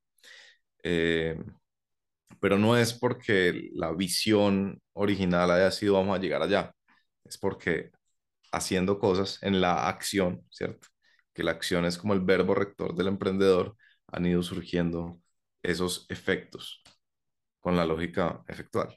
Eh, 0.82 1.38
pero 2.40 2.58
no 2.58 2.76
es 2.76 2.92
porque 2.94 3.70
la 3.74 3.92
visión 3.92 4.80
original 4.92 5.50
haya 5.50 5.70
sido 5.70 5.94
vamos 5.94 6.16
a 6.16 6.20
llegar 6.20 6.42
allá 6.42 6.74
es 7.24 7.38
porque 7.38 7.90
haciendo 8.52 8.98
cosas 8.98 9.42
en 9.42 9.60
la 9.60 9.88
acción, 9.88 10.46
¿cierto? 10.50 10.88
Que 11.32 11.42
la 11.42 11.52
acción 11.52 11.84
es 11.84 11.98
como 11.98 12.14
el 12.14 12.20
verbo 12.20 12.54
rector 12.54 12.94
del 12.94 13.08
emprendedor, 13.08 13.76
han 14.08 14.26
ido 14.26 14.42
surgiendo 14.42 15.20
esos 15.62 16.06
efectos 16.08 16.82
con 17.60 17.76
la 17.76 17.86
lógica 17.86 18.44
efectual. 18.48 18.96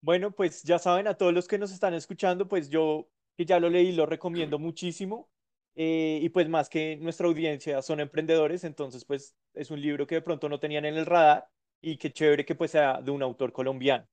Bueno, 0.00 0.32
pues 0.32 0.62
ya 0.64 0.78
saben, 0.78 1.06
a 1.06 1.14
todos 1.14 1.32
los 1.32 1.46
que 1.46 1.58
nos 1.58 1.70
están 1.72 1.94
escuchando, 1.94 2.48
pues 2.48 2.68
yo 2.68 3.08
que 3.36 3.44
ya 3.44 3.60
lo 3.60 3.70
leí, 3.70 3.92
lo 3.92 4.06
recomiendo 4.06 4.58
muchísimo. 4.58 5.30
Eh, 5.74 6.18
y 6.22 6.28
pues 6.28 6.48
más 6.48 6.68
que 6.68 6.96
nuestra 6.96 7.26
audiencia 7.26 7.80
son 7.80 8.00
emprendedores, 8.00 8.64
entonces 8.64 9.04
pues 9.06 9.34
es 9.54 9.70
un 9.70 9.80
libro 9.80 10.06
que 10.06 10.16
de 10.16 10.22
pronto 10.22 10.48
no 10.48 10.60
tenían 10.60 10.84
en 10.84 10.96
el 10.96 11.06
radar 11.06 11.48
y 11.80 11.96
qué 11.96 12.12
chévere 12.12 12.44
que 12.44 12.54
pues 12.54 12.72
sea 12.72 13.00
de 13.00 13.10
un 13.10 13.22
autor 13.22 13.52
colombiano. 13.52 14.06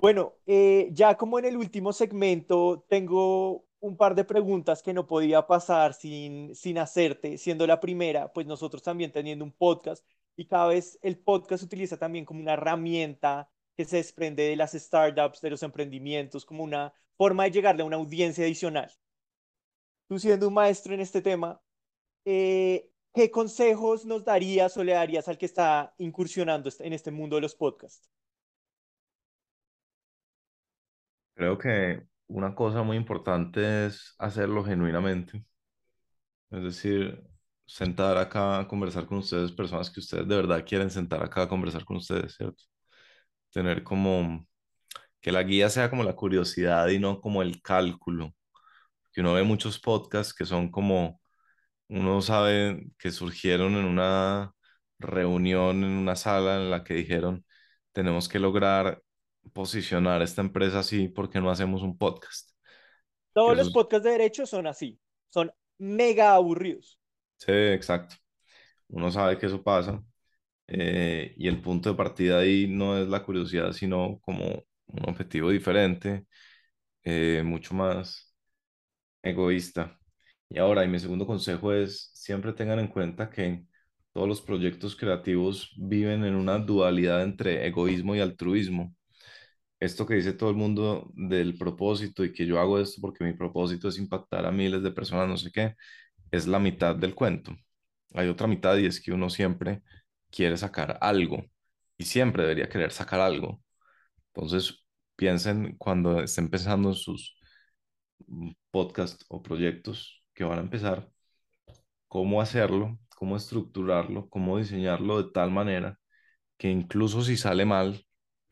Bueno, 0.00 0.36
eh, 0.46 0.88
ya 0.92 1.16
como 1.16 1.38
en 1.40 1.44
el 1.44 1.56
último 1.56 1.92
segmento, 1.92 2.84
tengo 2.88 3.66
un 3.80 3.96
par 3.96 4.14
de 4.14 4.24
preguntas 4.24 4.82
que 4.82 4.94
no 4.94 5.06
podía 5.08 5.46
pasar 5.46 5.92
sin, 5.92 6.54
sin 6.54 6.78
hacerte, 6.78 7.36
siendo 7.36 7.66
la 7.66 7.80
primera, 7.80 8.32
pues 8.32 8.46
nosotros 8.46 8.82
también 8.82 9.10
teniendo 9.12 9.44
un 9.44 9.52
podcast 9.52 10.06
y 10.36 10.46
cada 10.46 10.68
vez 10.68 10.98
el 11.02 11.18
podcast 11.18 11.60
se 11.62 11.66
utiliza 11.66 11.96
también 11.98 12.24
como 12.24 12.40
una 12.40 12.52
herramienta 12.54 13.50
que 13.76 13.84
se 13.84 13.96
desprende 13.96 14.44
de 14.44 14.56
las 14.56 14.72
startups, 14.72 15.40
de 15.40 15.50
los 15.50 15.62
emprendimientos, 15.64 16.44
como 16.44 16.62
una 16.62 16.92
forma 17.16 17.44
de 17.44 17.50
llegarle 17.50 17.82
a 17.82 17.86
una 17.86 17.96
audiencia 17.96 18.44
adicional. 18.44 18.92
Tú 20.08 20.18
siendo 20.18 20.48
un 20.48 20.54
maestro 20.54 20.94
en 20.94 21.00
este 21.00 21.22
tema, 21.22 21.60
eh, 22.24 22.90
¿qué 23.14 23.30
consejos 23.30 24.04
nos 24.06 24.24
darías 24.24 24.76
o 24.76 24.84
le 24.84 24.92
darías 24.92 25.28
al 25.28 25.38
que 25.38 25.46
está 25.46 25.94
incursionando 25.98 26.70
en 26.80 26.92
este 26.92 27.10
mundo 27.10 27.36
de 27.36 27.42
los 27.42 27.54
podcasts? 27.56 28.08
Creo 31.38 31.56
que 31.58 32.02
una 32.26 32.54
cosa 32.54 32.82
muy 32.82 32.96
importante 32.98 33.86
es 33.86 34.14
hacerlo 34.18 34.62
genuinamente. 34.64 35.42
Es 36.50 36.62
decir, 36.62 37.22
sentar 37.66 38.16
acá 38.16 38.60
a 38.60 38.68
conversar 38.68 39.06
con 39.06 39.18
ustedes, 39.18 39.52
personas 39.52 39.90
que 39.90 40.00
ustedes 40.00 40.26
de 40.28 40.36
verdad 40.36 40.64
quieren 40.66 40.90
sentar 40.90 41.22
acá 41.22 41.42
a 41.42 41.48
conversar 41.48 41.84
con 41.84 41.98
ustedes, 41.98 42.34
¿cierto? 42.36 42.62
Tener 43.52 43.84
como 43.84 44.46
que 45.20 45.32
la 45.32 45.42
guía 45.44 45.70
sea 45.70 45.90
como 45.90 46.04
la 46.04 46.14
curiosidad 46.16 46.88
y 46.88 46.98
no 47.00 47.20
como 47.20 47.42
el 47.42 47.62
cálculo. 47.62 48.34
Que 49.12 49.22
uno 49.22 49.34
ve 49.34 49.44
muchos 49.44 49.80
podcasts 49.80 50.34
que 50.34 50.46
son 50.46 50.70
como, 50.70 51.20
uno 51.88 52.22
sabe 52.22 52.88
que 52.98 53.10
surgieron 53.12 53.74
en 53.76 53.84
una 53.86 54.52
reunión, 54.98 55.84
en 55.84 55.90
una 55.92 56.16
sala 56.16 56.56
en 56.56 56.70
la 56.70 56.84
que 56.84 56.94
dijeron, 56.94 57.44
tenemos 57.92 58.28
que 58.28 58.38
lograr 58.40 59.02
posicionar 59.52 60.22
esta 60.22 60.42
empresa 60.42 60.80
así, 60.80 61.08
porque 61.08 61.40
no 61.40 61.50
hacemos 61.50 61.82
un 61.82 61.96
podcast? 61.96 62.50
Todos 63.32 63.56
los 63.56 63.70
podcasts 63.70 64.04
de 64.04 64.12
derecho 64.12 64.46
son 64.46 64.66
así, 64.66 64.98
son 65.28 65.52
mega 65.78 66.34
aburridos. 66.34 66.98
sí, 67.36 67.52
exacto. 67.52 68.16
Uno 68.88 69.10
sabe 69.10 69.38
que 69.38 69.46
eso 69.46 69.62
pasa 69.62 70.02
eh, 70.68 71.34
y 71.38 71.48
el 71.48 71.60
punto 71.62 71.90
de 71.90 71.96
partida 71.96 72.40
ahí 72.40 72.68
no 72.68 72.98
es 72.98 73.08
la 73.08 73.24
curiosidad, 73.24 73.72
sino 73.72 74.20
como 74.22 74.46
un 74.86 75.08
objetivo 75.08 75.50
diferente, 75.50 76.26
eh, 77.04 77.42
mucho 77.44 77.74
más 77.74 78.34
egoísta. 79.22 79.98
Y 80.48 80.58
ahora, 80.58 80.84
y 80.84 80.88
mi 80.88 80.98
segundo 80.98 81.26
consejo 81.26 81.72
es, 81.72 82.10
siempre 82.14 82.52
tengan 82.52 82.78
en 82.80 82.88
cuenta 82.88 83.30
que 83.30 83.64
todos 84.12 84.28
los 84.28 84.40
proyectos 84.42 84.96
creativos 84.96 85.74
viven 85.78 86.24
en 86.24 86.34
una 86.34 86.58
dualidad 86.58 87.22
entre 87.22 87.66
egoísmo 87.66 88.14
y 88.16 88.20
altruismo. 88.20 88.94
Esto 89.80 90.06
que 90.06 90.14
dice 90.14 90.32
todo 90.32 90.50
el 90.50 90.56
mundo 90.56 91.10
del 91.14 91.56
propósito 91.56 92.24
y 92.24 92.32
que 92.32 92.46
yo 92.46 92.58
hago 92.60 92.80
esto 92.80 93.00
porque 93.00 93.24
mi 93.24 93.32
propósito 93.32 93.88
es 93.88 93.98
impactar 93.98 94.44
a 94.46 94.50
miles 94.52 94.82
de 94.82 94.90
personas, 94.90 95.28
no 95.28 95.36
sé 95.36 95.52
qué, 95.52 95.74
es 96.32 96.46
la 96.48 96.58
mitad 96.60 96.96
del 96.96 97.14
cuento. 97.14 97.56
Hay 98.14 98.28
otra 98.28 98.46
mitad 98.48 98.76
y 98.78 98.86
es 98.86 99.00
que 99.02 99.12
uno 99.12 99.30
siempre 99.30 99.82
quiere 100.30 100.56
sacar 100.56 100.98
algo 101.00 101.44
y 101.98 102.04
siempre 102.04 102.42
debería 102.44 102.68
querer 102.68 102.92
sacar 102.92 103.20
algo. 103.20 103.62
Entonces, 104.34 104.84
piensen 105.16 105.76
cuando 105.78 106.20
estén 106.22 106.50
pensando 106.50 106.90
en 106.90 106.94
sus 106.96 107.36
mm, 108.26 108.52
podcasts 108.70 109.24
o 109.28 109.42
proyectos 109.42 110.22
que 110.34 110.44
van 110.44 110.58
a 110.58 110.62
empezar, 110.62 111.10
cómo 112.08 112.40
hacerlo, 112.40 112.98
cómo 113.16 113.36
estructurarlo, 113.36 114.28
cómo 114.28 114.58
diseñarlo 114.58 115.22
de 115.22 115.30
tal 115.32 115.50
manera 115.50 115.98
que 116.58 116.70
incluso 116.70 117.22
si 117.22 117.36
sale 117.38 117.66
mal, 117.66 118.06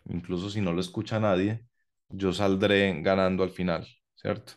incluso 0.08 0.50
si 0.50 0.60
no 0.60 0.72
lo 0.72 0.80
escucha 0.80 1.20
nadie, 1.20 1.64
yo 2.08 2.32
saldré 2.32 3.00
ganando 3.02 3.42
al 3.44 3.50
final, 3.50 3.86
¿cierto? 4.14 4.54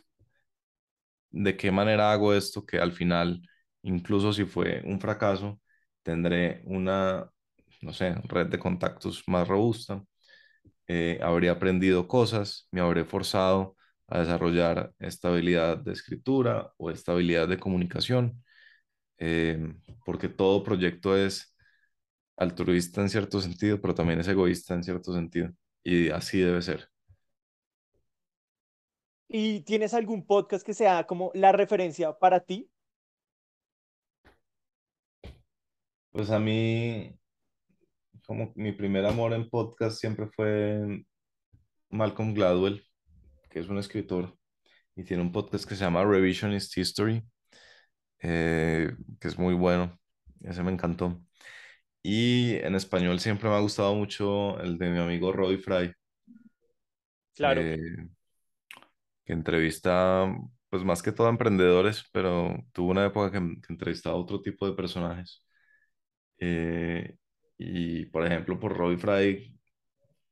¿De 1.30 1.56
qué 1.56 1.70
manera 1.70 2.12
hago 2.12 2.34
esto 2.34 2.66
que 2.66 2.78
al 2.78 2.92
final, 2.92 3.40
incluso 3.82 4.32
si 4.32 4.44
fue 4.44 4.82
un 4.84 5.00
fracaso, 5.00 5.60
tendré 6.02 6.62
una, 6.64 7.30
no 7.82 7.92
sé, 7.92 8.14
red 8.24 8.48
de 8.48 8.58
contactos 8.58 9.22
más 9.28 9.46
robusta? 9.48 10.02
eh, 10.88 11.18
habría 11.22 11.52
aprendido 11.52 12.08
cosas, 12.08 12.68
me 12.72 12.80
habré 12.82 13.04
forzado 13.04 13.76
a 14.08 14.20
desarrollar 14.20 14.92
esta 15.00 15.28
habilidad 15.28 15.78
de 15.78 15.92
escritura 15.92 16.72
o 16.78 16.90
esta 16.90 17.12
habilidad 17.12 17.48
de 17.48 17.58
comunicación, 17.58 18.42
eh, 19.18 19.58
porque 20.04 20.28
todo 20.28 20.62
proyecto 20.64 21.16
es 21.16 21.54
altruista 22.40 23.02
en 23.02 23.10
cierto 23.10 23.40
sentido, 23.40 23.80
pero 23.80 23.94
también 23.94 24.18
es 24.20 24.28
egoísta 24.28 24.74
en 24.74 24.82
cierto 24.82 25.12
sentido, 25.14 25.50
y 25.84 26.10
así 26.10 26.40
debe 26.40 26.62
ser. 26.62 26.88
¿Y 29.28 29.60
tienes 29.60 29.94
algún 29.94 30.26
podcast 30.26 30.66
que 30.66 30.74
sea 30.74 31.06
como 31.06 31.30
la 31.34 31.52
referencia 31.52 32.18
para 32.18 32.40
ti? 32.40 32.68
Pues 36.10 36.30
a 36.30 36.40
mí, 36.40 37.16
como 38.26 38.52
mi 38.56 38.72
primer 38.72 39.06
amor 39.06 39.32
en 39.34 39.48
podcast 39.48 40.00
siempre 40.00 40.26
fue 40.34 41.04
Malcolm 41.90 42.34
Gladwell, 42.34 42.84
que 43.50 43.60
es 43.60 43.68
un 43.68 43.78
escritor 43.78 44.36
y 44.96 45.04
tiene 45.04 45.22
un 45.22 45.30
podcast 45.30 45.68
que 45.68 45.76
se 45.76 45.84
llama 45.84 46.04
Revisionist 46.04 46.76
History, 46.76 47.22
eh, 48.20 48.92
que 49.20 49.28
es 49.28 49.38
muy 49.38 49.54
bueno, 49.54 49.98
ese 50.42 50.62
me 50.62 50.72
encantó. 50.72 51.22
Y 52.02 52.56
en 52.56 52.74
español 52.74 53.20
siempre 53.20 53.48
me 53.48 53.56
ha 53.56 53.60
gustado 53.60 53.94
mucho 53.94 54.58
el 54.60 54.76
de 54.78 54.90
mi 54.90 54.98
amigo 54.98 55.32
Roy 55.32 55.56
Fry, 55.58 55.92
Claro. 57.34 57.72
eh, 57.72 58.08
que 59.24 59.32
entrevista, 59.32 60.26
pues 60.68 60.84
más 60.84 61.02
que 61.02 61.12
todo 61.12 61.26
a 61.26 61.30
emprendedores, 61.30 62.04
pero 62.12 62.56
tuvo 62.72 62.90
una 62.90 63.06
época 63.06 63.30
que, 63.32 63.38
que 63.60 63.72
entrevistaba 63.72 64.16
a 64.16 64.18
otro 64.18 64.40
tipo 64.42 64.66
de 64.66 64.74
personajes. 64.74 65.44
Eh, 66.38 67.16
y 67.58 68.06
por 68.06 68.26
ejemplo, 68.26 68.58
por 68.60 68.76
Roy 68.76 68.96
Fry 68.96 69.58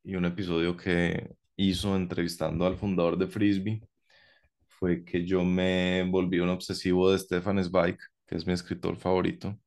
y 0.04 0.16
un 0.16 0.24
episodio 0.26 0.76
que 0.76 1.30
hizo 1.56 1.96
entrevistando 1.96 2.66
al 2.66 2.76
fundador 2.78 3.18
de 3.18 3.28
Frisbee, 3.28 3.82
fue 4.68 5.04
que 5.04 5.26
yo 5.26 5.44
me 5.44 6.04
volví 6.10 6.40
un 6.40 6.50
obsesivo 6.50 7.10
de 7.12 7.18
Stefan 7.18 7.62
Zweig, 7.64 7.98
que 8.26 8.36
es 8.36 8.46
mi 8.46 8.54
escritor 8.54 8.96
favorito, 8.98 9.58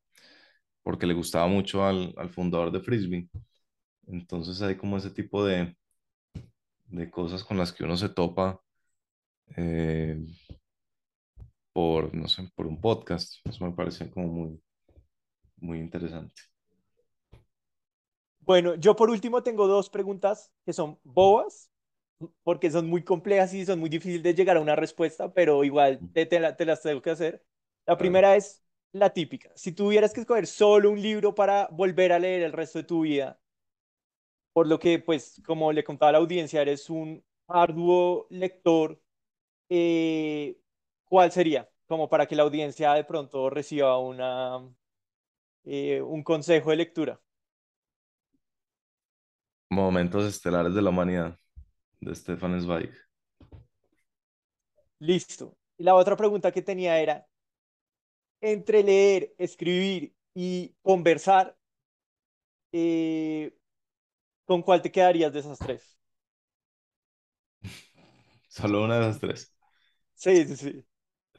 porque 0.84 1.08
le 1.08 1.14
gustaba 1.14 1.48
mucho 1.48 1.86
al, 1.86 2.14
al 2.18 2.30
fundador 2.30 2.72
de 2.72 2.82
Frisbee. 2.82 3.30
Entonces 4.08 4.62
hay 4.64 4.78
como 4.78 4.98
ese 4.98 5.12
tipo 5.12 5.46
de, 5.46 5.76
de 6.86 7.10
cosas 7.10 7.44
con 7.44 7.58
las 7.58 7.74
que 7.74 7.84
uno 7.84 7.98
se 7.98 8.10
topa 8.10 8.62
eh, 9.58 10.18
por, 11.74 12.14
no 12.16 12.28
sé, 12.28 12.50
por 12.56 12.68
un 12.68 12.80
podcast. 12.82 13.36
Eso 13.46 13.66
me 13.66 13.72
parece 13.74 14.10
como 14.12 14.28
muy, 14.28 14.62
muy 15.58 15.80
interesante. 15.80 16.42
Bueno, 18.40 18.76
yo 18.76 18.96
por 18.96 19.10
último 19.10 19.44
tengo 19.44 19.68
dos 19.68 19.90
preguntas 19.90 20.52
que 20.66 20.74
son 20.74 21.00
bobas, 21.04 21.70
porque 22.44 22.72
son 22.72 22.88
muy 22.90 23.04
complejas 23.04 23.54
y 23.54 23.66
son 23.66 23.80
muy 23.80 23.90
difíciles 23.90 24.24
de 24.24 24.36
llegar 24.36 24.58
a 24.58 24.62
una 24.62 24.76
respuesta, 24.76 25.34
pero 25.34 25.64
igual 25.64 26.06
te, 26.14 26.26
te 26.26 26.40
la- 26.40 26.58
te 26.58 26.66
las 26.66 26.82
tengo 26.84 27.02
que 27.02 27.12
hacer. 27.12 27.46
La 27.88 27.98
primera 27.98 28.36
es 28.36 28.64
la 28.94 29.12
típica. 29.12 29.52
Si 29.56 29.72
tuvieras 29.72 30.14
que 30.14 30.22
escoger 30.22 30.48
solo 30.48 30.92
un 30.92 31.02
libro 31.02 31.34
para 31.34 31.68
volver 31.72 32.12
a 32.12 32.20
leer 32.20 32.44
el 32.44 32.52
resto 32.52 32.80
de 32.80 32.86
tu 32.86 33.02
vida, 33.02 33.40
por 34.54 34.68
lo 34.68 34.80
que, 34.80 35.00
pues, 35.00 35.42
como 35.46 35.72
le 35.72 35.84
contaba 35.84 36.10
a 36.10 36.12
la 36.14 36.18
audiencia, 36.18 36.62
eres 36.62 36.90
un 36.90 37.24
arduo 37.48 38.28
lector, 38.30 39.02
eh, 39.70 40.58
¿cuál 41.06 41.32
sería? 41.32 41.70
Como 41.88 42.10
para 42.10 42.26
que 42.26 42.36
la 42.36 42.44
audiencia 42.44 42.94
de 42.94 43.04
pronto 43.04 43.50
reciba 43.50 43.98
una, 43.98 44.62
eh, 45.64 46.02
un 46.02 46.24
consejo 46.24 46.72
de 46.72 46.76
lectura. 46.78 47.22
Momentos 49.70 50.26
estelares 50.26 50.74
de 50.74 50.82
la 50.82 50.90
humanidad, 50.90 51.38
de 52.02 52.14
Stefan 52.14 52.60
Zweig. 52.62 52.92
Listo. 55.00 55.58
Y 55.78 55.84
la 55.84 55.96
otra 55.96 56.18
pregunta 56.18 56.52
que 56.52 56.62
tenía 56.62 57.00
era, 57.00 57.26
entre 58.42 58.84
leer, 58.84 59.34
escribir 59.38 60.16
y 60.34 60.76
conversar, 60.82 61.58
eh, 62.72 63.56
¿con 64.46 64.62
cuál 64.64 64.82
te 64.82 64.92
quedarías 64.92 65.34
de 65.34 65.40
esas 65.42 65.60
tres? 65.60 65.98
Solo 68.50 68.84
una 68.84 68.96
de 69.00 69.02
las 69.08 69.20
tres. 69.20 69.54
Sí, 70.16 70.46
sí, 70.48 70.56
sí. 70.58 70.86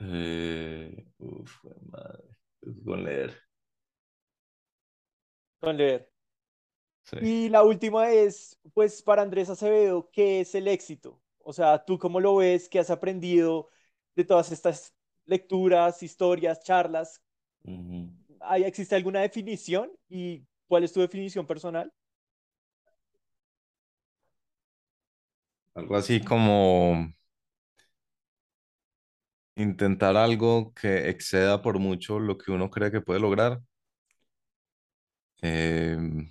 Eh, 0.01 1.07
uf, 1.19 1.65
madre. 1.91 2.37
Es 2.61 2.75
Con 2.85 3.05
leer. 3.05 3.43
Con 5.61 5.77
leer. 5.79 6.11
Sí. 7.05 7.19
Y 7.19 7.49
la 7.51 7.63
última 7.63 8.11
es, 8.11 8.59
pues, 8.75 9.03
para 9.03 9.23
Andrés 9.23 9.49
Acevedo, 9.49 10.11
¿qué 10.13 10.41
es 10.41 10.55
el 10.55 10.67
éxito? 10.69 11.21
O 11.39 11.53
sea, 11.53 11.85
¿tú 11.85 11.99
cómo 11.99 12.21
lo 12.21 12.37
ves? 12.37 12.69
¿Qué 12.69 12.79
has 12.81 12.91
aprendido 12.91 13.69
de 14.17 14.25
todas 14.25 14.51
estas 14.53 14.95
lecturas, 15.33 16.03
historias, 16.03 16.63
charlas? 16.63 17.21
¿Hay, 18.41 18.65
existe 18.65 18.95
alguna 18.95 19.21
definición? 19.21 19.91
¿Y 20.09 20.45
cuál 20.69 20.85
es 20.85 20.93
tu 20.93 21.01
definición 21.01 21.47
personal? 21.47 21.93
Algo 25.75 25.97
así 25.97 26.21
como 26.21 27.13
intentar 29.57 30.17
algo 30.17 30.73
que 30.75 31.09
exceda 31.11 31.63
por 31.63 31.79
mucho 31.79 32.19
lo 32.21 32.37
que 32.39 32.53
uno 32.53 32.71
cree 32.71 32.91
que 32.91 33.01
puede 33.01 33.21
lograr. 33.21 33.61
Em, 35.43 36.29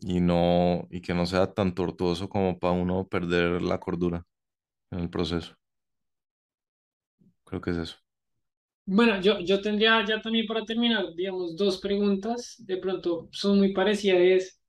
y 0.00 0.20
no, 0.20 0.86
y 0.90 1.00
que 1.02 1.14
no 1.14 1.26
sea 1.26 1.52
tan 1.54 1.74
tortuoso 1.74 2.28
como 2.28 2.58
para 2.58 2.74
uno 2.74 3.06
perder 3.08 3.62
la 3.62 3.78
cordura 3.80 4.26
en 4.92 5.00
el 5.00 5.10
proceso. 5.10 5.56
Creo 7.44 7.60
que 7.60 7.70
es 7.70 7.76
eso. 7.76 7.96
Bueno, 8.86 9.20
yo, 9.20 9.38
yo 9.40 9.60
tendría 9.60 10.04
ya 10.04 10.20
también 10.20 10.46
para 10.46 10.64
terminar, 10.64 11.14
digamos, 11.14 11.56
dos 11.56 11.78
preguntas. 11.80 12.56
De 12.58 12.76
pronto 12.78 13.28
son 13.32 13.58
muy 13.58 13.72
parecidas. 13.72 14.18
Es, 14.20 14.60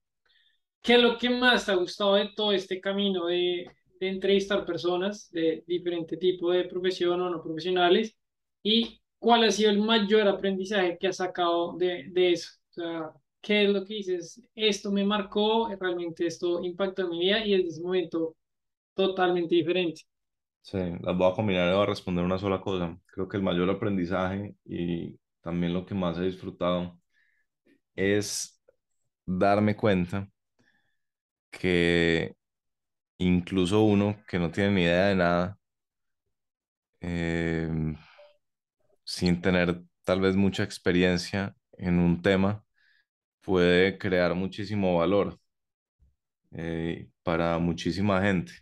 ¿qué 0.82 0.96
es 0.96 1.02
lo 1.02 1.18
que 1.18 1.30
más 1.30 1.66
te 1.66 1.72
ha 1.74 1.76
gustado 1.76 2.16
de 2.16 2.30
todo 2.36 2.54
este 2.54 2.82
camino 2.82 3.28
de, 3.28 3.66
de 4.00 4.10
entrevistar 4.10 4.66
personas 4.66 5.32
de 5.32 5.64
diferente 5.68 6.18
tipo 6.18 6.52
de 6.52 6.66
profesión 6.66 7.22
o 7.22 7.30
no 7.30 7.44
profesionales? 7.44 8.18
¿Y 8.64 9.02
cuál 9.20 9.46
ha 9.46 9.52
sido 9.52 9.72
el 9.72 9.80
mayor 9.82 10.28
aprendizaje 10.28 10.98
que 11.00 11.08
has 11.08 11.18
sacado 11.18 11.78
de, 11.78 12.06
de 12.12 12.34
eso? 12.34 12.52
O 12.72 12.74
sea, 12.74 13.12
¿qué 13.42 13.64
es 13.66 13.70
lo 13.70 13.86
que 13.86 13.96
dices? 13.96 14.42
Esto 14.56 14.92
me 14.92 15.06
marcó, 15.06 15.70
realmente 15.80 16.28
esto 16.28 16.64
impactó 16.64 17.04
en 17.04 17.10
mi 17.10 17.20
vida 17.20 17.46
y 17.46 17.52
desde 17.58 17.70
ese 17.70 17.82
momento 17.84 18.36
totalmente 18.96 19.56
diferente. 19.56 20.04
Sí, 20.64 20.78
las 21.02 21.18
voy 21.18 21.32
a 21.32 21.36
combinar 21.36 21.70
y 21.70 21.74
voy 21.74 21.84
a 21.84 21.86
responder 21.88 22.24
una 22.24 22.38
sola 22.38 22.62
cosa. 22.62 22.98
Creo 23.08 23.28
que 23.28 23.38
el 23.38 23.44
mayor 23.44 23.70
aprendizaje 23.70 24.56
y 24.66 25.18
también 25.42 25.74
lo 25.74 25.86
que 25.86 25.96
más 25.96 26.18
he 26.18 26.22
disfrutado 26.24 27.00
es 27.96 28.62
darme 29.26 29.76
cuenta 29.78 30.30
que 31.52 32.36
incluso 33.20 33.84
uno 33.84 34.24
que 34.28 34.40
no 34.40 34.52
tiene 34.52 34.72
ni 34.72 34.84
idea 34.84 35.08
de 35.08 35.16
nada, 35.16 35.60
em, 37.02 37.96
sin 39.04 39.42
tener 39.42 39.82
tal 40.04 40.22
vez 40.22 40.36
mucha 40.36 40.64
experiencia 40.64 41.56
en 41.74 42.00
un 42.00 42.22
tema, 42.22 42.64
puede 43.42 43.98
crear 43.98 44.34
muchísimo 44.36 44.98
valor 45.00 45.40
eh, 46.52 47.10
para 47.24 47.58
muchísima 47.60 48.22
gente. 48.22 48.54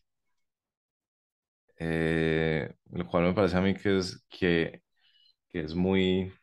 Eh, 1.78 2.74
lo 2.92 3.08
cual 3.08 3.24
me 3.26 3.34
parece 3.34 3.58
a 3.58 3.62
mí 3.62 3.74
que 3.76 3.98
es, 3.98 4.22
que, 4.30 4.82
que 5.50 5.62
es 5.62 5.76
muy 5.76 6.34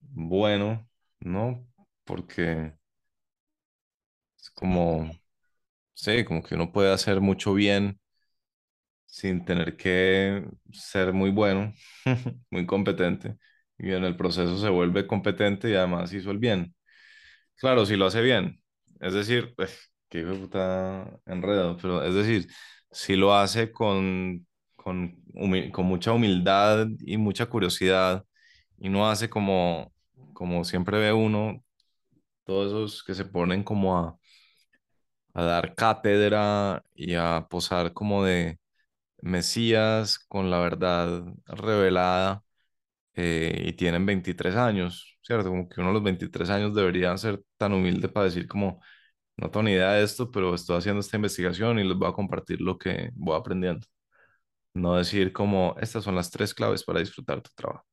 bueno, 0.00 0.88
¿no? 1.20 1.66
Porque 2.04 2.72
es 4.38 4.50
como, 4.50 5.10
sí, 5.94 6.24
como 6.24 6.42
que 6.44 6.54
uno 6.56 6.72
puede 6.72 6.92
hacer 6.92 7.20
mucho 7.22 7.54
bien 7.54 8.00
sin 9.06 9.44
tener 9.44 9.76
que 9.76 10.44
ser 10.72 11.12
muy 11.12 11.30
bueno, 11.30 11.72
muy 12.50 12.66
competente, 12.66 13.36
y 13.78 13.92
en 13.92 14.04
el 14.04 14.16
proceso 14.16 14.58
se 14.58 14.68
vuelve 14.70 15.06
competente 15.06 15.70
y 15.70 15.74
además 15.74 16.12
hizo 16.12 16.30
el 16.30 16.38
bien. 16.38 16.74
Claro, 17.56 17.86
si 17.86 17.96
lo 17.96 18.06
hace 18.06 18.22
bien, 18.22 18.60
es 19.00 19.14
decir, 19.14 19.54
pues, 19.56 19.92
qué 20.10 20.20
hijo 20.20 20.30
de 20.30 20.38
puta 20.40 21.10
enredo, 21.26 21.76
pero 21.80 22.02
es 22.04 22.14
decir, 22.14 22.48
si 22.90 23.16
lo 23.16 23.34
hace 23.34 23.72
con, 23.72 24.46
con, 24.76 25.16
con 25.72 25.86
mucha 25.86 26.12
humildad 26.12 26.88
y 27.00 27.16
mucha 27.16 27.46
curiosidad, 27.46 28.24
y 28.78 28.88
no 28.90 29.08
hace 29.10 29.30
como, 29.30 29.92
como 30.34 30.64
siempre 30.64 30.98
ve 30.98 31.12
uno, 31.14 31.64
todos 32.44 32.68
esos 32.68 33.04
que 33.04 33.14
se 33.14 33.24
ponen 33.26 33.64
como 33.64 33.98
a, 33.98 34.18
a 35.34 35.42
dar 35.44 35.74
cátedra 35.74 36.82
y 36.94 37.14
a 37.14 37.46
posar 37.50 37.92
como 37.92 38.24
de 38.24 38.58
Mesías 39.22 40.20
con 40.20 40.50
la 40.50 40.60
verdad 40.60 41.24
revelada 41.46 42.44
eh, 43.16 43.64
y 43.68 43.74
tienen 43.74 44.06
23 44.06 44.56
años, 44.56 45.18
¿cierto? 45.22 45.50
Como 45.50 45.68
que 45.68 45.80
uno 45.80 45.90
a 45.90 45.92
los 45.94 46.02
23 46.04 46.50
años 46.50 46.74
debería 46.74 47.16
ser 47.18 47.42
tan 47.58 47.72
humilde 47.74 48.08
para 48.10 48.26
decir 48.26 48.48
como, 48.48 48.80
no 49.36 49.50
tengo 49.50 49.64
ni 49.64 49.72
idea 49.72 49.92
de 49.94 50.04
esto, 50.04 50.30
pero 50.30 50.54
estoy 50.54 50.78
haciendo 50.78 51.00
esta 51.00 51.16
investigación 51.16 51.78
y 51.80 51.84
les 51.84 51.96
voy 51.98 52.08
a 52.10 52.12
compartir 52.14 52.60
lo 52.62 52.78
que 52.78 53.10
voy 53.14 53.36
aprendiendo. 53.38 53.86
No 54.74 54.96
decir 54.96 55.32
como, 55.32 55.76
estas 55.80 56.04
son 56.04 56.16
las 56.16 56.30
tres 56.30 56.54
claves 56.54 56.84
para 56.84 57.00
disfrutar 57.00 57.42
tu 57.42 57.50
trabajo. 57.56 57.84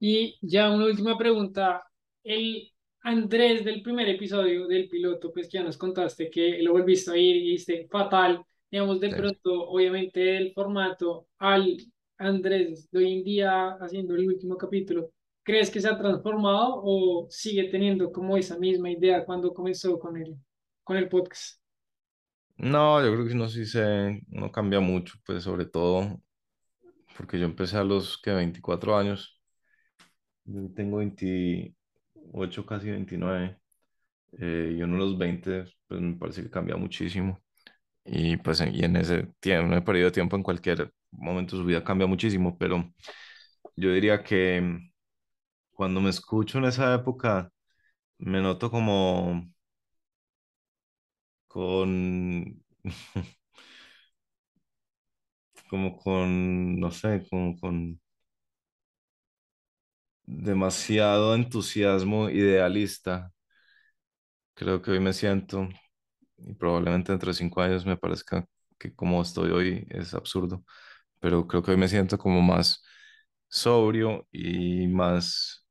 Y 0.00 0.36
ya 0.42 0.70
una 0.70 0.86
última 0.86 1.16
pregunta. 1.18 1.84
El 2.22 2.72
Andrés 3.02 3.64
del 3.64 3.82
primer 3.82 4.08
episodio 4.08 4.66
del 4.66 4.88
piloto, 4.88 5.32
pues 5.32 5.48
que 5.48 5.58
ya 5.58 5.64
nos 5.64 5.76
contaste 5.78 6.28
que 6.30 6.58
lo 6.62 6.72
volviste 6.72 7.12
a 7.12 7.16
ir 7.16 7.36
y 7.36 7.50
viste 7.52 7.86
fatal. 7.90 8.44
Digamos, 8.70 9.00
de 9.00 9.10
Sí. 9.10 9.14
pronto, 9.14 9.68
obviamente, 9.68 10.36
el 10.36 10.52
formato 10.52 11.28
al 11.38 11.76
Andrés 12.18 12.90
de 12.90 12.98
hoy 12.98 13.12
en 13.18 13.24
día 13.24 13.70
haciendo 13.80 14.14
el 14.14 14.26
último 14.28 14.56
capítulo, 14.56 15.10
¿crees 15.42 15.70
que 15.70 15.80
se 15.80 15.88
ha 15.88 15.98
transformado 15.98 16.80
o 16.84 17.26
sigue 17.30 17.64
teniendo 17.70 18.10
como 18.12 18.36
esa 18.36 18.58
misma 18.58 18.90
idea 18.90 19.24
cuando 19.24 19.52
comenzó 19.54 19.98
con 19.98 20.16
el, 20.16 20.36
con 20.84 20.96
el 20.96 21.08
podcast? 21.08 21.60
No, 22.58 23.02
yo 23.04 23.12
creo 23.12 23.26
que 23.28 23.34
no 23.34 23.48
sí 23.48 23.66
se, 23.66 24.22
no 24.28 24.50
cambia 24.50 24.80
mucho, 24.80 25.14
pues 25.26 25.42
sobre 25.44 25.66
todo 25.66 26.20
porque 27.16 27.38
yo 27.38 27.46
empecé 27.46 27.76
a 27.78 27.84
los 27.84 28.18
que 28.22 28.32
24 28.32 28.96
años, 28.96 29.40
yo 30.44 30.68
tengo 30.74 30.98
28, 30.98 32.66
casi 32.66 32.90
29. 32.90 33.58
eh, 34.40 34.74
y 34.78 34.82
uno 34.82 34.94
de 34.94 35.00
los 35.00 35.18
20, 35.18 35.64
pues 35.88 36.00
me 36.00 36.16
parece 36.16 36.42
que 36.42 36.50
cambia 36.50 36.76
muchísimo. 36.76 37.40
Y 38.04 38.36
pues 38.38 38.60
y 38.62 38.84
en 38.84 38.96
ese 38.96 39.28
tiempo, 39.40 39.66
en 39.68 39.72
ese 39.74 39.82
periodo 39.82 40.06
de 40.08 40.12
tiempo, 40.12 40.36
en 40.36 40.42
cualquier 40.44 40.92
momento 41.18 41.56
de 41.56 41.62
su 41.62 41.66
vida 41.66 41.84
cambia 41.84 42.06
muchísimo, 42.06 42.56
pero 42.58 42.92
yo 43.76 43.92
diría 43.92 44.22
que 44.24 44.60
mm, 44.60 44.92
cuando 45.72 46.00
me 46.00 46.10
escucho 46.10 46.58
en 46.58 46.66
esa 46.66 46.94
época, 46.94 47.50
me 48.18 48.40
noto 48.42 48.70
como 48.70 49.48
con, 51.48 52.62
como 55.70 55.96
con, 55.98 56.78
no 56.80 56.90
sé, 56.90 57.26
como 57.30 57.56
con 57.58 58.00
demasiado 60.26 61.34
entusiasmo 61.34 62.28
idealista. 62.30 63.32
Creo 64.54 64.80
que 64.82 64.90
hoy 64.90 65.00
me 65.00 65.12
siento, 65.12 65.68
y 66.38 66.54
probablemente 66.54 67.12
dentro 67.12 67.28
de 67.30 67.34
cinco 67.34 67.62
años 67.62 67.86
me 67.86 67.96
parezca 67.98 68.46
que 68.78 68.94
como 68.94 69.22
estoy 69.22 69.50
hoy 69.52 69.86
es 69.90 70.14
absurdo, 70.14 70.64
pero 71.20 71.46
creo 71.46 71.62
que 71.62 71.72
hoy 71.72 71.76
me 71.76 71.88
siento 71.88 72.18
como 72.18 72.42
más 72.42 72.82
sobrio 73.48 74.28
y 74.32 74.86
más 74.88 75.66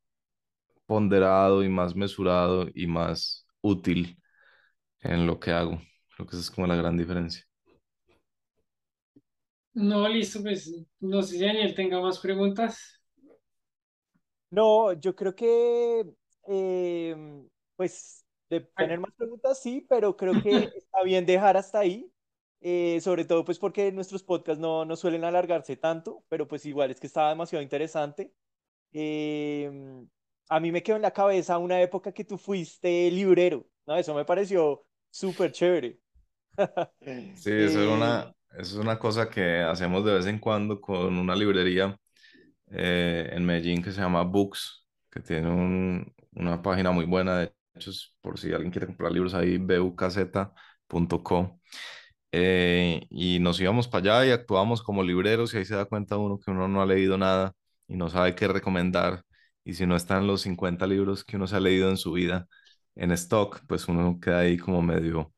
ponderado 0.86 1.64
y 1.64 1.70
más 1.70 1.96
mesurado 1.96 2.68
y 2.74 2.88
más 2.88 3.48
útil 3.62 4.22
en 5.02 5.28
lo 5.28 5.40
que 5.40 5.52
hago. 5.52 5.82
Creo 6.16 6.28
que 6.28 6.36
esa 6.38 6.42
es 6.44 6.52
como 6.52 6.68
la 6.68 6.76
gran 6.76 6.98
diferencia. 6.98 7.44
No, 9.76 10.08
listo, 10.08 10.42
pues 10.42 10.72
no 11.02 11.22
sé 11.22 11.36
si 11.38 11.46
Daniel 11.46 11.76
tenga 11.76 12.02
más 12.02 12.20
preguntas. 12.20 13.00
No, 14.52 14.94
yo 14.94 15.16
creo 15.16 15.36
que, 15.36 16.06
em, 16.48 17.50
pues, 17.76 18.26
de 18.50 18.62
tener 18.62 19.00
más 19.00 19.12
preguntas, 19.16 19.62
sí, 19.62 19.86
pero 19.90 20.16
creo 20.16 20.38
que 20.38 20.72
está 20.76 21.04
bien 21.04 21.26
dejar 21.26 21.58
hasta 21.58 21.80
ahí, 21.80 22.10
eh, 22.62 23.00
sobre 23.02 23.26
todo 23.26 23.46
pues 23.46 23.60
porque 23.60 23.92
nuestros 23.92 24.24
podcasts 24.24 24.60
no, 24.62 24.86
no 24.86 24.96
suelen 24.96 25.24
alargarse 25.24 25.78
tanto, 25.78 26.24
pero 26.30 26.48
pues 26.48 26.66
igual 26.66 26.92
es 26.92 27.00
que 27.00 27.08
estaba 27.08 27.30
demasiado 27.30 27.62
interesante. 27.64 28.34
Em, 28.94 30.08
a 30.50 30.60
mí 30.60 30.72
me 30.72 30.84
quedó 30.84 30.96
en 30.98 31.02
la 31.04 31.12
cabeza 31.14 31.58
una 31.60 31.82
época 31.82 32.12
que 32.14 32.24
tú 32.26 32.38
fuiste 32.38 33.10
librero, 33.12 33.68
¿no? 33.88 33.96
Eso 33.98 34.14
me 34.16 34.26
pareció 34.26 34.86
súper 35.12 35.52
chévere. 35.52 36.00
Sí, 37.34 37.52
eso 37.52 37.80
es 37.82 37.86
Eh, 37.86 37.88
una, 37.88 38.34
eso 38.52 38.62
es 38.62 38.74
una 38.76 38.98
cosa 38.98 39.30
que 39.30 39.62
hacemos 39.62 40.04
de 40.06 40.14
vez 40.14 40.26
en 40.26 40.40
cuando 40.40 40.80
con 40.82 41.18
una 41.18 41.36
librería 41.36 41.98
eh, 42.72 43.30
en 43.34 43.46
Medellín 43.46 43.84
que 43.84 43.92
se 43.92 44.02
llama 44.02 44.24
Books, 44.24 44.88
que 45.12 45.20
tiene 45.22 45.50
un- 45.50 46.14
una 46.34 46.62
página 46.62 46.92
muy 46.92 47.06
buena, 47.06 47.40
de 47.40 47.54
hecho, 47.76 47.90
es 47.92 48.16
por 48.22 48.40
si 48.40 48.54
alguien 48.54 48.72
quiere 48.72 48.88
comprar 48.88 49.12
libros 49.12 49.34
ahí, 49.34 49.58
bukz.co. 49.58 51.60
Eh, 52.38 53.08
y 53.10 53.40
nos 53.40 53.60
íbamos 53.62 53.88
para 53.88 54.18
allá 54.22 54.28
y 54.28 54.32
actuábamos 54.32 54.84
como 54.84 55.04
libreros 55.04 55.54
y 55.54 55.58
ahí 55.58 55.66
se 55.66 55.76
da 55.76 55.86
cuenta 55.86 56.18
uno 56.18 56.38
que 56.40 56.52
uno 56.52 56.68
no 56.68 56.82
ha 56.82 56.86
leído 56.86 57.18
nada 57.18 57.54
y 57.88 57.96
no 57.96 58.10
sabe 58.10 58.36
qué 58.36 58.48
recomendar. 58.50 59.24
Y 59.64 59.74
si 59.76 59.86
no 59.86 59.96
están 59.96 60.28
los 60.28 60.42
50 60.42 60.86
libros 60.88 61.24
que 61.24 61.38
uno 61.38 61.48
se 61.48 61.56
ha 61.56 61.60
leído 61.62 61.90
en 61.90 61.98
su 61.98 62.12
vida 62.14 62.48
en 62.96 63.12
stock, 63.14 63.62
pues 63.68 63.88
uno 63.88 64.20
queda 64.22 64.40
ahí 64.40 64.58
como 64.58 64.82
medio 64.82 65.34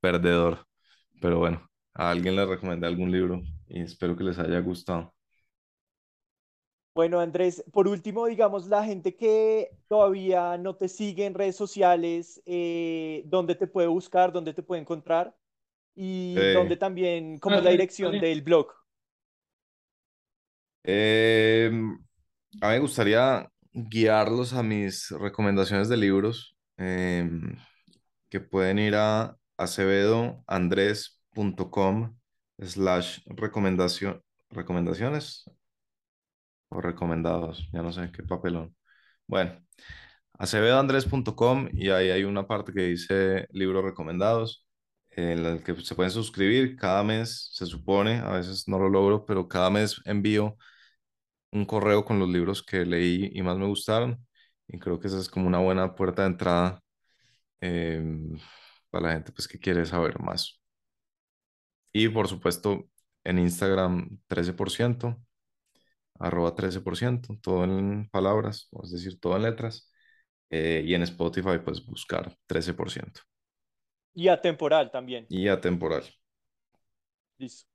perdedor. 0.00 0.66
Pero 1.22 1.38
bueno, 1.38 1.68
a 1.94 2.10
alguien 2.10 2.36
le 2.36 2.44
recomendé 2.46 2.86
algún 2.86 3.10
libro 3.12 3.42
y 3.68 3.80
espero 3.82 4.16
que 4.16 4.24
les 4.24 4.38
haya 4.38 4.60
gustado. 4.60 5.14
Bueno, 6.94 7.20
Andrés, 7.20 7.64
por 7.72 7.88
último, 7.88 8.26
digamos, 8.26 8.66
la 8.66 8.84
gente 8.84 9.16
que 9.16 9.70
todavía 9.88 10.58
no 10.58 10.76
te 10.76 10.88
sigue 10.88 11.24
en 11.24 11.32
redes 11.34 11.56
sociales, 11.56 12.42
eh, 12.44 13.22
¿dónde 13.26 13.54
te 13.54 13.66
puede 13.66 13.88
buscar, 13.88 14.30
dónde 14.32 14.52
te 14.52 14.62
puede 14.62 14.82
encontrar? 14.82 15.34
Y 15.94 16.48
dónde 16.48 16.74
Eh, 16.74 16.76
también, 16.76 17.38
cómo 17.38 17.58
es 17.58 17.64
la 17.64 17.70
dirección 17.70 18.18
del 18.18 18.42
blog. 18.42 18.68
eh, 20.84 21.70
a 22.60 22.68
mí 22.68 22.72
me 22.74 22.78
gustaría 22.80 23.48
guiarlos 23.72 24.52
a 24.54 24.62
mis 24.62 25.10
recomendaciones 25.10 25.88
de 25.88 25.96
libros 25.96 26.56
em, 26.76 27.56
que 28.30 28.40
pueden 28.40 28.78
ir 28.78 28.94
a 28.96 29.36
acevedoandres.com 29.56 32.16
slash 32.58 33.20
recomendación, 33.26 34.22
recomendaciones 34.50 35.44
o 36.68 36.80
recomendados, 36.80 37.68
ya 37.72 37.82
no 37.82 37.92
sé 37.92 38.10
qué 38.12 38.22
papelón. 38.22 38.74
Bueno, 39.26 39.58
acevedoandres.com 40.34 41.68
y 41.72 41.90
ahí 41.90 42.10
hay 42.10 42.24
una 42.24 42.46
parte 42.46 42.72
que 42.72 42.82
dice 42.82 43.46
libros 43.50 43.84
recomendados 43.84 44.66
en 45.16 45.44
el 45.46 45.62
que 45.62 45.74
se 45.82 45.94
pueden 45.94 46.10
suscribir 46.12 46.76
cada 46.76 47.02
mes, 47.04 47.50
se 47.54 47.66
supone, 47.66 48.18
a 48.20 48.30
veces 48.32 48.68
no 48.68 48.78
lo 48.78 48.88
logro, 48.88 49.24
pero 49.26 49.48
cada 49.48 49.70
mes 49.70 50.00
envío 50.06 50.56
un 51.52 51.64
correo 51.66 52.04
con 52.04 52.18
los 52.18 52.28
libros 52.28 52.62
que 52.62 52.84
leí 52.86 53.30
y 53.34 53.42
más 53.42 53.56
me 53.58 53.66
gustaron 53.66 54.26
y 54.68 54.78
creo 54.78 54.98
que 55.00 55.08
esa 55.08 55.18
es 55.20 55.28
como 55.28 55.46
una 55.48 55.58
buena 55.58 55.94
puerta 55.94 56.22
de 56.22 56.28
entrada 56.28 56.82
em, 57.60 58.38
para 58.90 59.08
la 59.08 59.14
gente 59.14 59.32
pues 59.32 59.48
que 59.48 59.58
quiere 59.60 59.86
saber 59.86 60.20
más. 60.20 60.60
Y 61.92 62.08
por 62.08 62.28
supuesto 62.28 62.88
en 63.24 63.38
Instagram 63.38 64.18
13%, 64.26 65.22
arroba 66.18 66.54
13%, 66.56 67.38
todo 67.42 67.64
en 67.64 68.08
palabras, 68.10 68.68
es 68.84 68.92
decir, 68.92 69.20
todo 69.20 69.36
en 69.36 69.42
letras. 69.44 69.90
eh, 70.50 70.82
y 70.86 70.94
en 70.94 71.02
Spotify 71.04 71.58
pues 71.64 71.84
buscar 71.86 72.36
13%. 72.46 73.22
Y 74.14 74.28
atemporal 74.28 74.90
también. 74.90 75.28
y 75.28 75.48
atemporal. 75.48 76.04
Listo. 77.38 77.66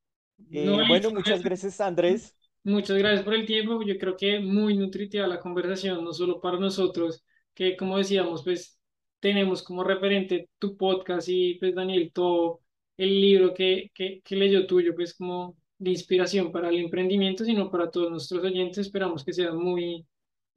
No, 0.51 0.81
Eh, 0.81 0.85
bueno, 0.85 0.85
listo, 0.85 1.11
muchas 1.11 1.43
gracias, 1.43 1.79
Andrés. 1.81 2.35
Muchas 2.63 2.97
gracias 2.97 3.23
por 3.23 3.33
el 3.33 3.45
tiempo. 3.45 3.81
Yo 3.83 3.97
creo 3.97 4.15
que 4.17 4.39
muy 4.39 4.75
nutritiva 4.77 5.25
la 5.27 5.39
conversación, 5.39 6.03
no 6.03 6.13
solo 6.13 6.41
para 6.41 6.59
nosotros, 6.59 7.23
que 7.53 7.77
como 7.77 7.97
decíamos, 7.97 8.43
pues 8.43 8.79
tenemos 9.19 9.63
como 9.63 9.83
referente 9.83 10.49
tu 10.59 10.75
podcast 10.77 11.27
y 11.29 11.55
pues 11.55 11.73
Daniel, 11.75 12.11
todo 12.13 12.61
el 12.97 13.21
libro 13.21 13.53
que, 13.53 13.91
que, 13.93 14.21
que 14.23 14.35
leyó 14.35 14.67
tuyo, 14.67 14.93
pues 14.95 15.15
como 15.15 15.57
de 15.77 15.91
inspiración 15.91 16.51
para 16.51 16.69
el 16.69 16.77
emprendimiento, 16.79 17.45
sino 17.45 17.71
para 17.71 17.89
todos 17.89 18.11
nuestros 18.11 18.43
oyentes. 18.43 18.79
Esperamos 18.79 19.23
que 19.23 19.33
sea 19.33 19.53
muy, 19.53 20.05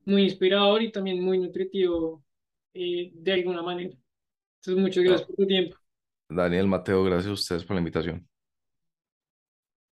muy 0.07 0.25
inspirador 0.25 0.83
y 0.83 0.93
también 0.93 1.23
muy 1.23 1.39
nutritivo 1.39 2.25
eh, 2.75 3.11
de 3.15 3.33
alguna 3.33 3.63
manera. 3.63 3.97
Entonces, 4.63 4.83
muchas 4.83 5.05
gracias 5.05 5.23
No, 5.23 5.27
por 5.29 5.37
tu 5.37 5.47
tiempo. 5.47 5.77
Daniel, 6.31 6.67
Mateo, 6.67 7.05
gracias 7.05 7.29
a 7.31 7.33
ustedes 7.35 7.65
por 7.65 7.75
la 7.77 7.81
invitación. 7.81 8.27